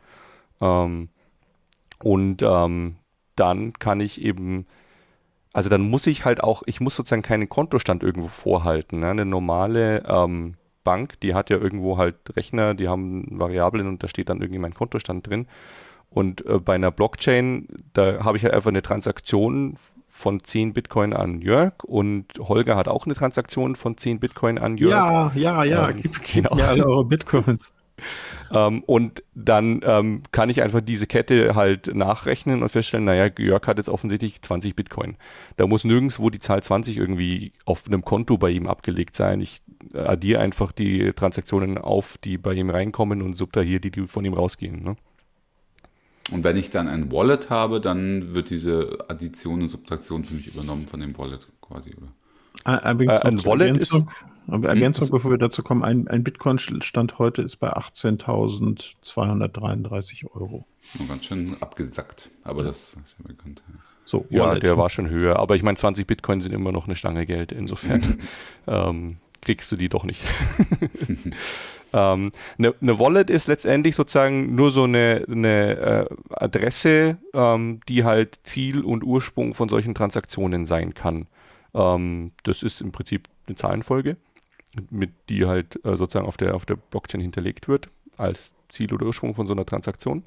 Ähm, 0.60 1.08
und 2.02 2.42
ähm, 2.42 2.96
dann 3.36 3.72
kann 3.74 4.00
ich 4.00 4.22
eben, 4.22 4.66
also 5.52 5.70
dann 5.70 5.82
muss 5.82 6.06
ich 6.06 6.24
halt 6.24 6.42
auch, 6.42 6.62
ich 6.66 6.80
muss 6.80 6.96
sozusagen 6.96 7.22
keinen 7.22 7.48
Kontostand 7.48 8.02
irgendwo 8.02 8.28
vorhalten. 8.28 9.00
Ne? 9.00 9.10
Eine 9.10 9.24
normale 9.24 10.04
ähm, 10.06 10.54
Bank, 10.84 11.20
die 11.20 11.34
hat 11.34 11.50
ja 11.50 11.58
irgendwo 11.58 11.96
halt 11.96 12.16
Rechner, 12.36 12.74
die 12.74 12.88
haben 12.88 13.26
Variablen 13.38 13.86
und 13.86 14.02
da 14.02 14.08
steht 14.08 14.28
dann 14.28 14.40
irgendwie 14.40 14.58
mein 14.60 14.74
Kontostand 14.74 15.26
drin. 15.28 15.46
Und 16.10 16.44
äh, 16.46 16.58
bei 16.58 16.74
einer 16.74 16.90
Blockchain, 16.90 17.68
da 17.92 18.24
habe 18.24 18.36
ich 18.36 18.44
halt 18.44 18.54
einfach 18.54 18.70
eine 18.70 18.82
Transaktion 18.82 19.76
von 20.18 20.42
10 20.42 20.72
Bitcoin 20.72 21.12
an 21.12 21.40
Jörg 21.40 21.84
und 21.84 22.26
Holger 22.40 22.76
hat 22.76 22.88
auch 22.88 23.06
eine 23.06 23.14
Transaktion 23.14 23.76
von 23.76 23.96
10 23.96 24.18
Bitcoin 24.18 24.58
an 24.58 24.76
Jörg. 24.76 24.90
Ja, 24.90 25.32
ja, 25.34 25.64
ja, 25.64 25.90
ähm, 25.90 25.96
gib, 26.02 26.22
gib 26.22 26.44
genau. 26.44 26.56
mir 26.56 26.66
alle 26.66 26.86
eure 26.86 27.04
Bitcoins. 27.04 27.72
ähm, 28.52 28.82
und 28.84 29.22
dann 29.34 29.80
ähm, 29.84 30.22
kann 30.32 30.50
ich 30.50 30.62
einfach 30.62 30.80
diese 30.80 31.06
Kette 31.06 31.54
halt 31.54 31.94
nachrechnen 31.94 32.62
und 32.62 32.68
feststellen, 32.68 33.04
naja, 33.04 33.30
Jörg 33.38 33.66
hat 33.66 33.78
jetzt 33.78 33.88
offensichtlich 33.88 34.42
20 34.42 34.74
Bitcoin. 34.74 35.16
Da 35.56 35.66
muss 35.66 35.84
nirgendwo 35.84 36.30
die 36.30 36.40
Zahl 36.40 36.62
20 36.62 36.96
irgendwie 36.96 37.52
auf 37.64 37.86
einem 37.86 38.04
Konto 38.04 38.38
bei 38.38 38.50
ihm 38.50 38.66
abgelegt 38.66 39.14
sein. 39.14 39.40
Ich 39.40 39.62
addiere 39.94 40.40
einfach 40.40 40.72
die 40.72 41.12
Transaktionen 41.12 41.78
auf, 41.78 42.18
die 42.18 42.38
bei 42.38 42.54
ihm 42.54 42.70
reinkommen 42.70 43.22
und 43.22 43.36
subtrahiere 43.36 43.80
die, 43.80 43.90
die 43.90 44.06
von 44.06 44.24
ihm 44.24 44.34
rausgehen. 44.34 44.82
Ne? 44.82 44.96
Und 46.30 46.44
wenn 46.44 46.56
ich 46.56 46.70
dann 46.70 46.88
ein 46.88 47.10
Wallet 47.10 47.50
habe, 47.50 47.80
dann 47.80 48.34
wird 48.34 48.50
diese 48.50 48.98
Addition 49.08 49.62
und 49.62 49.68
Subtraktion 49.68 50.24
für 50.24 50.34
mich 50.34 50.46
übernommen 50.46 50.86
von 50.86 51.00
dem 51.00 51.16
Wallet 51.16 51.48
quasi, 51.60 51.94
oder? 51.94 52.08
Übrigens 52.90 53.14
äh, 53.14 53.28
ein 53.28 53.44
Wallet 53.44 53.68
Ergänzung, 53.68 54.08
ist. 54.08 54.64
Ergänzung, 54.64 55.06
hm, 55.06 55.12
bevor 55.12 55.30
wir 55.30 55.38
dazu 55.38 55.62
kommen, 55.62 55.84
ein, 55.84 56.08
ein 56.08 56.24
Bitcoin-Stand 56.24 57.18
heute 57.18 57.42
ist 57.42 57.56
bei 57.56 57.74
18.233 57.74 60.24
Euro. 60.32 60.66
Oh, 60.98 61.04
ganz 61.06 61.26
schön 61.26 61.54
abgesackt, 61.60 62.30
aber 62.44 62.64
das 62.64 62.94
ist 62.94 63.18
ja 63.18 63.26
bekannt. 63.26 63.62
So, 64.04 64.24
ja, 64.30 64.58
der 64.58 64.78
war 64.78 64.88
schon 64.88 65.10
höher, 65.10 65.38
aber 65.38 65.54
ich 65.54 65.62
meine, 65.62 65.76
20 65.76 66.06
Bitcoin 66.06 66.40
sind 66.40 66.52
immer 66.52 66.72
noch 66.72 66.86
eine 66.86 66.96
Stange 66.96 67.26
Geld, 67.26 67.52
insofern 67.52 68.20
ähm, 68.66 69.18
kriegst 69.42 69.70
du 69.70 69.76
die 69.76 69.90
doch 69.90 70.04
nicht. 70.04 70.22
Ähm, 71.92 72.31
eine, 72.59 72.74
eine, 72.81 72.98
Wallet 72.98 73.31
ist 73.31 73.48
letztendlich 73.48 73.94
sozusagen 73.94 74.55
nur 74.55 74.70
so 74.70 74.85
eine, 74.85 75.24
eine 75.29 75.77
äh, 75.77 76.07
Adresse, 76.31 77.18
ähm, 77.33 77.81
die 77.88 78.05
halt 78.05 78.38
Ziel 78.44 78.83
und 78.85 79.05
Ursprung 79.05 79.55
von 79.55 79.68
solchen 79.68 79.94
Transaktionen 79.94 80.66
sein 80.66 80.94
kann. 80.94 81.27
Ähm, 81.74 82.33
das 82.42 82.62
ist 82.62 82.81
im 82.81 82.92
Prinzip 82.92 83.29
eine 83.46 83.57
Zahlenfolge, 83.57 84.16
mit 84.90 85.12
die 85.29 85.46
halt 85.46 85.83
äh, 85.85 85.96
sozusagen 85.96 86.27
auf 86.27 86.37
der, 86.37 86.55
auf 86.55 86.66
der 86.66 86.77
Blockchain 86.77 87.20
hinterlegt 87.20 87.68
wird 87.68 87.88
als 88.16 88.53
Ziel 88.68 88.92
oder 88.92 89.07
Ursprung 89.07 89.35
von 89.35 89.46
so 89.46 89.53
einer 89.53 89.64
Transaktion. 89.64 90.27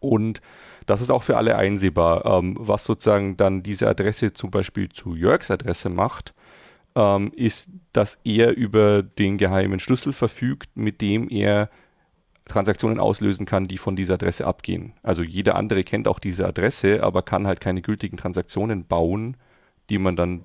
Und 0.00 0.40
das 0.86 1.00
ist 1.00 1.10
auch 1.10 1.22
für 1.22 1.36
alle 1.36 1.56
einsehbar. 1.56 2.24
Ähm, 2.26 2.56
was 2.58 2.84
sozusagen 2.84 3.36
dann 3.36 3.62
diese 3.62 3.88
Adresse 3.88 4.32
zum 4.32 4.50
Beispiel 4.50 4.88
zu 4.90 5.14
Jörgs 5.14 5.50
Adresse 5.50 5.88
macht, 5.88 6.34
ähm, 6.98 7.32
ist, 7.36 7.68
dass 7.92 8.18
er 8.24 8.56
über 8.56 9.02
den 9.02 9.38
geheimen 9.38 9.78
Schlüssel 9.78 10.12
verfügt, 10.12 10.70
mit 10.74 11.00
dem 11.00 11.30
er 11.30 11.70
Transaktionen 12.48 12.98
auslösen 12.98 13.46
kann, 13.46 13.68
die 13.68 13.78
von 13.78 13.94
dieser 13.94 14.14
Adresse 14.14 14.46
abgehen. 14.46 14.94
Also 15.02 15.22
jeder 15.22 15.54
andere 15.54 15.84
kennt 15.84 16.08
auch 16.08 16.18
diese 16.18 16.46
Adresse, 16.46 17.04
aber 17.04 17.22
kann 17.22 17.46
halt 17.46 17.60
keine 17.60 17.82
gültigen 17.82 18.16
Transaktionen 18.16 18.84
bauen, 18.84 19.36
die 19.90 19.98
man 19.98 20.16
dann 20.16 20.44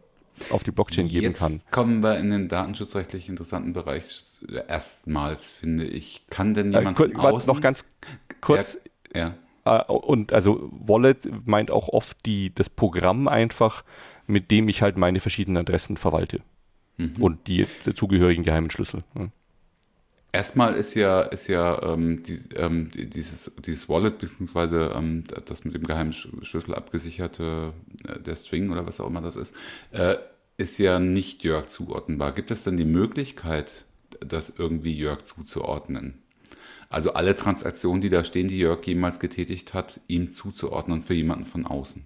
auf 0.49 0.63
die 0.63 0.71
Blockchain 0.71 1.07
geben 1.07 1.27
Jetzt 1.27 1.39
kann. 1.39 1.61
kommen 1.71 2.03
wir 2.03 2.17
in 2.17 2.29
den 2.29 2.49
datenschutzrechtlich 2.49 3.29
interessanten 3.29 3.73
Bereich 3.73 4.23
erstmals, 4.67 5.51
finde 5.51 5.85
ich. 5.85 6.25
Kann 6.29 6.53
denn 6.53 6.73
äh, 6.73 6.79
jemand 6.79 6.99
äh, 6.99 7.15
außen... 7.15 7.51
Noch 7.53 7.61
ganz 7.61 7.85
kurz. 8.41 8.77
Ja. 9.15 9.33
ja. 9.65 9.79
Äh, 9.79 9.91
und 9.91 10.33
also 10.33 10.69
Wallet 10.71 11.47
meint 11.47 11.71
auch 11.71 11.87
oft 11.89 12.25
die, 12.25 12.53
das 12.53 12.69
Programm 12.69 13.27
einfach, 13.27 13.83
mit 14.27 14.51
dem 14.51 14.69
ich 14.69 14.81
halt 14.81 14.97
meine 14.97 15.19
verschiedenen 15.19 15.57
Adressen 15.57 15.97
verwalte. 15.97 16.41
Mhm. 16.97 17.15
Und 17.19 17.47
die 17.47 17.65
dazugehörigen 17.85 18.43
geheimen 18.43 18.69
Schlüssel. 18.69 19.01
Ja. 19.15 19.29
Erstmal 20.31 20.73
ist 20.73 20.95
ja, 20.95 21.21
ist 21.21 21.47
ja 21.47 21.79
ähm, 21.83 22.23
die, 22.23 22.39
ähm, 22.55 22.89
dieses, 22.91 23.51
dieses 23.63 23.87
Wallet, 23.87 24.17
beziehungsweise 24.17 24.91
ähm, 24.95 25.23
das 25.45 25.63
mit 25.63 25.75
dem 25.75 25.83
geheimen 25.83 26.11
Schlüssel 26.11 26.73
abgesicherte, 26.73 27.73
äh, 28.07 28.19
der 28.19 28.35
String 28.35 28.71
oder 28.71 28.87
was 28.87 28.99
auch 28.99 29.07
immer 29.07 29.21
das 29.21 29.35
ist, 29.35 29.53
äh, 29.91 30.15
ist 30.57 30.79
ja 30.79 30.97
nicht 30.97 31.43
Jörg 31.43 31.69
zuordnenbar. 31.69 32.31
Gibt 32.31 32.49
es 32.49 32.63
denn 32.63 32.77
die 32.77 32.85
Möglichkeit, 32.85 33.85
das 34.21 34.53
irgendwie 34.57 34.93
Jörg 34.93 35.23
zuzuordnen? 35.23 36.23
Also 36.89 37.13
alle 37.13 37.35
Transaktionen, 37.35 38.01
die 38.01 38.09
da 38.09 38.23
stehen, 38.23 38.47
die 38.47 38.57
Jörg 38.57 38.83
jemals 38.87 39.19
getätigt 39.19 39.75
hat, 39.75 39.99
ihm 40.07 40.33
zuzuordnen 40.33 41.03
für 41.03 41.13
jemanden 41.13 41.45
von 41.45 41.67
außen? 41.67 42.03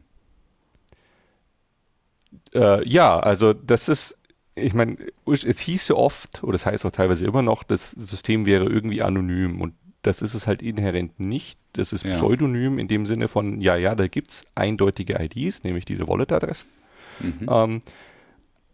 Äh, 2.54 2.88
ja, 2.88 3.20
also 3.20 3.54
das 3.54 3.90
ist, 3.90 4.18
ich 4.56 4.74
meine, 4.74 4.98
es 5.26 5.60
hieß 5.60 5.90
ja 5.90 5.96
oft, 5.96 6.44
oder 6.44 6.56
es 6.56 6.66
heißt 6.66 6.86
auch 6.86 6.92
teilweise 6.92 7.26
immer 7.26 7.42
noch, 7.42 7.64
das 7.64 7.92
System 7.92 8.46
wäre 8.46 8.66
irgendwie 8.66 9.02
anonym 9.02 9.62
und 9.62 9.74
das 10.02 10.22
ist 10.22 10.34
es 10.34 10.48
halt 10.48 10.62
inhärent 10.62 11.20
nicht. 11.20 11.60
Das 11.74 11.94
ist 11.94 12.06
ja. 12.06 12.14
pseudonym 12.14 12.80
in 12.80 12.88
dem 12.88 13.06
Sinne 13.06 13.28
von, 13.28 13.62
ja, 13.62 13.76
ja, 13.76 13.94
da 13.94 14.08
gibt 14.08 14.32
es 14.32 14.46
eindeutige 14.56 15.20
IDs, 15.22 15.64
nämlich 15.64 15.86
diese 15.86 16.08
Wallet-Adressen. 16.08 16.70
Mhm. 17.20 17.48
Ähm, 17.50 17.82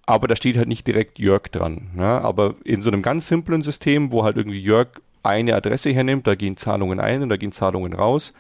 aber 0.06 0.28
da 0.28 0.36
steht 0.36 0.58
halt 0.58 0.68
nicht 0.68 0.86
direkt 0.86 1.18
Jörg 1.18 1.44
dran. 1.44 1.92
Ne? 1.96 2.06
Aber 2.06 2.56
in 2.64 2.82
so 2.82 2.90
einem 2.90 3.02
ganz 3.02 3.28
simplen 3.28 3.64
System, 3.64 4.12
wo 4.12 4.24
halt 4.24 4.38
irgendwie 4.38 4.60
Jörg 4.60 4.90
eine 5.24 5.56
Adresse 5.56 5.92
hernimmt, 5.92 6.28
da 6.28 6.36
gehen 6.36 6.58
Zahlungen 6.58 7.00
ein 7.00 7.24
und 7.24 7.30
da 7.30 7.38
gehen 7.38 7.54
Zahlungen 7.54 7.94
raus, 7.94 8.34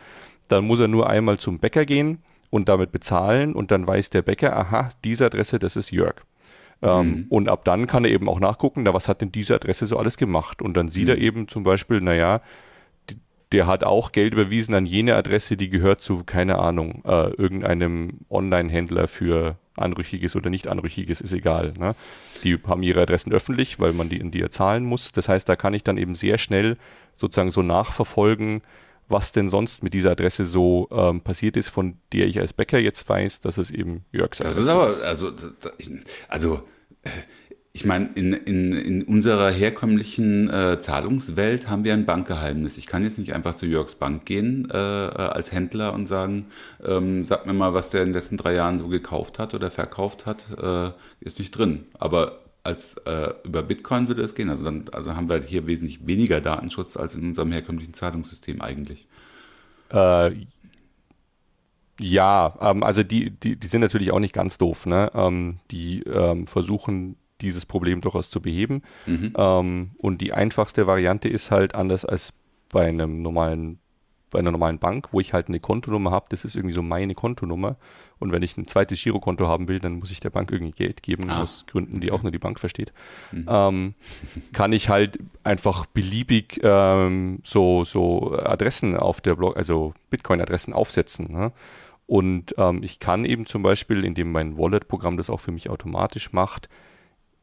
dann 0.49 0.65
muss 0.65 0.82
er 0.82 0.89
nur 0.89 1.10
einmal 1.10 1.39
zum 1.39 1.60
Bäcker 1.60 1.86
gehen 1.86 2.19
und 2.54 2.70
damit 2.70 2.92
bezahlen 2.92 3.56
und 3.56 3.72
dann 3.72 3.88
weiß 3.88 4.12
der 4.12 4.22
Bäcker, 4.22 4.56
aha, 4.56 4.92
diese 5.04 5.26
Adresse, 5.26 5.58
das 5.58 5.76
ist 5.76 5.89
Jörg. 5.89 6.13
Ähm, 6.84 7.08
mhm. 7.08 7.26
Und 7.30 7.50
ab 7.50 7.66
dann 7.66 7.88
kann 7.88 8.06
er 8.06 8.12
eben 8.12 8.30
auch 8.30 8.39
nachgucken, 8.39 8.84
na, 8.84 8.94
was 8.94 9.10
hat 9.10 9.22
denn 9.22 9.32
diese 9.32 9.56
Adresse 9.56 9.88
so 9.88 9.98
alles 9.98 10.18
gemacht? 10.18 10.62
Und 10.62 10.78
dann 10.78 10.89
sieht 10.89 11.06
mhm. 11.06 11.10
er 11.10 11.18
eben 11.18 11.48
zum 11.48 11.63
Beispiel, 11.63 12.00
naja, 12.00 12.42
der 13.54 13.66
hat 13.66 13.84
auch 13.84 14.12
Geld 14.12 14.34
überwiesen 14.34 14.76
an 14.76 14.86
jene 14.86 15.16
Adresse, 15.16 15.58
die 15.58 15.70
gehört 15.70 16.04
zu, 16.04 16.24
keine 16.24 16.60
Ahnung, 16.60 17.02
äh, 17.06 17.32
irgendeinem 17.32 18.20
Online-Händler 18.30 19.08
für 19.08 19.58
Anrüchiges 19.76 20.36
oder 20.36 20.52
nicht 20.52 20.68
Anrüchiges, 20.68 21.22
ist 21.22 21.34
egal. 21.34 21.74
Ne? 21.80 21.96
Die 22.44 22.60
haben 22.68 22.84
ihre 22.84 23.02
Adressen 23.02 23.34
öffentlich, 23.34 23.80
weil 23.80 23.94
man 23.94 24.10
die 24.10 24.18
in 24.18 24.30
die 24.30 24.48
zahlen 24.52 24.86
muss. 24.86 25.12
Das 25.12 25.28
heißt, 25.28 25.50
da 25.50 25.56
kann 25.56 25.74
ich 25.74 25.84
dann 25.84 25.98
eben 25.98 26.13
sehr 26.13 26.38
schnell 26.38 26.78
sozusagen 27.16 27.50
so 27.50 27.63
nachverfolgen, 27.63 28.62
was 29.08 29.32
denn 29.32 29.50
sonst 29.50 29.84
mit 29.84 29.94
dieser 29.94 30.12
Adresse 30.12 30.46
so 30.46 30.88
ähm, 30.92 31.22
passiert 31.22 31.58
ist, 31.58 31.70
von 31.70 31.98
der 32.12 32.28
ich 32.28 32.39
als 32.39 32.54
Bäcker 32.54 32.80
jetzt 32.80 33.08
weiß, 33.08 33.42
dass 33.42 33.58
es 33.58 33.72
eben 33.72 34.06
Jörgs 34.12 34.42
Adresse 34.42 34.62
ist. 34.62 34.68
Das 34.70 34.92
ist 34.92 35.02
aber, 35.02 35.08
also, 35.08 35.32
also 36.30 36.62
äh, 37.04 37.10
ich 37.76 37.86
meine, 37.86 38.12
in, 38.13 38.34
in, 38.34 38.72
in 38.72 39.04
unserer 39.04 39.52
herkömmlichen 39.52 40.48
äh, 40.48 40.78
Zahlungswelt 40.80 41.70
haben 41.70 41.84
wir 41.84 41.94
ein 41.94 42.06
Bankgeheimnis. 42.06 42.78
Ich 42.78 42.86
kann 42.86 43.02
jetzt 43.02 43.18
nicht 43.18 43.34
einfach 43.34 43.56
zu 43.56 43.66
Jörgs 43.66 43.96
Bank 43.96 44.26
gehen 44.26 44.70
äh, 44.70 44.78
äh, 44.78 45.10
als 45.10 45.52
Händler 45.52 45.94
und 45.94 46.06
sagen, 46.06 46.46
ähm, 46.86 47.26
sag 47.26 47.48
mir 47.48 47.54
mal, 47.54 47.74
was 47.74 47.89
der 47.89 48.02
in 48.02 48.10
den 48.10 48.13
letzten 48.13 48.38
drei 48.38 48.54
Jahren 48.54 48.78
so 48.78 48.89
gekauft 48.89 49.39
hat 49.39 49.56
oder 49.56 49.72
verkauft 49.72 50.28
hat, 50.28 50.48
äh, 50.62 50.92
ist 51.20 51.39
nicht 51.39 51.58
drin. 51.58 51.86
Aber 51.98 52.42
als 52.63 52.95
äh, 53.06 53.34
über 53.43 53.62
Bitcoin 53.62 54.08
würde 54.08 54.23
es 54.23 54.36
gehen. 54.36 54.49
Also 54.49 54.63
dann 54.63 54.86
also 54.91 55.15
haben 55.15 55.30
wir 55.30 55.41
hier 55.41 55.67
wesentlich 55.67 56.08
weniger 56.08 56.41
Datenschutz 56.41 56.97
als 56.97 57.15
in 57.15 57.23
unserem 57.23 57.52
herkömmlichen 57.52 57.93
Zahlungssystem 57.93 58.62
eigentlich. 58.62 59.08
Äh, 59.91 60.32
ja, 61.99 62.58
ähm, 62.62 62.84
also 62.84 63.04
die, 63.04 63.32
die, 63.32 63.58
die 63.58 63.67
sind 63.67 63.82
natürlich 63.82 64.12
auch 64.12 64.19
nicht 64.19 64.34
ganz 64.34 64.58
doof. 64.58 64.86
Ne? 64.86 65.12
Ähm, 65.13 65.60
die 65.71 66.02
ähm, 66.04 66.47
versuchen 66.47 67.17
dieses 67.41 67.65
Problem 67.65 68.02
durchaus 68.02 68.30
zu 68.30 68.41
beheben. 68.41 68.82
Mhm. 69.06 69.34
Ähm, 69.38 69.91
und 69.97 70.21
die 70.21 70.34
einfachste 70.34 70.88
Variante 70.88 71.28
ist 71.28 71.52
halt 71.52 71.76
anders 71.76 72.06
als 72.06 72.34
bei 72.69 72.88
einem 72.88 73.21
normalen 73.21 73.80
bei 74.34 74.39
einer 74.39 74.52
normalen 74.52 74.80
Bank, 74.80 75.10
wo 75.12 75.19
ich 75.19 75.32
halt 75.32 75.48
eine 75.48 75.60
Kontonummer 75.60 76.12
habe, 76.12 76.26
das 76.30 76.43
ist 76.43 76.56
irgendwie 76.56 76.76
so 76.76 76.82
meine 76.82 77.15
Kontonummer. 77.15 77.78
Und 78.19 78.32
wenn 78.32 78.43
ich 78.43 78.58
ein 78.58 78.67
zweites 78.67 79.02
Girokonto 79.02 79.48
haben 79.48 79.67
will, 79.67 79.80
dann 79.80 80.00
muss 80.00 80.12
ich 80.12 80.19
der 80.19 80.30
Bank 80.30 80.52
irgendwie 80.52 80.72
Geld 80.72 81.04
geben, 81.04 81.30
ah. 81.30 81.41
aus 81.41 81.65
Gründen, 81.67 82.00
die 82.00 82.12
auch 82.12 82.22
nur 82.22 82.32
die 82.32 82.39
Bank 82.39 82.60
versteht. 82.60 82.91
Mhm. 83.32 83.46
Ähm, 83.48 83.93
kann 84.52 84.74
ich 84.74 84.89
halt 84.89 85.19
einfach 85.43 85.86
beliebig 85.86 86.60
ähm, 86.63 87.39
so, 87.43 87.86
so 87.86 88.34
Adressen 88.34 88.98
auf 88.98 89.22
der 89.22 89.36
Blog, 89.36 89.56
also 89.56 89.93
Bitcoin-Adressen 90.10 90.74
aufsetzen. 90.74 91.32
Ne? 91.32 91.52
Und 92.08 92.56
ähm, 92.58 92.84
ich 92.84 93.00
kann 93.00 93.26
eben 93.26 93.46
zum 93.46 93.63
Beispiel, 93.63 94.04
indem 94.04 94.32
mein 94.32 94.58
Wallet-Programm 94.58 95.17
das 95.17 95.30
auch 95.30 95.39
für 95.39 95.52
mich 95.52 95.69
automatisch 95.69 96.34
macht, 96.34 96.69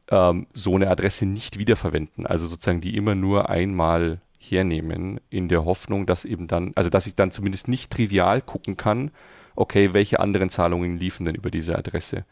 ähm, 0.09 0.47
so 0.53 0.75
eine 0.75 0.89
Adresse 0.89 1.25
nicht 1.25 1.57
wiederverwenden. 1.57 2.27
Also 2.27 2.47
sozusagen 2.47 2.81
die 2.81 2.95
immer 2.95 3.15
nur 3.15 3.49
einmal 3.49 4.19
hernehmen, 4.41 5.19
in 5.29 5.47
der 5.47 5.65
Hoffnung, 5.65 6.05
dass 6.05 6.25
eben 6.25 6.47
dann, 6.47 6.71
also 6.75 6.89
dass 6.89 7.07
ich 7.07 7.15
dann 7.15 7.31
zumindest 7.31 7.67
nicht 7.67 7.91
trivial 7.91 8.41
gucken 8.41 8.75
kann, 8.75 9.11
okay, 9.55 9.93
welche 9.93 10.19
anderen 10.19 10.49
Zahlungen 10.49 10.97
liefen 10.97 11.25
denn 11.25 11.35
über 11.35 11.51
diese 11.51 11.77
Adresse. 11.77 12.25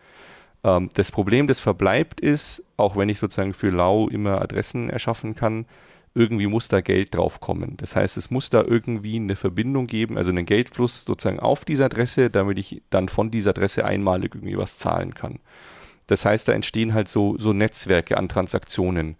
Ähm, 0.63 0.89
das 0.95 1.11
Problem, 1.11 1.47
das 1.47 1.59
verbleibt, 1.59 2.19
ist, 2.19 2.63
auch 2.77 2.97
wenn 2.97 3.09
ich 3.09 3.19
sozusagen 3.19 3.53
für 3.53 3.69
Lau 3.69 4.07
immer 4.07 4.41
Adressen 4.41 4.89
erschaffen 4.89 5.35
kann, 5.35 5.65
irgendwie 6.15 6.47
muss 6.47 6.67
da 6.67 6.81
Geld 6.81 7.15
drauf 7.15 7.39
kommen. 7.39 7.77
Das 7.77 7.95
heißt, 7.95 8.17
es 8.17 8.31
muss 8.31 8.49
da 8.49 8.63
irgendwie 8.63 9.15
eine 9.15 9.35
Verbindung 9.35 9.87
geben, 9.87 10.17
also 10.17 10.31
einen 10.31 10.45
Geldfluss 10.45 11.05
sozusagen 11.05 11.39
auf 11.39 11.65
diese 11.65 11.85
Adresse, 11.85 12.29
damit 12.29 12.57
ich 12.57 12.81
dann 12.89 13.09
von 13.09 13.29
dieser 13.29 13.51
Adresse 13.51 13.85
einmalig 13.85 14.33
irgendwie 14.35 14.57
was 14.57 14.77
zahlen 14.77 15.13
kann. 15.13 15.39
Das 16.07 16.25
heißt, 16.25 16.47
da 16.47 16.53
entstehen 16.53 16.95
halt 16.95 17.07
so, 17.07 17.37
so 17.37 17.53
Netzwerke 17.53 18.17
an 18.17 18.27
Transaktionen 18.27 19.15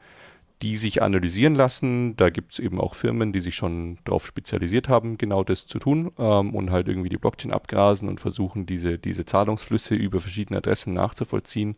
die 0.61 0.77
sich 0.77 1.01
analysieren 1.01 1.55
lassen. 1.55 2.17
Da 2.17 2.29
gibt 2.29 2.53
es 2.53 2.59
eben 2.59 2.79
auch 2.81 2.95
Firmen, 2.95 3.31
die 3.31 3.41
sich 3.41 3.55
schon 3.55 3.97
darauf 4.05 4.25
spezialisiert 4.27 4.89
haben, 4.89 5.17
genau 5.17 5.43
das 5.43 5.67
zu 5.67 5.79
tun 5.79 6.11
ähm, 6.19 6.53
und 6.53 6.71
halt 6.71 6.87
irgendwie 6.87 7.09
die 7.09 7.17
Blockchain 7.17 7.53
abgrasen 7.53 8.09
und 8.09 8.19
versuchen, 8.19 8.65
diese, 8.65 8.97
diese 8.97 9.25
Zahlungsflüsse 9.25 9.95
über 9.95 10.19
verschiedene 10.19 10.57
Adressen 10.57 10.93
nachzuvollziehen. 10.93 11.75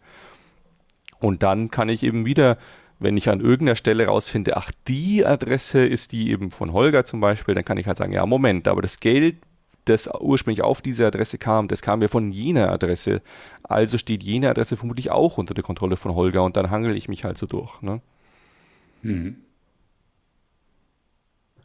Und 1.20 1.44
dann 1.44 1.70
kann 1.70 1.90
ich 1.90 2.04
eben 2.04 2.26
wieder 2.26 2.58
Wenn 3.04 3.18
ich 3.18 3.30
an 3.30 3.40
irgendeiner 3.42 3.76
Stelle 3.76 4.06
rausfinde, 4.06 4.58
ach, 4.58 4.72
die 4.88 5.26
Adresse 5.26 5.84
ist 5.84 6.12
die 6.12 6.30
eben 6.30 6.52
von 6.52 6.72
Holger 6.72 7.04
zum 7.04 7.20
Beispiel, 7.20 7.56
dann 7.56 7.66
kann 7.66 7.80
ich 7.80 7.88
halt 7.88 7.98
sagen, 7.98 8.14
ja, 8.14 8.24
Moment, 8.28 8.68
aber 8.68 8.84
das 8.84 9.00
Geld, 9.00 9.38
das 9.86 10.08
ursprünglich 10.20 10.62
auf 10.62 10.82
diese 10.82 11.08
Adresse 11.08 11.40
kam, 11.40 11.68
das 11.68 11.82
kam 11.82 12.04
ja 12.04 12.08
von 12.08 12.32
jener 12.32 12.70
Adresse. 12.70 13.24
Also 13.64 13.98
steht 13.98 14.22
jene 14.22 14.50
Adresse 14.52 14.78
vermutlich 14.78 15.10
auch 15.10 15.40
unter 15.40 15.56
der 15.56 15.64
Kontrolle 15.64 15.98
von 15.98 16.14
Holger 16.14 16.44
und 16.44 16.56
dann 16.58 16.70
hangel 16.70 16.96
ich 16.96 17.10
mich 17.10 17.24
halt 17.24 17.40
so 17.40 17.48
durch. 17.48 17.82
Ne? 17.82 18.02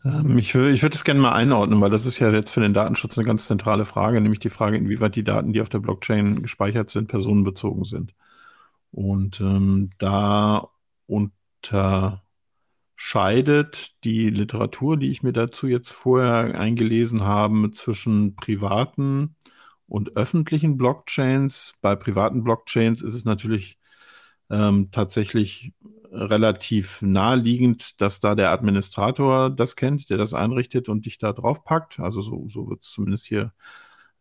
Ähm, 0.06 0.38
ich, 0.38 0.54
ich 0.54 0.82
würde 0.82 0.94
es 0.94 1.04
gerne 1.04 1.20
mal 1.20 1.32
einordnen, 1.32 1.80
weil 1.80 1.90
das 1.90 2.06
ist 2.06 2.18
ja 2.18 2.30
jetzt 2.30 2.50
für 2.50 2.60
den 2.60 2.74
Datenschutz 2.74 3.18
eine 3.18 3.26
ganz 3.26 3.46
zentrale 3.46 3.84
Frage, 3.84 4.20
nämlich 4.20 4.40
die 4.40 4.50
Frage, 4.50 4.76
inwieweit 4.76 5.16
die 5.16 5.24
Daten, 5.24 5.52
die 5.52 5.60
auf 5.60 5.68
der 5.68 5.80
Blockchain 5.80 6.42
gespeichert 6.42 6.90
sind, 6.90 7.08
personenbezogen 7.08 7.84
sind. 7.84 8.14
Und 8.92 9.40
ähm, 9.40 9.90
da 9.98 10.68
unterscheidet 11.06 12.20
die 14.04 14.30
Literatur, 14.30 14.96
die 14.96 15.10
ich 15.10 15.22
mir 15.22 15.32
dazu 15.32 15.66
jetzt 15.66 15.90
vorher 15.90 16.58
eingelesen 16.58 17.22
habe, 17.22 17.70
zwischen 17.72 18.36
privaten 18.36 19.36
und 19.88 20.16
öffentlichen 20.16 20.76
Blockchains. 20.76 21.74
Bei 21.80 21.96
privaten 21.96 22.44
Blockchains 22.44 23.02
ist 23.02 23.14
es 23.14 23.24
natürlich 23.24 23.78
ähm, 24.50 24.90
tatsächlich 24.92 25.72
relativ 26.16 27.02
naheliegend, 27.02 28.00
dass 28.00 28.20
da 28.20 28.34
der 28.34 28.50
Administrator 28.50 29.50
das 29.50 29.76
kennt, 29.76 30.10
der 30.10 30.18
das 30.18 30.34
einrichtet 30.34 30.88
und 30.88 31.06
dich 31.06 31.18
da 31.18 31.32
drauf 31.32 31.64
packt. 31.64 32.00
Also 32.00 32.22
so, 32.22 32.46
so 32.48 32.68
wird 32.68 32.82
es 32.82 32.90
zumindest 32.90 33.26
hier 33.26 33.52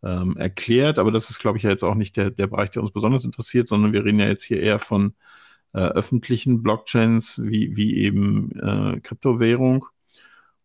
ähm, 0.03 0.37
erklärt. 0.37 0.99
Aber 0.99 1.11
das 1.11 1.29
ist, 1.29 1.39
glaube 1.39 1.57
ich, 1.57 1.63
ja 1.63 1.69
jetzt 1.71 1.83
auch 1.83 1.95
nicht 1.95 2.17
der, 2.17 2.31
der 2.31 2.47
Bereich, 2.47 2.71
der 2.71 2.81
uns 2.81 2.91
besonders 2.91 3.25
interessiert, 3.25 3.67
sondern 3.69 3.93
wir 3.93 4.05
reden 4.05 4.19
ja 4.19 4.27
jetzt 4.27 4.43
hier 4.43 4.61
eher 4.61 4.79
von 4.79 5.15
äh, 5.73 5.79
öffentlichen 5.79 6.63
Blockchains 6.63 7.41
wie, 7.43 7.75
wie 7.75 7.95
eben 7.97 8.51
äh, 8.59 8.99
Kryptowährung. 9.01 9.85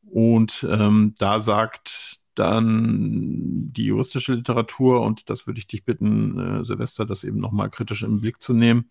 Und 0.02 0.66
ähm, 0.68 1.14
da 1.18 1.40
sagt 1.40 2.20
dann 2.34 3.72
die 3.72 3.86
juristische 3.86 4.34
Literatur, 4.34 5.02
und 5.02 5.30
das 5.30 5.46
würde 5.46 5.58
ich 5.58 5.66
dich 5.66 5.84
bitten, 5.84 6.38
äh, 6.60 6.64
Silvester, 6.64 7.06
das 7.06 7.24
eben 7.24 7.38
nochmal 7.38 7.70
kritisch 7.70 8.02
im 8.02 8.20
Blick 8.20 8.40
zu 8.42 8.54
nehmen, 8.54 8.88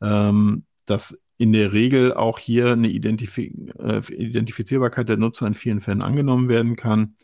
ähm, 0.00 0.64
dass 0.86 1.20
in 1.38 1.52
der 1.52 1.72
Regel 1.72 2.12
auch 2.12 2.38
hier 2.38 2.72
eine 2.72 2.88
Identif 2.88 3.38
äh, 3.38 4.02
Identifizierbarkeit 4.12 5.08
der 5.08 5.16
Nutzer 5.16 5.46
in 5.46 5.54
vielen 5.54 5.80
Fällen 5.80 6.02
angenommen 6.02 6.48
werden 6.48 6.76
kann. 6.76 7.14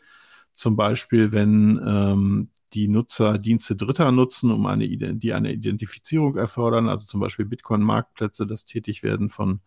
Zum 0.53 0.77
Beispiel, 0.77 1.33
wenn 1.33 1.81
ähm, 1.85 2.49
die 2.73 2.87
Nutzer 2.87 3.37
Dienste 3.37 3.75
Dritter 3.75 4.11
nutzen, 4.11 4.51
um 4.51 4.65
eine, 4.65 4.87
die 4.87 5.33
eine 5.33 5.51
Identifizierung 5.51 6.37
erfordern, 6.37 6.87
also 6.87 7.05
zum 7.05 7.19
Beispiel 7.19 7.45
Bitcoin-Marktplätze, 7.45 8.47
das 8.47 8.65
Tätigwerden 8.65 9.29
von 9.29 9.59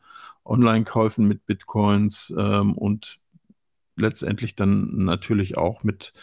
Online-Käufen 0.44 1.28
mit 1.28 1.44
Bitcoins 1.44 2.32
ähm, 2.36 2.72
und 2.72 3.20
letztendlich 3.96 4.54
dann 4.54 5.04
natürlich 5.04 5.58
auch 5.58 5.84
mit 5.84 6.14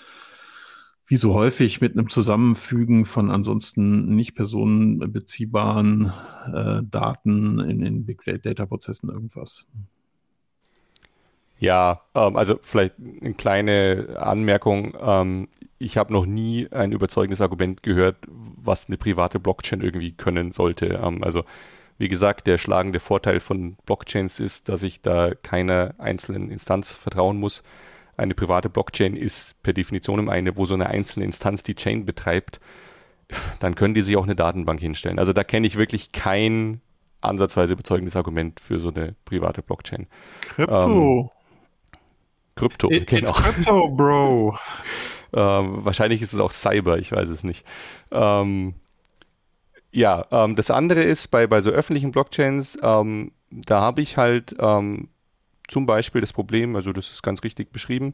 wie 1.08 1.18
so 1.18 1.34
häufig 1.34 1.82
mit 1.82 1.94
einem 1.94 2.10
Zusammenfügen 2.10 3.06
von 3.06 3.30
ansonsten 3.30 4.16
nicht 4.16 4.36
personenbeziehbaren 4.36 6.12
äh, 6.52 6.82
Daten 6.84 7.60
in 7.60 7.82
den 7.82 8.06
Big 8.06 8.24
Data 8.42 8.66
Prozessen 8.66 9.10
irgendwas. 9.10 9.68
Ja, 11.60 12.02
ähm, 12.16 12.36
also 12.36 12.60
vielleicht 12.62 12.96
eine 13.00 13.34
kleine 13.36 14.18
Anmerkung. 14.18 14.94
Ähm, 15.00 15.48
ich 15.78 15.98
habe 15.98 16.12
noch 16.12 16.26
nie 16.26 16.68
ein 16.72 16.92
überzeugendes 16.92 17.42
Argument 17.42 17.84
gehört, 17.84 18.18
was 18.28 18.88
eine 18.88 18.98
private 18.98 19.40
Blockchain 19.40 19.82
irgendwie 19.82 20.12
können 20.12 20.52
sollte. 20.52 21.00
Ähm, 21.04 21.24
also 21.24 21.44
wie 21.98 22.10
gesagt, 22.10 22.48
der 22.48 22.58
schlagende 22.58 23.00
Vorteil 23.00 23.40
von 23.40 23.78
Blockchains 23.86 24.40
ist, 24.40 24.68
dass 24.68 24.84
ich 24.84 25.02
da 25.02 25.34
keiner 25.34 25.96
einzelnen 25.98 26.52
Instanz 26.52 26.94
vertrauen 26.94 27.40
muss 27.40 27.64
eine 28.18 28.34
private 28.34 28.70
Blockchain 28.70 29.16
ist 29.16 29.62
per 29.64 29.74
Definition 29.74 30.30
eine, 30.30 30.58
wo 30.58 30.66
so 30.66 30.74
eine 30.74 30.88
einzelne 30.88 31.26
Instanz 31.26 31.64
die 31.64 31.76
Chain 31.76 32.06
betreibt, 32.06 32.60
dann 33.60 33.76
können 33.76 33.94
die 33.94 34.02
sich 34.02 34.18
auch 34.18 34.24
eine 34.24 34.36
Datenbank 34.36 34.80
hinstellen. 34.80 35.20
Also 35.20 35.34
da 35.34 35.44
kenne 35.44 35.68
ich 35.68 35.76
wirklich 35.76 36.12
kein 36.12 36.82
ansatzweise 37.22 37.74
überzeugendes 37.74 38.16
Argument 38.16 38.60
für 38.60 38.80
so 38.80 38.90
eine 38.90 39.16
private 39.26 39.62
Blockchain. 39.62 40.08
Krypto. 40.42 41.22
Ähm, 41.22 41.30
Krypto, 42.56 42.90
It, 42.92 43.08
genau. 43.08 43.32
Krypto, 43.32 43.90
Bro. 43.90 44.58
ähm, 45.34 45.84
wahrscheinlich 45.84 46.22
ist 46.22 46.34
es 46.34 46.40
auch 46.40 46.52
Cyber, 46.52 46.98
ich 46.98 47.12
weiß 47.12 47.28
es 47.30 47.44
nicht. 47.44 47.66
Ähm, 48.12 48.76
ja, 49.92 50.26
ähm, 50.32 50.56
das 50.56 50.72
andere 50.72 51.04
ist 51.04 51.28
bei, 51.30 51.48
bei 51.48 51.62
so 51.62 51.72
öffentlichen 51.72 52.12
Blockchains, 52.12 52.78
ähm, 52.82 53.32
da 53.50 53.82
habe 53.82 54.02
ich 54.02 54.18
halt 54.18 54.56
ähm, 54.60 55.10
zum 55.68 55.86
Beispiel 55.86 56.22
das 56.22 56.34
Problem, 56.34 56.76
also 56.76 56.94
das 56.94 57.12
ist 57.12 57.24
ganz 57.24 57.44
richtig 57.44 57.72
beschrieben, 57.72 58.14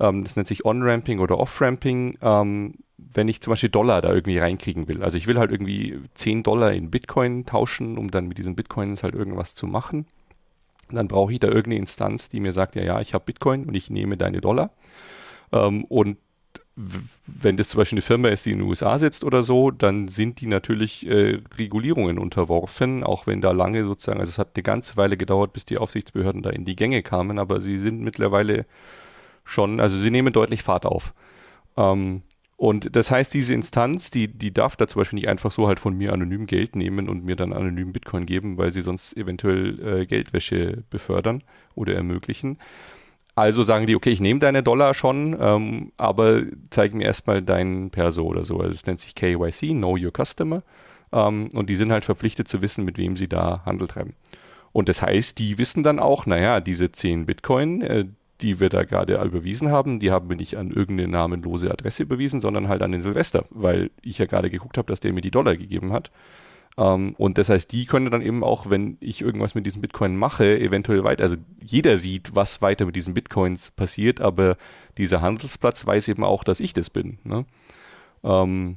ähm, 0.00 0.24
das 0.24 0.36
nennt 0.36 0.48
sich 0.48 0.64
On-Ramping 0.64 1.18
oder 1.18 1.38
Off-Ramping, 1.38 2.18
ähm, 2.22 2.74
wenn 2.96 3.28
ich 3.28 3.40
zum 3.40 3.52
Beispiel 3.52 3.68
Dollar 3.68 4.02
da 4.02 4.12
irgendwie 4.12 4.38
reinkriegen 4.38 4.88
will. 4.88 5.02
Also 5.02 5.16
ich 5.16 5.26
will 5.26 5.38
halt 5.38 5.52
irgendwie 5.52 6.00
10 6.14 6.42
Dollar 6.42 6.72
in 6.72 6.90
Bitcoin 6.90 7.46
tauschen, 7.46 7.96
um 7.96 8.10
dann 8.10 8.26
mit 8.26 8.38
diesen 8.38 8.56
Bitcoins 8.56 9.02
halt 9.02 9.14
irgendwas 9.14 9.54
zu 9.54 9.66
machen. 9.66 10.06
Dann 10.90 11.08
brauche 11.08 11.32
ich 11.32 11.38
da 11.38 11.48
irgendeine 11.48 11.76
Instanz, 11.76 12.28
die 12.28 12.40
mir 12.40 12.52
sagt, 12.52 12.74
ja, 12.74 12.82
ja, 12.82 13.00
ich 13.00 13.14
habe 13.14 13.24
Bitcoin 13.24 13.64
und 13.66 13.74
ich 13.74 13.90
nehme 13.90 14.16
deine 14.16 14.40
Dollar. 14.40 14.70
Ähm, 15.52 15.84
und 15.84 16.18
wenn 17.26 17.56
das 17.56 17.70
zum 17.70 17.78
Beispiel 17.78 17.96
eine 17.96 18.02
Firma 18.02 18.28
ist, 18.28 18.46
die 18.46 18.52
in 18.52 18.58
den 18.58 18.68
USA 18.68 18.98
sitzt 18.98 19.24
oder 19.24 19.42
so, 19.42 19.70
dann 19.70 20.06
sind 20.06 20.40
die 20.40 20.46
natürlich 20.46 21.06
äh, 21.08 21.40
Regulierungen 21.58 22.18
unterworfen, 22.18 23.02
auch 23.02 23.26
wenn 23.26 23.40
da 23.40 23.50
lange 23.50 23.84
sozusagen, 23.84 24.20
also 24.20 24.30
es 24.30 24.38
hat 24.38 24.50
eine 24.54 24.62
ganze 24.62 24.96
Weile 24.96 25.16
gedauert, 25.16 25.52
bis 25.52 25.64
die 25.64 25.78
Aufsichtsbehörden 25.78 26.42
da 26.42 26.50
in 26.50 26.64
die 26.64 26.76
Gänge 26.76 27.02
kamen, 27.02 27.38
aber 27.38 27.60
sie 27.60 27.78
sind 27.78 28.00
mittlerweile 28.00 28.64
schon, 29.44 29.80
also 29.80 29.98
sie 29.98 30.10
nehmen 30.10 30.32
deutlich 30.32 30.62
Fahrt 30.62 30.86
auf. 30.86 31.14
Ähm, 31.76 32.22
und 32.56 32.94
das 32.96 33.10
heißt, 33.10 33.34
diese 33.34 33.54
Instanz, 33.54 34.10
die, 34.10 34.28
die 34.28 34.52
darf 34.52 34.76
da 34.76 34.88
zum 34.88 35.00
Beispiel 35.00 35.18
nicht 35.18 35.28
einfach 35.28 35.50
so 35.50 35.68
halt 35.68 35.80
von 35.80 35.96
mir 35.96 36.12
anonym 36.12 36.46
Geld 36.46 36.76
nehmen 36.76 37.08
und 37.08 37.24
mir 37.24 37.36
dann 37.36 37.52
anonym 37.52 37.92
Bitcoin 37.92 38.26
geben, 38.26 38.58
weil 38.58 38.72
sie 38.72 38.82
sonst 38.82 39.16
eventuell 39.16 40.00
äh, 40.00 40.06
Geldwäsche 40.06 40.82
befördern 40.90 41.42
oder 41.74 41.94
ermöglichen. 41.94 42.58
Also 43.38 43.62
sagen 43.62 43.86
die, 43.86 43.94
okay, 43.94 44.10
ich 44.10 44.20
nehme 44.20 44.40
deine 44.40 44.64
Dollar 44.64 44.94
schon, 44.94 45.36
ähm, 45.40 45.92
aber 45.96 46.42
zeig 46.70 46.92
mir 46.92 47.04
erstmal 47.04 47.40
deinen 47.40 47.90
Perso 47.90 48.24
oder 48.24 48.42
so. 48.42 48.58
Also 48.58 48.74
es 48.74 48.84
nennt 48.84 48.98
sich 48.98 49.14
KYC, 49.14 49.70
Know 49.70 49.96
Your 49.96 50.10
Customer. 50.12 50.62
Ähm, 51.12 51.48
und 51.54 51.70
die 51.70 51.76
sind 51.76 51.92
halt 51.92 52.04
verpflichtet 52.04 52.48
zu 52.48 52.62
wissen, 52.62 52.84
mit 52.84 52.98
wem 52.98 53.16
sie 53.16 53.28
da 53.28 53.62
Handel 53.64 53.86
treiben. 53.86 54.14
Und 54.72 54.88
das 54.88 55.02
heißt, 55.02 55.38
die 55.38 55.56
wissen 55.56 55.84
dann 55.84 56.00
auch, 56.00 56.26
naja, 56.26 56.60
diese 56.60 56.90
10 56.90 57.26
Bitcoin, 57.26 57.80
äh, 57.80 58.06
die 58.40 58.58
wir 58.58 58.70
da 58.70 58.82
gerade 58.84 59.14
überwiesen 59.22 59.70
haben, 59.70 60.00
die 60.00 60.10
haben 60.10 60.28
wir 60.28 60.36
nicht 60.36 60.56
an 60.56 60.70
irgendeine 60.70 61.08
namenlose 61.08 61.70
Adresse 61.70 62.02
überwiesen, 62.02 62.40
sondern 62.40 62.68
halt 62.68 62.82
an 62.82 62.92
den 62.92 63.02
Silvester, 63.02 63.44
weil 63.50 63.90
ich 64.02 64.18
ja 64.18 64.26
gerade 64.26 64.50
geguckt 64.50 64.78
habe, 64.78 64.88
dass 64.88 65.00
der 65.00 65.12
mir 65.12 65.20
die 65.20 65.30
Dollar 65.30 65.56
gegeben 65.56 65.92
hat. 65.92 66.10
Ähm, 66.78 67.16
und 67.18 67.38
das 67.38 67.48
heißt, 67.48 67.72
die 67.72 67.86
können 67.86 68.10
dann 68.10 68.22
eben 68.22 68.44
auch, 68.44 68.70
wenn 68.70 68.96
ich 69.00 69.20
irgendwas 69.20 69.54
mit 69.56 69.66
diesem 69.66 69.82
Bitcoin 69.82 70.16
mache, 70.16 70.58
eventuell 70.58 71.02
weiter, 71.02 71.24
also 71.24 71.36
jeder 71.60 71.98
sieht, 71.98 72.34
was 72.36 72.62
weiter 72.62 72.86
mit 72.86 72.94
diesen 72.94 73.14
Bitcoins 73.14 73.72
passiert, 73.72 74.20
aber 74.20 74.56
dieser 74.96 75.20
Handelsplatz 75.20 75.84
weiß 75.84 76.06
eben 76.08 76.22
auch, 76.22 76.44
dass 76.44 76.60
ich 76.60 76.72
das 76.72 76.88
bin. 76.88 77.18
Ne? 77.24 77.44
Ähm, 78.22 78.76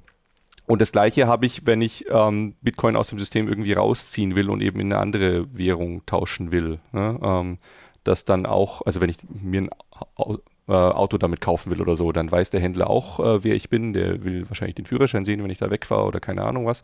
und 0.66 0.82
das 0.82 0.92
gleiche 0.92 1.28
habe 1.28 1.46
ich, 1.46 1.68
wenn 1.68 1.82
ich 1.82 2.06
ähm, 2.10 2.56
Bitcoin 2.62 2.96
aus 2.96 3.10
dem 3.10 3.20
System 3.20 3.48
irgendwie 3.48 3.74
rausziehen 3.74 4.36
will 4.36 4.50
und 4.50 4.62
eben 4.62 4.80
in 4.80 4.92
eine 4.92 5.02
andere 5.02 5.56
Währung 5.56 6.06
tauschen 6.06 6.52
will. 6.52 6.80
Ne? 6.94 7.58
Dass 8.04 8.26
dann 8.26 8.46
auch, 8.46 8.82
also 8.86 9.02
wenn 9.02 9.10
ich 9.10 9.18
mir 9.30 9.64
ein 9.64 9.70
äh, 10.68 10.74
Auto 10.74 11.18
damit 11.18 11.42
kaufen 11.42 11.70
will 11.70 11.82
oder 11.82 11.96
so, 11.98 12.12
dann 12.12 12.32
weiß 12.32 12.52
der 12.52 12.62
Händler 12.62 12.90
auch, 12.90 13.20
äh, 13.20 13.44
wer 13.44 13.56
ich 13.56 13.70
bin. 13.70 13.92
Der 13.94 14.24
will 14.24 14.48
wahrscheinlich 14.48 14.76
den 14.76 14.86
Führerschein 14.86 15.26
sehen, 15.26 15.44
wenn 15.44 15.50
ich 15.50 15.58
da 15.58 15.70
wegfahre 15.70 16.06
oder 16.06 16.22
keine 16.22 16.44
Ahnung 16.44 16.66
was. 16.66 16.84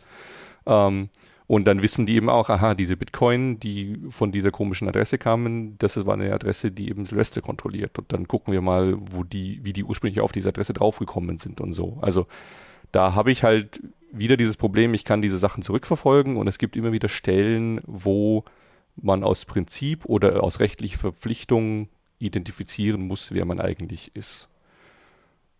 Ähm, 0.67 1.09
und 1.47 1.65
dann 1.65 1.81
wissen 1.81 2.05
die 2.05 2.15
eben 2.15 2.29
auch, 2.29 2.49
aha, 2.49 2.75
diese 2.75 2.97
Bitcoin, 2.97 3.57
die 3.59 3.97
von 4.09 4.33
dieser 4.33 4.51
komischen 4.51 4.89
Adresse 4.89 5.17
kamen, 5.17 5.77
das 5.77 6.05
war 6.05 6.15
eine 6.15 6.33
Adresse, 6.33 6.71
die 6.71 6.89
eben 6.89 7.05
Silvester 7.05 7.41
kontrolliert. 7.41 7.97
Und 7.97 8.11
dann 8.11 8.27
gucken 8.27 8.51
wir 8.51 8.61
mal, 8.61 8.97
wo 8.99 9.23
die, 9.23 9.61
wie 9.63 9.71
die 9.71 9.85
ursprünglich 9.85 10.19
auf 10.19 10.33
diese 10.33 10.49
Adresse 10.49 10.73
draufgekommen 10.73 11.37
sind 11.37 11.61
und 11.61 11.71
so. 11.71 11.97
Also 12.01 12.27
da 12.91 13.15
habe 13.15 13.31
ich 13.31 13.43
halt 13.43 13.81
wieder 14.11 14.35
dieses 14.35 14.57
Problem, 14.57 14.93
ich 14.93 15.05
kann 15.05 15.21
diese 15.21 15.37
Sachen 15.37 15.63
zurückverfolgen 15.63 16.35
und 16.35 16.47
es 16.47 16.57
gibt 16.57 16.75
immer 16.75 16.91
wieder 16.91 17.07
Stellen, 17.07 17.79
wo 17.85 18.43
man 18.97 19.23
aus 19.23 19.45
Prinzip 19.45 20.05
oder 20.05 20.43
aus 20.43 20.59
rechtlicher 20.59 20.97
Verpflichtung 20.97 21.87
identifizieren 22.19 23.01
muss, 23.07 23.31
wer 23.31 23.45
man 23.45 23.61
eigentlich 23.61 24.13
ist. 24.15 24.49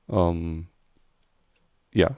Ähm, 0.10 0.68
ja, 1.93 2.18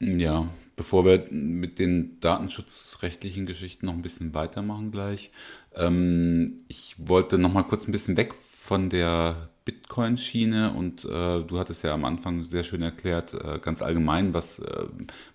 ja, 0.00 0.48
bevor 0.76 1.04
wir 1.04 1.26
mit 1.30 1.78
den 1.78 2.20
datenschutzrechtlichen 2.20 3.46
Geschichten 3.46 3.86
noch 3.86 3.94
ein 3.94 4.02
bisschen 4.02 4.34
weitermachen 4.34 4.90
gleich, 4.90 5.30
ähm, 5.74 6.64
ich 6.68 6.96
wollte 6.98 7.38
noch 7.38 7.52
mal 7.52 7.62
kurz 7.62 7.86
ein 7.86 7.92
bisschen 7.92 8.16
weg 8.16 8.34
von 8.34 8.90
der 8.90 9.50
Bitcoin-Schiene 9.66 10.72
und 10.72 11.04
äh, 11.04 11.42
du 11.42 11.58
hattest 11.58 11.82
ja 11.82 11.92
am 11.92 12.04
Anfang 12.04 12.44
sehr 12.44 12.62
schön 12.62 12.82
erklärt, 12.82 13.34
äh, 13.34 13.58
ganz 13.58 13.82
allgemein, 13.82 14.32
was, 14.32 14.60
äh, 14.60 14.84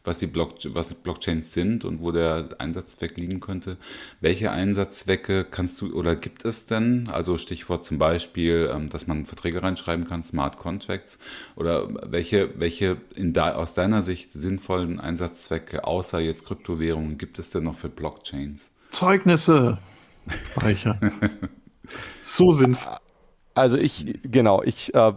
was, 0.05 0.19
die 0.19 0.25
Block 0.25 0.55
was 0.69 0.93
Blockchains 0.93 1.51
sind 1.51 1.83
und 1.83 2.01
wo 2.01 2.11
der 2.11 2.49
Einsatzzweck 2.57 3.17
liegen 3.17 3.41
könnte. 3.41 3.77
Welche 4.21 4.49
Einsatzzwecke 4.49 5.43
kannst 5.43 5.81
du 5.81 5.93
oder 5.93 6.15
gibt 6.15 6.45
es 6.45 6.65
denn? 6.65 7.09
Also 7.11 7.37
Stichwort 7.37 7.85
zum 7.85 7.99
Beispiel, 7.99 8.71
ähm, 8.73 8.87
dass 8.87 9.05
man 9.05 9.25
Verträge 9.25 9.61
reinschreiben 9.61 10.07
kann, 10.07 10.23
Smart 10.23 10.57
Contracts 10.57 11.19
oder 11.57 11.89
welche, 12.09 12.57
welche 12.57 12.97
in 13.15 13.33
de 13.33 13.41
aus 13.41 13.73
deiner 13.73 14.01
Sicht 14.01 14.31
sinnvollen 14.31 15.01
Einsatzzwecke 15.01 15.83
außer 15.83 16.19
jetzt 16.19 16.45
Kryptowährungen 16.45 17.17
gibt 17.17 17.37
es 17.37 17.49
denn 17.49 17.65
noch 17.65 17.75
für 17.75 17.89
Blockchains? 17.89 18.71
Zeugnisse 18.91 19.79
speichern. 20.45 21.11
so 22.21 22.53
sinnvoll. 22.53 23.00
Also 23.53 23.77
ich, 23.77 24.19
genau, 24.23 24.63
ich, 24.63 24.93
äh, 24.93 25.13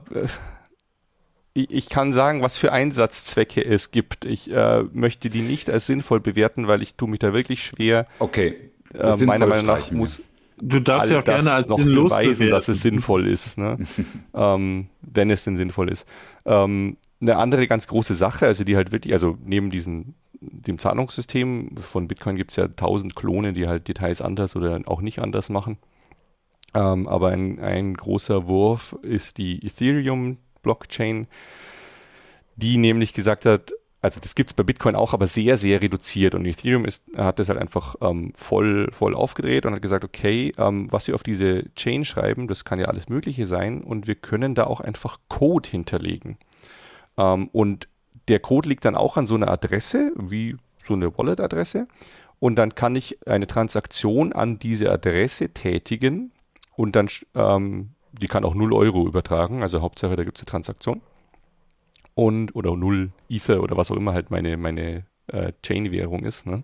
ich, 1.53 1.71
ich, 1.71 1.89
kann 1.89 2.13
sagen, 2.13 2.43
was 2.43 2.59
für 2.59 2.73
Einsatzzwecke 2.73 3.65
es 3.65 3.91
gibt. 3.91 4.25
Ich 4.25 4.51
äh, 4.51 4.83
möchte 4.93 5.31
die 5.31 5.43
nicht 5.43 5.71
als 5.71 5.87
sinnvoll 5.87 6.21
bewerten, 6.21 6.67
weil 6.67 6.83
ich 6.83 6.97
tue 6.97 7.09
mich 7.09 7.21
da 7.21 7.33
wirklich 7.33 7.65
schwer. 7.65 8.07
Okay. 8.19 8.71
Äh, 8.93 9.25
meiner 9.25 9.47
Meinung 9.47 9.67
nach 9.67 9.91
muss 9.93 10.23
Du 10.61 10.81
darfst 10.81 11.11
ja 11.11 11.21
auch 11.21 11.25
gerne 11.25 11.51
als 11.51 11.69
noch 11.69 11.79
sinnlos 11.79 12.13
beweisen, 12.13 12.33
bewerten. 12.35 12.51
dass 12.53 12.69
es 12.69 12.81
sinnvoll 12.81 13.27
ist, 13.27 13.59
ne? 13.59 13.79
ähm, 14.35 14.87
wenn 15.03 15.31
es 15.31 15.45
denn 15.45 15.57
sinnvoll 15.57 15.91
ist. 15.91 16.07
Ähm, 16.45 16.97
eine 17.21 17.37
andere 17.37 17.67
ganz 17.67 17.89
große 17.89 18.15
Sache, 18.15 18.47
also 18.47 18.63
die 18.65 18.77
halt 18.77 18.93
wirklich, 18.93 19.13
also 19.13 19.37
neben 19.45 19.71
diesem 19.71 20.15
dem 20.41 20.79
Zahlungssystem 20.79 21.71
von 21.77 22.07
Bitcoin 22.07 22.37
gibt 22.37 22.51
es 22.51 22.57
ja 22.57 22.69
tausend 22.69 23.17
Klone, 23.17 23.53
die 23.53 23.67
halt 23.67 23.89
Details 23.89 24.21
anders 24.21 24.57
oder 24.57 24.81
auch 24.87 25.01
nicht 25.01 25.21
anders 25.21 25.49
machen. 25.49 25.79
Ähm, 26.75 27.07
aber 27.07 27.29
ein, 27.29 27.61
ein 27.61 27.95
großer 27.95 28.47
Wurf 28.47 28.97
ist 29.03 29.39
die 29.39 29.65
Ethereum-Blockchain, 29.65 31.29
die 32.57 32.77
nämlich 32.77 33.15
gesagt 33.15 33.47
hat, 33.47 33.73
also 34.05 34.21
das 34.21 34.35
gibt 34.35 34.51
es 34.51 34.55
bei 34.55 34.65
Bitcoin 34.65 34.97
auch, 34.97 35.15
aber 35.15 35.27
sehr, 35.27 35.57
sehr 35.57 35.81
reduziert. 35.81 36.35
Und 36.35 36.45
Ethereum 36.45 36.85
ist, 36.85 37.05
hat 37.17 37.39
das 37.39 37.49
halt 37.49 37.59
einfach 37.59 37.95
ähm, 38.03 38.35
voll, 38.37 38.91
voll 38.93 39.15
aufgedreht 39.15 39.65
und 39.65 39.73
hat 39.73 39.81
gesagt, 39.81 40.05
okay, 40.05 40.53
ähm, 40.59 40.93
was 40.93 41.07
wir 41.07 41.15
auf 41.15 41.23
diese 41.23 41.73
Chain 41.75 42.05
schreiben, 42.05 42.47
das 42.47 42.67
kann 42.67 42.79
ja 42.79 42.87
alles 42.87 43.09
Mögliche 43.09 43.47
sein 43.47 43.81
und 43.83 44.07
wir 44.07 44.15
können 44.15 44.55
da 44.55 44.65
auch 44.65 44.81
einfach 44.81 45.19
Code 45.29 45.71
hinterlegen. 45.71 46.37
Ähm, 47.17 47.49
und 47.53 47.89
der 48.29 48.41
Code 48.41 48.69
liegt 48.69 48.85
dann 48.85 48.95
auch 48.95 49.17
an 49.17 49.27
so 49.27 49.37
einer 49.37 49.51
Adresse, 49.51 50.13
wie 50.17 50.57
so 50.83 50.93
eine 50.93 51.17
Wallet-Adresse. 51.17 51.87
Und 52.41 52.57
dann 52.57 52.75
kann 52.75 52.95
ich 52.97 53.27
eine 53.27 53.47
Transaktion 53.47 54.35
an 54.35 54.59
diese 54.59 54.91
Adresse 54.91 55.49
tätigen 55.49 56.31
und 56.77 56.97
dann, 56.97 57.09
ähm, 57.35 57.91
die 58.13 58.29
kann 58.29 58.45
auch 58.45 58.55
0 58.55 58.73
Euro 58.73 59.07
übertragen, 59.07 59.63
also 59.63 59.83
Hauptsache, 59.83 60.17
da 60.17 60.25
gibt 60.25 60.39
es 60.39 60.43
eine 60.43 60.51
Transaktion. 60.51 61.01
Und, 62.15 62.55
oder 62.55 62.77
0 62.77 63.11
Ether 63.29 63.63
oder 63.63 63.77
was 63.77 63.91
auch 63.91 63.97
immer 63.97 64.13
halt 64.13 64.31
meine, 64.31 64.57
meine 64.57 65.05
äh, 65.27 65.53
Chain-Währung 65.63 66.25
ist. 66.25 66.47
Ne? 66.47 66.63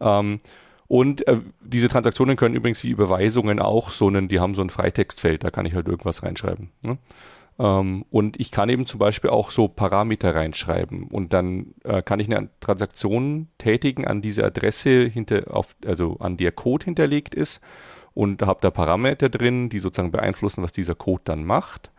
Ähm, 0.00 0.40
und 0.88 1.26
äh, 1.26 1.40
diese 1.60 1.88
Transaktionen 1.88 2.36
können 2.36 2.54
übrigens 2.54 2.84
wie 2.84 2.90
Überweisungen 2.90 3.58
auch 3.58 3.90
so 3.90 4.06
einen, 4.06 4.28
die 4.28 4.38
haben 4.38 4.54
so 4.54 4.62
ein 4.62 4.70
Freitextfeld, 4.70 5.44
da 5.44 5.50
kann 5.50 5.66
ich 5.66 5.74
halt 5.74 5.88
irgendwas 5.88 6.22
reinschreiben. 6.22 6.70
Ne? 6.84 6.98
Ähm, 7.58 8.04
und 8.10 8.38
ich 8.38 8.50
kann 8.50 8.68
eben 8.68 8.86
zum 8.86 8.98
Beispiel 8.98 9.30
auch 9.30 9.50
so 9.50 9.66
Parameter 9.66 10.34
reinschreiben 10.34 11.04
und 11.04 11.32
dann 11.32 11.74
äh, 11.84 12.02
kann 12.02 12.20
ich 12.20 12.30
eine 12.30 12.50
Transaktion 12.60 13.48
tätigen 13.58 14.06
an 14.06 14.20
diese 14.20 14.44
Adresse 14.44 15.06
hinter, 15.06 15.54
auf, 15.54 15.74
also 15.86 16.18
an 16.20 16.36
der 16.36 16.52
Code 16.52 16.84
hinterlegt 16.84 17.34
ist 17.34 17.62
und 18.16 18.40
habe 18.40 18.60
da 18.62 18.70
Parameter 18.70 19.28
drin, 19.28 19.68
die 19.68 19.78
sozusagen 19.78 20.10
beeinflussen, 20.10 20.62
was 20.62 20.72
dieser 20.72 20.94
Code 20.94 21.20
dann 21.26 21.44
macht. 21.44 21.90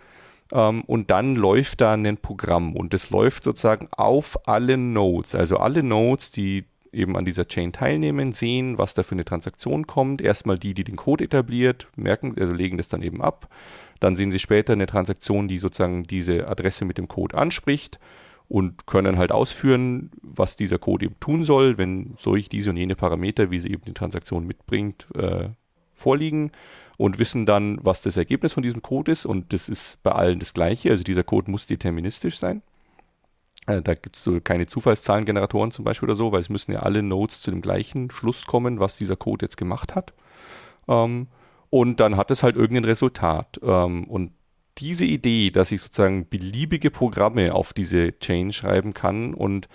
Ähm, 0.52 0.82
und 0.82 1.12
dann 1.12 1.36
läuft 1.36 1.80
da 1.82 1.94
ein 1.94 2.18
Programm 2.18 2.76
und 2.76 2.94
das 2.94 3.12
läuft 3.12 3.44
sozusagen 3.44 3.88
auf 3.92 4.48
alle 4.48 4.78
Nodes, 4.78 5.36
also 5.36 5.58
alle 5.58 5.84
Nodes, 5.84 6.32
die 6.32 6.66
eben 6.92 7.16
an 7.16 7.26
dieser 7.26 7.46
Chain 7.46 7.72
teilnehmen, 7.72 8.32
sehen, 8.32 8.80
was 8.80 8.96
da 8.96 9.04
für 9.04 9.12
eine 9.14 9.26
Transaktion 9.26 9.86
kommt. 9.86 10.22
Erstmal 10.22 10.58
die, 10.58 10.74
die 10.74 10.84
den 10.84 10.96
Code 10.96 11.24
etabliert, 11.24 11.88
merken, 11.96 12.34
also 12.40 12.52
legen 12.52 12.78
das 12.78 12.88
dann 12.88 13.04
eben 13.04 13.22
ab. 13.22 13.48
Dann 14.00 14.16
sehen 14.16 14.32
sie 14.32 14.40
später 14.40 14.74
eine 14.74 14.88
Transaktion, 14.88 15.48
die 15.48 15.60
sozusagen 15.60 16.04
diese 16.04 16.48
Adresse 16.48 16.86
mit 16.86 16.98
dem 16.98 17.08
Code 17.08 17.38
anspricht 17.38 18.00
und 18.48 18.88
können 18.88 19.20
halt 19.20 19.32
ausführen, 19.32 20.10
was 20.24 20.56
dieser 20.56 20.80
Code 20.80 21.06
eben 21.06 21.20
tun 21.20 21.44
soll, 21.44 21.78
wenn 21.78 22.16
solch 22.18 22.50
diese 22.50 22.72
und 22.72 22.78
jene 22.78 22.96
Parameter, 22.96 23.52
wie 23.52 23.60
sie 23.60 23.72
eben 23.72 23.84
die 23.86 23.94
Transaktion 23.94 24.48
mitbringt, 24.48 25.06
äh, 25.16 25.50
vorliegen 25.98 26.52
und 26.98 27.20
wissen 27.20 27.46
dann, 27.46 27.80
was 27.82 28.02
das 28.02 28.18
Ergebnis 28.18 28.54
von 28.54 28.64
diesem 28.64 28.82
Code 28.82 29.12
ist. 29.12 29.26
Und 29.26 29.54
das 29.54 29.70
ist 29.70 30.02
bei 30.04 30.12
allen 30.12 30.40
das 30.40 30.54
gleiche. 30.54 30.90
Also 30.90 31.04
dieser 31.04 31.24
Code 31.24 31.52
muss 31.52 31.68
deterministisch 31.68 32.40
sein. 32.40 32.62
Äh, 33.68 33.82
da 33.82 33.94
gibt 33.94 34.16
es 34.16 34.24
so 34.24 34.40
keine 34.42 34.66
Zufallszahlengeneratoren 34.66 35.72
zum 35.72 35.86
Beispiel 35.86 36.08
oder 36.08 36.16
so, 36.16 36.32
weil 36.32 36.40
es 36.40 36.50
müssen 36.50 36.72
ja 36.72 36.80
alle 36.80 37.04
Nodes 37.04 37.42
zu 37.42 37.52
dem 37.52 37.62
gleichen 37.62 38.10
Schluss 38.10 38.46
kommen, 38.46 38.80
was 38.80 38.98
dieser 38.98 39.16
Code 39.16 39.46
jetzt 39.46 39.58
gemacht 39.58 39.94
hat. 39.94 40.14
Ähm, 40.88 41.28
und 41.70 42.00
dann 42.00 42.16
hat 42.16 42.32
es 42.32 42.44
halt 42.44 42.56
irgendein 42.56 42.86
Resultat. 42.86 43.60
Ähm, 43.62 44.06
und 44.06 44.32
diese 44.80 45.06
Idee, 45.06 45.52
dass 45.52 45.72
ich 45.72 45.82
sozusagen 45.82 46.28
beliebige 46.28 46.92
Programme 46.92 47.54
auf 47.54 47.74
diese 47.74 48.18
Chain 48.20 48.54
schreiben 48.54 48.94
kann 48.94 49.34
und 49.34 49.68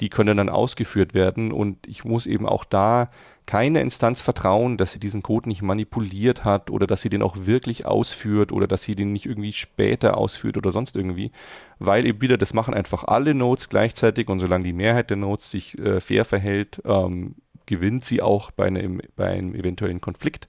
die 0.00 0.08
können 0.08 0.36
dann 0.36 0.48
ausgeführt 0.48 1.14
werden 1.14 1.52
und 1.52 1.86
ich 1.86 2.04
muss 2.04 2.26
eben 2.26 2.46
auch 2.46 2.64
da 2.64 3.10
keine 3.46 3.80
Instanz 3.80 4.20
vertrauen, 4.20 4.76
dass 4.76 4.92
sie 4.92 5.00
diesen 5.00 5.22
Code 5.22 5.48
nicht 5.48 5.62
manipuliert 5.62 6.44
hat 6.44 6.70
oder 6.70 6.86
dass 6.86 7.00
sie 7.00 7.08
den 7.08 7.22
auch 7.22 7.46
wirklich 7.46 7.86
ausführt 7.86 8.52
oder 8.52 8.66
dass 8.66 8.82
sie 8.82 8.94
den 8.94 9.12
nicht 9.12 9.26
irgendwie 9.26 9.54
später 9.54 10.18
ausführt 10.18 10.56
oder 10.58 10.70
sonst 10.70 10.96
irgendwie, 10.96 11.32
weil 11.78 12.06
eben 12.06 12.20
wieder, 12.20 12.36
das 12.36 12.52
machen 12.52 12.74
einfach 12.74 13.04
alle 13.04 13.34
Nodes 13.34 13.70
gleichzeitig 13.70 14.28
und 14.28 14.40
solange 14.40 14.64
die 14.64 14.74
Mehrheit 14.74 15.08
der 15.10 15.16
Nodes 15.16 15.50
sich 15.50 15.78
äh, 15.78 16.00
fair 16.00 16.24
verhält, 16.24 16.82
ähm, 16.84 17.36
gewinnt 17.64 18.04
sie 18.04 18.20
auch 18.20 18.50
bei 18.50 18.66
einem, 18.66 19.00
bei 19.16 19.30
einem 19.30 19.54
eventuellen 19.54 20.00
Konflikt. 20.00 20.48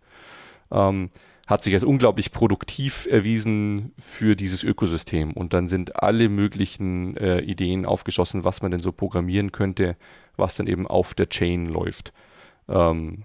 Ähm, 0.69 1.09
hat 1.49 1.63
sich 1.63 1.73
als 1.73 1.83
unglaublich 1.83 2.31
produktiv 2.31 3.07
erwiesen 3.09 3.91
für 3.97 4.35
dieses 4.35 4.63
Ökosystem. 4.63 5.33
Und 5.33 5.53
dann 5.53 5.67
sind 5.67 5.95
alle 5.95 6.29
möglichen 6.29 7.17
äh, 7.17 7.39
Ideen 7.39 7.87
aufgeschossen, 7.87 8.43
was 8.43 8.61
man 8.61 8.69
denn 8.69 8.81
so 8.81 8.91
programmieren 8.91 9.51
könnte, 9.51 9.97
was 10.37 10.55
dann 10.55 10.67
eben 10.67 10.85
auf 10.85 11.15
der 11.15 11.27
Chain 11.27 11.65
läuft. 11.65 12.13
Ähm, 12.67 13.23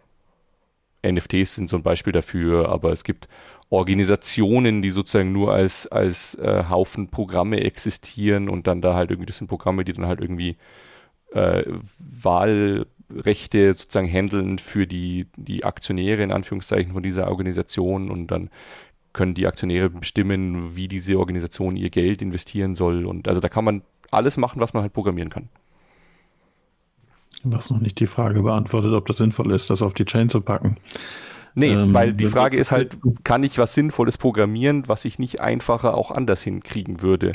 NFTs 1.07 1.55
sind 1.55 1.68
so 1.68 1.77
ein 1.77 1.83
Beispiel 1.83 2.14
dafür, 2.14 2.70
aber 2.70 2.93
es 2.93 3.05
gibt 3.05 3.29
Organisationen, 3.68 4.81
die 4.81 4.91
sozusagen 4.91 5.33
nur 5.33 5.53
als, 5.53 5.87
als 5.87 6.35
äh, 6.37 6.64
Haufen 6.70 7.11
Programme 7.11 7.61
existieren 7.61 8.49
und 8.49 8.66
dann 8.66 8.81
da 8.81 8.95
halt 8.95 9.11
irgendwie, 9.11 9.27
das 9.27 9.37
sind 9.37 9.49
Programme, 9.49 9.85
die 9.85 9.93
dann 9.93 10.07
halt 10.07 10.22
irgendwie 10.22 10.57
äh, 11.35 11.64
Wahlrechte 13.09 13.75
sozusagen 13.75 14.09
handeln 14.09 14.59
für 14.59 14.87
die, 14.87 15.27
die 15.37 15.65
Aktionäre 15.65 16.23
in 16.23 16.33
Anführungszeichen 16.33 16.93
von 16.93 17.03
dieser 17.03 17.29
Organisation 17.29 18.11
und 18.11 18.29
dann 18.29 18.51
können 19.13 19.35
die 19.35 19.47
Aktionäre 19.47 19.91
bestimmen, 19.91 20.77
wie 20.77 20.89
diese 20.89 21.19
Organisation 21.19 21.77
ihr 21.77 21.91
Geld 21.91 22.21
investieren 22.23 22.75
soll 22.75 23.07
und 23.07 23.29
also 23.29 23.41
da 23.41 23.49
kann 23.49 23.65
man 23.65 23.83
alles 24.11 24.37
machen, 24.37 24.61
was 24.61 24.75
man 24.75 24.83
halt 24.83 24.93
programmieren 24.93 25.31
kann. 25.31 25.49
Was 27.43 27.71
noch 27.71 27.81
nicht 27.81 28.01
die 28.01 28.07
Frage 28.07 28.43
beantwortet, 28.43 28.93
ob 28.93 29.07
das 29.07 29.19
sinnvoll 29.19 29.53
ist, 29.53 29.71
das 29.71 29.83
auf 29.83 29.95
die 29.95 30.05
Chain 30.05 30.29
zu 30.29 30.41
packen. 30.41 30.77
Nee, 31.55 31.73
ähm, 31.73 31.95
weil 31.95 32.13
die 32.13 32.27
Frage 32.27 32.57
ist 32.57 32.73
halt, 32.73 32.97
kann 33.23 33.45
ich 33.45 33.59
was 33.59 33.75
Sinnvolles 33.75 34.19
programmieren, 34.19 34.85
was 34.89 35.05
ich 35.05 35.19
nicht 35.19 35.41
einfacher 35.41 35.95
auch 35.95 36.11
anders 36.11 36.43
hinkriegen 36.43 37.03
würde? 37.03 37.35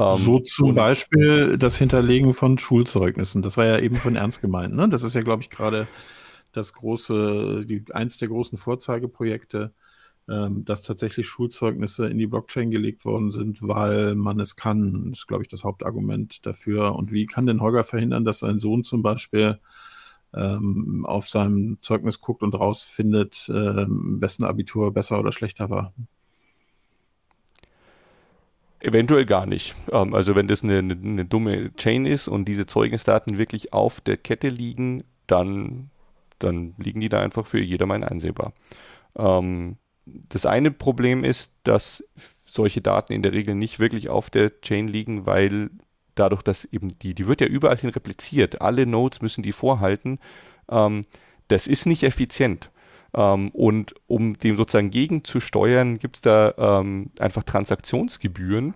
Ähm, 0.00 0.18
so 0.18 0.38
zum 0.40 0.74
Beispiel 0.74 1.58
das 1.58 1.76
Hinterlegen 1.76 2.34
von 2.34 2.58
Schulzeugnissen. 2.58 3.42
Das 3.42 3.56
war 3.56 3.66
ja 3.66 3.78
eben 3.78 3.96
von 3.96 4.16
ernst 4.16 4.40
gemeint. 4.40 4.74
Ne? 4.74 4.88
Das 4.88 5.02
ist 5.02 5.14
ja, 5.14 5.22
glaube 5.22 5.42
ich, 5.42 5.50
gerade 5.50 5.86
das 6.52 6.72
große, 6.72 7.64
die, 7.66 7.84
eins 7.92 8.18
der 8.18 8.28
großen 8.28 8.58
Vorzeigeprojekte 8.58 9.72
ähm, 10.30 10.64
dass 10.64 10.82
tatsächlich 10.82 11.26
Schulzeugnisse 11.26 12.06
in 12.06 12.16
die 12.16 12.28
Blockchain 12.28 12.70
gelegt 12.70 13.04
worden 13.04 13.32
sind, 13.32 13.66
weil 13.66 14.14
man 14.14 14.38
es 14.38 14.54
kann. 14.54 15.10
Das 15.10 15.20
ist, 15.20 15.26
glaube 15.26 15.42
ich, 15.42 15.48
das 15.48 15.64
Hauptargument 15.64 16.46
dafür. 16.46 16.94
Und 16.94 17.10
wie 17.10 17.26
kann 17.26 17.46
denn 17.46 17.60
Holger 17.60 17.82
verhindern, 17.82 18.24
dass 18.24 18.38
sein 18.38 18.60
Sohn 18.60 18.84
zum 18.84 19.02
Beispiel 19.02 19.58
ähm, 20.32 21.04
auf 21.04 21.26
seinem 21.26 21.78
Zeugnis 21.80 22.20
guckt 22.20 22.44
und 22.44 22.54
rausfindet, 22.54 23.50
ähm, 23.52 24.18
wessen 24.20 24.44
Abitur 24.44 24.92
besser 24.92 25.18
oder 25.18 25.32
schlechter 25.32 25.68
war? 25.68 25.92
Eventuell 28.80 29.26
gar 29.26 29.46
nicht. 29.46 29.74
Ähm, 29.92 30.14
also 30.14 30.34
wenn 30.34 30.48
das 30.48 30.64
eine, 30.64 30.78
eine, 30.78 30.94
eine, 30.94 31.24
dumme 31.24 31.74
Chain 31.76 32.06
ist 32.06 32.28
und 32.28 32.46
diese 32.46 32.66
Zeugnisdaten 32.66 33.38
wirklich 33.38 33.72
auf 33.72 34.00
der 34.00 34.16
Kette 34.16 34.48
liegen, 34.48 35.04
dann, 35.26 35.90
dann 36.38 36.74
liegen 36.78 37.00
die 37.00 37.10
da 37.10 37.20
einfach 37.20 37.46
für 37.46 37.60
jedermann 37.60 38.02
einsehbar. 38.02 38.52
Ähm, 39.16 39.76
das 40.06 40.46
eine 40.46 40.70
Problem 40.70 41.24
ist, 41.24 41.52
dass 41.62 42.04
solche 42.44 42.80
Daten 42.80 43.12
in 43.12 43.22
der 43.22 43.32
Regel 43.32 43.54
nicht 43.54 43.78
wirklich 43.78 44.08
auf 44.08 44.30
der 44.30 44.60
Chain 44.60 44.88
liegen, 44.88 45.26
weil 45.26 45.70
dadurch, 46.14 46.42
dass 46.42 46.64
eben 46.64 46.98
die, 46.98 47.14
die 47.14 47.26
wird 47.26 47.40
ja 47.40 47.46
überall 47.46 47.76
hin 47.76 47.90
repliziert, 47.90 48.60
alle 48.60 48.86
Nodes 48.86 49.22
müssen 49.22 49.42
die 49.42 49.52
vorhalten, 49.52 50.18
ähm, 50.70 51.04
das 51.48 51.66
ist 51.66 51.86
nicht 51.86 52.02
effizient. 52.02 52.70
Ähm, 53.14 53.50
und 53.50 53.94
um 54.06 54.38
dem 54.38 54.56
sozusagen 54.56 54.90
gegenzusteuern, 54.90 55.98
gibt 55.98 56.16
es 56.16 56.22
da 56.22 56.54
ähm, 56.56 57.10
einfach 57.18 57.42
Transaktionsgebühren. 57.42 58.74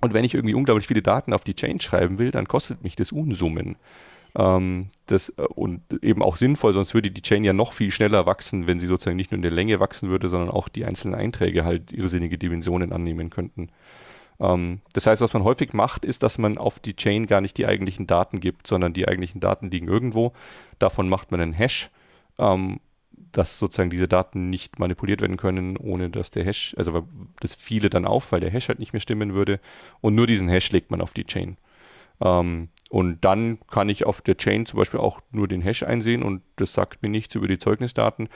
Und 0.00 0.14
wenn 0.14 0.24
ich 0.24 0.34
irgendwie 0.34 0.54
unglaublich 0.54 0.86
viele 0.86 1.02
Daten 1.02 1.32
auf 1.32 1.44
die 1.44 1.54
Chain 1.54 1.80
schreiben 1.80 2.18
will, 2.18 2.30
dann 2.30 2.48
kostet 2.48 2.82
mich 2.82 2.96
das 2.96 3.12
Unsummen. 3.12 3.76
Ähm, 4.36 4.88
das, 5.06 5.30
äh, 5.30 5.42
und 5.54 5.80
eben 6.02 6.22
auch 6.22 6.36
sinnvoll, 6.36 6.72
sonst 6.72 6.92
würde 6.94 7.10
die 7.10 7.22
Chain 7.22 7.44
ja 7.44 7.52
noch 7.52 7.72
viel 7.72 7.90
schneller 7.90 8.26
wachsen, 8.26 8.66
wenn 8.66 8.80
sie 8.80 8.86
sozusagen 8.86 9.16
nicht 9.16 9.30
nur 9.30 9.36
in 9.36 9.42
der 9.42 9.50
Länge 9.50 9.80
wachsen 9.80 10.10
würde, 10.10 10.28
sondern 10.28 10.50
auch 10.50 10.68
die 10.68 10.84
einzelnen 10.84 11.14
Einträge 11.14 11.64
halt 11.64 11.92
irrsinnige 11.92 12.36
Dimensionen 12.36 12.92
annehmen 12.92 13.30
könnten. 13.30 13.70
Ähm, 14.38 14.80
das 14.92 15.06
heißt, 15.06 15.22
was 15.22 15.32
man 15.32 15.44
häufig 15.44 15.72
macht, 15.72 16.04
ist, 16.04 16.22
dass 16.22 16.36
man 16.36 16.58
auf 16.58 16.78
die 16.78 16.96
Chain 16.96 17.26
gar 17.26 17.40
nicht 17.40 17.56
die 17.56 17.66
eigentlichen 17.66 18.06
Daten 18.06 18.40
gibt, 18.40 18.66
sondern 18.66 18.92
die 18.92 19.08
eigentlichen 19.08 19.40
Daten 19.40 19.70
liegen 19.70 19.88
irgendwo. 19.88 20.32
Davon 20.78 21.08
macht 21.08 21.30
man 21.30 21.40
einen 21.40 21.54
Hash, 21.54 21.90
ähm, 22.38 22.80
dass 23.32 23.58
sozusagen 23.58 23.90
diese 23.90 24.08
Daten 24.08 24.50
nicht 24.50 24.78
manipuliert 24.78 25.20
werden 25.20 25.36
können, 25.36 25.76
ohne 25.76 26.10
dass 26.10 26.30
der 26.30 26.44
Hash, 26.44 26.74
also 26.78 27.06
das 27.40 27.54
fiele 27.54 27.90
dann 27.90 28.06
auf, 28.06 28.32
weil 28.32 28.40
der 28.40 28.50
Hash 28.50 28.68
halt 28.68 28.78
nicht 28.78 28.92
mehr 28.92 29.00
stimmen 29.00 29.34
würde. 29.34 29.60
Und 30.00 30.14
nur 30.14 30.26
diesen 30.26 30.48
Hash 30.48 30.72
legt 30.72 30.90
man 30.90 31.00
auf 31.00 31.12
die 31.12 31.24
Chain. 31.24 31.56
Ähm, 32.20 32.68
und 32.88 33.24
dann 33.24 33.58
kann 33.70 33.88
ich 33.88 34.06
auf 34.06 34.20
der 34.20 34.36
Chain 34.36 34.66
zum 34.66 34.78
Beispiel 34.78 35.00
auch 35.00 35.20
nur 35.30 35.48
den 35.48 35.60
Hash 35.60 35.82
einsehen 35.82 36.22
und 36.22 36.42
das 36.56 36.72
sagt 36.72 37.02
mir 37.02 37.08
nichts 37.08 37.34
über 37.34 37.48
die 37.48 37.58
Zeugnisdaten. 37.58 38.28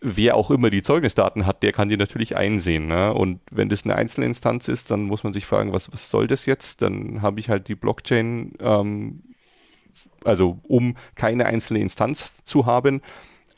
Wer 0.00 0.36
auch 0.36 0.50
immer 0.50 0.70
die 0.70 0.82
Zeugnisdaten 0.82 1.46
hat, 1.46 1.62
der 1.62 1.72
kann 1.72 1.88
die 1.88 1.96
natürlich 1.96 2.36
einsehen. 2.36 2.86
Ne? 2.86 3.14
Und 3.14 3.40
wenn 3.50 3.68
das 3.68 3.84
eine 3.84 3.96
einzelne 3.96 4.26
Instanz 4.26 4.68
ist, 4.68 4.90
dann 4.90 5.02
muss 5.02 5.24
man 5.24 5.32
sich 5.32 5.46
fragen, 5.46 5.72
was, 5.72 5.92
was 5.92 6.10
soll 6.10 6.28
das 6.28 6.46
jetzt? 6.46 6.82
Dann 6.82 7.22
habe 7.22 7.40
ich 7.40 7.48
halt 7.48 7.68
die 7.68 7.74
Blockchain, 7.74 8.52
ähm, 8.60 9.22
also 10.22 10.60
um 10.64 10.96
keine 11.14 11.46
einzelne 11.46 11.80
Instanz 11.80 12.44
zu 12.44 12.66
haben, 12.66 13.00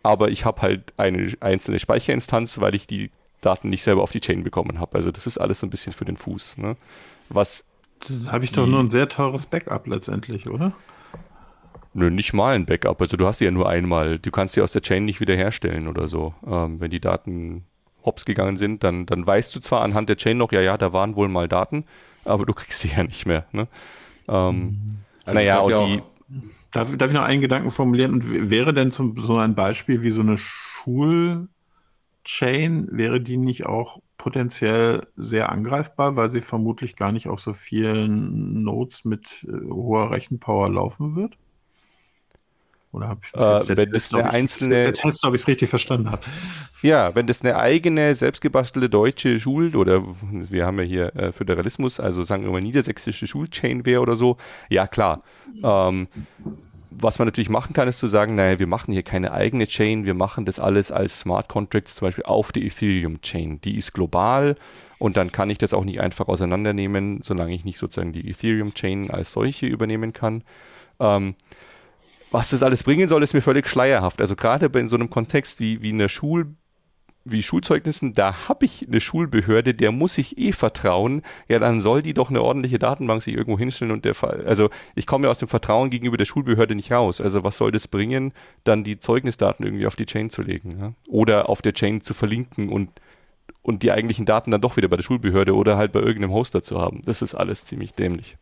aber 0.09 0.30
ich 0.30 0.46
habe 0.46 0.62
halt 0.62 0.94
eine 0.96 1.34
einzelne 1.40 1.78
Speicherinstanz, 1.78 2.59
weil 2.62 2.74
ich 2.74 2.86
die 2.86 3.11
Daten 3.42 3.68
nicht 3.68 3.82
selber 3.82 4.02
auf 4.02 4.11
die 4.11 4.22
Chain 4.22 4.42
bekommen 4.42 4.80
habe. 4.80 4.94
Also 4.94 5.11
das 5.11 5.26
ist 5.26 5.36
alles 5.36 5.61
so 5.61 5.66
ein 5.66 5.70
bisschen 5.70 5.92
für 5.92 6.06
den 6.06 6.16
Fuß. 6.16 6.56
Ne? 6.56 6.76
Was 7.28 7.66
habe 8.28 8.42
ich 8.44 8.52
doch 8.52 8.66
nur 8.66 8.80
ein 8.80 8.88
sehr 8.88 9.11
teures 9.11 9.44
Backup 9.44 9.86
letztendlich, 9.86 10.48
oder? 10.48 10.72
Nö, 11.92 12.11
nicht 12.11 12.32
mal 12.32 12.54
ein 12.54 12.64
Backup. 12.64 13.02
Also 13.02 13.18
du 13.18 13.26
hast 13.26 13.38
sie 13.38 13.44
ja 13.44 13.50
nur 13.50 13.68
einmal. 13.68 14.18
Du 14.18 14.30
kannst 14.30 14.54
sie 14.54 14.62
aus 14.62 14.72
der 14.72 14.80
Chain 14.80 15.04
nicht 15.04 15.20
wiederherstellen 15.20 15.88
oder 15.88 16.09
so. 16.09 16.32
Ähm, 16.46 16.80
wenn 16.80 16.90
die 16.90 17.00
Daten 17.00 17.66
hops 18.02 18.24
gegangen 18.24 18.56
sind, 18.56 18.84
dann, 18.84 19.04
dann 19.04 19.26
weißt 19.26 19.54
du 19.54 19.61
zwar 19.61 19.82
anhand 19.82 20.09
der 20.09 20.16
Chain 20.16 20.38
noch, 20.38 20.52
ja, 20.52 20.62
ja, 20.62 20.78
da 20.78 20.94
waren 20.94 21.16
wohl 21.16 21.28
mal 21.28 21.48
Daten, 21.48 21.84
aber 22.24 22.46
du 22.46 22.54
kriegst 22.54 22.78
sie 22.80 22.88
ja 22.96 23.02
nicht 23.02 23.26
mehr. 23.26 23.44
Ne? 23.52 23.68
Ähm, 24.26 24.86
also 25.26 25.38
naja, 25.38 25.59
und 25.59 25.86
die. 25.86 26.02
Darf, 26.70 26.96
darf 26.96 27.08
ich 27.08 27.14
noch 27.14 27.22
einen 27.22 27.40
Gedanken 27.40 27.70
formulieren? 27.70 28.12
Und 28.12 28.50
wäre 28.50 28.74
denn 28.74 28.92
zum, 28.92 29.16
so 29.18 29.36
ein 29.36 29.54
Beispiel 29.54 30.02
wie 30.02 30.10
so 30.10 30.22
eine 30.22 30.36
Schul- 30.36 31.48
Chain, 32.24 32.88
wäre 32.92 33.20
die 33.22 33.38
nicht 33.38 33.66
auch 33.66 34.00
potenziell 34.18 35.06
sehr 35.16 35.50
angreifbar, 35.50 36.16
weil 36.16 36.30
sie 36.30 36.42
vermutlich 36.42 36.96
gar 36.96 37.12
nicht 37.12 37.28
auf 37.28 37.40
so 37.40 37.54
vielen 37.54 38.62
Nodes 38.64 39.04
mit 39.06 39.46
äh, 39.48 39.70
hoher 39.70 40.10
Rechenpower 40.10 40.70
laufen 40.70 41.16
wird? 41.16 41.38
Oder 42.91 43.09
habe 43.09 43.20
ich 43.22 43.32
das 43.32 43.68
äh, 43.68 43.76
wenn 43.76 43.93
das 43.93 44.14
eine 44.14 44.30
einzelne, 44.30 44.82
der 44.82 44.95
Test, 44.95 45.24
ob 45.24 45.34
ich 45.34 45.43
es 45.43 45.49
richtig 45.49 45.68
verstanden 45.68 46.11
habe? 46.11 46.22
Ja, 46.80 47.14
wenn 47.14 47.26
das 47.26 47.43
eine 47.43 47.57
eigene, 47.57 48.14
selbstgebastelte 48.14 48.89
deutsche 48.89 49.39
Schul- 49.41 49.76
oder 49.76 50.03
wir 50.22 50.64
haben 50.64 50.78
ja 50.78 50.84
hier 50.84 51.16
äh, 51.16 51.32
Föderalismus, 51.32 52.01
also 52.01 52.22
sagen 52.22 52.45
wir 52.45 52.51
mal 52.51 52.61
niedersächsische 52.61 53.26
Schulchain 53.26 53.84
wäre 53.84 54.01
oder 54.01 54.16
so, 54.16 54.39
ja 54.70 54.86
klar. 54.86 55.22
Ähm, 55.62 56.09
was 56.91 57.18
man 57.18 57.28
natürlich 57.28 57.51
machen 57.51 57.74
kann, 57.74 57.89
ist 57.89 57.99
zu 57.99 58.09
sagen, 58.09 58.34
naja, 58.34 58.59
wir 58.59 58.66
machen 58.66 58.93
hier 58.93 59.03
keine 59.03 59.32
eigene 59.32 59.66
Chain, 59.66 60.05
wir 60.05 60.14
machen 60.14 60.45
das 60.45 60.59
alles 60.59 60.91
als 60.91 61.20
Smart 61.20 61.49
Contracts 61.49 61.95
zum 61.95 62.07
Beispiel 62.07 62.24
auf 62.24 62.53
die 62.53 62.66
Ethereum 62.66 63.20
Chain. 63.20 63.61
Die 63.61 63.76
ist 63.76 63.93
global 63.93 64.57
und 64.99 65.16
dann 65.16 65.30
kann 65.30 65.51
ich 65.51 65.59
das 65.59 65.74
auch 65.74 65.84
nicht 65.84 66.01
einfach 66.01 66.28
auseinandernehmen, 66.28 67.20
solange 67.22 67.55
ich 67.55 67.64
nicht 67.64 67.78
sozusagen 67.78 68.12
die 68.12 68.28
Ethereum 68.28 68.74
Chain 68.74 69.11
als 69.11 69.32
solche 69.32 69.66
übernehmen 69.66 70.12
kann. 70.12 70.43
Ähm, 70.99 71.34
was 72.30 72.50
das 72.50 72.62
alles 72.62 72.82
bringen 72.82 73.08
soll, 73.08 73.22
ist 73.22 73.34
mir 73.34 73.42
völlig 73.42 73.68
schleierhaft. 73.68 74.20
Also 74.20 74.36
gerade 74.36 74.66
in 74.78 74.88
so 74.88 74.96
einem 74.96 75.10
Kontext 75.10 75.60
wie, 75.60 75.82
wie 75.82 75.90
in 75.90 75.98
der 75.98 76.08
Schul- 76.08 76.54
wie 77.24 77.42
Schulzeugnissen, 77.42 78.14
da 78.14 78.48
habe 78.48 78.64
ich 78.64 78.86
eine 78.88 79.00
Schulbehörde, 79.00 79.74
der 79.74 79.92
muss 79.92 80.18
ich 80.18 80.38
eh 80.38 80.52
vertrauen, 80.52 81.22
ja, 81.48 81.58
dann 81.58 81.80
soll 81.80 82.02
die 82.02 82.14
doch 82.14 82.30
eine 82.30 82.42
ordentliche 82.42 82.78
Datenbank 82.78 83.22
sich 83.22 83.34
irgendwo 83.34 83.58
hinstellen 83.58 83.92
und 83.92 84.04
der 84.04 84.14
Fall, 84.14 84.46
also 84.46 84.70
ich 84.94 85.06
komme 85.06 85.24
ja 85.24 85.30
aus 85.30 85.38
dem 85.38 85.48
Vertrauen 85.48 85.90
gegenüber 85.90 86.16
der 86.16 86.24
Schulbehörde 86.24 86.74
nicht 86.74 86.92
raus. 86.92 87.20
Also 87.20 87.44
was 87.44 87.58
soll 87.58 87.70
das 87.70 87.88
bringen, 87.88 88.32
dann 88.64 88.84
die 88.84 88.98
Zeugnisdaten 88.98 89.64
irgendwie 89.64 89.86
auf 89.86 89.96
die 89.96 90.06
Chain 90.06 90.30
zu 90.30 90.42
legen 90.42 90.76
ja? 90.80 90.92
oder 91.06 91.48
auf 91.48 91.62
der 91.62 91.74
Chain 91.74 92.00
zu 92.00 92.14
verlinken 92.14 92.68
und 92.68 92.90
und 93.62 93.82
die 93.82 93.92
eigentlichen 93.92 94.24
Daten 94.24 94.50
dann 94.50 94.62
doch 94.62 94.76
wieder 94.78 94.88
bei 94.88 94.96
der 94.96 95.02
Schulbehörde 95.02 95.54
oder 95.54 95.76
halt 95.76 95.92
bei 95.92 96.00
irgendeinem 96.00 96.32
Hoster 96.32 96.62
zu 96.62 96.80
haben. 96.80 97.02
Das 97.04 97.20
ist 97.20 97.34
alles 97.34 97.66
ziemlich 97.66 97.92
dämlich. 97.92 98.38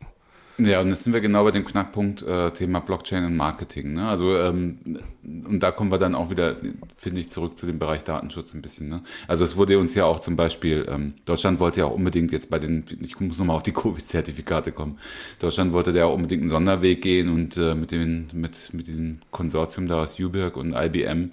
Ja, 0.58 0.80
und 0.80 0.88
jetzt 0.88 1.04
sind 1.04 1.12
wir 1.12 1.20
genau 1.20 1.44
bei 1.44 1.50
dem 1.50 1.66
Knackpunkt 1.66 2.22
äh, 2.22 2.50
Thema 2.50 2.80
Blockchain 2.80 3.24
und 3.24 3.36
Marketing. 3.36 3.92
Ne? 3.92 4.08
Also 4.08 4.38
ähm, 4.38 4.78
und 5.22 5.62
da 5.62 5.70
kommen 5.70 5.90
wir 5.90 5.98
dann 5.98 6.14
auch 6.14 6.30
wieder, 6.30 6.56
finde 6.96 7.20
ich, 7.20 7.30
zurück 7.30 7.58
zu 7.58 7.66
dem 7.66 7.78
Bereich 7.78 8.04
Datenschutz 8.04 8.54
ein 8.54 8.62
bisschen. 8.62 8.88
Ne? 8.88 9.02
Also 9.28 9.44
es 9.44 9.58
wurde 9.58 9.78
uns 9.78 9.94
ja 9.94 10.06
auch 10.06 10.18
zum 10.18 10.34
Beispiel, 10.34 10.86
ähm, 10.88 11.12
Deutschland 11.26 11.60
wollte 11.60 11.80
ja 11.80 11.86
auch 11.86 11.94
unbedingt 11.94 12.32
jetzt 12.32 12.48
bei 12.48 12.58
den, 12.58 12.84
ich 13.02 13.20
muss 13.20 13.38
nochmal 13.38 13.56
auf 13.56 13.62
die 13.64 13.72
Covid-Zertifikate 13.74 14.72
kommen. 14.72 14.98
Deutschland 15.40 15.74
wollte 15.74 15.90
ja 15.90 16.06
auch 16.06 16.14
unbedingt 16.14 16.40
einen 16.40 16.50
Sonderweg 16.50 17.02
gehen 17.02 17.28
und 17.28 17.58
äh, 17.58 17.74
mit 17.74 17.90
dem 17.90 18.26
mit 18.32 18.72
mit 18.72 18.86
diesem 18.86 19.18
Konsortium 19.32 19.88
da 19.88 20.02
aus 20.02 20.18
Uberg 20.18 20.56
und 20.56 20.72
IBM 20.72 21.32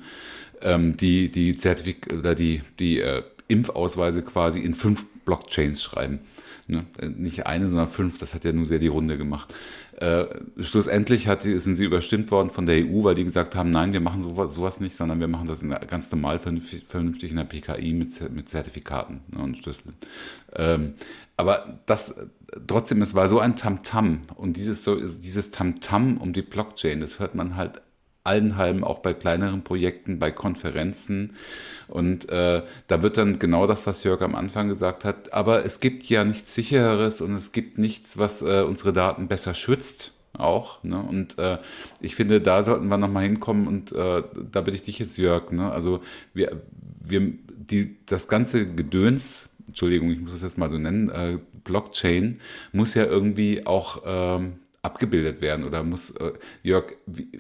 ähm, 0.62 0.98
die 0.98 1.30
die 1.30 1.58
Zertifik 1.58 2.12
oder 2.12 2.36
die 2.36 2.62
die 2.80 3.00
äh, 3.00 3.24
Impfausweise 3.48 4.22
quasi 4.22 4.60
in 4.60 4.74
fünf 4.74 5.06
Blockchains 5.24 5.82
schreiben. 5.82 6.20
Ne? 6.68 6.86
Äh, 7.00 7.10
nicht 7.10 7.46
eine, 7.46 7.68
sondern 7.68 7.88
fünf, 7.88 8.20
das 8.20 8.34
hat 8.34 8.46
ja 8.46 8.54
nur 8.54 8.66
sehr 8.66 8.80
die 8.80 8.88
Runde 8.88 9.18
gemacht. 9.18 9.54
Äh, 9.98 10.26
schlussendlich 10.60 11.28
hat, 11.28 11.44
sind 11.44 11.76
sie 11.76 11.86
überstimmt 11.86 12.32
worden 12.32 12.50
von 12.50 12.66
der 12.66 12.78
EU, 12.78 13.04
weil 13.04 13.16
die 13.16 13.26
gesagt 13.26 13.56
haben, 13.56 13.72
nein, 13.72 13.94
wir 13.94 14.00
machen 14.00 14.22
sowas, 14.22 14.54
sowas 14.54 14.80
nicht, 14.80 14.96
sondern 14.96 15.20
wir 15.20 15.28
machen 15.28 15.48
das 15.48 15.60
ganz 15.88 16.12
normal 16.12 16.40
vernünftig, 16.40 16.86
vernünftig 16.86 17.32
in 17.32 17.38
der 17.38 17.44
PKI 17.44 17.94
mit, 17.94 18.32
mit 18.32 18.50
Zertifikaten 18.50 19.22
ne, 19.32 19.44
und 19.44 19.58
Schlüsseln. 19.58 19.96
Ähm, 20.56 20.96
aber 21.36 21.80
das 21.86 22.16
trotzdem, 22.68 23.02
es 23.02 23.16
war 23.16 23.28
so 23.28 23.40
ein 23.40 23.56
Tamtam 23.56 24.22
-Tam. 24.28 24.34
und 24.36 24.58
dieses 24.58 24.84
so 24.84 24.96
dieses 24.96 25.52
Tamtam 25.52 26.16
-Tam 26.16 26.18
um 26.18 26.34
die 26.34 26.44
Blockchain, 26.44 27.00
das 27.00 27.20
hört 27.20 27.36
man 27.36 27.56
halt 27.56 27.82
allen 28.24 28.58
halben 28.58 28.84
auch 28.84 29.00
bei 29.00 29.14
kleineren 29.14 29.64
Projekten, 29.64 30.20
bei 30.20 30.32
Konferenzen. 30.32 31.34
Und 31.88 32.30
äh, 32.30 32.64
da 32.88 33.02
wird 33.02 33.18
dann 33.18 33.40
genau 33.40 33.68
das, 33.68 33.86
was 33.86 34.04
Jörg 34.04 34.22
am 34.22 34.36
Anfang 34.36 34.70
gesagt 34.70 35.06
hat, 35.06 35.34
aber 35.34 35.66
es 35.66 35.80
gibt 35.80 36.04
ja 36.04 36.24
nichts 36.24 36.56
sichereres 36.56 37.22
und 37.22 37.36
es 37.36 37.52
gibt 37.52 37.78
nichts, 37.78 38.18
was 38.18 38.42
äh, 38.42 38.64
unsere 38.68 38.94
Daten 38.94 39.28
besser 39.28 39.54
schützt 39.54 40.14
auch. 40.34 40.84
Ne? 40.84 41.02
Und 41.02 41.38
äh, 41.38 41.60
ich 42.02 42.16
finde, 42.16 42.42
da 42.42 42.64
sollten 42.64 42.88
wir 42.88 42.98
nochmal 42.98 43.24
hinkommen 43.24 43.68
und 43.68 43.92
äh, 43.92 44.24
da 44.52 44.62
bitte 44.62 44.76
ich 44.76 44.82
dich 44.82 45.00
jetzt, 45.00 45.18
Jörg. 45.18 45.52
Ne? 45.52 45.72
Also 45.72 46.02
wir, 46.34 46.62
wir, 47.04 47.34
die, 47.56 47.98
das 48.06 48.28
ganze 48.28 48.66
Gedöns, 48.66 49.50
Entschuldigung, 49.68 50.12
ich 50.12 50.20
muss 50.20 50.34
es 50.34 50.42
jetzt 50.42 50.58
mal 50.58 50.70
so 50.70 50.78
nennen, 50.78 51.10
äh, 51.10 51.38
Blockchain 51.64 52.40
muss 52.72 52.94
ja 52.94 53.06
irgendwie 53.06 53.66
auch 53.66 54.02
ähm, 54.06 54.54
abgebildet 54.84 55.42
werden 55.42 55.66
oder 55.66 55.82
muss, 55.84 56.12
äh, 56.12 56.34
Jörg, 56.62 56.94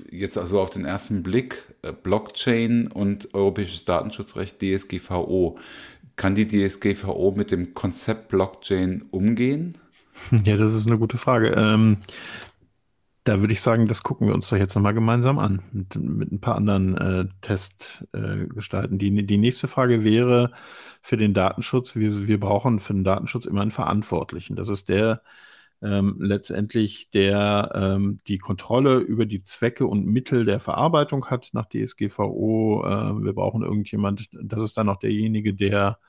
jetzt 0.09 0.37
also 0.37 0.59
auf 0.59 0.69
den 0.69 0.85
ersten 0.85 1.21
Blick, 1.21 1.75
äh, 1.83 1.91
Blockchain 1.91 2.87
und 2.87 3.33
europäisches 3.33 3.85
Datenschutzrecht 3.85 4.59
DSGVO, 4.61 5.59
kann 6.15 6.35
die 6.35 6.47
DSGVO 6.47 7.33
mit 7.35 7.51
dem 7.51 7.73
Konzept 7.73 8.29
Blockchain 8.29 9.03
umgehen? 9.11 9.77
Ja, 10.45 10.57
das 10.57 10.75
ist 10.75 10.85
eine 10.85 10.99
gute 10.99 11.17
Frage. 11.17 11.55
Ähm, 11.57 11.97
da 13.23 13.39
würde 13.39 13.53
ich 13.53 13.61
sagen, 13.61 13.87
das 13.87 14.03
gucken 14.03 14.27
wir 14.27 14.35
uns 14.35 14.49
doch 14.49 14.57
jetzt 14.57 14.75
nochmal 14.75 14.93
gemeinsam 14.93 15.39
an, 15.39 15.61
mit, 15.71 15.95
mit 15.95 16.31
ein 16.31 16.39
paar 16.39 16.55
anderen 16.55 16.97
äh, 16.97 17.25
Testgestalten. 17.41 18.95
Äh, 18.95 18.99
die, 18.99 19.25
die 19.25 19.37
nächste 19.37 19.67
Frage 19.67 20.03
wäre 20.03 20.51
für 21.01 21.17
den 21.17 21.33
Datenschutz, 21.33 21.95
wir, 21.95 22.27
wir 22.27 22.39
brauchen 22.39 22.79
für 22.79 22.93
den 22.93 23.03
Datenschutz 23.03 23.45
immer 23.45 23.61
einen 23.61 23.71
Verantwortlichen. 23.71 24.55
Das 24.55 24.69
ist 24.69 24.89
der, 24.89 25.23
ähm, 25.83 26.15
letztendlich 26.19 27.09
der 27.09 27.71
ähm, 27.75 28.19
die 28.27 28.37
Kontrolle 28.37 28.99
über 28.99 29.25
die 29.25 29.43
Zwecke 29.43 29.85
und 29.85 30.05
Mittel 30.05 30.45
der 30.45 30.59
Verarbeitung 30.59 31.25
hat 31.29 31.49
nach 31.53 31.65
DSGVO. 31.65 32.83
Äh, 32.85 33.23
wir 33.23 33.33
brauchen 33.33 33.63
irgendjemand, 33.63 34.29
das 34.41 34.63
ist 34.63 34.77
dann 34.77 34.89
auch 34.89 34.97
derjenige, 34.97 35.53
der 35.53 35.99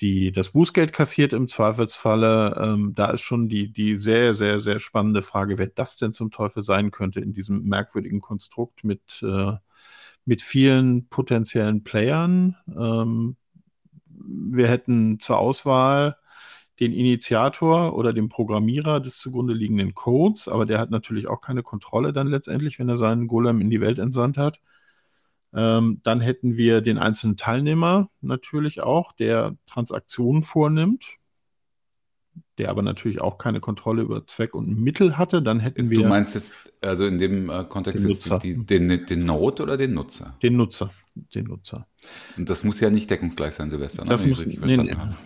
die 0.00 0.32
das 0.32 0.50
Bußgeld 0.50 0.92
kassiert 0.92 1.32
im 1.32 1.48
Zweifelsfalle. 1.48 2.56
Ähm, 2.60 2.92
da 2.94 3.10
ist 3.10 3.22
schon 3.22 3.48
die, 3.48 3.72
die 3.72 3.96
sehr, 3.96 4.34
sehr, 4.34 4.60
sehr 4.60 4.78
spannende 4.80 5.22
Frage, 5.22 5.58
wer 5.58 5.68
das 5.68 5.96
denn 5.96 6.12
zum 6.12 6.30
Teufel 6.30 6.62
sein 6.62 6.90
könnte 6.90 7.20
in 7.20 7.32
diesem 7.32 7.62
merkwürdigen 7.64 8.20
Konstrukt 8.20 8.84
mit, 8.84 9.22
äh, 9.22 9.52
mit 10.24 10.42
vielen 10.42 11.08
potenziellen 11.08 11.84
Playern. 11.84 12.56
Ähm, 12.68 13.36
wir 14.06 14.68
hätten 14.68 15.20
zur 15.20 15.38
Auswahl 15.38 16.16
den 16.80 16.92
Initiator 16.92 17.94
oder 17.96 18.12
den 18.12 18.28
Programmierer 18.28 19.00
des 19.00 19.18
zugrunde 19.18 19.52
liegenden 19.54 19.94
Codes, 19.94 20.48
aber 20.48 20.64
der 20.64 20.78
hat 20.78 20.90
natürlich 20.90 21.28
auch 21.28 21.40
keine 21.40 21.62
Kontrolle 21.62 22.12
dann 22.12 22.28
letztendlich, 22.28 22.78
wenn 22.78 22.88
er 22.88 22.96
seinen 22.96 23.26
Golem 23.28 23.60
in 23.60 23.70
die 23.70 23.80
Welt 23.80 23.98
entsandt 23.98 24.38
hat. 24.38 24.60
Ähm, 25.54 26.00
dann 26.02 26.20
hätten 26.22 26.56
wir 26.56 26.80
den 26.80 26.96
einzelnen 26.96 27.36
Teilnehmer 27.36 28.08
natürlich 28.22 28.82
auch, 28.82 29.12
der 29.12 29.54
Transaktionen 29.66 30.42
vornimmt, 30.42 31.04
der 32.56 32.70
aber 32.70 32.80
natürlich 32.80 33.20
auch 33.20 33.36
keine 33.36 33.60
Kontrolle 33.60 34.00
über 34.02 34.24
Zweck 34.26 34.54
und 34.54 34.78
Mittel 34.80 35.18
hatte. 35.18 35.42
Dann 35.42 35.60
hätten 35.60 35.90
wir. 35.90 35.98
Du 36.02 36.08
meinst 36.08 36.34
jetzt 36.34 36.72
also 36.80 37.04
in 37.04 37.18
dem 37.18 37.50
äh, 37.50 37.64
Kontext 37.64 38.02
Den 38.02 38.38
die, 38.40 38.64
den, 38.88 39.06
den 39.06 39.26
Node 39.26 39.62
oder 39.62 39.76
den 39.76 39.92
Nutzer? 39.92 40.38
den 40.42 40.56
Nutzer. 40.56 40.90
Den 41.34 41.44
Nutzer. 41.44 41.86
Und 42.38 42.48
das 42.48 42.64
muss 42.64 42.80
ja 42.80 42.88
nicht 42.88 43.10
deckungsgleich 43.10 43.52
sein, 43.52 43.68
Silvester, 43.68 44.04
ne, 44.04 44.10
Das 44.12 44.20
wenn 44.22 44.28
ich 44.30 44.30
muss- 44.30 44.40
es 44.40 44.46
richtig 44.46 44.60
nee, 44.62 44.66
verstanden 44.76 44.92
nee. 44.94 44.98
habe. 44.98 45.16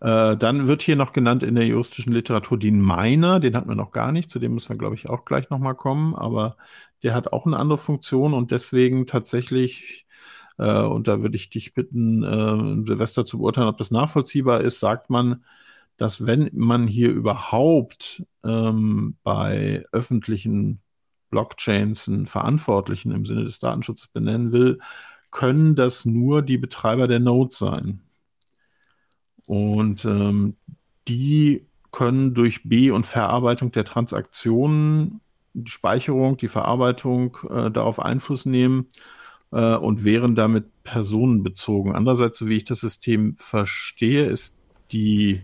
Äh, 0.00 0.36
dann 0.36 0.68
wird 0.68 0.82
hier 0.82 0.96
noch 0.96 1.12
genannt 1.12 1.42
in 1.42 1.56
der 1.56 1.66
juristischen 1.66 2.12
Literatur 2.12 2.58
den 2.58 2.80
Miner, 2.80 3.40
den 3.40 3.56
hatten 3.56 3.68
wir 3.68 3.74
noch 3.74 3.90
gar 3.90 4.12
nicht, 4.12 4.30
zu 4.30 4.38
dem 4.38 4.54
müssen 4.54 4.70
wir, 4.70 4.78
glaube 4.78 4.94
ich, 4.94 5.08
auch 5.08 5.24
gleich 5.24 5.50
nochmal 5.50 5.74
kommen, 5.74 6.14
aber 6.14 6.56
der 7.02 7.14
hat 7.14 7.32
auch 7.32 7.46
eine 7.46 7.56
andere 7.56 7.78
Funktion 7.78 8.32
und 8.34 8.50
deswegen 8.52 9.06
tatsächlich, 9.06 10.06
äh, 10.58 10.82
und 10.82 11.08
da 11.08 11.22
würde 11.22 11.36
ich 11.36 11.50
dich 11.50 11.74
bitten, 11.74 12.22
äh, 12.22 12.86
Silvester 12.86 13.26
zu 13.26 13.38
beurteilen, 13.38 13.68
ob 13.68 13.78
das 13.78 13.90
nachvollziehbar 13.90 14.60
ist, 14.60 14.78
sagt 14.80 15.10
man, 15.10 15.44
dass 15.96 16.26
wenn 16.26 16.50
man 16.54 16.86
hier 16.86 17.10
überhaupt 17.10 18.24
ähm, 18.44 19.16
bei 19.24 19.84
öffentlichen 19.92 20.80
Blockchains 21.30 22.08
einen 22.08 22.26
Verantwortlichen 22.26 23.10
im 23.12 23.24
Sinne 23.26 23.44
des 23.44 23.58
Datenschutzes 23.58 24.08
benennen 24.08 24.52
will, 24.52 24.78
können 25.30 25.74
das 25.74 26.04
nur 26.04 26.42
die 26.42 26.58
Betreiber 26.58 27.08
der 27.08 27.20
Nodes 27.20 27.58
sein. 27.58 28.07
Und 29.48 30.04
ähm, 30.04 30.56
die 31.08 31.64
können 31.90 32.34
durch 32.34 32.64
B- 32.64 32.90
und 32.90 33.06
Verarbeitung 33.06 33.72
der 33.72 33.84
Transaktionen, 33.84 35.20
die 35.54 35.70
Speicherung, 35.70 36.36
die 36.36 36.48
Verarbeitung 36.48 37.38
äh, 37.48 37.70
darauf 37.70 37.98
Einfluss 37.98 38.44
nehmen 38.44 38.86
äh, 39.50 39.74
und 39.74 40.04
wären 40.04 40.34
damit 40.34 40.66
personenbezogen. 40.84 41.96
Andererseits, 41.96 42.38
so 42.38 42.46
wie 42.46 42.56
ich 42.56 42.64
das 42.64 42.80
System 42.80 43.36
verstehe, 43.36 44.26
ist 44.26 44.60
die 44.92 45.40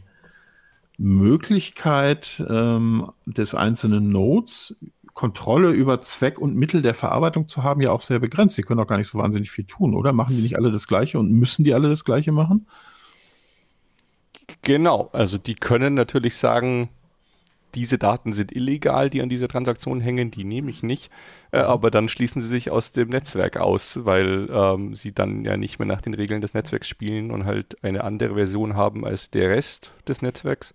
Möglichkeit 0.98 2.44
ähm, 2.46 3.11
des 3.24 3.55
einzelnen 3.55 4.11
Nodes, 4.11 4.76
Kontrolle 5.14 5.70
über 5.70 6.02
Zweck 6.02 6.38
und 6.38 6.57
Mittel 6.57 6.82
der 6.82 6.92
Verarbeitung 6.92 7.48
zu 7.48 7.62
haben, 7.62 7.80
ja 7.80 7.90
auch 7.90 8.02
sehr 8.02 8.18
begrenzt. 8.18 8.57
Sie 8.57 8.62
können 8.62 8.80
auch 8.80 8.86
gar 8.86 8.98
nicht 8.98 9.09
so 9.09 9.16
wahnsinnig 9.16 9.50
viel 9.50 9.64
tun, 9.64 9.94
oder? 9.94 10.12
Machen 10.12 10.36
die 10.36 10.42
nicht 10.42 10.57
alle 10.57 10.70
das 10.70 10.86
Gleiche 10.88 11.18
und 11.18 11.32
müssen 11.32 11.64
die 11.64 11.72
alle 11.72 11.88
das 11.88 12.05
Gleiche 12.05 12.32
machen? 12.32 12.66
Genau, 14.62 15.11
also 15.12 15.38
die 15.38 15.55
können 15.55 15.95
natürlich 15.95 16.36
sagen, 16.36 16.88
diese 17.74 17.99
Daten 17.99 18.32
sind 18.32 18.53
illegal, 18.53 19.11
die 19.11 19.20
an 19.20 19.28
dieser 19.28 19.49
Transaktion 19.49 20.01
hängen, 20.01 20.30
die 20.30 20.45
nehme 20.45 20.70
ich 20.70 20.82
nicht, 20.82 21.11
äh, 21.51 21.59
aber 21.59 21.90
dann 21.90 22.09
schließen 22.09 22.40
sie 22.40 22.49
sich 22.49 22.70
aus 22.70 22.92
dem 22.92 23.09
Netzwerk 23.09 23.57
aus, 23.57 24.05
weil 24.05 24.49
ähm, 24.53 24.95
sie 24.95 25.12
dann 25.12 25.45
ja 25.45 25.57
nicht 25.57 25.78
mehr 25.78 25.86
nach 25.86 26.01
den 26.01 26.14
Regeln 26.14 26.40
des 26.40 26.55
Netzwerks 26.55 26.88
spielen 26.88 27.30
und 27.30 27.45
halt 27.45 27.82
eine 27.82 28.05
andere 28.05 28.34
Version 28.34 28.76
haben 28.76 29.05
als 29.05 29.30
der 29.30 29.51
Rest 29.51 29.92
des 30.07 30.22
Netzwerks. 30.22 30.74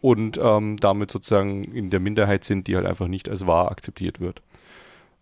Und 0.00 0.38
ähm, 0.40 0.76
damit 0.76 1.10
sozusagen 1.10 1.64
in 1.64 1.90
der 1.90 1.98
Minderheit 1.98 2.44
sind, 2.44 2.68
die 2.68 2.76
halt 2.76 2.86
einfach 2.86 3.08
nicht 3.08 3.28
als 3.28 3.46
wahr 3.48 3.72
akzeptiert 3.72 4.20
wird. 4.20 4.42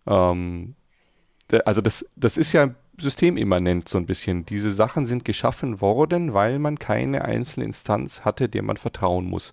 Ähm, 0.05 0.75
also 1.65 1.81
das, 1.81 2.07
das 2.15 2.37
ist 2.37 2.53
ja 2.53 2.75
systemimmanent 2.99 3.87
so 3.87 3.97
ein 3.97 4.05
bisschen. 4.05 4.45
Diese 4.45 4.71
Sachen 4.71 5.05
sind 5.05 5.25
geschaffen 5.25 5.81
worden, 5.81 6.33
weil 6.33 6.59
man 6.59 6.79
keine 6.79 7.25
einzelne 7.25 7.65
Instanz 7.65 8.21
hatte, 8.25 8.49
der 8.49 8.63
man 8.63 8.77
vertrauen 8.77 9.25
muss. 9.25 9.51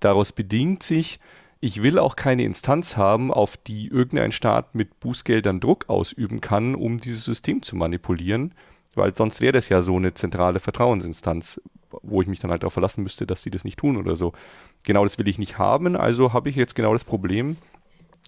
Daraus 0.00 0.32
bedingt 0.32 0.82
sich, 0.82 1.18
ich 1.60 1.82
will 1.82 1.98
auch 1.98 2.16
keine 2.16 2.44
Instanz 2.44 2.96
haben, 2.96 3.32
auf 3.32 3.56
die 3.56 3.86
irgendein 3.86 4.32
Staat 4.32 4.74
mit 4.74 4.98
Bußgeldern 5.00 5.60
Druck 5.60 5.88
ausüben 5.88 6.40
kann, 6.40 6.74
um 6.74 6.98
dieses 6.98 7.24
System 7.24 7.62
zu 7.62 7.76
manipulieren, 7.76 8.52
weil 8.94 9.16
sonst 9.16 9.40
wäre 9.40 9.52
das 9.52 9.68
ja 9.68 9.80
so 9.80 9.96
eine 9.96 10.12
zentrale 10.12 10.58
Vertrauensinstanz, 10.58 11.60
wo 12.02 12.20
ich 12.20 12.28
mich 12.28 12.40
dann 12.40 12.50
halt 12.50 12.62
darauf 12.62 12.72
verlassen 12.72 13.04
müsste, 13.04 13.26
dass 13.26 13.42
sie 13.42 13.50
das 13.50 13.64
nicht 13.64 13.78
tun 13.78 13.96
oder 13.96 14.16
so. 14.16 14.32
Genau 14.82 15.04
das 15.04 15.18
will 15.18 15.28
ich 15.28 15.38
nicht 15.38 15.56
haben, 15.58 15.96
also 15.96 16.32
habe 16.32 16.50
ich 16.50 16.56
jetzt 16.56 16.74
genau 16.74 16.92
das 16.92 17.04
Problem, 17.04 17.56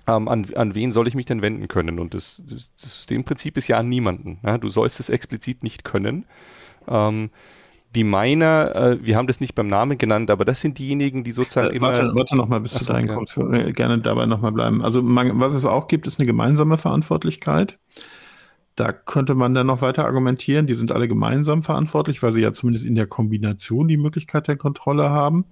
ähm, 0.07 0.28
an, 0.28 0.46
an 0.55 0.74
wen 0.74 0.92
soll 0.92 1.09
ich 1.09 1.14
mich 1.14 1.26
denn 1.26 1.42
wenden 1.42 1.68
können? 1.68 1.98
Und 1.98 2.14
das, 2.14 2.42
das, 2.48 2.70
das 2.80 2.96
Systemprinzip 2.96 3.57
ist 3.57 3.68
ja 3.68 3.78
an 3.78 3.88
niemanden. 3.88 4.38
Ja? 4.44 4.59
Du 4.59 4.68
sollst 4.68 5.00
es 5.00 5.09
explizit 5.09 5.62
nicht 5.62 5.84
können. 5.84 6.26
Ähm, 6.88 7.30
die 7.94 8.05
Miner, 8.05 8.74
äh, 8.74 9.07
wir 9.07 9.16
haben 9.16 9.26
das 9.28 9.40
nicht 9.40 9.55
beim 9.55 9.68
Namen 9.68 9.98
genannt, 9.98 10.30
aber 10.30 10.44
das 10.44 10.61
sind 10.61 10.78
diejenigen, 10.78 11.22
die 11.24 11.32
sozusagen 11.32 11.68
Äh, 11.70 11.76
immer. 11.76 11.88
warte, 11.88 12.14
warte 12.14 12.36
noch 12.36 12.48
mal, 12.48 12.61
bis 12.61 12.72
du 12.72 12.84
so, 12.84 12.92
dahin 12.92 13.07
gerne. 13.07 13.68
Äh, 13.68 13.72
Gerne 13.72 13.98
dabei 13.98 14.26
noch 14.26 14.40
mal 14.40 14.50
bleiben. 14.52 14.82
Also 14.82 15.02
man, 15.02 15.40
was 15.40 15.55
es 15.55 15.64
auch 15.64 15.86
gibt, 15.88 16.07
ist 16.07 16.18
eine 16.18 16.26
gemeinsame 16.26 16.76
Verantwortlichkeit. 16.76 17.78
Da 18.76 18.92
könnte 18.92 19.36
man 19.36 19.55
dann 19.55 19.68
noch 19.68 19.82
weiter 19.82 20.05
argumentieren. 20.05 20.66
Die 20.66 20.74
sind 20.74 20.90
alle 20.90 21.07
gemeinsam 21.07 21.62
verantwortlich, 21.62 22.22
weil 22.24 22.32
sie 22.32 22.42
ja 22.42 22.52
zumindest 22.52 22.84
in 22.84 22.96
der 22.96 23.07
Kombination 23.07 23.86
die 23.86 23.96
Möglichkeit 23.96 24.48
der 24.48 24.57
Kontrolle 24.57 25.11
haben. 25.11 25.44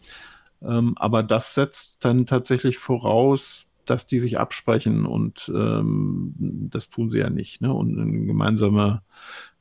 Ähm, 0.61 0.95
aber 0.97 1.23
das 1.23 1.55
setzt 1.55 2.05
dann 2.05 2.27
tatsächlich 2.27 2.79
voraus, 2.79 3.72
dass 3.87 4.07
die 4.07 4.19
sich 4.19 4.39
absprechen 4.39 5.07
und 5.07 5.51
ähm, 5.55 6.35
das 6.71 6.89
tun 6.91 7.11
sie 7.11 7.19
ja 7.19 7.31
nicht. 7.31 7.61
Ne? 7.61 7.73
Und 7.73 7.97
ein 7.99 8.27
gemeinsamer, 8.27 9.03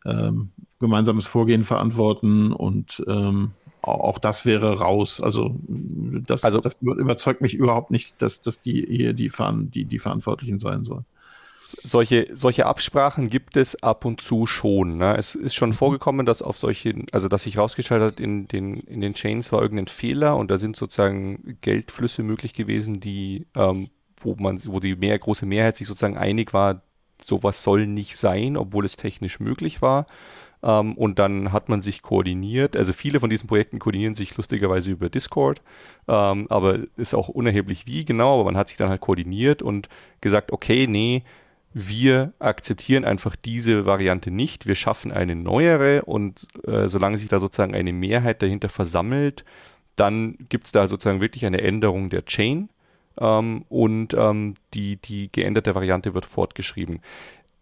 ähm, 0.06 0.52
gemeinsames 0.80 1.26
Vorgehen 1.28 1.64
verantworten 1.64 2.52
und 2.54 3.04
ähm, 3.08 3.52
au- 3.82 3.92
auch 3.92 4.20
das 4.20 4.46
wäre 4.46 4.80
raus. 4.80 5.22
Also 5.22 5.56
das, 5.68 6.44
Also- 6.44 6.60
das 6.60 6.78
überzeugt 6.82 7.42
mich 7.42 7.54
überhaupt 7.56 7.92
nicht, 7.92 8.22
dass, 8.22 8.42
dass 8.42 8.62
die 8.62 8.86
hier 8.88 9.14
die, 9.14 9.32
die, 9.74 9.86
die 9.86 10.00
Verantwortlichen 10.00 10.60
sein 10.60 10.84
sollen. 10.84 11.06
solche, 11.84 12.28
solche 12.34 12.66
Absprachen 12.66 13.30
gibt 13.30 13.56
es 13.56 13.82
ab 13.82 14.04
und 14.04 14.20
zu 14.20 14.46
schon. 14.46 14.98
Ne? 14.98 15.16
Es 15.18 15.36
ist 15.36 15.56
schon 15.56 15.72
vorgekommen, 15.74 16.26
dass 16.26 16.42
auf 16.42 16.58
solchen, 16.58 17.06
also 17.14 17.28
dass 17.30 17.44
sich 17.44 17.58
rausgestellt 17.58 18.02
hat, 18.02 18.20
in 18.20 18.48
den, 18.48 18.76
in 18.82 19.00
den 19.02 19.14
Chains 19.14 19.52
war 19.54 19.62
irgendein 19.62 19.88
Fehler 19.88 20.36
und 20.36 20.52
da 20.52 20.58
sind 20.58 20.76
sozusagen 20.76 21.58
Geldflüsse 21.62 22.24
möglich 22.24 22.54
gewesen, 22.54 23.00
die, 23.00 23.48
ähm, 23.56 23.88
wo 24.24 24.36
man, 24.36 24.60
wo 24.66 24.80
die 24.80 24.96
mehr, 24.96 25.18
große 25.18 25.46
Mehrheit 25.46 25.78
sich 25.78 25.88
sozusagen 25.88 26.18
einig 26.18 26.54
war, 26.54 26.82
sowas 27.24 27.64
soll 27.64 27.88
nicht 27.88 28.18
sein, 28.18 28.58
obwohl 28.58 28.86
es 28.86 28.96
technisch 28.96 29.40
möglich 29.40 29.82
war. 29.82 30.08
Ähm, 30.64 30.94
und 30.94 31.20
dann 31.20 31.52
hat 31.52 31.70
man 31.70 31.82
sich 31.82 32.02
koordiniert. 32.02 32.76
Also 32.76 32.94
viele 32.94 33.20
von 33.20 33.30
diesen 33.30 33.48
Projekten 33.48 33.80
koordinieren 33.80 34.16
sich 34.16 34.36
lustigerweise 34.38 34.92
über 34.92 35.10
Discord, 35.10 35.62
ähm, 36.08 36.48
aber 36.50 36.80
ist 36.98 37.16
auch 37.16 37.30
unerheblich 37.30 37.88
wie 37.88 38.06
genau, 38.06 38.36
aber 38.36 38.46
man 38.46 38.58
hat 38.58 38.70
sich 38.70 38.78
dann 38.78 38.90
halt 38.90 39.02
koordiniert 39.02 39.62
und 39.62 39.90
gesagt, 40.22 40.52
okay, 40.52 40.88
nee, 40.88 41.24
wir 41.74 42.34
akzeptieren 42.40 43.06
einfach 43.06 43.36
diese 43.36 43.86
Variante 43.86 44.30
nicht. 44.30 44.68
Wir 44.68 44.76
schaffen 44.76 45.12
eine 45.12 45.36
neuere 45.36 46.04
und 46.04 46.48
äh, 46.68 46.90
solange 46.90 47.18
sich 47.18 47.30
da 47.30 47.40
sozusagen 47.40 47.74
eine 47.74 47.94
Mehrheit 47.94 48.42
dahinter 48.42 48.70
versammelt, 48.70 49.46
dann 49.96 50.38
gibt 50.50 50.66
es 50.66 50.72
da 50.72 50.88
sozusagen 50.88 51.22
wirklich 51.22 51.46
eine 51.46 51.62
Änderung 51.62 52.10
der 52.10 52.26
Chain 52.26 52.70
ähm, 53.20 53.66
und 53.70 54.14
ähm, 54.14 54.56
die, 54.74 54.98
die 54.98 55.32
geänderte 55.32 55.76
Variante 55.76 56.14
wird 56.14 56.26
fortgeschrieben. 56.26 57.00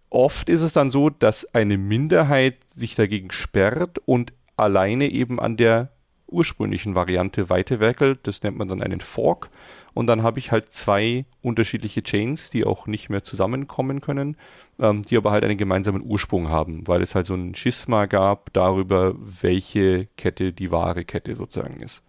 Oft 0.09 0.49
ist 0.49 0.61
es 0.61 0.73
dann 0.73 0.89
so, 0.89 1.09
dass 1.09 1.53
eine 1.53 1.77
Minderheit 1.77 2.55
sich 2.67 2.95
dagegen 2.95 3.31
sperrt 3.31 3.99
und 4.05 4.33
alleine 4.57 5.09
eben 5.11 5.39
an 5.39 5.55
der 5.55 5.89
ursprünglichen 6.27 6.95
Variante 6.95 7.49
weiterwerkelt. 7.49 8.19
Das 8.23 8.43
nennt 8.43 8.57
man 8.57 8.67
dann 8.67 8.81
einen 8.81 9.01
Fork. 9.01 9.49
Und 9.93 10.07
dann 10.07 10.23
habe 10.23 10.39
ich 10.39 10.51
halt 10.51 10.71
zwei 10.71 11.25
unterschiedliche 11.41 12.03
Chains, 12.03 12.49
die 12.49 12.65
auch 12.65 12.87
nicht 12.87 13.09
mehr 13.09 13.23
zusammenkommen 13.23 14.01
können, 14.01 14.37
ähm, 14.79 15.01
die 15.03 15.17
aber 15.17 15.31
halt 15.31 15.43
einen 15.43 15.57
gemeinsamen 15.57 16.03
Ursprung 16.03 16.49
haben, 16.49 16.87
weil 16.87 17.01
es 17.01 17.15
halt 17.15 17.25
so 17.25 17.35
ein 17.35 17.55
Schisma 17.55 18.05
gab 18.05 18.53
darüber, 18.53 19.15
welche 19.17 20.07
Kette 20.17 20.53
die 20.53 20.71
wahre 20.71 21.05
Kette 21.05 21.35
sozusagen 21.35 21.77
ist. 21.81 22.03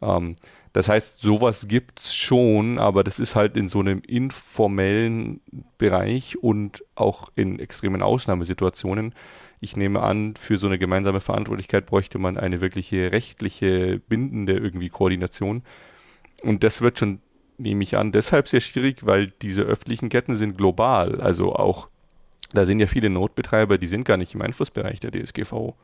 Ähm, 0.00 0.36
das 0.72 0.88
heißt, 0.88 1.20
sowas 1.20 1.66
gibt's 1.68 2.14
schon, 2.14 2.78
aber 2.78 3.04
das 3.04 3.20
ist 3.20 3.36
halt 3.36 3.56
in 3.56 3.68
so 3.68 3.80
einem 3.80 4.00
informellen 4.06 5.40
Bereich 5.78 6.42
und 6.42 6.84
auch 6.94 7.30
in 7.34 7.58
extremen 7.58 8.02
Ausnahmesituationen. 8.02 9.14
Ich 9.60 9.76
nehme 9.76 10.02
an, 10.02 10.36
für 10.36 10.56
so 10.56 10.66
eine 10.66 10.78
gemeinsame 10.78 11.20
Verantwortlichkeit 11.20 11.86
bräuchte 11.86 12.18
man 12.18 12.36
eine 12.36 12.60
wirkliche 12.60 13.12
rechtliche, 13.12 13.98
bindende 13.98 14.56
irgendwie 14.56 14.88
Koordination. 14.88 15.62
Und 16.42 16.62
das 16.62 16.80
wird 16.80 16.98
schon, 16.98 17.20
nehme 17.56 17.82
ich 17.82 17.96
an, 17.96 18.12
deshalb 18.12 18.46
sehr 18.48 18.60
schwierig, 18.60 19.04
weil 19.04 19.32
diese 19.42 19.62
öffentlichen 19.62 20.10
Ketten 20.10 20.36
sind 20.36 20.56
global. 20.56 21.20
Also 21.20 21.54
auch, 21.54 21.88
da 22.52 22.64
sind 22.64 22.78
ja 22.78 22.86
viele 22.86 23.10
Notbetreiber, 23.10 23.78
die 23.78 23.88
sind 23.88 24.04
gar 24.04 24.16
nicht 24.16 24.34
im 24.34 24.42
Einflussbereich 24.42 25.00
der 25.00 25.10
DSGVO, 25.10 25.74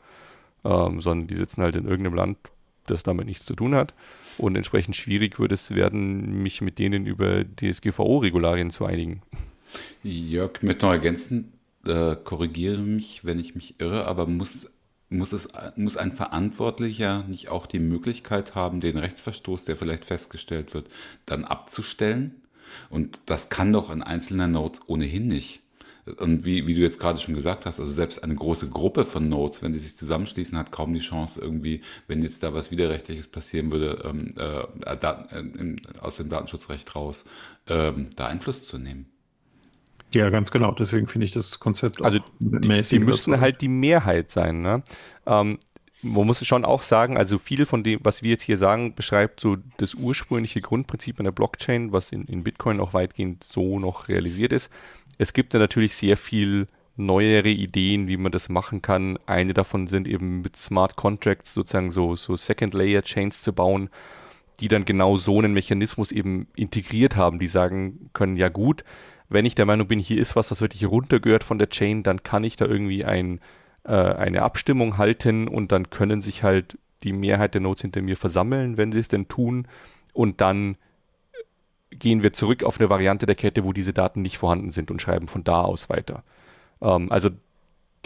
ähm, 0.64 1.00
sondern 1.00 1.26
die 1.26 1.36
sitzen 1.36 1.62
halt 1.62 1.74
in 1.74 1.86
irgendeinem 1.86 2.14
Land, 2.14 2.38
das 2.86 3.02
damit 3.02 3.26
nichts 3.26 3.44
zu 3.44 3.54
tun 3.54 3.74
hat. 3.74 3.94
Und 4.38 4.56
entsprechend 4.56 4.96
schwierig 4.96 5.38
wird 5.38 5.52
es 5.52 5.70
werden, 5.70 6.42
mich 6.42 6.60
mit 6.60 6.78
denen 6.78 7.06
über 7.06 7.44
DSGVO-Regularien 7.44 8.70
zu 8.70 8.84
einigen. 8.84 9.22
Jörg, 10.02 10.62
mit 10.62 10.82
noch 10.82 10.90
ergänzen, 10.90 11.52
äh, 11.86 12.16
korrigiere 12.16 12.78
mich, 12.78 13.24
wenn 13.24 13.38
ich 13.38 13.54
mich 13.54 13.80
irre, 13.80 14.06
aber 14.06 14.26
muss, 14.26 14.70
muss, 15.08 15.32
es, 15.32 15.48
muss 15.76 15.96
ein 15.96 16.12
Verantwortlicher 16.12 17.24
nicht 17.28 17.48
auch 17.48 17.66
die 17.66 17.78
Möglichkeit 17.78 18.54
haben, 18.54 18.80
den 18.80 18.98
Rechtsverstoß, 18.98 19.64
der 19.64 19.76
vielleicht 19.76 20.04
festgestellt 20.04 20.74
wird, 20.74 20.88
dann 21.26 21.44
abzustellen? 21.44 22.42
Und 22.90 23.20
das 23.26 23.50
kann 23.50 23.72
doch 23.72 23.90
ein 23.90 24.02
einzelner 24.02 24.48
Node 24.48 24.80
ohnehin 24.86 25.26
nicht. 25.28 25.63
Und 26.18 26.44
wie, 26.44 26.66
wie 26.66 26.74
du 26.74 26.80
jetzt 26.80 27.00
gerade 27.00 27.18
schon 27.18 27.34
gesagt 27.34 27.64
hast, 27.64 27.80
also 27.80 27.90
selbst 27.90 28.22
eine 28.22 28.34
große 28.34 28.68
Gruppe 28.68 29.06
von 29.06 29.28
Nodes, 29.28 29.62
wenn 29.62 29.72
die 29.72 29.78
sich 29.78 29.96
zusammenschließen, 29.96 30.58
hat 30.58 30.70
kaum 30.70 30.92
die 30.92 31.00
Chance 31.00 31.40
irgendwie, 31.40 31.80
wenn 32.08 32.22
jetzt 32.22 32.42
da 32.42 32.52
was 32.52 32.70
Widerrechtliches 32.70 33.28
passieren 33.28 33.70
würde, 33.70 34.02
ähm, 34.04 34.34
äh, 34.36 34.96
da, 34.98 35.26
äh, 35.30 35.76
aus 36.00 36.16
dem 36.16 36.28
Datenschutzrecht 36.28 36.94
raus, 36.94 37.24
ähm, 37.68 38.10
da 38.16 38.26
Einfluss 38.26 38.64
zu 38.64 38.78
nehmen. 38.78 39.06
Ja, 40.12 40.30
ganz 40.30 40.50
genau. 40.50 40.72
Deswegen 40.72 41.06
finde 41.06 41.24
ich 41.24 41.32
das 41.32 41.58
Konzept 41.58 42.02
also 42.02 42.18
die, 42.38 42.82
die 42.82 42.98
müssten 42.98 43.40
halt 43.40 43.60
die 43.62 43.68
Mehrheit 43.68 44.30
sein. 44.30 44.62
Ne? 44.62 44.82
Ähm, 45.26 45.58
man 46.04 46.26
muss 46.26 46.44
schon 46.46 46.64
auch 46.64 46.82
sagen, 46.82 47.16
also 47.16 47.38
viel 47.38 47.66
von 47.66 47.82
dem, 47.82 48.00
was 48.02 48.22
wir 48.22 48.30
jetzt 48.30 48.42
hier 48.42 48.58
sagen, 48.58 48.94
beschreibt 48.94 49.40
so 49.40 49.56
das 49.78 49.94
ursprüngliche 49.94 50.60
Grundprinzip 50.60 51.18
einer 51.18 51.32
Blockchain, 51.32 51.92
was 51.92 52.12
in, 52.12 52.24
in 52.26 52.44
Bitcoin 52.44 52.78
auch 52.78 52.92
weitgehend 52.92 53.42
so 53.42 53.78
noch 53.78 54.08
realisiert 54.08 54.52
ist. 54.52 54.70
Es 55.18 55.32
gibt 55.32 55.54
da 55.54 55.58
natürlich 55.58 55.94
sehr 55.94 56.16
viel 56.16 56.68
neuere 56.96 57.48
Ideen, 57.48 58.06
wie 58.06 58.16
man 58.16 58.30
das 58.30 58.48
machen 58.48 58.82
kann. 58.82 59.18
Eine 59.26 59.54
davon 59.54 59.88
sind 59.88 60.06
eben 60.06 60.42
mit 60.42 60.56
Smart 60.56 60.96
Contracts 60.96 61.54
sozusagen 61.54 61.90
so, 61.90 62.14
so 62.14 62.36
Second 62.36 62.74
Layer 62.74 63.02
Chains 63.02 63.42
zu 63.42 63.52
bauen, 63.52 63.88
die 64.60 64.68
dann 64.68 64.84
genau 64.84 65.16
so 65.16 65.38
einen 65.38 65.54
Mechanismus 65.54 66.12
eben 66.12 66.46
integriert 66.54 67.16
haben, 67.16 67.38
die 67.38 67.48
sagen 67.48 68.10
können, 68.12 68.36
ja 68.36 68.48
gut, 68.48 68.84
wenn 69.28 69.46
ich 69.46 69.54
der 69.54 69.66
Meinung 69.66 69.88
bin, 69.88 69.98
hier 69.98 70.18
ist 70.18 70.36
was, 70.36 70.50
was 70.50 70.60
wirklich 70.60 70.84
runtergehört 70.84 71.42
von 71.42 71.58
der 71.58 71.70
Chain, 71.70 72.02
dann 72.02 72.22
kann 72.22 72.44
ich 72.44 72.56
da 72.56 72.66
irgendwie 72.66 73.04
ein 73.04 73.40
äh, 73.84 73.92
eine 73.92 74.42
Abstimmung 74.42 74.98
halten 74.98 75.48
und 75.48 75.72
dann 75.72 75.90
können 75.90 76.22
sich 76.22 76.42
halt 76.42 76.78
die 77.02 77.12
Mehrheit 77.12 77.54
der 77.54 77.60
Nodes 77.60 77.82
hinter 77.82 78.02
mir 78.02 78.16
versammeln, 78.16 78.76
wenn 78.76 78.92
sie 78.92 78.98
es 78.98 79.08
denn 79.08 79.28
tun. 79.28 79.68
Und 80.12 80.40
dann 80.40 80.76
gehen 81.90 82.22
wir 82.22 82.32
zurück 82.32 82.64
auf 82.64 82.80
eine 82.80 82.90
Variante 82.90 83.26
der 83.26 83.34
Kette, 83.34 83.64
wo 83.64 83.72
diese 83.72 83.92
Daten 83.92 84.22
nicht 84.22 84.38
vorhanden 84.38 84.70
sind 84.70 84.90
und 84.90 85.00
schreiben 85.00 85.28
von 85.28 85.44
da 85.44 85.62
aus 85.62 85.88
weiter. 85.88 86.24
Ähm, 86.80 87.10
also 87.10 87.30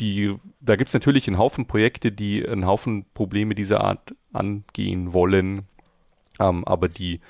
die, 0.00 0.34
da 0.60 0.76
gibt 0.76 0.88
es 0.88 0.94
natürlich 0.94 1.26
einen 1.26 1.38
Haufen 1.38 1.66
Projekte, 1.66 2.12
die 2.12 2.46
einen 2.46 2.66
Haufen 2.66 3.04
Probleme 3.14 3.54
dieser 3.54 3.82
Art 3.82 4.14
angehen 4.32 5.12
wollen. 5.12 5.66
Ähm, 6.38 6.64
aber 6.64 6.88
die 6.88 7.20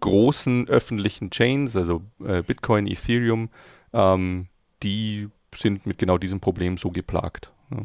großen 0.00 0.68
öffentlichen 0.68 1.30
Chains, 1.30 1.76
also 1.76 2.02
äh, 2.24 2.42
Bitcoin, 2.42 2.86
Ethereum, 2.86 3.48
ähm, 3.92 4.46
die 4.82 5.28
sind 5.54 5.86
mit 5.86 5.98
genau 5.98 6.18
diesem 6.18 6.40
Problem 6.40 6.76
so 6.76 6.90
geplagt. 6.90 7.50
Ja. 7.70 7.78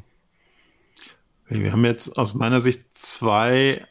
Wir 1.60 1.74
haben 1.74 1.84
jetzt 1.84 2.18
aus 2.18 2.34
meiner 2.34 2.62
Sicht 2.62 2.84
zwei 2.94 3.86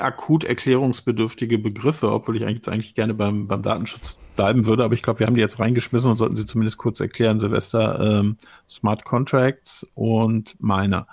akut 0.00 0.44
erklärungsbedürftige 0.44 1.58
Begriffe, 1.58 2.10
obwohl 2.10 2.36
ich 2.36 2.44
eigentlich, 2.44 2.68
eigentlich 2.68 2.94
gerne 2.94 3.14
beim, 3.14 3.46
beim 3.46 3.62
Datenschutz 3.62 4.18
bleiben 4.34 4.66
würde, 4.66 4.82
aber 4.82 4.94
ich 4.94 5.02
glaube, 5.02 5.20
wir 5.20 5.26
haben 5.26 5.34
die 5.34 5.40
jetzt 5.40 5.60
reingeschmissen 5.60 6.10
und 6.10 6.16
sollten 6.16 6.36
sie 6.36 6.46
zumindest 6.46 6.78
kurz 6.78 7.00
erklären, 7.00 7.38
Silvester. 7.38 8.20
Ähm, 8.20 8.36
Smart 8.68 9.04
Contracts 9.04 9.86
und 9.94 10.56
Miner. 10.60 11.06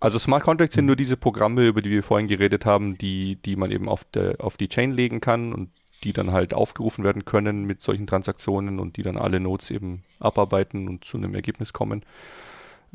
Also 0.00 0.18
Smart 0.18 0.42
Contracts 0.42 0.74
sind 0.74 0.86
nur 0.86 0.96
diese 0.96 1.16
Programme, 1.16 1.66
über 1.66 1.80
die 1.80 1.90
wir 1.90 2.02
vorhin 2.02 2.28
geredet 2.28 2.66
haben, 2.66 2.98
die, 2.98 3.36
die 3.36 3.56
man 3.56 3.70
eben 3.70 3.88
auf, 3.88 4.04
der, 4.04 4.36
auf 4.38 4.58
die 4.58 4.68
Chain 4.68 4.92
legen 4.92 5.20
kann 5.20 5.52
und 5.54 5.70
die 6.02 6.12
dann 6.12 6.30
halt 6.30 6.52
aufgerufen 6.52 7.04
werden 7.04 7.24
können 7.24 7.64
mit 7.64 7.80
solchen 7.80 8.06
Transaktionen 8.06 8.78
und 8.78 8.98
die 8.98 9.02
dann 9.02 9.16
alle 9.16 9.40
Nodes 9.40 9.70
eben 9.70 10.04
abarbeiten 10.20 10.88
und 10.88 11.04
zu 11.04 11.16
einem 11.16 11.34
Ergebnis 11.34 11.72
kommen. 11.72 12.04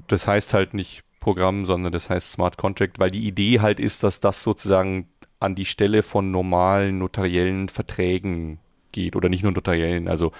Das 0.08 0.28
heißt 0.28 0.54
halt 0.54 0.76
nicht 0.76 1.04
Programm, 1.20 1.66
sondern 1.66 1.92
das 1.92 2.10
heißt 2.10 2.32
Smart 2.32 2.58
Contract, 2.58 3.00
weil 3.00 3.12
die 3.12 3.28
Idee 3.28 3.60
halt 3.60 3.80
ist, 3.80 4.04
dass 4.04 4.20
das 4.20 4.44
sozusagen 4.44 5.08
an 5.40 5.56
die 5.56 5.66
Stelle 5.66 6.04
von 6.04 6.32
normalen 6.32 7.00
notariellen 7.00 7.70
Verträgen 7.70 8.60
geht 8.92 9.16
oder 9.16 9.30
nicht 9.30 9.44
nur 9.44 9.52
notariellen, 9.52 10.08
also 10.08 10.32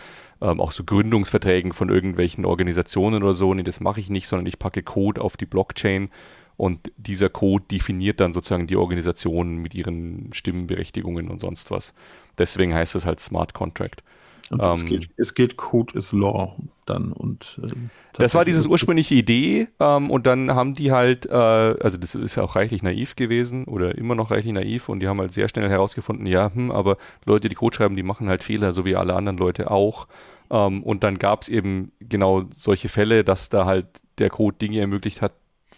ähm, 0.42 0.60
auch 0.60 0.72
so 0.72 0.84
Gründungsverträgen 0.84 1.74
von 1.74 1.90
irgendwelchen 1.90 2.46
Organisationen 2.46 3.24
oder 3.24 3.34
so. 3.34 3.54
Nee, 3.54 3.64
das 3.64 3.80
mache 3.80 4.00
ich 4.00 4.10
nicht, 4.10 4.28
sondern 4.28 4.48
ich 4.48 4.60
packe 4.60 4.84
Code 4.84 5.22
auf 5.22 5.38
die 5.38 5.46
Blockchain 5.46 6.10
und 6.58 6.92
dieser 6.98 7.30
Code 7.30 7.66
definiert 7.72 8.20
dann 8.20 8.34
sozusagen 8.34 8.68
die 8.68 8.76
Organisation 8.76 9.58
mit 9.58 9.76
ihren 9.76 10.34
Stimmenberechtigungen 10.34 11.30
und 11.30 11.40
sonst 11.40 11.72
was. 11.72 11.94
Deswegen 12.38 12.74
heißt 12.74 12.96
es 12.96 13.06
halt 13.06 13.20
Smart 13.20 13.54
Contract. 13.54 14.04
Und 14.50 14.62
ähm, 14.62 14.74
es, 14.74 14.86
geht, 14.86 15.10
es 15.18 15.34
geht 15.36 15.58
Code 15.58 15.98
is 15.98 16.12
Law 16.12 16.56
dann 16.86 17.12
und 17.12 17.60
äh, 17.64 17.68
das 18.14 18.34
war 18.34 18.44
diese 18.44 18.68
ursprüngliche 18.68 19.16
Idee 19.16 19.68
ähm, 19.80 20.10
und 20.10 20.26
dann 20.26 20.52
haben 20.52 20.74
die 20.74 20.92
halt, 20.92 21.28
äh, 21.28 21.34
also 21.34 21.98
das 21.98 22.16
ist 22.16 22.36
ja 22.36 22.44
auch 22.44 22.56
reichlich 22.56 22.82
naiv 22.82 23.16
gewesen 23.16 23.66
oder 23.66 23.98
immer 23.98 24.16
noch 24.16 24.32
reichlich 24.32 24.54
naiv 24.54 24.90
und 24.90 25.00
die 25.00 25.08
haben 25.08 25.20
halt 25.20 25.34
sehr 25.34 25.48
schnell 25.48 25.70
herausgefunden, 25.70 26.26
ja, 26.26 26.52
hm, 26.54 26.72
aber 26.72 26.98
Leute, 27.26 27.48
die 27.48 27.56
Code 27.56 27.76
schreiben, 27.76 27.96
die 27.96 28.04
machen 28.04 28.28
halt 28.28 28.44
Fehler, 28.44 28.74
so 28.74 28.86
wie 28.86 28.96
alle 28.96 29.16
anderen 29.16 29.38
Leute 29.38 29.70
auch. 29.72 30.08
Ähm, 30.50 30.84
und 30.84 31.04
dann 31.04 31.20
gab 31.20 31.44
es 31.44 31.50
eben 31.50 31.92
genau 32.00 32.46
solche 32.58 32.90
Fälle, 32.90 33.24
dass 33.24 33.50
da 33.50 33.66
halt 33.66 33.88
der 34.18 34.30
Code 34.30 34.58
Dinge 34.58 34.80
ermöglicht 34.80 35.22
hat, 35.22 35.34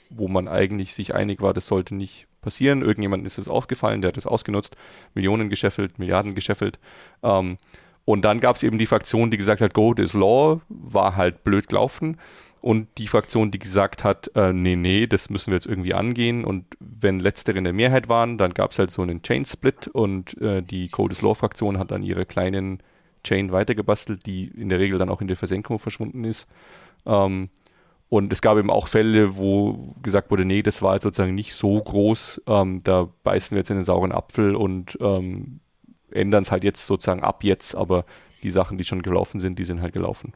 wo 0.09 0.27
man 0.27 0.47
eigentlich 0.47 0.93
sich 0.93 1.13
einig 1.13 1.41
war, 1.41 1.53
das 1.53 1.67
sollte 1.67 1.95
nicht 1.95 2.27
passieren. 2.41 2.81
Irgendjemand 2.81 3.25
ist 3.25 3.37
es 3.37 3.47
aufgefallen, 3.47 4.01
der 4.01 4.09
hat 4.09 4.17
es 4.17 4.25
ausgenutzt, 4.25 4.75
Millionen 5.13 5.49
gescheffelt, 5.49 5.99
Milliarden 5.99 6.35
gescheffelt. 6.35 6.79
Ähm, 7.23 7.57
und 8.05 8.23
dann 8.23 8.39
gab 8.39 8.55
es 8.55 8.63
eben 8.63 8.77
die 8.77 8.85
Fraktion, 8.85 9.31
die 9.31 9.37
gesagt 9.37 9.61
hat, 9.61 9.73
Goat 9.73 9.99
is 9.99 10.13
Law, 10.13 10.61
war 10.69 11.15
halt 11.15 11.43
blöd 11.43 11.67
gelaufen. 11.67 12.17
Und 12.61 12.87
die 12.99 13.07
Fraktion, 13.07 13.49
die 13.49 13.57
gesagt 13.57 14.03
hat, 14.03 14.29
äh, 14.35 14.53
nee, 14.53 14.75
nee, 14.75 15.07
das 15.07 15.31
müssen 15.31 15.47
wir 15.47 15.55
jetzt 15.55 15.65
irgendwie 15.65 15.95
angehen. 15.95 16.45
Und 16.45 16.65
wenn 16.79 17.19
letztere 17.19 17.57
in 17.57 17.63
der 17.63 17.73
Mehrheit 17.73 18.07
waren, 18.07 18.37
dann 18.37 18.53
gab 18.53 18.71
es 18.71 18.79
halt 18.79 18.91
so 18.91 19.01
einen 19.01 19.23
Chain-Split 19.23 19.87
und 19.87 20.39
äh, 20.39 20.61
die 20.61 20.89
Code 20.89 21.13
is 21.13 21.23
Law-Fraktion 21.23 21.79
hat 21.79 21.89
dann 21.89 22.03
ihre 22.03 22.25
kleinen 22.25 22.83
Chain 23.23 23.51
weitergebastelt, 23.51 24.25
die 24.25 24.45
in 24.45 24.69
der 24.69 24.79
Regel 24.79 24.99
dann 24.99 25.09
auch 25.09 25.21
in 25.21 25.27
der 25.27 25.37
Versenkung 25.37 25.79
verschwunden 25.79 26.23
ist. 26.23 26.47
Ähm, 27.05 27.49
und 28.09 28.33
es 28.33 28.41
gab 28.41 28.57
eben 28.57 28.69
auch 28.69 28.87
Fälle, 28.87 29.37
wo 29.37 29.95
gesagt 30.03 30.29
wurde, 30.31 30.45
nee, 30.45 30.61
das 30.61 30.81
war 30.81 30.95
jetzt 30.95 31.03
sozusagen 31.03 31.33
nicht 31.33 31.53
so 31.53 31.81
groß, 31.81 32.41
ähm, 32.45 32.83
da 32.83 33.07
beißen 33.23 33.55
wir 33.55 33.59
jetzt 33.59 33.69
in 33.69 33.77
den 33.77 33.85
sauren 33.85 34.11
Apfel 34.11 34.55
und 34.55 34.97
ähm, 35.01 35.61
ändern 36.13 36.43
es 36.43 36.51
halt 36.51 36.63
jetzt 36.63 36.85
sozusagen 36.85 37.23
ab 37.23 37.43
jetzt, 37.43 37.75
aber 37.75 38.05
die 38.43 38.51
Sachen, 38.51 38.77
die 38.77 38.83
schon 38.83 39.01
gelaufen 39.01 39.39
sind, 39.39 39.59
die 39.59 39.63
sind 39.63 39.81
halt 39.81 39.93
gelaufen. 39.93 40.33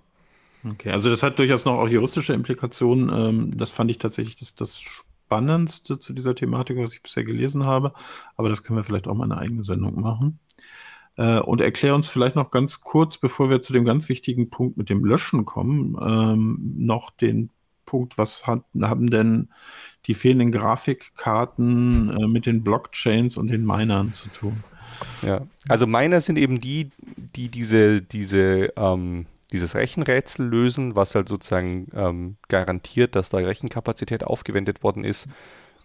Okay, 0.67 0.91
also 0.91 1.09
das 1.09 1.21
hat 1.21 1.38
durchaus 1.38 1.65
noch 1.65 1.73
auch 1.80 1.88
juristische 1.88 2.34
Implikationen. 2.34 3.09
Ähm, 3.09 3.57
das 3.57 3.71
fand 3.71 3.91
ich 3.91 3.99
tatsächlich 3.99 4.36
das, 4.36 4.55
das 4.55 4.80
Spannendste 4.80 5.99
zu 5.99 6.13
dieser 6.13 6.36
Thematik, 6.36 6.78
was 6.78 6.93
ich 6.93 7.03
bisher 7.03 7.23
gelesen 7.23 7.65
habe. 7.65 7.93
Aber 8.36 8.49
das 8.49 8.63
können 8.63 8.78
wir 8.78 8.84
vielleicht 8.84 9.07
auch 9.07 9.13
mal 9.13 9.26
eine 9.26 9.38
eigene 9.38 9.63
Sendung 9.63 9.99
machen. 9.99 10.39
Äh, 11.17 11.39
und 11.39 11.61
erklär 11.61 11.95
uns 11.95 12.07
vielleicht 12.07 12.36
noch 12.36 12.51
ganz 12.51 12.82
kurz, 12.82 13.17
bevor 13.17 13.49
wir 13.49 13.61
zu 13.61 13.73
dem 13.73 13.86
ganz 13.86 14.09
wichtigen 14.09 14.49
Punkt 14.49 14.78
mit 14.78 14.89
dem 14.89 15.05
Löschen 15.05 15.45
kommen, 15.45 15.95
ähm, 16.01 16.73
noch 16.78 17.11
den 17.11 17.51
Punkt, 17.86 18.17
was 18.17 18.47
hat, 18.47 18.63
haben 18.82 19.07
denn 19.07 19.49
die 20.07 20.15
fehlenden 20.15 20.51
Grafikkarten 20.51 22.09
äh, 22.09 22.28
mit 22.28 22.45
den 22.47 22.63
Blockchains 22.63 23.38
und 23.38 23.47
den 23.49 23.65
Minern 23.65 24.11
zu 24.11 24.30
tun? 24.30 24.63
Ja, 25.22 25.41
also 25.68 25.88
Miner 25.88 26.20
sind 26.22 26.38
eben 26.38 26.60
die, 26.60 26.91
die 27.36 27.50
diese, 27.50 28.02
diese, 28.02 28.74
ähm, 28.76 29.26
dieses 29.52 29.76
Rechenrätsel 29.76 30.46
lösen, 30.46 30.96
was 30.96 31.16
halt 31.16 31.30
sozusagen 31.30 31.88
ähm, 31.96 32.38
garantiert, 32.48 33.16
dass 33.16 33.30
da 33.30 33.38
Rechenkapazität 33.38 34.24
aufgewendet 34.24 34.84
worden 34.84 35.04
ist. 35.04 35.28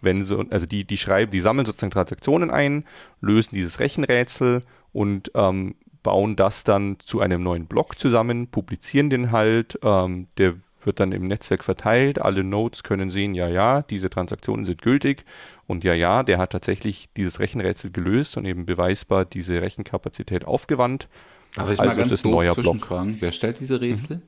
Wenn 0.01 0.23
so, 0.23 0.43
also 0.49 0.65
die, 0.65 0.83
die 0.83 0.97
schreiben, 0.97 1.31
die 1.31 1.41
sammeln 1.41 1.65
sozusagen 1.65 1.91
Transaktionen 1.91 2.49
ein, 2.49 2.85
lösen 3.21 3.53
dieses 3.53 3.79
Rechenrätsel 3.79 4.63
und 4.93 5.31
ähm, 5.35 5.75
bauen 6.03 6.35
das 6.35 6.63
dann 6.63 6.97
zu 7.05 7.19
einem 7.21 7.43
neuen 7.43 7.67
Block 7.67 7.99
zusammen, 7.99 8.47
publizieren 8.47 9.09
den 9.09 9.31
halt, 9.31 9.79
ähm, 9.83 10.27
der 10.37 10.55
wird 10.85 10.99
dann 10.99 11.11
im 11.11 11.27
Netzwerk 11.27 11.63
verteilt. 11.63 12.19
Alle 12.19 12.43
Nodes 12.43 12.83
können 12.83 13.09
sehen, 13.09 13.33
ja, 13.33 13.47
ja, 13.47 13.81
diese 13.81 14.09
Transaktionen 14.09 14.65
sind 14.65 14.81
gültig 14.81 15.25
und 15.67 15.83
ja, 15.83 15.93
ja, 15.93 16.23
der 16.23 16.37
hat 16.37 16.51
tatsächlich 16.51 17.09
dieses 17.17 17.39
Rechenrätsel 17.39 17.91
gelöst 17.91 18.37
und 18.37 18.45
eben 18.45 18.65
beweisbar 18.65 19.25
diese 19.25 19.61
Rechenkapazität 19.61 20.45
aufgewandt. 20.45 21.07
Aber 21.55 21.73
ich 21.73 21.79
also 21.79 21.99
mal 21.99 22.07
ganz 22.07 22.23
neuer 22.23 22.55
Block. 22.55 22.89
Wer 23.19 23.31
stellt 23.31 23.59
diese 23.59 23.81
Rätsel? 23.81 24.17
Mhm. 24.17 24.21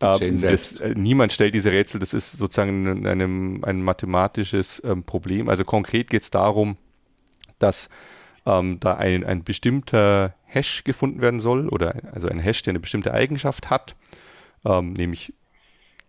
Ähm, 0.00 0.40
das, 0.40 0.80
äh, 0.80 0.94
niemand 0.94 1.32
stellt 1.32 1.54
diese 1.54 1.72
Rätsel, 1.72 1.98
das 2.00 2.12
ist 2.12 2.32
sozusagen 2.32 2.86
ein, 2.86 3.06
ein, 3.06 3.64
ein 3.64 3.82
mathematisches 3.82 4.82
ähm, 4.84 5.04
Problem. 5.04 5.48
Also 5.48 5.64
konkret 5.64 6.10
geht 6.10 6.22
es 6.22 6.30
darum, 6.30 6.76
dass 7.58 7.88
ähm, 8.44 8.78
da 8.80 8.94
ein, 8.94 9.24
ein 9.24 9.42
bestimmter 9.42 10.34
Hash 10.44 10.84
gefunden 10.84 11.20
werden 11.22 11.40
soll 11.40 11.68
oder 11.68 11.96
also 12.12 12.28
ein 12.28 12.38
Hash, 12.38 12.62
der 12.62 12.72
eine 12.72 12.80
bestimmte 12.80 13.14
Eigenschaft 13.14 13.70
hat 13.70 13.94
ähm, 14.64 14.92
nämlich 14.92 15.32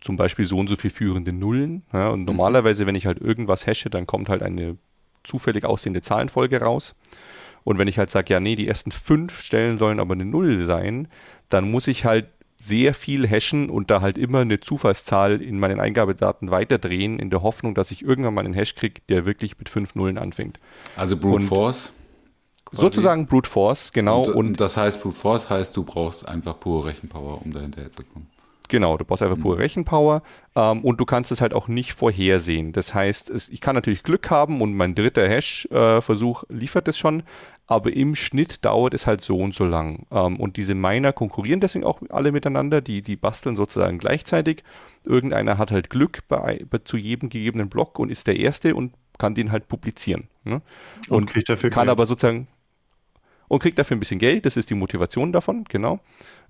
zum 0.00 0.16
Beispiel 0.16 0.44
so 0.44 0.58
und 0.58 0.68
so 0.68 0.76
viel 0.76 0.90
führende 0.90 1.32
Nullen. 1.32 1.82
Ja, 1.92 2.08
und 2.10 2.20
mhm. 2.20 2.26
normalerweise, 2.26 2.86
wenn 2.86 2.94
ich 2.94 3.06
halt 3.06 3.20
irgendwas 3.20 3.66
hashe, 3.66 3.90
dann 3.90 4.06
kommt 4.06 4.28
halt 4.28 4.42
eine 4.42 4.76
zufällig 5.24 5.64
aussehende 5.64 6.02
Zahlenfolge 6.02 6.60
raus. 6.60 6.94
Und 7.64 7.78
wenn 7.78 7.88
ich 7.88 7.98
halt 7.98 8.10
sage, 8.10 8.32
ja, 8.32 8.40
nee, 8.40 8.56
die 8.56 8.68
ersten 8.68 8.92
fünf 8.92 9.40
Stellen 9.40 9.78
sollen 9.78 10.00
aber 10.00 10.14
eine 10.14 10.24
Null 10.24 10.64
sein, 10.64 11.08
dann 11.48 11.70
muss 11.70 11.86
ich 11.86 12.04
halt 12.04 12.28
sehr 12.60 12.92
viel 12.92 13.26
hashen 13.28 13.70
und 13.70 13.90
da 13.90 14.00
halt 14.00 14.18
immer 14.18 14.40
eine 14.40 14.58
Zufallszahl 14.60 15.40
in 15.40 15.58
meinen 15.58 15.78
Eingabedaten 15.78 16.50
weiterdrehen, 16.50 17.18
in 17.18 17.30
der 17.30 17.42
Hoffnung, 17.42 17.74
dass 17.74 17.90
ich 17.90 18.02
irgendwann 18.02 18.34
mal 18.34 18.44
einen 18.44 18.54
Hash 18.54 18.74
kriege, 18.74 19.00
der 19.08 19.26
wirklich 19.26 19.58
mit 19.58 19.68
fünf 19.68 19.94
Nullen 19.94 20.18
anfängt. 20.18 20.58
Also 20.96 21.16
Brute 21.16 21.36
und, 21.36 21.42
Force? 21.42 21.92
Quasi. 22.64 22.82
Sozusagen 22.82 23.26
Brute 23.26 23.48
Force, 23.48 23.92
genau. 23.92 24.24
Und, 24.24 24.34
und, 24.34 24.60
das 24.60 24.76
heißt, 24.76 25.02
Brute 25.02 25.16
Force 25.16 25.48
heißt, 25.48 25.76
du 25.76 25.84
brauchst 25.84 26.26
einfach 26.26 26.58
pure 26.58 26.88
Rechenpower, 26.88 27.40
um 27.44 27.52
da 27.52 27.60
hinterher 27.60 27.90
zu 27.92 28.02
kommen. 28.02 28.26
Genau, 28.68 28.98
du 28.98 29.04
brauchst 29.04 29.22
einfach 29.22 29.40
pure 29.40 29.58
Rechenpower 29.58 30.22
ähm, 30.54 30.84
und 30.84 31.00
du 31.00 31.06
kannst 31.06 31.32
es 31.32 31.40
halt 31.40 31.54
auch 31.54 31.68
nicht 31.68 31.94
vorhersehen. 31.94 32.72
Das 32.72 32.94
heißt, 32.94 33.30
es, 33.30 33.48
ich 33.48 33.60
kann 33.60 33.74
natürlich 33.74 34.02
Glück 34.02 34.30
haben 34.30 34.60
und 34.60 34.74
mein 34.74 34.94
dritter 34.94 35.26
Hash-Versuch 35.26 36.44
äh, 36.44 36.52
liefert 36.52 36.86
es 36.86 36.98
schon, 36.98 37.22
aber 37.66 37.92
im 37.92 38.14
Schnitt 38.14 38.64
dauert 38.64 38.94
es 38.94 39.06
halt 39.06 39.22
so 39.22 39.38
und 39.38 39.54
so 39.54 39.64
lang. 39.64 40.06
Ähm, 40.10 40.38
und 40.38 40.56
diese 40.56 40.74
Miner 40.74 41.12
konkurrieren 41.12 41.60
deswegen 41.60 41.84
auch 41.84 42.00
alle 42.10 42.30
miteinander, 42.30 42.80
die, 42.80 43.02
die 43.02 43.16
basteln 43.16 43.56
sozusagen 43.56 43.98
gleichzeitig. 43.98 44.62
Irgendeiner 45.04 45.56
hat 45.56 45.72
halt 45.72 45.88
Glück 45.88 46.20
bei, 46.28 46.64
bei, 46.68 46.78
zu 46.78 46.98
jedem 46.98 47.30
gegebenen 47.30 47.68
Block 47.70 47.98
und 47.98 48.10
ist 48.10 48.26
der 48.26 48.36
Erste 48.36 48.74
und 48.74 48.92
kann 49.16 49.34
den 49.34 49.50
halt 49.50 49.68
publizieren. 49.68 50.28
Ne? 50.44 50.60
Und, 51.08 51.16
und 51.16 51.26
kriegt 51.26 51.48
dafür 51.48 51.70
kann 51.70 51.86
Geld. 51.86 51.92
aber 51.92 52.06
sozusagen 52.06 52.48
und 53.48 53.60
kriegt 53.60 53.78
dafür 53.78 53.96
ein 53.96 54.00
bisschen 54.00 54.18
Geld, 54.18 54.46
das 54.46 54.56
ist 54.56 54.70
die 54.70 54.74
Motivation 54.74 55.32
davon, 55.32 55.64
genau. 55.64 56.00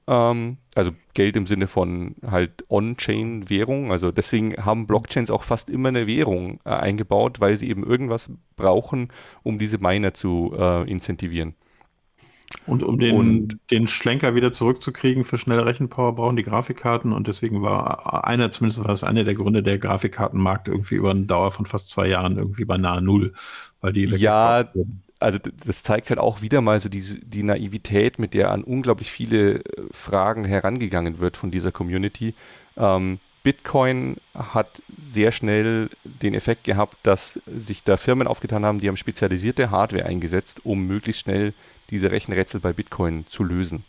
Ähm, 0.09 0.57
also 0.75 0.93
Geld 1.13 1.37
im 1.37 1.47
Sinne 1.47 1.67
von 1.67 2.17
halt 2.27 2.65
On-Chain-Währung. 2.71 3.93
Also 3.93 4.11
deswegen 4.11 4.65
haben 4.65 4.87
Blockchains 4.87 5.31
auch 5.31 5.43
fast 5.45 5.69
immer 5.69 5.91
eine 5.91 6.07
Währung 6.07 6.61
äh, 6.65 6.71
eingebaut, 6.71 7.41
weil 7.41 7.57
sie 7.57 7.69
eben 7.69 7.85
irgendwas 7.85 8.31
brauchen, 8.57 9.11
um 9.43 9.59
diese 9.59 9.79
Miner 9.79 10.15
zu 10.15 10.55
äh, 10.59 10.91
incentivieren. 10.91 11.55
Und 12.67 12.83
um 12.83 12.99
den, 12.99 13.15
und, 13.15 13.59
den 13.71 13.87
Schlenker 13.87 14.35
wieder 14.35 14.53
zurückzukriegen 14.53 15.23
für 15.25 15.37
schnelle 15.37 15.67
Rechenpower 15.67 16.15
brauchen 16.15 16.37
die 16.37 16.45
Grafikkarten 16.45 17.13
und 17.13 17.29
deswegen 17.29 17.61
war 17.61 18.25
einer, 18.27 18.51
zumindest 18.51 18.81
war 18.81 18.89
das 18.89 19.05
einer 19.05 19.25
der 19.25 19.35
Gründe, 19.35 19.63
der 19.63 19.77
Grafikkartenmarkt 19.77 20.69
irgendwie 20.69 20.95
über 20.95 21.11
eine 21.11 21.27
Dauer 21.27 21.51
von 21.51 21.67
fast 21.67 21.91
zwei 21.91 22.09
Jahren 22.09 22.39
irgendwie 22.39 22.65
bei 22.65 22.79
nahe 22.79 23.03
Null, 23.03 23.35
weil 23.83 23.93
die 23.93 24.05
ja, 24.05 24.65
wurden 24.73 25.03
also 25.21 25.39
das 25.65 25.83
zeigt 25.83 26.11
halt 26.11 26.21
auch 26.21 26.43
wieder 26.43 26.61
mal 26.61 26.79
so 26.81 26.89
diese, 26.89 27.19
die 27.19 27.43
Naivität, 27.43 28.19
mit 28.19 28.35
der 28.35 28.51
an 28.51 28.63
unglaublich 28.63 29.11
viele 29.11 29.57
äh, 29.57 29.63
Fragen 29.91 30.45
herangegangen 30.45 31.19
wird 31.19 31.37
von 31.37 31.51
dieser 31.51 31.73
Community. 31.73 32.35
Ähm, 32.77 33.19
Bitcoin 33.43 34.17
hat 34.35 34.83
sehr 34.99 35.33
schnell 35.33 35.91
den 36.05 36.35
Effekt 36.35 36.65
gehabt, 36.65 36.97
dass 37.05 37.41
sich 37.47 37.83
da 37.83 37.97
Firmen 37.97 38.27
aufgetan 38.27 38.65
haben, 38.65 38.81
die 38.81 38.89
haben 38.89 38.97
spezialisierte 38.97 39.71
Hardware 39.71 40.07
eingesetzt, 40.07 40.61
um 40.65 40.87
möglichst 40.87 41.23
schnell 41.23 41.55
diese 41.91 42.11
Rechenrätsel 42.11 42.61
bei 42.61 42.73
Bitcoin 42.73 43.27
zu 43.29 43.45
lösen. 43.45 43.85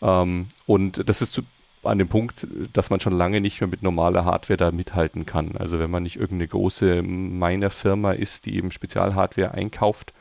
Ähm, 0.00 0.46
und 0.66 1.08
das 1.08 1.22
ist 1.22 1.32
zu, 1.32 1.42
an 1.82 1.98
dem 1.98 2.08
Punkt, 2.08 2.46
dass 2.72 2.90
man 2.90 3.00
schon 3.00 3.14
lange 3.14 3.40
nicht 3.40 3.60
mehr 3.60 3.68
mit 3.68 3.82
normaler 3.82 4.24
Hardware 4.24 4.56
da 4.56 4.70
mithalten 4.70 5.26
kann. 5.26 5.56
Also 5.56 5.78
wenn 5.78 5.90
man 5.90 6.02
nicht 6.02 6.16
irgendeine 6.16 6.48
große 6.48 7.02
Miner-Firma 7.02 8.12
ist, 8.12 8.46
die 8.46 8.56
eben 8.56 8.70
Spezialhardware 8.70 9.52
einkauft, 9.52 10.12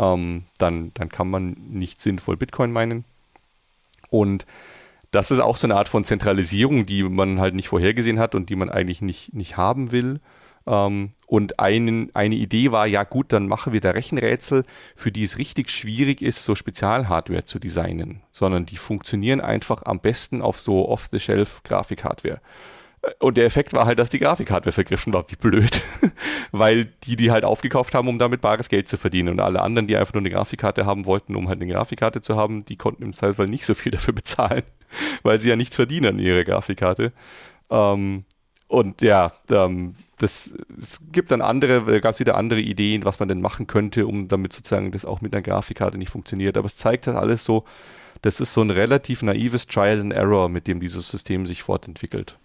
ähm, 0.00 0.44
dann, 0.58 0.92
dann 0.94 1.10
kann 1.10 1.28
man 1.28 1.56
nicht 1.68 2.00
sinnvoll 2.00 2.36
Bitcoin 2.36 2.72
meinen. 2.72 3.04
Und 4.08 4.46
das 5.10 5.30
ist 5.30 5.40
auch 5.40 5.56
so 5.56 5.66
eine 5.66 5.76
Art 5.76 5.88
von 5.88 6.04
Zentralisierung, 6.04 6.86
die 6.86 7.02
man 7.02 7.38
halt 7.38 7.54
nicht 7.54 7.68
vorhergesehen 7.68 8.18
hat 8.18 8.34
und 8.34 8.48
die 8.48 8.56
man 8.56 8.70
eigentlich 8.70 9.02
nicht, 9.02 9.34
nicht 9.34 9.56
haben 9.56 9.92
will. 9.92 10.20
Ähm, 10.66 11.12
und 11.26 11.60
ein, 11.60 12.10
eine 12.14 12.34
Idee 12.34 12.72
war, 12.72 12.86
ja 12.86 13.04
gut, 13.04 13.32
dann 13.32 13.46
machen 13.46 13.72
wir 13.72 13.80
da 13.80 13.90
Rechenrätsel, 13.90 14.62
für 14.96 15.12
die 15.12 15.24
es 15.24 15.38
richtig 15.38 15.70
schwierig 15.70 16.22
ist, 16.22 16.44
so 16.44 16.54
Spezialhardware 16.54 17.44
zu 17.44 17.58
designen, 17.58 18.22
sondern 18.32 18.66
die 18.66 18.76
funktionieren 18.76 19.40
einfach 19.40 19.82
am 19.84 20.00
besten 20.00 20.40
auf 20.42 20.60
so 20.60 20.88
Off-the-Shelf-Grafikhardware. 20.88 22.40
Und 23.18 23.38
der 23.38 23.46
Effekt 23.46 23.72
war 23.72 23.86
halt, 23.86 23.98
dass 23.98 24.10
die 24.10 24.18
Grafikhardware 24.18 24.72
vergriffen 24.72 25.14
war. 25.14 25.24
Wie 25.28 25.36
blöd. 25.36 25.82
Weil 26.52 26.86
die 27.04 27.16
die 27.16 27.30
halt 27.30 27.44
aufgekauft 27.44 27.94
haben, 27.94 28.08
um 28.08 28.18
damit 28.18 28.42
bares 28.42 28.68
Geld 28.68 28.88
zu 28.88 28.98
verdienen. 28.98 29.30
Und 29.30 29.40
alle 29.40 29.62
anderen, 29.62 29.86
die 29.86 29.96
einfach 29.96 30.12
nur 30.12 30.20
eine 30.20 30.30
Grafikkarte 30.30 30.84
haben 30.84 31.06
wollten, 31.06 31.34
um 31.34 31.48
halt 31.48 31.62
eine 31.62 31.72
Grafikkarte 31.72 32.20
zu 32.20 32.36
haben, 32.36 32.64
die 32.66 32.76
konnten 32.76 33.02
im 33.02 33.14
Zweifelsfall 33.14 33.46
nicht 33.46 33.64
so 33.64 33.74
viel 33.74 33.90
dafür 33.92 34.12
bezahlen, 34.12 34.64
weil 35.22 35.40
sie 35.40 35.48
ja 35.48 35.56
nichts 35.56 35.76
verdienen 35.76 36.06
an 36.06 36.18
ihrer 36.18 36.44
Grafikkarte. 36.44 37.12
Ähm, 37.70 38.24
und 38.68 39.00
ja, 39.02 39.32
ähm, 39.50 39.94
das, 40.18 40.54
es 40.78 41.00
gibt 41.10 41.30
dann 41.30 41.40
andere, 41.40 42.00
gab 42.00 42.14
es 42.14 42.20
wieder 42.20 42.36
andere 42.36 42.60
Ideen, 42.60 43.04
was 43.04 43.18
man 43.18 43.28
denn 43.28 43.40
machen 43.40 43.66
könnte, 43.66 44.06
um 44.06 44.28
damit 44.28 44.52
sozusagen 44.52 44.92
das 44.92 45.06
auch 45.06 45.22
mit 45.22 45.34
einer 45.34 45.42
Grafikkarte 45.42 45.96
nicht 45.96 46.10
funktioniert. 46.10 46.58
Aber 46.58 46.66
es 46.66 46.76
zeigt 46.76 47.06
halt 47.06 47.16
alles 47.16 47.44
so, 47.44 47.64
das 48.22 48.40
ist 48.40 48.52
so 48.52 48.60
ein 48.60 48.70
relativ 48.70 49.22
naives 49.22 49.66
Trial 49.66 50.00
and 50.00 50.12
Error, 50.12 50.50
mit 50.50 50.66
dem 50.66 50.80
dieses 50.80 51.08
System 51.08 51.46
sich 51.46 51.62
fortentwickelt. 51.62 52.36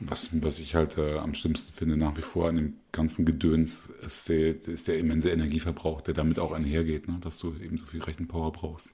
Was, 0.00 0.42
was 0.42 0.58
ich 0.58 0.74
halt 0.74 0.98
äh, 0.98 1.18
am 1.18 1.34
schlimmsten 1.34 1.72
finde 1.72 1.96
nach 1.96 2.16
wie 2.16 2.22
vor 2.22 2.48
an 2.48 2.56
dem 2.56 2.74
ganzen 2.92 3.24
Gedöns 3.24 3.90
ist 4.02 4.28
der, 4.28 4.56
ist 4.66 4.88
der 4.88 4.98
immense 4.98 5.30
Energieverbrauch, 5.30 6.00
der 6.00 6.14
damit 6.14 6.38
auch 6.38 6.52
einhergeht, 6.52 7.08
ne? 7.08 7.18
dass 7.20 7.38
du 7.38 7.54
eben 7.62 7.78
so 7.78 7.86
viel 7.86 8.02
Rechenpower 8.02 8.52
brauchst. 8.52 8.92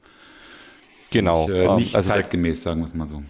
Genau. 1.10 1.48
Nicht, 1.48 1.56
äh, 1.56 1.74
nicht 1.74 1.96
also 1.96 2.08
zeitgemäß, 2.08 2.62
sagen 2.62 2.80
wir 2.80 2.84
es 2.84 2.94
mal 2.94 3.06
so. 3.06 3.22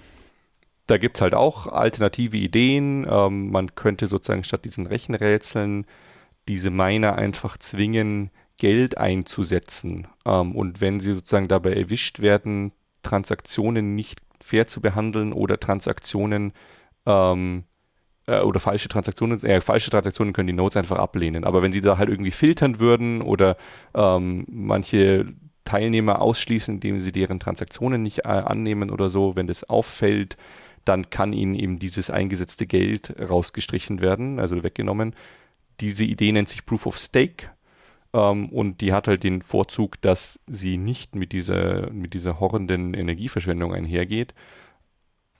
Da 0.86 0.98
gibt 0.98 1.16
es 1.16 1.20
halt 1.20 1.34
auch 1.34 1.68
alternative 1.68 2.36
Ideen. 2.36 3.06
Ähm, 3.08 3.50
man 3.50 3.74
könnte 3.76 4.08
sozusagen 4.08 4.44
statt 4.44 4.64
diesen 4.64 4.86
Rechenrätseln 4.86 5.86
diese 6.48 6.70
Miner 6.70 7.14
einfach 7.16 7.56
zwingen, 7.58 8.30
Geld 8.58 8.98
einzusetzen. 8.98 10.06
Ähm, 10.26 10.54
und 10.54 10.80
wenn 10.80 11.00
sie 11.00 11.14
sozusagen 11.14 11.48
dabei 11.48 11.74
erwischt 11.74 12.20
werden, 12.20 12.72
Transaktionen 13.02 13.94
nicht 13.94 14.20
fair 14.40 14.66
zu 14.66 14.80
behandeln 14.80 15.32
oder 15.32 15.58
Transaktionen 15.58 16.52
ähm, 17.06 17.64
äh, 18.26 18.40
oder 18.40 18.60
falsche 18.60 18.88
Transaktionen, 18.88 19.42
äh, 19.44 19.60
falsche 19.60 19.90
Transaktionen 19.90 20.32
können 20.32 20.46
die 20.46 20.52
Nodes 20.52 20.76
einfach 20.76 20.98
ablehnen. 20.98 21.44
Aber 21.44 21.62
wenn 21.62 21.72
sie 21.72 21.80
da 21.80 21.98
halt 21.98 22.08
irgendwie 22.08 22.30
filtern 22.30 22.80
würden 22.80 23.22
oder 23.22 23.56
ähm, 23.94 24.46
manche 24.48 25.26
Teilnehmer 25.64 26.20
ausschließen, 26.20 26.74
indem 26.74 26.98
sie 27.00 27.12
deren 27.12 27.40
Transaktionen 27.40 28.02
nicht 28.02 28.20
äh, 28.20 28.28
annehmen 28.28 28.90
oder 28.90 29.10
so, 29.10 29.36
wenn 29.36 29.46
das 29.46 29.68
auffällt, 29.68 30.36
dann 30.84 31.10
kann 31.10 31.32
ihnen 31.32 31.54
eben 31.54 31.78
dieses 31.78 32.10
eingesetzte 32.10 32.66
Geld 32.66 33.14
rausgestrichen 33.20 34.00
werden, 34.00 34.40
also 34.40 34.62
weggenommen. 34.62 35.14
Diese 35.80 36.04
Idee 36.04 36.32
nennt 36.32 36.48
sich 36.48 36.66
Proof 36.66 36.86
of 36.86 36.98
Stake 36.98 37.50
ähm, 38.12 38.48
und 38.48 38.80
die 38.80 38.92
hat 38.92 39.08
halt 39.08 39.22
den 39.22 39.42
Vorzug, 39.42 40.00
dass 40.00 40.40
sie 40.46 40.78
nicht 40.78 41.14
mit 41.14 41.32
dieser, 41.32 41.90
mit 41.90 42.14
dieser 42.14 42.40
horrenden 42.40 42.94
Energieverschwendung 42.94 43.74
einhergeht, 43.74 44.34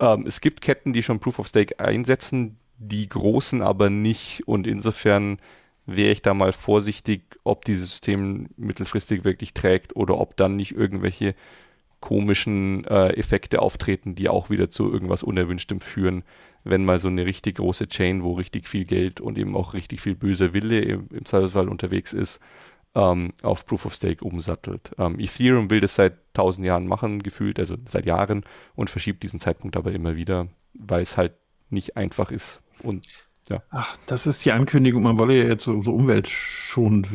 ähm, 0.01 0.24
es 0.26 0.40
gibt 0.40 0.61
Ketten, 0.61 0.92
die 0.92 1.03
schon 1.03 1.20
Proof 1.20 1.38
of 1.38 1.48
Stake 1.48 1.78
einsetzen, 1.78 2.57
die 2.78 3.09
großen 3.09 3.62
aber 3.62 3.90
nicht. 3.90 4.48
Und 4.48 4.66
insofern 4.66 5.38
wäre 5.86 6.12
ich 6.12 6.22
da 6.22 6.34
mal 6.34 6.53
vorsichtig, 6.53 7.22
ob 7.44 7.64
dieses 7.64 7.90
System 7.90 8.48
mittelfristig 8.57 9.24
wirklich 9.24 9.55
trägt 9.55 9.94
oder 9.96 10.18
ob 10.18 10.36
dann 10.36 10.57
nicht 10.57 10.72
irgendwelche 10.72 11.34
komischen 12.01 12.84
äh, 12.86 13.11
Effekte 13.11 13.61
auftreten, 13.61 14.14
die 14.14 14.30
auch 14.30 14.48
wieder 14.48 14.70
zu 14.70 14.90
irgendwas 14.90 15.22
Unerwünschtem 15.22 15.80
führen, 15.80 16.24
wenn 16.64 16.84
mal 16.84 16.98
so 16.98 17.09
eine 17.09 17.26
richtig 17.26 17.57
große 17.57 17.88
Chain, 17.88 18.22
wo 18.22 18.32
richtig 18.32 18.68
viel 18.68 18.86
Geld 18.86 19.20
und 19.20 19.36
eben 19.36 19.55
auch 19.55 19.74
richtig 19.74 20.01
viel 20.01 20.14
böser 20.14 20.55
Wille 20.55 20.80
im, 20.80 21.09
im 21.12 21.24
Zweifelsfall 21.26 21.68
unterwegs 21.68 22.14
ist, 22.14 22.40
ähm, 22.95 23.32
auf 23.43 23.66
Proof 23.66 23.86
of 23.86 23.95
Stake 23.95 24.24
umsattelt. 24.24 24.93
Ähm, 24.99 25.18
Ethereum 25.20 25.70
will 25.70 25.80
das 25.80 25.95
seit 25.95 26.14
tausend 26.34 26.66
Jahren 26.66 26.86
machen, 26.86 27.22
gefühlt, 27.22 27.59
also 27.59 27.76
seit 27.86 28.07
Jahren 28.07 28.45
und 28.74 28.91
verschiebt 28.91 29.22
diesen 29.22 29.41
Zeitpunkt 29.41 29.76
aber 29.76 29.93
immer 29.93 30.16
wieder, 30.16 30.49
weil 30.74 31.03
es 31.03 31.16
halt 31.16 31.34
nicht 31.70 31.97
einfach 31.97 32.30
ist 32.30 32.61
und 32.82 33.07
ja. 33.51 33.62
Ach, 33.70 33.97
das 34.07 34.28
ist 34.28 34.45
die 34.45 34.53
Ankündigung, 34.53 35.03
man 35.03 35.18
wolle 35.18 35.36
ja 35.36 35.49
jetzt 35.49 35.64
so, 35.64 35.82
so 35.82 35.93
umweltschonend 35.93 37.09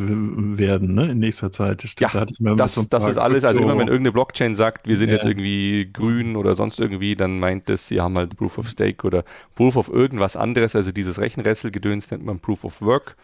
werden, 0.57 0.93
ne, 0.93 1.11
in 1.11 1.19
nächster 1.19 1.51
Zeit. 1.53 1.81
Stimmt, 1.83 2.13
ja, 2.13 2.25
da 2.25 2.55
das, 2.55 2.75
so 2.75 2.83
das 2.89 3.07
ist 3.07 3.17
alles, 3.17 3.45
also 3.45 3.61
immer 3.61 3.77
wenn 3.77 3.87
irgendeine 3.87 4.11
Blockchain 4.11 4.57
sagt, 4.57 4.85
wir 4.85 4.97
sind 4.97 5.09
ja. 5.09 5.15
jetzt 5.15 5.25
irgendwie 5.25 5.89
grün 5.91 6.35
oder 6.35 6.53
sonst 6.55 6.79
irgendwie, 6.79 7.15
dann 7.15 7.39
meint 7.39 7.69
es, 7.69 7.87
sie 7.87 8.01
haben 8.01 8.17
halt 8.17 8.35
Proof 8.35 8.57
of 8.57 8.69
Stake 8.69 9.07
oder 9.07 9.23
Proof 9.55 9.77
of 9.77 9.87
irgendwas 9.87 10.35
anderes, 10.35 10.75
also 10.75 10.91
dieses 10.91 11.19
Rechenrätselgedöns 11.19 12.11
nennt 12.11 12.25
man 12.25 12.39
Proof 12.39 12.65
of 12.65 12.81
Work. 12.81 13.15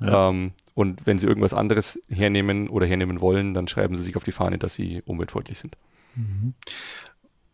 Ja. 0.00 0.28
Ähm, 0.28 0.52
und 0.74 1.06
wenn 1.06 1.18
sie 1.18 1.26
irgendwas 1.26 1.54
anderes 1.54 2.00
hernehmen 2.08 2.68
oder 2.68 2.86
hernehmen 2.86 3.20
wollen, 3.20 3.54
dann 3.54 3.68
schreiben 3.68 3.96
sie 3.96 4.02
sich 4.02 4.16
auf 4.16 4.24
die 4.24 4.32
Fahne, 4.32 4.58
dass 4.58 4.74
sie 4.74 5.02
umweltfreundlich 5.04 5.58
sind. 5.58 5.76
Mhm. 6.14 6.54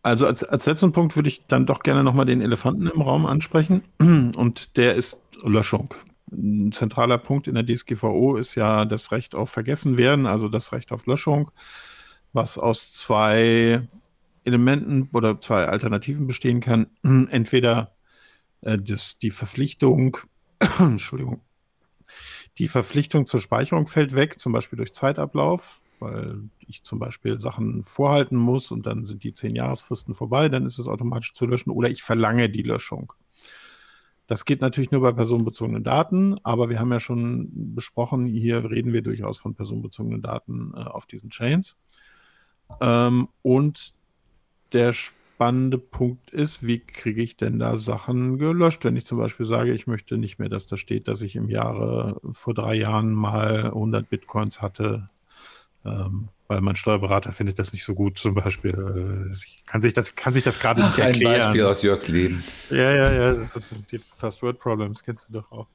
Also 0.03 0.27
als, 0.27 0.43
als 0.43 0.67
letzten 0.67 0.91
Punkt 0.91 1.15
würde 1.15 1.29
ich 1.29 1.47
dann 1.47 1.65
doch 1.65 1.81
gerne 1.81 2.03
nochmal 2.03 2.27
den 2.27 2.41
Elefanten 2.41 2.85
im 2.85 3.01
Raum 3.01 3.25
ansprechen. 3.25 3.81
Und 3.99 4.77
der 4.77 4.93
ist 4.93 5.21
Löschung. 5.43 5.95
Ein 6.31 6.71
zentraler 6.71 7.17
Punkt 7.17 7.47
in 7.47 7.55
der 7.55 7.65
DSGVO 7.65 8.35
ist 8.35 8.53
ja 8.53 8.85
das 8.85 9.11
Recht 9.11 9.33
auf 9.33 9.49
Vergessenwerden, 9.49 10.27
also 10.27 10.47
das 10.47 10.71
Recht 10.73 10.91
auf 10.91 11.07
Löschung, 11.07 11.49
was 12.33 12.59
aus 12.59 12.93
zwei 12.93 13.87
Elementen 14.43 15.09
oder 15.13 15.41
zwei 15.41 15.65
Alternativen 15.65 16.27
bestehen 16.27 16.59
kann. 16.59 16.87
Entweder 17.03 17.95
äh, 18.61 18.77
das, 18.77 19.17
die 19.17 19.31
Verpflichtung, 19.31 20.17
Entschuldigung, 20.79 21.41
die 22.57 22.67
Verpflichtung 22.67 23.25
zur 23.25 23.39
Speicherung 23.39 23.87
fällt 23.87 24.15
weg, 24.15 24.39
zum 24.39 24.53
Beispiel 24.53 24.77
durch 24.77 24.93
Zeitablauf, 24.93 25.81
weil 25.99 26.49
ich 26.59 26.83
zum 26.83 26.99
Beispiel 26.99 27.39
Sachen 27.39 27.83
vorhalten 27.83 28.37
muss 28.37 28.71
und 28.71 28.85
dann 28.85 29.05
sind 29.05 29.23
die 29.23 29.33
zehn 29.33 29.55
Jahresfristen 29.55 30.13
vorbei, 30.13 30.49
dann 30.49 30.65
ist 30.65 30.79
es 30.79 30.87
automatisch 30.87 31.33
zu 31.33 31.45
löschen 31.45 31.71
oder 31.71 31.89
ich 31.89 32.03
verlange 32.03 32.49
die 32.49 32.63
Löschung. 32.63 33.13
Das 34.27 34.45
geht 34.45 34.61
natürlich 34.61 34.91
nur 34.91 35.01
bei 35.01 35.11
personenbezogenen 35.11 35.83
Daten, 35.83 36.37
aber 36.43 36.69
wir 36.69 36.79
haben 36.79 36.91
ja 36.91 36.99
schon 36.99 37.49
besprochen, 37.75 38.25
hier 38.25 38.69
reden 38.69 38.91
wir 38.91 39.03
durchaus 39.03 39.39
von 39.39 39.53
personenbezogenen 39.53 40.21
Daten 40.21 40.73
äh, 40.75 40.79
auf 40.79 41.05
diesen 41.05 41.29
Chains. 41.29 41.75
Ähm, 42.81 43.27
und 43.43 43.93
der 44.73 44.93
spannende 45.35 45.77
Punkt 45.77 46.31
ist, 46.31 46.65
wie 46.65 46.79
kriege 46.79 47.21
ich 47.21 47.35
denn 47.35 47.59
da 47.59 47.75
Sachen 47.75 48.37
gelöscht, 48.37 48.85
wenn 48.85 48.95
ich 48.95 49.05
zum 49.05 49.17
Beispiel 49.17 49.45
sage, 49.45 49.73
ich 49.73 49.85
möchte 49.85 50.17
nicht 50.17 50.39
mehr, 50.39 50.47
dass 50.47 50.65
da 50.65 50.77
steht, 50.77 51.09
dass 51.09 51.21
ich 51.21 51.35
im 51.35 51.49
Jahre 51.49 52.21
vor 52.31 52.53
drei 52.53 52.75
Jahren 52.75 53.13
mal 53.13 53.65
100 53.65 54.09
Bitcoins 54.09 54.61
hatte. 54.61 55.09
Ähm, 55.83 56.29
weil 56.47 56.61
mein 56.61 56.77
Steuerberater 56.77 57.33
findet 57.33 57.59
das 57.59 57.73
nicht 57.73 57.83
so 57.83 57.93
gut 57.93 58.17
zum 58.17 58.33
Beispiel. 58.33 58.71
Äh, 58.71 59.35
kann 59.65 59.81
sich 59.81 59.93
das, 59.93 60.15
kann 60.15 60.33
sich 60.33 60.43
das 60.43 60.57
gerade 60.59 60.81
nicht 60.81 60.97
erklären. 60.99 61.33
Ein 61.33 61.39
Beispiel 61.41 61.65
aus 61.65 61.81
Jörgs 61.81 62.07
Leben. 62.07 62.43
Ja, 62.69 62.91
ja, 62.91 63.11
ja, 63.11 63.33
das 63.33 63.55
ist 63.57 63.75
die 63.91 63.99
First 64.17 64.41
Word 64.41 64.59
Problems, 64.59 65.03
kennst 65.03 65.29
du 65.29 65.33
doch 65.33 65.51
auch. 65.51 65.67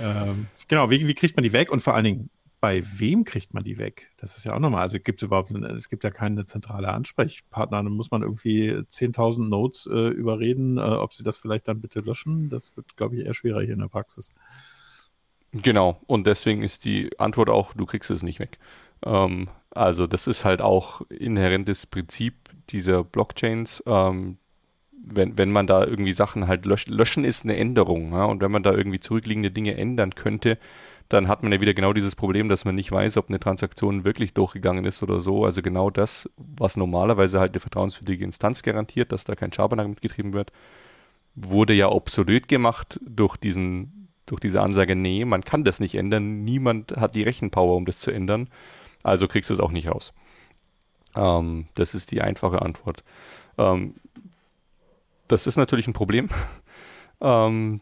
Ähm, 0.00 0.46
genau, 0.68 0.90
wie, 0.90 1.08
wie 1.08 1.14
kriegt 1.14 1.34
man 1.36 1.42
die 1.42 1.52
weg 1.52 1.72
und 1.72 1.80
vor 1.80 1.94
allen 1.94 2.04
Dingen, 2.04 2.30
bei 2.60 2.82
wem 2.98 3.24
kriegt 3.24 3.54
man 3.54 3.64
die 3.64 3.78
weg? 3.78 4.10
Das 4.18 4.36
ist 4.36 4.44
ja 4.44 4.54
auch 4.54 4.58
nochmal, 4.58 4.82
also 4.82 4.98
gibt 5.00 5.22
es 5.22 5.26
überhaupt, 5.26 5.50
es 5.50 5.88
gibt 5.88 6.04
ja 6.04 6.10
keine 6.10 6.44
zentrale 6.44 6.88
Ansprechpartner, 6.88 7.82
dann 7.82 7.92
muss 7.92 8.10
man 8.10 8.22
irgendwie 8.22 8.72
10.000 8.72 9.48
Notes 9.48 9.88
äh, 9.90 10.08
überreden, 10.08 10.76
äh, 10.76 10.82
ob 10.82 11.14
sie 11.14 11.22
das 11.22 11.38
vielleicht 11.38 11.68
dann 11.68 11.80
bitte 11.80 12.00
löschen. 12.00 12.50
Das 12.50 12.76
wird, 12.76 12.96
glaube 12.96 13.16
ich, 13.16 13.24
eher 13.24 13.34
schwieriger 13.34 13.64
hier 13.64 13.74
in 13.74 13.80
der 13.80 13.88
Praxis. 13.88 14.30
Genau, 15.52 16.00
und 16.06 16.26
deswegen 16.26 16.62
ist 16.62 16.84
die 16.84 17.18
Antwort 17.18 17.48
auch, 17.48 17.72
du 17.72 17.86
kriegst 17.86 18.10
es 18.10 18.22
nicht 18.22 18.38
weg. 18.38 18.58
Ähm, 19.04 19.48
also 19.70 20.06
das 20.06 20.26
ist 20.26 20.44
halt 20.44 20.60
auch 20.60 21.02
inhärentes 21.08 21.86
Prinzip 21.86 22.34
dieser 22.68 23.02
Blockchains. 23.04 23.82
Ähm, 23.86 24.38
wenn, 24.92 25.38
wenn 25.38 25.50
man 25.50 25.66
da 25.66 25.84
irgendwie 25.84 26.12
Sachen 26.12 26.46
halt 26.46 26.66
löscht, 26.66 26.88
löschen 26.88 27.24
ist 27.24 27.44
eine 27.44 27.56
Änderung. 27.56 28.12
Ja? 28.12 28.24
Und 28.24 28.42
wenn 28.42 28.52
man 28.52 28.62
da 28.62 28.72
irgendwie 28.72 29.00
zurückliegende 29.00 29.50
Dinge 29.50 29.76
ändern 29.76 30.14
könnte, 30.14 30.58
dann 31.10 31.26
hat 31.26 31.42
man 31.42 31.50
ja 31.52 31.60
wieder 31.60 31.74
genau 31.74 31.92
dieses 31.92 32.14
Problem, 32.14 32.48
dass 32.48 32.64
man 32.64 32.76
nicht 32.76 32.92
weiß, 32.92 33.16
ob 33.16 33.28
eine 33.28 33.40
Transaktion 33.40 34.04
wirklich 34.04 34.32
durchgegangen 34.32 34.84
ist 34.84 35.02
oder 35.02 35.20
so. 35.20 35.44
Also 35.44 35.60
genau 35.60 35.90
das, 35.90 36.30
was 36.36 36.76
normalerweise 36.76 37.40
halt 37.40 37.52
eine 37.52 37.60
vertrauenswürdige 37.60 38.24
Instanz 38.24 38.62
garantiert, 38.62 39.10
dass 39.10 39.24
da 39.24 39.34
kein 39.34 39.52
Schabernack 39.52 39.88
mitgetrieben 39.88 40.32
wird, 40.32 40.52
wurde 41.34 41.74
ja 41.74 41.88
obsolet 41.88 42.46
gemacht 42.46 43.00
durch 43.04 43.36
diesen, 43.36 44.08
durch 44.24 44.38
diese 44.38 44.62
Ansage, 44.62 44.94
nee, 44.94 45.24
man 45.24 45.42
kann 45.42 45.64
das 45.64 45.80
nicht 45.80 45.96
ändern, 45.96 46.44
niemand 46.44 46.92
hat 46.92 47.16
die 47.16 47.24
Rechenpower, 47.24 47.76
um 47.76 47.86
das 47.86 47.98
zu 47.98 48.12
ändern. 48.12 48.48
Also 49.02 49.26
kriegst 49.26 49.50
du 49.50 49.54
es 49.54 49.60
auch 49.60 49.72
nicht 49.72 49.88
raus. 49.88 50.12
Ähm, 51.16 51.66
das 51.74 51.94
ist 51.94 52.12
die 52.12 52.22
einfache 52.22 52.62
Antwort. 52.62 53.02
Ähm, 53.58 53.94
das 55.26 55.48
ist 55.48 55.56
natürlich 55.56 55.88
ein 55.88 55.92
Problem. 55.92 56.28
ähm, 57.20 57.80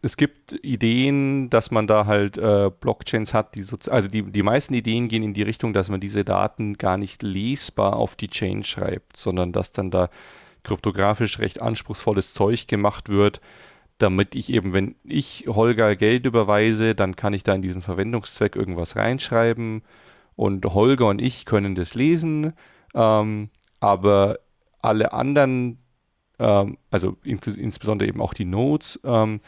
es 0.00 0.16
gibt 0.16 0.52
Ideen, 0.64 1.50
dass 1.50 1.70
man 1.70 1.86
da 1.86 2.06
halt 2.06 2.38
äh, 2.38 2.70
Blockchains 2.80 3.34
hat, 3.34 3.54
die 3.54 3.62
so, 3.62 3.76
also 3.90 4.08
die, 4.08 4.22
die 4.22 4.42
meisten 4.42 4.74
Ideen 4.74 5.08
gehen 5.08 5.22
in 5.22 5.34
die 5.34 5.42
Richtung, 5.42 5.72
dass 5.72 5.90
man 5.90 6.00
diese 6.00 6.24
Daten 6.24 6.78
gar 6.78 6.96
nicht 6.96 7.22
lesbar 7.22 7.96
auf 7.96 8.16
die 8.16 8.28
Chain 8.28 8.64
schreibt, 8.64 9.16
sondern 9.16 9.52
dass 9.52 9.72
dann 9.72 9.90
da 9.90 10.08
kryptografisch 10.64 11.38
recht 11.40 11.60
anspruchsvolles 11.60 12.32
Zeug 12.32 12.68
gemacht 12.68 13.08
wird, 13.08 13.40
damit 13.98 14.34
ich 14.34 14.52
eben, 14.52 14.72
wenn 14.72 14.96
ich 15.04 15.44
Holger 15.46 15.94
Geld 15.96 16.26
überweise, 16.26 16.94
dann 16.94 17.16
kann 17.16 17.34
ich 17.34 17.42
da 17.42 17.54
in 17.54 17.62
diesen 17.62 17.82
Verwendungszweck 17.82 18.56
irgendwas 18.56 18.96
reinschreiben 18.96 19.82
und 20.36 20.64
Holger 20.64 21.08
und 21.08 21.20
ich 21.20 21.44
können 21.44 21.74
das 21.74 21.94
lesen, 21.94 22.54
ähm, 22.94 23.50
aber 23.80 24.38
alle 24.80 25.12
anderen, 25.12 25.78
ähm, 26.38 26.78
also 26.90 27.16
in, 27.22 27.38
insbesondere 27.38 28.08
eben 28.08 28.20
auch 28.20 28.34
die 28.34 28.44
Nodes, 28.44 28.98
ähm, 29.04 29.40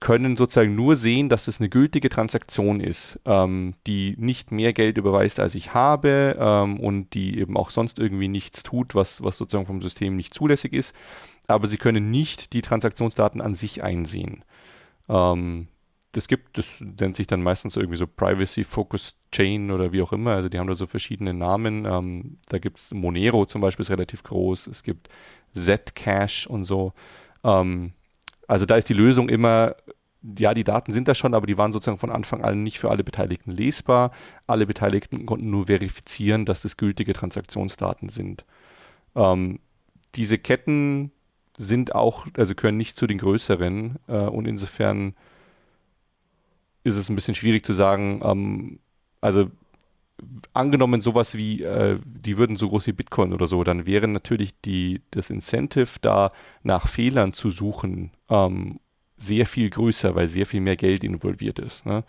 können 0.00 0.36
sozusagen 0.36 0.74
nur 0.74 0.96
sehen, 0.96 1.28
dass 1.28 1.48
es 1.48 1.58
eine 1.58 1.68
gültige 1.68 2.08
Transaktion 2.08 2.80
ist, 2.80 3.18
ähm, 3.24 3.74
die 3.86 4.14
nicht 4.18 4.52
mehr 4.52 4.72
Geld 4.72 4.98
überweist, 4.98 5.40
als 5.40 5.54
ich 5.54 5.72
habe 5.74 6.36
ähm, 6.38 6.78
und 6.78 7.14
die 7.14 7.38
eben 7.38 7.56
auch 7.56 7.70
sonst 7.70 7.98
irgendwie 7.98 8.28
nichts 8.28 8.62
tut, 8.62 8.94
was, 8.94 9.22
was 9.22 9.38
sozusagen 9.38 9.66
vom 9.66 9.80
System 9.80 10.16
nicht 10.16 10.34
zulässig 10.34 10.74
ist. 10.74 10.94
Aber 11.46 11.66
sie 11.66 11.78
können 11.78 12.10
nicht 12.10 12.52
die 12.52 12.60
Transaktionsdaten 12.60 13.40
an 13.40 13.54
sich 13.54 13.82
einsehen. 13.82 14.44
Ähm, 15.08 15.68
das 16.12 16.28
gibt, 16.28 16.58
das 16.58 16.80
nennt 16.80 17.16
sich 17.16 17.26
dann 17.26 17.42
meistens 17.42 17.76
irgendwie 17.76 17.98
so 17.98 18.06
Privacy 18.06 18.64
Focused 18.64 19.16
Chain 19.32 19.70
oder 19.70 19.92
wie 19.92 20.02
auch 20.02 20.12
immer. 20.12 20.32
Also 20.32 20.48
die 20.48 20.58
haben 20.58 20.66
da 20.66 20.74
so 20.74 20.86
verschiedene 20.86 21.34
Namen. 21.34 21.84
Ähm, 21.84 22.38
da 22.48 22.58
gibt 22.58 22.78
es 22.78 22.92
Monero 22.92 23.46
zum 23.46 23.60
Beispiel, 23.60 23.82
ist 23.82 23.90
relativ 23.90 24.22
groß. 24.22 24.66
Es 24.66 24.82
gibt 24.82 25.08
Zcash 25.54 26.46
und 26.46 26.64
so. 26.64 26.92
Ähm, 27.44 27.92
also 28.46 28.66
da 28.66 28.76
ist 28.76 28.88
die 28.88 28.94
Lösung 28.94 29.28
immer, 29.28 29.76
ja, 30.38 30.54
die 30.54 30.64
Daten 30.64 30.92
sind 30.92 31.08
da 31.08 31.14
schon, 31.14 31.34
aber 31.34 31.46
die 31.46 31.58
waren 31.58 31.72
sozusagen 31.72 31.98
von 31.98 32.10
Anfang 32.10 32.42
an 32.42 32.62
nicht 32.62 32.78
für 32.78 32.90
alle 32.90 33.04
Beteiligten 33.04 33.50
lesbar. 33.50 34.10
Alle 34.46 34.66
Beteiligten 34.66 35.26
konnten 35.26 35.50
nur 35.50 35.66
verifizieren, 35.66 36.44
dass 36.44 36.62
das 36.62 36.76
gültige 36.76 37.12
Transaktionsdaten 37.12 38.08
sind. 38.08 38.44
Ähm, 39.14 39.60
diese 40.14 40.38
Ketten 40.38 41.12
sind 41.58 41.94
auch, 41.94 42.26
also 42.36 42.54
gehören 42.54 42.76
nicht 42.76 42.96
zu 42.96 43.06
den 43.06 43.18
größeren 43.18 43.96
äh, 44.08 44.12
und 44.12 44.46
insofern 44.46 45.14
ist 46.84 46.96
es 46.96 47.08
ein 47.08 47.16
bisschen 47.16 47.34
schwierig 47.34 47.64
zu 47.64 47.72
sagen, 47.72 48.20
ähm, 48.22 48.78
also 49.20 49.50
angenommen 50.52 51.00
sowas 51.00 51.36
wie, 51.36 51.62
äh, 51.62 51.98
die 52.04 52.36
würden 52.38 52.56
so 52.56 52.68
groß 52.68 52.86
wie 52.86 52.92
Bitcoin 52.92 53.32
oder 53.32 53.46
so, 53.46 53.64
dann 53.64 53.86
wäre 53.86 54.08
natürlich 54.08 54.60
die, 54.60 55.02
das 55.10 55.30
Incentive 55.30 55.98
da 56.00 56.32
nach 56.62 56.88
Fehlern 56.88 57.32
zu 57.32 57.50
suchen 57.50 58.12
ähm, 58.28 58.80
sehr 59.16 59.46
viel 59.46 59.70
größer, 59.70 60.14
weil 60.14 60.28
sehr 60.28 60.46
viel 60.46 60.60
mehr 60.60 60.76
Geld 60.76 61.04
involviert 61.04 61.58
ist. 61.58 61.86
Ne? 61.86 62.04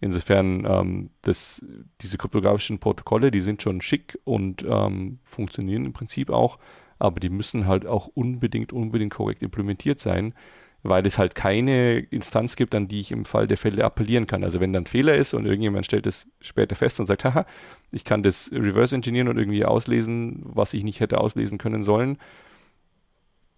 Insofern, 0.00 0.66
ähm, 0.66 1.10
das, 1.22 1.64
diese 2.00 2.18
kryptografischen 2.18 2.78
Protokolle, 2.78 3.30
die 3.30 3.40
sind 3.40 3.62
schon 3.62 3.80
schick 3.80 4.18
und 4.24 4.64
ähm, 4.68 5.18
funktionieren 5.22 5.84
im 5.84 5.92
Prinzip 5.92 6.30
auch, 6.30 6.58
aber 6.98 7.20
die 7.20 7.30
müssen 7.30 7.66
halt 7.66 7.86
auch 7.86 8.08
unbedingt, 8.08 8.72
unbedingt 8.72 9.14
korrekt 9.14 9.42
implementiert 9.42 10.00
sein, 10.00 10.34
weil 10.82 11.06
es 11.06 11.18
halt 11.18 11.34
keine 11.34 11.98
Instanz 11.98 12.56
gibt, 12.56 12.74
an 12.74 12.88
die 12.88 13.00
ich 13.00 13.12
im 13.12 13.24
Fall 13.24 13.46
der 13.46 13.56
Fälle 13.56 13.84
appellieren 13.84 14.26
kann. 14.26 14.42
Also 14.42 14.60
wenn 14.60 14.72
dann 14.72 14.86
Fehler 14.86 15.14
ist 15.14 15.34
und 15.34 15.46
irgendjemand 15.46 15.86
stellt 15.86 16.06
es 16.06 16.26
später 16.40 16.74
fest 16.74 16.98
und 16.98 17.06
sagt, 17.06 17.24
haha, 17.24 17.46
ich 17.92 18.04
kann 18.04 18.22
das 18.22 18.50
reverse 18.52 18.94
engineeren 18.94 19.28
und 19.28 19.38
irgendwie 19.38 19.64
auslesen, 19.64 20.40
was 20.44 20.74
ich 20.74 20.82
nicht 20.82 21.00
hätte 21.00 21.18
auslesen 21.18 21.58
können 21.58 21.84
sollen, 21.84 22.18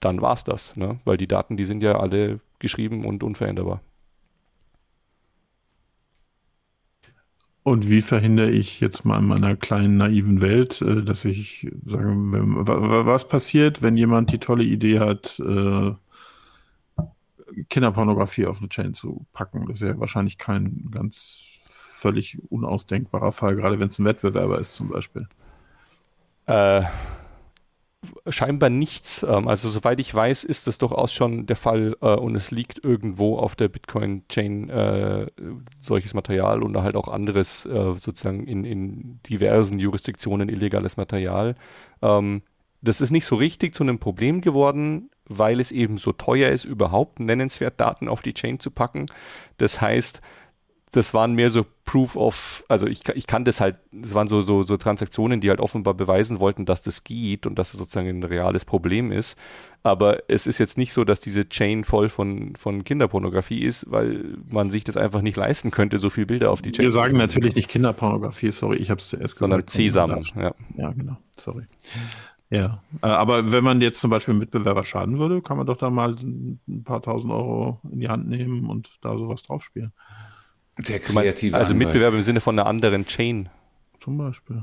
dann 0.00 0.20
war 0.20 0.34
es 0.34 0.44
das, 0.44 0.76
ne? 0.76 1.00
weil 1.04 1.16
die 1.16 1.28
Daten, 1.28 1.56
die 1.56 1.64
sind 1.64 1.82
ja 1.82 1.98
alle 1.98 2.40
geschrieben 2.58 3.06
und 3.06 3.22
unveränderbar. 3.22 3.80
Und 7.62 7.88
wie 7.88 8.02
verhindere 8.02 8.50
ich 8.50 8.80
jetzt 8.80 9.06
mal 9.06 9.20
in 9.20 9.26
meiner 9.26 9.56
kleinen 9.56 9.96
naiven 9.96 10.42
Welt, 10.42 10.82
äh, 10.82 11.02
dass 11.02 11.24
ich 11.24 11.66
sage, 11.86 12.12
was 12.14 13.26
passiert, 13.26 13.80
wenn 13.80 13.96
jemand 13.96 14.32
die 14.32 14.38
tolle 14.38 14.64
Idee 14.64 14.98
hat, 15.00 15.40
äh, 15.40 15.92
Kinderpornografie 17.68 18.46
auf 18.46 18.58
eine 18.58 18.68
Chain 18.68 18.94
zu 18.94 19.26
packen. 19.32 19.66
Das 19.66 19.80
ist 19.80 19.88
ja 19.88 19.98
wahrscheinlich 19.98 20.38
kein 20.38 20.88
ganz 20.90 21.44
völlig 21.64 22.38
unausdenkbarer 22.50 23.32
Fall, 23.32 23.56
gerade 23.56 23.78
wenn 23.78 23.88
es 23.88 23.98
ein 23.98 24.04
Wettbewerber 24.04 24.58
ist 24.58 24.74
zum 24.74 24.88
Beispiel. 24.88 25.28
Äh, 26.46 26.82
scheinbar 28.28 28.70
nichts. 28.70 29.24
Ähm, 29.28 29.48
also 29.48 29.68
soweit 29.68 30.00
ich 30.00 30.14
weiß, 30.14 30.44
ist 30.44 30.66
das 30.66 30.78
durchaus 30.78 31.12
schon 31.12 31.46
der 31.46 31.56
Fall 31.56 31.96
äh, 32.00 32.14
und 32.14 32.34
es 32.36 32.50
liegt 32.50 32.84
irgendwo 32.84 33.38
auf 33.38 33.56
der 33.56 33.68
Bitcoin-Chain 33.68 34.70
äh, 34.70 35.26
solches 35.80 36.14
Material 36.14 36.62
und 36.62 36.76
halt 36.76 36.96
auch 36.96 37.08
anderes 37.08 37.66
äh, 37.66 37.94
sozusagen 37.96 38.46
in, 38.46 38.64
in 38.64 39.20
diversen 39.22 39.78
Jurisdiktionen 39.78 40.48
illegales 40.48 40.96
Material. 40.96 41.54
Ähm, 42.02 42.42
das 42.82 43.00
ist 43.00 43.10
nicht 43.10 43.24
so 43.24 43.36
richtig 43.36 43.74
zu 43.74 43.82
einem 43.82 43.98
Problem 43.98 44.42
geworden, 44.42 45.10
weil 45.26 45.60
es 45.60 45.72
eben 45.72 45.96
so 45.98 46.12
teuer 46.12 46.50
ist, 46.50 46.64
überhaupt 46.64 47.20
nennenswert 47.20 47.80
Daten 47.80 48.08
auf 48.08 48.22
die 48.22 48.34
Chain 48.34 48.60
zu 48.60 48.70
packen. 48.70 49.06
Das 49.58 49.80
heißt, 49.80 50.20
das 50.94 51.12
waren 51.12 51.34
mehr 51.34 51.50
so 51.50 51.66
Proof 51.84 52.16
of, 52.16 52.64
also 52.68 52.86
ich, 52.86 53.06
ich 53.14 53.26
kann 53.26 53.44
das 53.44 53.60
halt, 53.60 53.76
das 53.92 54.14
waren 54.14 54.28
so, 54.28 54.42
so, 54.42 54.62
so 54.62 54.76
Transaktionen, 54.76 55.40
die 55.40 55.50
halt 55.50 55.60
offenbar 55.60 55.94
beweisen 55.94 56.38
wollten, 56.38 56.64
dass 56.66 56.82
das 56.82 57.04
geht 57.04 57.46
und 57.46 57.58
dass 57.58 57.74
es 57.74 57.80
sozusagen 57.80 58.08
ein 58.08 58.22
reales 58.22 58.64
Problem 58.64 59.12
ist. 59.12 59.36
Aber 59.82 60.22
es 60.28 60.46
ist 60.46 60.58
jetzt 60.58 60.78
nicht 60.78 60.92
so, 60.92 61.04
dass 61.04 61.20
diese 61.20 61.48
Chain 61.48 61.84
voll 61.84 62.08
von, 62.08 62.54
von 62.56 62.84
Kinderpornografie 62.84 63.62
ist, 63.62 63.90
weil 63.90 64.36
man 64.48 64.70
sich 64.70 64.84
das 64.84 64.96
einfach 64.96 65.20
nicht 65.20 65.36
leisten 65.36 65.70
könnte, 65.70 65.98
so 65.98 66.10
viele 66.10 66.26
Bilder 66.26 66.50
auf 66.52 66.62
die 66.62 66.72
Chain 66.72 66.84
Wir 66.84 66.92
sagen 66.92 67.18
natürlich 67.18 67.54
nicht 67.54 67.68
Kinderpornografie, 67.68 68.52
sorry, 68.52 68.76
ich 68.76 68.90
habe 68.90 69.00
es 69.00 69.08
zuerst 69.08 69.34
gesagt. 69.34 69.50
Sondern 69.50 69.68
Sesam, 69.68 70.20
ja. 70.36 70.54
Ja, 70.76 70.92
genau, 70.92 71.16
sorry. 71.36 71.64
Ja, 72.54 72.80
äh, 73.02 73.06
aber 73.06 73.50
wenn 73.50 73.64
man 73.64 73.80
jetzt 73.80 74.00
zum 74.00 74.10
Beispiel 74.10 74.32
Mitbewerber 74.32 74.84
schaden 74.84 75.18
würde, 75.18 75.42
kann 75.42 75.56
man 75.56 75.66
doch 75.66 75.76
da 75.76 75.90
mal 75.90 76.14
ein 76.14 76.84
paar 76.84 77.02
tausend 77.02 77.32
Euro 77.32 77.80
in 77.90 77.98
die 77.98 78.08
Hand 78.08 78.28
nehmen 78.28 78.70
und 78.70 78.90
da 79.00 79.18
sowas 79.18 79.42
draufspielen. 79.42 79.92
Der 80.78 81.00
kreative 81.00 81.56
Also 81.56 81.74
Mitbewerber 81.74 82.16
im 82.16 82.22
Sinne 82.22 82.40
von 82.40 82.56
einer 82.56 82.68
anderen 82.68 83.06
Chain. 83.06 83.48
Zum 83.98 84.18
Beispiel. 84.18 84.62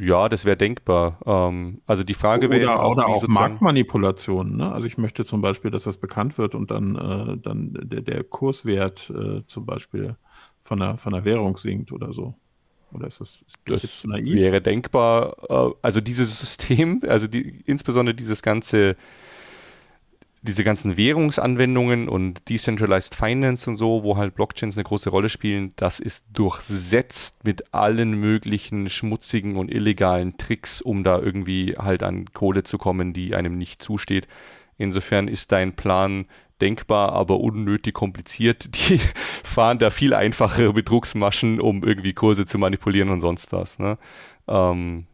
ja, 0.00 0.28
das 0.28 0.44
wäre 0.44 0.56
denkbar. 0.56 1.20
Ähm, 1.24 1.80
also 1.86 2.02
die 2.02 2.14
Frage 2.14 2.50
wäre 2.50 2.64
oder, 2.64 2.82
auch, 2.82 2.92
oder 2.92 3.06
auch 3.06 3.28
Marktmanipulationen. 3.28 4.56
Ne? 4.56 4.72
Also 4.72 4.88
ich 4.88 4.98
möchte 4.98 5.24
zum 5.24 5.40
Beispiel, 5.40 5.70
dass 5.70 5.84
das 5.84 5.98
bekannt 5.98 6.36
wird 6.36 6.56
und 6.56 6.72
dann, 6.72 6.96
äh, 6.96 7.38
dann 7.38 7.78
der, 7.80 8.00
der 8.00 8.24
Kurswert 8.24 9.08
äh, 9.10 9.46
zum 9.46 9.66
Beispiel 9.66 10.16
von 10.62 10.80
der, 10.80 10.96
von 10.96 11.12
der 11.12 11.24
Währung 11.24 11.56
sinkt 11.56 11.92
oder 11.92 12.12
so. 12.12 12.34
Oder 12.94 13.08
ist 13.08 13.20
das, 13.20 13.42
ist 13.46 13.58
das 13.66 14.00
zu 14.00 14.08
naiv? 14.08 14.34
wäre 14.34 14.60
denkbar. 14.60 15.36
Äh, 15.48 15.74
also 15.82 16.00
dieses 16.00 16.38
System, 16.38 17.02
also 17.08 17.26
die, 17.26 17.62
insbesondere 17.66 18.14
dieses 18.14 18.42
ganze 18.42 18.96
diese 20.46 20.62
ganzen 20.62 20.98
Währungsanwendungen 20.98 22.06
und 22.06 22.50
Decentralized 22.50 23.14
Finance 23.14 23.68
und 23.68 23.76
so, 23.76 24.02
wo 24.02 24.18
halt 24.18 24.34
Blockchains 24.34 24.76
eine 24.76 24.84
große 24.84 25.08
Rolle 25.08 25.30
spielen, 25.30 25.72
das 25.76 26.00
ist 26.00 26.26
durchsetzt 26.34 27.44
mit 27.44 27.72
allen 27.72 28.20
möglichen 28.20 28.90
schmutzigen 28.90 29.56
und 29.56 29.74
illegalen 29.74 30.36
Tricks, 30.36 30.82
um 30.82 31.02
da 31.02 31.18
irgendwie 31.18 31.76
halt 31.78 32.02
an 32.02 32.26
Kohle 32.34 32.62
zu 32.62 32.76
kommen, 32.76 33.14
die 33.14 33.34
einem 33.34 33.56
nicht 33.56 33.82
zusteht. 33.82 34.28
Insofern 34.76 35.28
ist 35.28 35.50
dein 35.50 35.76
Plan 35.76 36.26
denkbar, 36.60 37.12
aber 37.12 37.40
unnötig 37.40 37.94
kompliziert. 37.94 38.74
Die 38.88 38.98
fahren 39.42 39.78
da 39.78 39.90
viel 39.90 40.14
einfachere 40.14 40.72
Betrugsmaschen, 40.72 41.60
um 41.60 41.82
irgendwie 41.82 42.12
Kurse 42.12 42.46
zu 42.46 42.58
manipulieren 42.58 43.10
und 43.10 43.20
sonst 43.20 43.52
was. 43.52 43.78
Ne? 43.78 43.98
Ähm, 44.48 45.06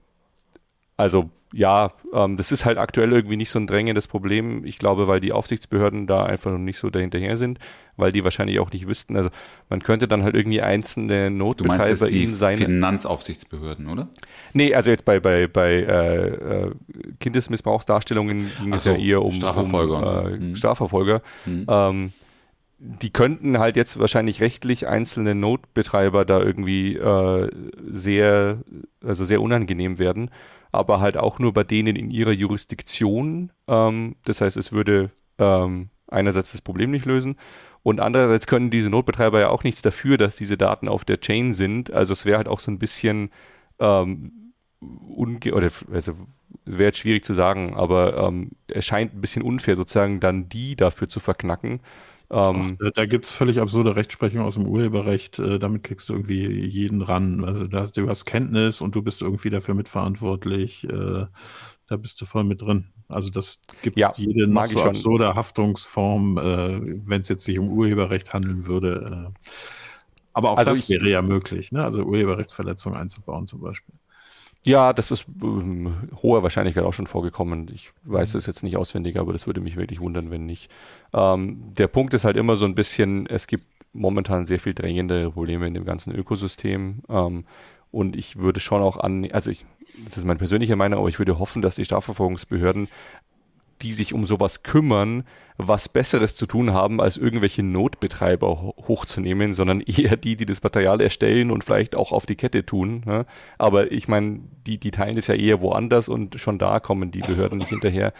also 0.97 1.31
ja, 1.53 1.93
ähm, 2.13 2.37
das 2.37 2.53
ist 2.53 2.65
halt 2.65 2.79
aktuell 2.79 3.13
irgendwie 3.13 3.37
nicht 3.37 3.51
so 3.51 3.59
ein 3.59 3.67
drängendes 3.67 4.07
Problem. 4.07 4.65
Ich 4.65 4.79
glaube, 4.79 5.09
weil 5.09 5.21
die 5.21 5.33
Aufsichtsbehörden 5.33 6.07
da 6.07 6.25
einfach 6.25 6.53
noch 6.53 6.59
nicht 6.59 6.79
so 6.79 6.91
dahinterher 6.91 7.37
sind, 7.37 7.59
weil 7.97 8.13
die 8.13 8.23
wahrscheinlich 8.23 8.61
auch 8.61 8.71
nicht 8.71 8.87
wüssten. 8.87 9.17
Also 9.17 9.31
man 9.69 9.83
könnte 9.83 10.07
dann 10.07 10.23
halt 10.23 10.37
irgendwie 10.37 10.63
einzelne 10.63 11.31
Notbetreiber 11.31 11.85
du 11.85 12.05
meinst 12.05 12.15
in 12.15 12.37
seine 12.37 12.65
Finanzaufsichtsbehörden, 12.65 13.89
oder? 13.89 14.09
Nee, 14.53 14.75
also 14.75 14.91
jetzt 14.91 15.05
bei, 15.05 15.19
bei, 15.19 15.49
bei 15.49 15.73
äh, 15.73 16.27
äh 16.29 16.71
Kindesmissbrauchsdarstellungen 17.19 18.51
ging 18.61 18.73
es 18.73 18.85
so, 18.85 18.93
ja 18.93 18.97
eher 18.97 19.23
um 19.23 19.33
Strafverfolger. 19.33 19.97
Um, 19.97 20.05
äh, 20.05 20.31
so. 20.31 20.37
hm. 20.37 20.57
Strafverfolger. 20.57 21.23
Hm. 21.45 21.67
Ähm, 21.69 22.13
die 22.79 23.11
könnten 23.11 23.59
halt 23.59 23.77
jetzt 23.77 23.99
wahrscheinlich 23.99 24.41
rechtlich 24.41 24.87
einzelne 24.87 25.35
Notbetreiber 25.35 26.25
da 26.25 26.41
irgendwie 26.41 26.97
äh, 26.97 27.51
sehr, 27.91 28.59
also 29.05 29.25
sehr 29.25 29.43
unangenehm 29.43 29.99
werden 29.99 30.31
aber 30.73 31.01
halt 31.01 31.17
auch 31.17 31.39
nur 31.39 31.53
bei 31.53 31.65
denen 31.65 31.97
in 31.97 32.11
ihrer 32.11 32.33
Jurisdiktion. 32.33 33.53
Ähm, 33.69 34.17
das 34.25 34.41
heißt, 34.41 34.57
es 34.57 34.73
würde 34.73 35.11
ähm, 35.39 35.91
einerseits 36.09 36.53
das 36.53 36.61
Problem 36.61 36.91
nicht 36.91 37.07
lösen 37.07 37.37
und 37.83 38.01
andererseits 38.01 38.47
können 38.47 38.71
diese 38.71 38.91
Notbetreiber 38.91 39.41
ja 39.41 39.49
auch 39.49 39.65
nichts 39.65 39.83
dafür, 39.83 40.17
dass 40.19 40.37
diese 40.37 40.57
Daten 40.57 40.89
auf 40.89 41.05
der 41.05 41.21
Chain 41.21 41.55
sind. 41.55 41.93
Also 41.93 42.13
es 42.13 42.25
wäre 42.25 42.37
halt 42.37 42.49
auch 42.49 42.61
so 42.61 42.71
ein 42.71 42.79
bisschen 42.79 43.31
ähm, 43.79 44.53
unge 44.81 45.55
oder 45.55 45.71
also 45.93 46.15
wäre 46.65 46.85
jetzt 46.85 46.99
schwierig 46.99 47.25
zu 47.25 47.33
sagen, 47.33 47.75
aber 47.75 48.29
ähm, 48.29 48.51
es 48.69 48.85
scheint 48.85 49.15
ein 49.15 49.21
bisschen 49.21 49.43
unfair, 49.43 49.77
sozusagen 49.77 50.21
dann 50.21 50.49
die 50.49 50.77
dafür 50.77 51.09
zu 51.09 51.21
verknacken. 51.21 51.81
Ähm, 52.33 52.79
Ach, 52.85 52.91
da 52.95 53.07
gibt 53.07 53.25
es 53.25 53.33
völlig 53.33 53.59
absurde 53.59 53.97
Rechtsprechung 53.97 54.41
aus 54.41 54.55
dem 54.55 54.67
Urheberrecht. 54.67 55.39
Äh, 55.39 55.59
damit 55.59 55.83
kriegst 55.83 56.09
du 56.09 56.13
irgendwie 56.15 56.47
jeden 56.65 57.03
ran. 57.03 57.45
Also 57.45 57.67
da, 57.67 57.87
du 57.87 58.09
hast 58.09 58.25
Kenntnis 58.25 58.81
und 58.81 58.95
du 58.95 59.03
bist 59.03 59.21
irgendwie 59.21 59.51
dafür 59.51 59.75
mitverantwortlich. 59.75 60.85
Äh, 60.85 61.27
da 61.87 61.97
bist 61.97 62.21
du 62.21 62.27
voll 62.27 62.45
mit 62.45 62.63
drin. 62.63 62.87
Also 63.09 63.31
das 63.31 63.61
gibt 63.83 63.99
ja, 63.99 64.13
jede 64.17 64.47
noch 64.47 64.67
so 64.67 64.83
absurde 64.83 65.35
Haftungsform, 65.35 66.39
äh, 66.39 66.81
wenn 67.09 67.23
es 67.23 67.29
jetzt 67.29 67.45
sich 67.45 67.59
um 67.59 67.69
Urheberrecht 67.69 68.33
handeln 68.33 68.67
würde. 68.67 69.33
Äh. 69.35 69.49
aber 70.33 70.53
auch 70.53 70.59
also 70.59 70.71
das 70.71 70.85
ich, 70.85 70.89
wäre 70.91 71.11
ja 71.11 71.23
möglich, 71.23 71.73
ne? 71.73 71.83
also 71.83 72.05
Urheberrechtsverletzungen 72.05 72.97
einzubauen 72.97 73.49
zum 73.49 73.61
Beispiel. 73.61 73.97
Ja, 74.67 74.93
das 74.93 75.11
ist 75.11 75.25
ähm, 75.43 76.11
hoher 76.23 76.43
Wahrscheinlichkeit 76.43 76.85
auch 76.85 76.93
schon 76.93 77.07
vorgekommen. 77.07 77.71
Ich 77.73 77.93
weiß 78.05 78.35
es 78.35 78.47
jetzt 78.47 78.63
nicht 78.63 78.77
auswendig, 78.77 79.19
aber 79.19 79.33
das 79.33 79.47
würde 79.47 79.61
mich 79.63 79.77
wirklich 79.77 80.01
wundern, 80.01 80.31
wenn 80.31 80.45
nicht. 80.45 80.71
Ähm, 81.15 81.73
der 81.75 81.89
Punkt 81.89 82.13
ist 82.13 82.25
halt 82.25 82.37
immer 82.37 82.57
so 82.57 82.67
ein 82.67 82.75
bisschen, 82.75 83.27
es 83.27 83.47
gibt 83.47 83.65
momentan 83.93 84.47
sehr 84.47 84.61
viel 84.61 84.75
drängende 84.75 85.31
Probleme 85.31 85.67
in 85.67 85.75
dem 85.75 85.87
ganzen 85.87 86.15
Ökosystem. 86.15 87.03
Ähm, 87.09 87.45
und 87.91 88.17
ich 88.17 88.37
würde 88.37 88.61
schon 88.61 88.83
auch 88.83 88.99
an, 88.99 89.29
also 89.33 89.51
ich, 89.51 89.65
das 90.05 90.19
ist 90.19 90.25
meine 90.25 90.39
persönliche 90.39 90.77
Meinung, 90.77 91.01
aber 91.01 91.09
ich 91.09 91.19
würde 91.19 91.39
hoffen, 91.39 91.63
dass 91.63 91.77
die 91.77 91.85
Strafverfolgungsbehörden 91.85 92.89
die 93.83 93.93
sich 93.93 94.13
um 94.13 94.27
sowas 94.27 94.63
kümmern, 94.63 95.25
was 95.57 95.89
Besseres 95.89 96.37
zu 96.37 96.47
tun 96.47 96.73
haben, 96.73 97.01
als 97.01 97.17
irgendwelche 97.17 97.63
Notbetreiber 97.63 98.75
hochzunehmen, 98.87 99.55
sondern 99.55 99.81
eher 99.87 100.17
die, 100.17 100.37
die 100.37 100.47
das 100.47 100.63
Material 100.63 101.01
erstellen 101.01 101.51
und 101.51 101.65
vielleicht 101.65 101.97
auch 101.97 102.13
auf 102.13 102.27
die 102.27 102.37
Kette 102.37 102.65
tun. 102.65 103.03
Ne? 103.07 103.27
Aber 103.59 103.93
ich 103.93 104.09
meine, 104.09 104.41
die, 104.67 104.79
die 104.79 104.91
teilen 104.91 105.17
das 105.17 105.27
ja 105.27 105.35
eher 105.35 105.61
woanders 105.61 106.09
und 106.09 106.41
schon 106.41 106.59
da 106.59 106.81
kommen 106.81 107.11
die 107.11 107.21
Behörden 107.21 107.59
nicht 107.59 107.71
hinterher. 107.71 108.13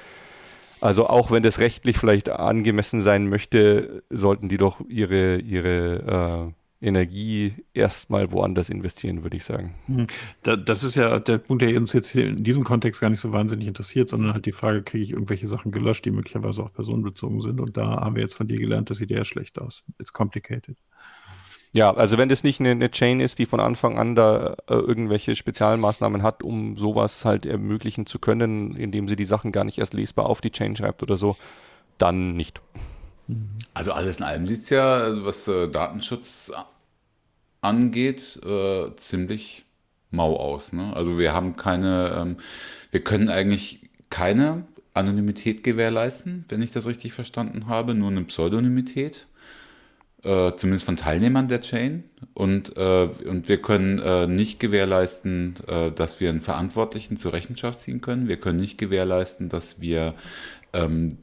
Also 0.81 1.07
auch 1.07 1.31
wenn 1.31 1.43
das 1.43 1.59
rechtlich 1.59 1.99
vielleicht 1.99 2.31
angemessen 2.31 3.03
sein 3.03 3.29
möchte, 3.29 4.03
sollten 4.09 4.49
die 4.49 4.57
doch 4.57 4.81
ihre, 4.89 5.37
ihre 5.37 6.53
äh, 6.53 6.60
Energie 6.81 7.55
erstmal 7.75 8.33
woanders 8.33 8.71
investieren, 8.71 9.23
würde 9.23 9.37
ich 9.37 9.45
sagen. 9.45 9.75
Hm. 9.87 10.07
das 10.65 10.83
ist 10.83 10.95
ja 10.95 11.19
der 11.19 11.39
Punkt, 11.39 11.63
der 11.63 11.77
uns 11.77 11.93
jetzt 11.93 12.15
in 12.15 12.43
diesem 12.43 12.65
Kontext 12.65 13.01
gar 13.01 13.11
nicht 13.11 13.21
so 13.21 13.33
wahnsinnig 13.33 13.67
interessiert, 13.67 14.11
sondern 14.11 14.33
halt 14.33 14.47
die 14.47 14.53
Frage, 14.53 14.83
kriege 14.83 15.05
ich 15.05 15.13
irgendwelche 15.13 15.47
Sachen 15.47 15.73
gelöscht, 15.73 16.05
die 16.07 16.11
möglicherweise 16.11 16.63
auch 16.63 16.73
personenbezogen 16.73 17.41
sind. 17.41 17.61
Und 17.61 17.77
da 17.77 18.01
haben 18.01 18.17
wir 18.17 18.23
jetzt 18.23 18.35
von 18.35 18.49
dir 18.49 18.59
gelernt, 18.59 18.89
das 18.89 18.99
sieht 18.99 19.11
eher 19.11 19.25
schlecht 19.25 19.59
aus. 19.59 19.85
It's 19.99 20.13
complicated. 20.13 20.77
Ja, 21.73 21.95
also 21.95 22.19
wenn 22.19 22.29
das 22.29 22.43
nicht 22.43 22.59
eine, 22.59 22.71
eine 22.71 22.91
Chain 22.91 23.21
ist, 23.21 23.39
die 23.39 23.47
von 23.47 23.61
Anfang 23.61 23.97
an 23.97 24.17
da 24.17 24.57
äh, 24.67 24.75
irgendwelche 24.75 25.37
Spezialmaßnahmen 25.37 26.23
hat, 26.23 26.43
um 26.43 26.77
sowas 26.77 27.25
halt 27.25 27.47
ermöglichen 27.47 28.07
zu 28.07 28.19
können, 28.19 28.75
indem 28.75 29.07
sie 29.07 29.17
die 29.17 29.25
Sachen 29.25 29.53
gar 29.53 29.65
nicht 29.65 29.79
erst 29.79 29.95
lesbar 29.95 30.27
auf 30.27 30.41
die 30.41 30.51
Chain 30.51 30.75
schreibt 30.75 31.03
oder 31.03 31.17
so, 31.17 31.37
dann 31.99 32.35
nicht. 32.35 32.61
Also 33.75 33.93
alles 33.93 34.19
in 34.19 34.25
allem 34.25 34.47
sieht 34.47 34.61
es 34.61 34.71
ja, 34.71 35.25
was 35.25 35.47
äh, 35.49 35.69
Datenschutz 35.69 36.53
angeht, 37.61 38.41
äh, 38.45 38.95
ziemlich 38.97 39.65
mau 40.11 40.37
aus. 40.37 40.73
Ne? 40.73 40.95
Also 40.95 41.19
wir 41.19 41.33
haben 41.33 41.57
keine, 41.57 42.15
ähm, 42.17 42.37
wir 42.91 43.03
können 43.03 43.29
eigentlich 43.29 43.91
keine 44.09 44.65
Anonymität 44.95 45.63
gewährleisten, 45.63 46.45
wenn 46.49 46.63
ich 46.63 46.73
das 46.73 46.87
richtig 46.87 47.13
verstanden 47.13 47.67
habe, 47.67 47.95
nur 47.95 48.11
eine 48.11 48.25
Pseudonymität. 48.25 49.27
Äh, 50.23 50.55
zumindest 50.57 50.85
von 50.85 50.97
Teilnehmern 50.97 51.49
der 51.49 51.63
Chain. 51.63 52.05
Und, 52.35 52.77
äh, 52.77 53.09
und 53.27 53.49
wir 53.49 53.63
können 53.63 53.99
äh, 54.01 54.27
nicht 54.27 54.61
gewährleisten, 54.61 55.55
äh, 55.67 55.93
dass 55.93 56.21
wir 56.21 56.29
einen 56.29 56.43
Verantwortlichen 56.43 57.17
zur 57.17 57.33
Rechenschaft 57.33 57.81
ziehen 57.81 58.03
können. 58.03 58.29
Wir 58.29 58.39
können 58.39 58.61
nicht 58.61 58.77
gewährleisten, 58.77 59.49
dass 59.49 59.81
wir 59.81 60.15
ähm, 60.75 61.17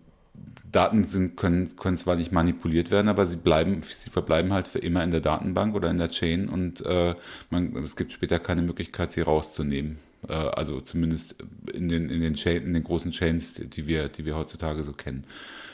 Daten 0.77 1.03
sind, 1.03 1.37
können, 1.37 1.75
können 1.75 1.97
zwar 1.97 2.15
nicht 2.15 2.31
manipuliert 2.31 2.91
werden, 2.91 3.07
aber 3.07 3.25
sie 3.25 3.37
bleiben, 3.37 3.81
sie 3.81 4.11
verbleiben 4.11 4.53
halt 4.53 4.67
für 4.67 4.77
immer 4.77 5.03
in 5.03 5.09
der 5.09 5.21
Datenbank 5.21 5.73
oder 5.73 5.89
in 5.89 5.97
der 5.97 6.11
Chain 6.11 6.47
und 6.47 6.85
äh, 6.85 7.15
man, 7.49 7.75
es 7.83 7.95
gibt 7.95 8.13
später 8.13 8.37
keine 8.37 8.61
Möglichkeit, 8.61 9.11
sie 9.11 9.21
rauszunehmen. 9.21 9.97
Äh, 10.29 10.33
also 10.33 10.79
zumindest 10.79 11.35
in 11.73 11.89
den, 11.89 12.11
in 12.11 12.21
den 12.21 12.35
Chain, 12.35 12.61
in 12.61 12.75
den 12.75 12.83
großen 12.83 13.09
Chains, 13.09 13.55
die 13.55 13.87
wir, 13.87 14.07
die 14.07 14.23
wir 14.25 14.35
heutzutage 14.35 14.83
so 14.83 14.93
kennen. 14.93 15.23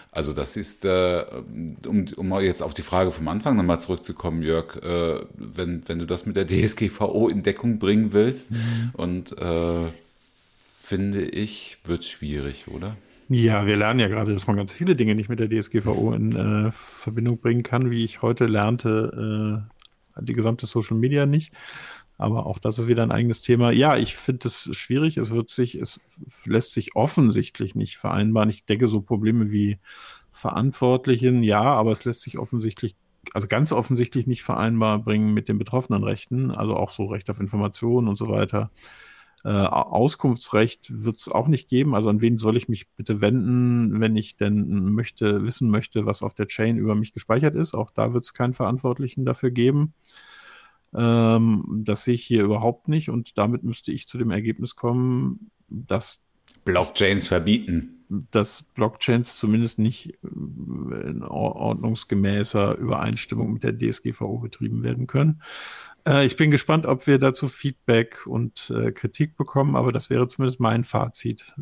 Also 0.10 0.32
das 0.32 0.56
ist, 0.56 0.86
äh, 0.86 1.26
um, 1.86 2.06
um 2.16 2.40
jetzt 2.40 2.64
auf 2.64 2.74
die 2.74 2.82
Frage 2.82 3.12
vom 3.12 3.28
Anfang 3.28 3.58
nochmal 3.58 3.82
zurückzukommen, 3.82 4.42
Jörg, 4.42 4.78
äh, 4.78 5.26
wenn, 5.36 5.84
wenn 5.86 6.00
du 6.00 6.06
das 6.06 6.26
mit 6.26 6.38
der 6.38 6.48
DSGVO 6.48 7.28
in 7.28 7.44
Deckung 7.44 7.78
bringen 7.78 8.14
willst 8.14 8.52
mhm. 8.52 8.92
und 8.94 9.38
äh, 9.38 9.90
finde 10.82 11.26
ich, 11.26 11.80
wird 11.84 12.06
schwierig, 12.06 12.70
oder? 12.70 12.96
Ja, 13.30 13.66
wir 13.66 13.78
lernen 13.78 14.00
ja 14.00 14.08
gerade, 14.08 14.34
dass 14.34 14.48
man 14.48 14.58
ganz 14.58 14.74
viele 14.74 14.96
Dinge 14.96 15.16
nicht 15.16 15.30
mit 15.30 15.40
der 15.40 15.50
DSGVO 15.50 16.14
in 16.14 16.36
äh, 16.36 16.72
Verbindung 16.72 17.40
bringen 17.40 17.64
kann, 17.64 17.90
wie 17.90 18.04
ich 18.04 18.22
heute 18.22 18.46
lernte, 18.48 19.66
äh, 20.18 20.22
die 20.22 20.34
gesamte 20.34 20.66
Social 20.66 20.98
Media 20.98 21.26
nicht. 21.26 21.54
Aber 22.18 22.46
auch 22.46 22.60
das 22.60 22.78
ist 22.80 22.88
wieder 22.88 23.04
ein 23.04 23.12
eigenes 23.12 23.42
Thema. 23.42 23.72
Ja, 23.72 23.98
ich 23.98 24.16
finde 24.16 24.48
es 24.48 24.70
schwierig. 24.78 25.18
Es 25.18 25.32
wird 25.32 25.50
sich, 25.50 25.76
es 25.76 26.00
lässt 26.46 26.74
sich 26.74 26.96
offensichtlich 26.96 27.76
nicht 27.76 27.98
vereinbaren. 27.98 28.50
Ich 28.50 28.66
denke, 28.66 28.88
so 28.88 29.02
Probleme 29.02 29.52
wie 29.52 29.80
Verantwortlichen, 30.32 31.44
ja, 31.44 31.62
aber 31.62 31.92
es 31.92 32.06
lässt 32.06 32.22
sich 32.22 32.38
offensichtlich, 32.38 32.96
also 33.34 33.48
ganz 33.48 33.72
offensichtlich 33.72 34.28
nicht 34.28 34.44
vereinbar 34.44 35.00
bringen 35.00 35.34
mit 35.34 35.48
den 35.48 35.58
betroffenen 35.58 36.04
Rechten, 36.04 36.52
also 36.52 36.76
auch 36.76 36.92
so 36.92 37.06
Recht 37.06 37.30
auf 37.30 37.40
Information 37.40 38.08
und 38.08 38.18
so 38.18 38.28
weiter. 38.28 38.72
Äh, 39.46 39.50
Auskunftsrecht 39.50 41.04
wird 41.04 41.18
es 41.18 41.28
auch 41.28 41.48
nicht 41.48 41.68
geben. 41.68 41.96
Also 41.96 42.10
an 42.10 42.22
wen 42.22 42.38
soll 42.38 42.56
ich 42.56 42.70
mich 42.70 42.90
bitte 42.92 43.20
wenden, 43.20 44.00
wenn 44.00 44.16
ich 44.16 44.38
denn 44.38 44.92
möchte, 44.92 45.44
wissen 45.44 45.70
möchte, 45.70 46.06
was 46.06 46.24
auf 46.24 46.34
der 46.34 46.48
Chain 46.48 46.78
über 46.78 46.96
mich 46.96 47.12
gespeichert 47.14 47.56
ist? 47.56 47.74
Auch 47.74 47.92
da 47.92 48.14
wird 48.14 48.24
es 48.24 48.34
keinen 48.34 48.54
Verantwortlichen 48.54 49.26
dafür 49.26 49.52
geben. 49.52 49.94
Ähm, 50.94 51.84
das 51.84 52.06
sehe 52.06 52.14
ich 52.14 52.24
hier 52.24 52.44
überhaupt 52.44 52.88
nicht 52.88 53.10
und 53.10 53.38
damit 53.38 53.64
müsste 53.64 53.92
ich 53.92 54.08
zu 54.08 54.18
dem 54.18 54.32
Ergebnis 54.32 54.76
kommen, 54.76 55.52
dass 55.68 56.23
Blockchains 56.66 57.28
verbieten. 57.28 58.06
Dass 58.32 58.64
Blockchains 58.64 59.38
zumindest 59.38 59.80
nicht 59.80 60.14
äh, 60.24 61.10
in 61.10 61.24
ordnungsgemäßer 61.24 62.76
Übereinstimmung 62.78 63.54
mit 63.54 63.64
der 63.64 63.78
DSGVO 63.78 64.38
betrieben 64.38 64.84
werden 64.84 65.08
können. 65.08 65.42
Äh, 66.08 66.26
ich 66.26 66.38
bin 66.38 66.52
gespannt, 66.52 66.86
ob 66.86 67.08
wir 67.08 67.18
dazu 67.18 67.48
Feedback 67.48 68.28
und 68.28 68.72
äh, 68.76 68.92
Kritik 68.92 69.36
bekommen, 69.36 69.76
aber 69.76 69.92
das 69.92 70.10
wäre 70.10 70.28
zumindest 70.28 70.60
mein 70.60 70.84
Fazit. 70.84 71.56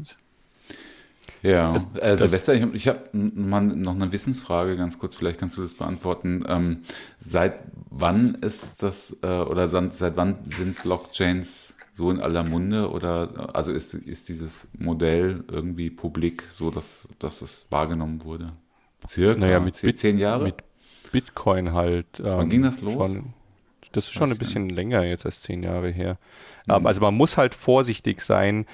Ja, 1.44 1.76
äh, 1.96 2.18
Silvester, 2.18 2.54
ich, 2.54 2.74
ich 2.74 2.88
habe 2.88 3.10
mal 3.14 3.62
noch 3.62 3.96
eine 3.96 4.12
Wissensfrage, 4.12 4.78
ganz 4.78 5.00
kurz, 5.00 5.16
vielleicht 5.16 5.40
kannst 5.40 5.58
du 5.58 5.62
das 5.62 5.74
beantworten. 5.74 6.44
Ähm, 6.48 6.82
seit 7.18 7.60
wann 7.90 8.36
ist 8.36 8.84
das, 8.84 9.18
äh, 9.24 9.28
oder 9.28 9.68
seit, 9.68 9.94
seit 9.94 10.18
wann 10.18 10.38
sind 10.46 10.82
Blockchains 10.84 11.78
so 11.92 12.10
in 12.10 12.20
aller 12.20 12.44
Munde 12.44 12.90
oder 12.90 13.54
also 13.54 13.72
ist, 13.72 13.94
ist 13.94 14.30
dieses 14.30 14.70
Modell 14.78 15.44
irgendwie 15.50 15.90
publik, 15.90 16.44
so 16.48 16.72
dass, 16.72 17.08
dass 17.20 17.42
es 17.42 17.68
wahrgenommen 17.70 18.24
wurde? 18.24 18.54
Circa 19.08 19.40
naja, 19.40 19.60
mit 19.60 19.76
zehn, 19.76 19.96
zehn 19.96 20.18
Jahre? 20.18 20.46
Mit 20.46 20.64
Bitcoin 21.12 21.74
halt. 21.74 22.20
Ähm, 22.20 22.26
Wann 22.26 22.50
ging 22.50 22.62
das 22.62 22.82
los? 22.82 22.94
Schon, 22.94 23.34
das 23.92 24.06
ist 24.06 24.14
schon 24.14 24.32
ein 24.32 24.38
bisschen 24.38 24.70
länger 24.70 25.04
jetzt 25.04 25.26
als 25.26 25.42
zehn 25.42 25.64
Jahre 25.64 25.90
her. 25.90 26.18
Mhm. 26.68 26.74
Ähm, 26.74 26.86
also 26.86 27.02
man 27.02 27.16
muss 27.16 27.38
halt 27.38 27.54
vorsichtig 27.54 28.22
sein, 28.22 28.66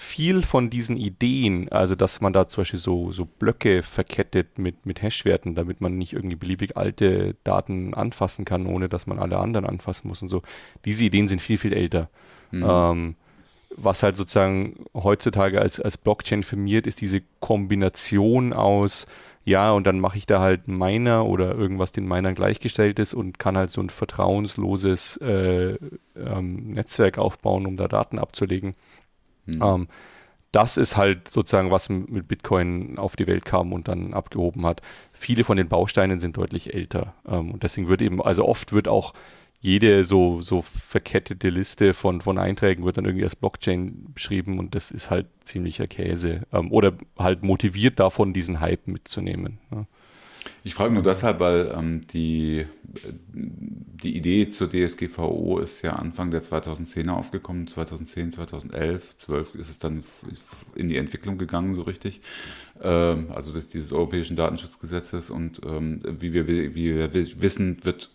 viel 0.00 0.42
von 0.42 0.70
diesen 0.70 0.96
Ideen, 0.96 1.68
also 1.70 1.94
dass 1.94 2.22
man 2.22 2.32
da 2.32 2.48
zum 2.48 2.62
Beispiel 2.62 2.80
so, 2.80 3.12
so 3.12 3.26
Blöcke 3.26 3.82
verkettet 3.82 4.58
mit, 4.58 4.86
mit 4.86 5.02
Hashwerten, 5.02 5.54
damit 5.54 5.82
man 5.82 5.98
nicht 5.98 6.14
irgendwie 6.14 6.36
beliebig 6.36 6.76
alte 6.76 7.36
Daten 7.44 7.92
anfassen 7.92 8.46
kann, 8.46 8.66
ohne 8.66 8.88
dass 8.88 9.06
man 9.06 9.18
alle 9.18 9.38
anderen 9.38 9.66
anfassen 9.66 10.08
muss 10.08 10.22
und 10.22 10.30
so, 10.30 10.40
diese 10.86 11.04
Ideen 11.04 11.28
sind 11.28 11.42
viel, 11.42 11.58
viel 11.58 11.74
älter. 11.74 12.08
Mhm. 12.50 12.66
Ähm, 12.66 13.14
was 13.76 14.02
halt 14.02 14.16
sozusagen 14.16 14.84
heutzutage 14.94 15.60
als, 15.60 15.80
als 15.80 15.96
Blockchain 15.96 16.42
firmiert, 16.42 16.86
ist 16.86 17.00
diese 17.00 17.22
Kombination 17.40 18.52
aus, 18.52 19.06
ja, 19.44 19.72
und 19.72 19.86
dann 19.86 20.00
mache 20.00 20.18
ich 20.18 20.26
da 20.26 20.40
halt 20.40 20.68
einen 20.68 20.76
Miner 20.76 21.26
oder 21.26 21.54
irgendwas 21.54 21.92
den 21.92 22.06
Minern 22.06 22.34
gleichgestellt 22.34 22.98
ist 22.98 23.14
und 23.14 23.38
kann 23.38 23.56
halt 23.56 23.70
so 23.70 23.80
ein 23.80 23.90
vertrauensloses 23.90 25.16
äh, 25.18 25.78
ähm, 26.16 26.72
Netzwerk 26.72 27.18
aufbauen, 27.18 27.66
um 27.66 27.76
da 27.76 27.88
Daten 27.88 28.18
abzulegen. 28.18 28.74
Mhm. 29.46 29.62
Ähm, 29.62 29.88
das 30.52 30.76
ist 30.76 30.96
halt 30.96 31.28
sozusagen, 31.28 31.70
was 31.70 31.88
mit 31.88 32.26
Bitcoin 32.26 32.98
auf 32.98 33.16
die 33.16 33.26
Welt 33.28 33.44
kam 33.44 33.72
und 33.72 33.88
dann 33.88 34.12
abgehoben 34.14 34.66
hat. 34.66 34.82
Viele 35.12 35.44
von 35.44 35.56
den 35.56 35.68
Bausteinen 35.68 36.20
sind 36.20 36.36
deutlich 36.36 36.74
älter. 36.74 37.14
Ähm, 37.26 37.52
und 37.52 37.62
deswegen 37.62 37.88
wird 37.88 38.02
eben, 38.02 38.20
also 38.20 38.46
oft 38.46 38.72
wird 38.72 38.88
auch 38.88 39.14
jede 39.60 40.04
so, 40.04 40.40
so 40.40 40.62
verkettete 40.62 41.50
Liste 41.50 41.92
von, 41.92 42.22
von 42.22 42.38
Einträgen 42.38 42.84
wird 42.84 42.96
dann 42.96 43.04
irgendwie 43.04 43.24
als 43.24 43.36
Blockchain 43.36 44.06
beschrieben 44.14 44.58
und 44.58 44.74
das 44.74 44.90
ist 44.90 45.10
halt 45.10 45.26
ziemlicher 45.44 45.86
Käse. 45.86 46.46
Ähm, 46.52 46.72
oder 46.72 46.94
halt 47.18 47.42
motiviert 47.42 48.00
davon, 48.00 48.32
diesen 48.32 48.60
Hype 48.60 48.86
mitzunehmen. 48.86 49.58
Ja. 49.70 49.86
Ich 50.64 50.74
frage 50.74 50.94
nur 50.94 51.02
deshalb, 51.02 51.40
weil 51.40 51.74
ähm, 51.76 52.00
die, 52.12 52.66
die 52.82 54.16
Idee 54.16 54.48
zur 54.48 54.70
DSGVO 54.70 55.58
ist 55.58 55.82
ja 55.82 55.92
Anfang 55.94 56.30
der 56.30 56.42
2010er 56.42 57.10
aufgekommen, 57.10 57.66
2010, 57.66 58.32
2011, 58.32 59.16
12 59.16 59.54
ist 59.56 59.70
es 59.70 59.78
dann 59.78 60.02
in 60.74 60.88
die 60.88 60.96
Entwicklung 60.96 61.36
gegangen, 61.36 61.74
so 61.74 61.82
richtig. 61.82 62.22
Ähm, 62.80 63.30
also 63.30 63.52
des, 63.52 63.68
dieses 63.68 63.92
europäischen 63.92 64.36
Datenschutzgesetzes 64.36 65.30
und 65.30 65.60
ähm, 65.66 66.00
wie, 66.04 66.32
wir, 66.32 66.46
wie 66.46 66.74
wir 66.74 67.12
wissen, 67.14 67.84
wird 67.84 68.10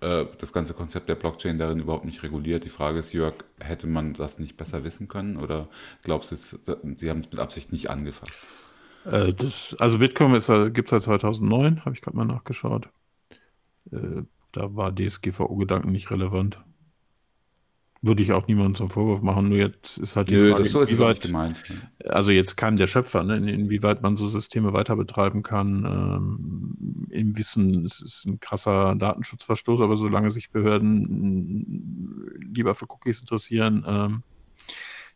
äh, 0.00 0.24
das 0.38 0.52
ganze 0.52 0.74
Konzept 0.74 1.08
der 1.08 1.14
Blockchain 1.14 1.58
darin 1.58 1.80
überhaupt 1.80 2.04
nicht 2.04 2.22
reguliert. 2.22 2.64
Die 2.64 2.70
Frage 2.70 2.98
ist, 2.98 3.12
Jörg, 3.12 3.34
hätte 3.60 3.86
man 3.86 4.14
das 4.14 4.38
nicht 4.38 4.56
besser 4.56 4.84
wissen 4.84 5.08
können 5.08 5.36
oder 5.36 5.68
glaubst 6.02 6.32
du, 6.32 6.36
Sie 6.36 7.10
haben 7.10 7.20
es 7.20 7.30
mit 7.30 7.38
Absicht 7.38 7.72
nicht 7.72 7.90
angefasst? 7.90 8.48
Äh, 9.04 9.32
das, 9.32 9.76
also 9.78 9.98
Bitcoin 9.98 10.32
gibt 10.72 10.90
es 10.90 10.90
seit 10.90 11.02
2009, 11.02 11.84
habe 11.84 11.94
ich 11.94 12.02
gerade 12.02 12.16
mal 12.16 12.24
nachgeschaut. 12.24 12.88
Äh, 13.92 14.22
da 14.52 14.74
war 14.74 14.94
DSGVO-Gedanken 14.94 15.92
nicht 15.92 16.10
relevant. 16.10 16.60
Würde 18.06 18.22
ich 18.22 18.32
auch 18.32 18.46
niemandem 18.46 18.74
zum 18.74 18.90
Vorwurf 18.90 19.22
machen, 19.22 19.48
nur 19.48 19.56
jetzt 19.56 19.96
ist 19.96 20.14
halt 20.14 20.28
die 20.28 20.34
Nö, 20.34 20.50
Frage, 20.50 20.62
das 20.62 20.72
so 20.72 20.82
ist 20.82 20.90
inwieweit, 20.90 21.22
gemeint. 21.22 21.64
Also 22.04 22.32
jetzt 22.32 22.56
kam 22.56 22.76
der 22.76 22.86
Schöpfer, 22.86 23.24
ne, 23.24 23.36
inwieweit 23.50 24.02
man 24.02 24.18
so 24.18 24.26
Systeme 24.26 24.74
weiter 24.74 24.94
betreiben 24.94 25.42
kann, 25.42 25.86
ähm, 25.86 27.08
im 27.08 27.38
Wissen, 27.38 27.86
es 27.86 28.02
ist 28.02 28.26
ein 28.26 28.40
krasser 28.40 28.94
Datenschutzverstoß, 28.94 29.80
aber 29.80 29.96
solange 29.96 30.30
sich 30.30 30.50
Behörden 30.50 32.30
lieber 32.52 32.74
für 32.74 32.84
Cookies 32.90 33.20
interessieren, 33.20 33.86
ähm, 33.88 34.22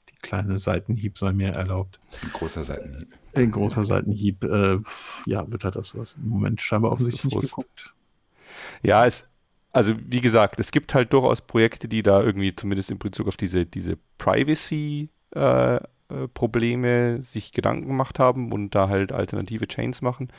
die 0.09 0.17
kleine 0.23 0.59
Seitenhieb 0.59 1.19
sei 1.19 1.35
mir 1.35 1.51
erlaubt. 1.51 2.01
Ein 2.23 2.33
großer 2.33 2.65
Seitenhieb. 2.65 3.09
Ein 3.35 3.51
großer 3.51 3.85
Seitenhieb, 3.85 4.45
äh, 4.45 4.79
ja, 5.27 5.51
wird 5.51 5.65
halt 5.65 5.77
auf 5.77 5.87
sowas 5.87 6.17
im 6.17 6.31
Moment 6.31 6.63
scheinbar 6.63 6.93
offensichtlich 6.93 7.35
nicht 7.35 7.51
geguckt. 7.51 7.93
Ja, 8.83 9.05
es, 9.05 9.29
also 9.79 9.95
wie 10.05 10.21
gesagt, 10.21 10.59
es 10.59 10.73
gibt 10.73 10.93
halt 10.93 11.13
durchaus 11.13 11.41
Projekte, 11.41 11.87
die 11.87 12.03
da 12.03 12.21
irgendwie 12.21 12.53
zumindest 12.55 12.91
in 12.91 12.99
Bezug 12.99 13.29
auf 13.29 13.37
diese, 13.37 13.65
diese 13.65 13.97
Privacy-Probleme 14.19 16.89
äh, 16.89 17.15
äh, 17.15 17.23
sich 17.23 17.53
Gedanken 17.53 17.87
gemacht 17.87 18.19
haben 18.19 18.53
und 18.53 18.75
da 18.75 18.89
halt 18.89 19.13
alternative 19.13 19.69
Chains 19.69 20.03
machen. 20.03 20.31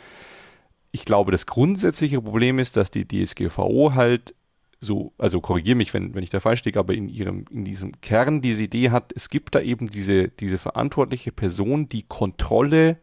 Ich 0.91 1.05
glaube, 1.05 1.31
das 1.31 1.45
grundsätzliche 1.45 2.21
Problem 2.21 2.59
ist, 2.59 2.75
dass 2.75 2.91
die 2.91 3.07
DSGVO 3.07 3.93
halt 3.93 4.35
so, 4.81 5.13
also 5.17 5.39
korrigiere 5.39 5.75
mich, 5.75 5.93
wenn, 5.93 6.15
wenn 6.15 6.23
ich 6.23 6.29
da 6.29 6.41
falsch 6.41 6.65
liege, 6.65 6.79
aber 6.79 6.93
in 6.93 7.07
ihrem, 7.07 7.45
in 7.49 7.63
diesem 7.63 8.01
Kern 8.01 8.41
diese 8.41 8.63
Idee 8.63 8.91
hat, 8.91 9.13
es 9.15 9.29
gibt 9.29 9.55
da 9.55 9.61
eben 9.61 9.89
diese, 9.89 10.27
diese 10.27 10.57
verantwortliche 10.57 11.31
Person, 11.31 11.87
die 11.87 12.03
Kontrolle 12.03 12.97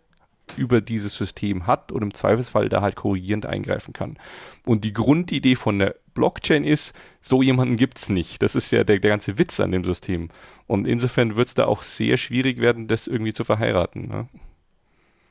über 0.57 0.81
dieses 0.81 1.15
System 1.15 1.67
hat 1.67 1.93
und 1.93 2.03
im 2.03 2.15
Zweifelsfall 2.15 2.69
da 2.69 2.81
halt 2.81 2.97
korrigierend 2.97 3.47
eingreifen 3.47 3.93
kann. 3.93 4.19
Und 4.65 4.85
die 4.85 4.93
Grundidee 4.93 5.57
von 5.57 5.79
der 5.79 5.97
Blockchain 6.15 6.65
ist, 6.65 6.95
so 7.21 7.43
jemanden 7.43 7.77
gibt 7.77 7.99
es 7.99 8.09
nicht. 8.09 8.43
Das 8.43 8.55
ist 8.55 8.71
ja 8.71 8.85
der, 8.85 8.99
der 8.99 9.11
ganze 9.11 9.39
Witz 9.39 9.61
an 9.61 9.73
dem 9.73 9.85
System. 9.85 10.31
Und 10.67 10.87
insofern 10.87 11.37
wird 11.37 11.49
es 11.49 11.55
da 11.55 11.67
auch 11.67 11.83
sehr 11.83 12.17
schwierig 12.17 12.61
werden, 12.61 12.89
das 12.89 13.07
irgendwie 13.07 13.33
zu 13.33 13.45
verheiraten. 13.45 14.09
Ne? 14.09 14.29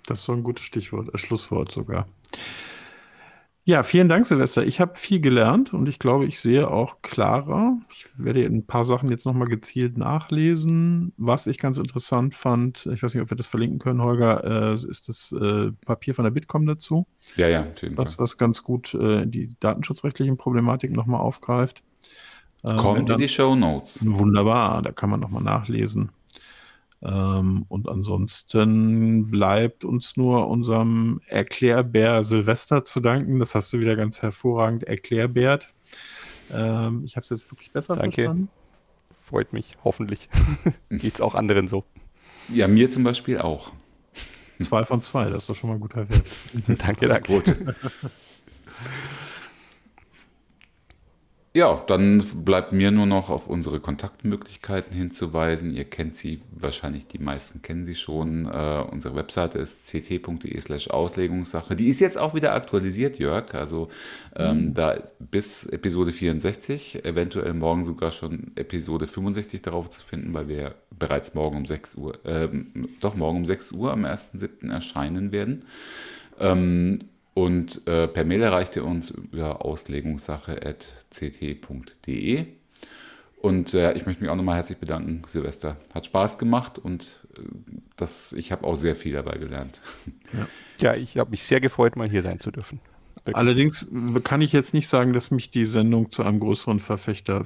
Das 0.06 0.20
ist 0.20 0.26
so 0.26 0.34
ein 0.34 0.44
gutes 0.44 0.66
Stichwort, 0.66 1.14
äh, 1.14 1.18
Schlusswort 1.18 1.72
sogar. 1.72 2.08
Ja, 3.68 3.82
vielen 3.82 4.08
Dank, 4.10 4.28
Silvester. 4.28 4.64
Ich 4.64 4.80
habe 4.80 4.94
viel 4.96 5.20
gelernt 5.20 5.74
und 5.74 5.90
ich 5.90 5.98
glaube, 5.98 6.28
ich 6.28 6.40
sehe 6.40 6.70
auch 6.70 7.02
klarer. 7.02 7.76
Ich 7.90 8.06
werde 8.16 8.46
ein 8.46 8.68
paar 8.68 8.86
Sachen 8.86 9.10
jetzt 9.10 9.26
nochmal 9.26 9.48
gezielt 9.48 9.98
nachlesen. 9.98 11.14
Was 11.18 11.48
ich 11.48 11.58
ganz 11.58 11.80
interessant 11.80 12.36
fand, 12.36 12.86
ich 12.94 13.02
weiß 13.02 13.16
nicht, 13.16 13.24
ob 13.24 13.32
wir 13.32 13.38
das 13.38 13.48
verlinken 13.48 13.80
können, 13.80 14.04
Holger, 14.04 14.74
äh, 14.74 14.76
ist 14.76 15.10
das 15.10 15.32
äh, 15.32 15.72
Papier 15.84 16.14
von 16.14 16.26
der 16.26 16.32
Bitkom 16.32 16.68
dazu. 16.68 17.08
Ja, 17.38 17.48
ja, 17.48 17.66
jeden 17.82 17.98
was. 17.98 18.20
Was 18.20 18.38
ganz 18.38 18.62
gut 18.62 18.94
äh, 18.94 19.26
die 19.26 19.56
datenschutzrechtlichen 19.60 20.38
Problematiken 20.38 20.96
nochmal 20.96 21.22
aufgreift. 21.22 21.82
Ähm, 22.64 22.78
Kommt 22.78 23.10
in 23.10 23.18
die 23.18 23.28
Show 23.28 23.56
Notes. 23.56 24.06
Wunderbar, 24.06 24.84
da 24.84 24.92
kann 24.92 25.10
man 25.10 25.20
nochmal 25.20 25.42
nachlesen. 25.42 26.12
Ähm, 27.02 27.66
und 27.68 27.90
ansonsten 27.90 29.30
bleibt 29.30 29.86
uns 29.86 30.18
nur 30.18 30.48
unserem 30.48 31.22
Erklärbär 31.28 32.24
Silvester 32.24 32.86
zu 32.86 33.00
danken. 33.00 33.40
Das 33.40 33.56
hast 33.56 33.74
du 33.74 33.80
wieder 33.80 33.96
ganz 33.96 34.22
hervorragend 34.22 34.84
erklärbärt. 34.84 35.74
Ähm, 36.54 37.04
ich 37.06 37.16
habe 37.16 37.24
es 37.24 37.30
jetzt 37.30 37.52
wirklich 37.52 37.72
besser 37.72 37.94
Danke. 37.96 38.16
verstanden. 38.16 38.50
Freut 39.22 39.54
mich, 39.54 39.72
hoffentlich. 39.84 40.30
Geht 40.90 41.16
es 41.16 41.22
auch 41.22 41.36
anderen 41.36 41.68
so. 41.68 41.84
Ja, 42.50 42.68
mir 42.68 42.90
zum 42.92 43.04
Beispiel 43.04 43.40
auch. 43.40 43.72
Zwei 44.62 44.86
von 44.86 45.02
zwei, 45.02 45.30
das 45.30 45.44
ist 45.44 45.50
doch 45.50 45.56
schon 45.56 45.70
mal 45.70 45.76
ein 45.76 45.82
guter 45.82 46.08
Wert. 46.10 46.24
danke, 46.82 47.08
danke. 47.08 47.76
Ja, 51.56 51.82
dann 51.88 52.22
bleibt 52.44 52.74
mir 52.74 52.92
nur 52.92 53.06
noch 53.06 53.30
auf 53.30 53.48
unsere 53.48 53.80
Kontaktmöglichkeiten 53.80 54.94
hinzuweisen. 54.94 55.74
Ihr 55.74 55.86
kennt 55.86 56.18
sie, 56.18 56.42
wahrscheinlich 56.52 57.08
die 57.08 57.18
meisten 57.18 57.62
kennen 57.62 57.86
sie 57.86 57.96
schon. 57.96 58.46
Äh, 58.46 58.84
unsere 58.92 59.16
Webseite 59.16 59.60
ist 59.60 59.88
ct.de 59.88 60.60
slash 60.60 60.90
Auslegungssache. 60.90 61.78
Die 61.78 61.88
ist 61.88 62.02
jetzt 62.02 62.18
auch 62.18 62.34
wieder 62.34 62.54
aktualisiert, 62.54 63.20
Jörg. 63.20 63.54
Also 63.56 63.88
ähm, 64.36 64.64
mhm. 64.64 64.74
da 64.74 64.98
bis 65.20 65.66
Episode 65.68 66.12
64, 66.12 67.06
eventuell 67.06 67.54
morgen 67.54 67.86
sogar 67.86 68.12
schon 68.12 68.52
Episode 68.56 69.08
65 69.08 69.62
darauf 69.62 69.90
zu 69.90 70.04
finden, 70.04 70.34
weil 70.34 70.50
wir 70.50 70.76
bereits 71.00 71.36
morgen 71.36 71.56
um 71.56 71.66
6 71.66 71.96
Uhr, 71.96 72.26
äh, 72.26 72.50
doch 73.00 73.16
morgen 73.16 73.38
um 73.38 73.46
6 73.46 73.72
Uhr 73.72 73.94
am 73.94 74.04
1.7. 74.04 74.70
erscheinen 74.74 75.32
werden. 75.32 75.64
Ähm, 76.38 77.00
und 77.36 77.86
äh, 77.86 78.08
per 78.08 78.24
Mail 78.24 78.42
erreicht 78.42 78.76
ihr 78.78 78.86
uns 78.86 79.12
über 79.12 79.64
auslegungssache.ct.de. 79.64 82.46
Und 83.42 83.74
äh, 83.74 83.92
ich 83.92 84.06
möchte 84.06 84.24
mich 84.24 84.32
auch 84.32 84.38
nochmal 84.38 84.56
herzlich 84.56 84.78
bedanken, 84.78 85.22
Silvester. 85.28 85.76
Hat 85.94 86.06
Spaß 86.06 86.38
gemacht 86.38 86.80
und 86.80 87.28
äh, 87.38 87.42
das, 87.98 88.32
ich 88.32 88.54
habe 88.54 88.66
auch 88.66 88.78
sehr 88.78 88.96
viel 88.96 89.12
dabei 89.12 89.38
gelernt. 89.38 89.82
Ja, 90.32 90.48
ja 90.80 90.96
ich 90.96 91.18
habe 91.18 91.32
mich 91.32 91.44
sehr 91.44 91.60
gefreut, 91.60 91.98
mal 91.98 92.10
hier 92.10 92.22
sein 92.22 92.40
zu 92.40 92.52
dürfen. 92.52 92.80
Wirklich. 93.16 93.36
Allerdings 93.36 93.90
kann 94.24 94.42
ich 94.42 94.54
jetzt 94.54 94.74
nicht 94.74 94.88
sagen, 94.88 95.12
dass 95.12 95.30
mich 95.30 95.52
die 95.52 95.66
Sendung 95.66 96.12
zu 96.12 96.24
einem 96.24 96.40
größeren 96.40 96.80
Verfechter 96.80 97.44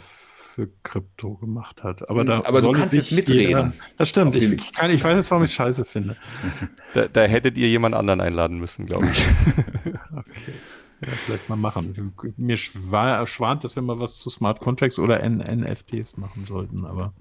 für 0.59 0.69
Krypto 0.83 1.35
gemacht 1.35 1.83
hat. 1.83 2.09
Aber, 2.09 2.21
Hm, 2.21 2.27
da 2.27 2.43
aber 2.43 2.61
du 2.61 2.71
kannst 2.73 2.93
jetzt 2.93 3.13
mitreden. 3.13 3.47
Jeder, 3.47 3.73
das 3.95 4.09
stimmt. 4.09 4.35
Ich, 4.35 4.51
ich, 4.51 4.73
kann, 4.73 4.91
ich 4.91 5.01
weiß 5.01 5.15
jetzt, 5.15 5.31
warum 5.31 5.43
ich 5.45 5.53
scheiße 5.53 5.85
finde. 5.85 6.15
Da, 6.95 7.07
da 7.07 7.21
hättet 7.21 7.55
ihr 7.55 7.69
jemand 7.69 7.93
anderen 7.95 8.19
einladen 8.19 8.57
müssen, 8.59 8.85
glaube 8.87 9.07
ich. 9.11 9.23
Okay. 10.11 10.53
Ja, 11.01 11.07
vielleicht 11.25 11.47
mal 11.47 11.55
machen. 11.55 12.13
Mir 12.35 12.57
schwa- 12.57 13.25
schwant, 13.25 13.63
dass 13.63 13.75
wir 13.77 13.83
mal 13.83 13.99
was 14.01 14.17
zu 14.17 14.29
Smart 14.29 14.59
Contracts 14.59 14.99
oder 14.99 15.21
N 15.23 15.37
NFTs 15.37 16.17
machen 16.17 16.45
sollten. 16.45 16.83
Aber 16.85 17.13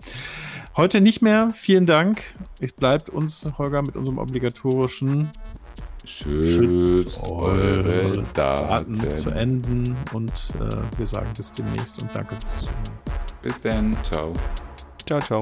heute 0.76 1.00
nicht 1.00 1.22
mehr. 1.22 1.52
Vielen 1.54 1.86
Dank. 1.86 2.22
Es 2.58 2.72
bleibt 2.72 3.08
uns, 3.08 3.46
Holger, 3.56 3.82
mit 3.82 3.94
unserem 3.94 4.18
obligatorischen 4.18 5.28
Schützt 6.08 7.22
eure 7.22 8.24
Daten 8.34 8.94
zu 8.94 9.30
Daten. 9.30 9.38
enden. 9.38 9.96
Und 10.12 10.32
äh, 10.60 10.98
wir 10.98 11.06
sagen 11.06 11.28
bis 11.36 11.52
demnächst 11.52 12.00
und 12.00 12.10
danke 12.14 12.34
fürs 12.36 12.60
Zuhören. 12.60 12.98
Bis 13.42 13.60
dann. 13.60 13.96
Ciao. 14.02 14.32
ciao, 15.06 15.20
ciao. 15.20 15.40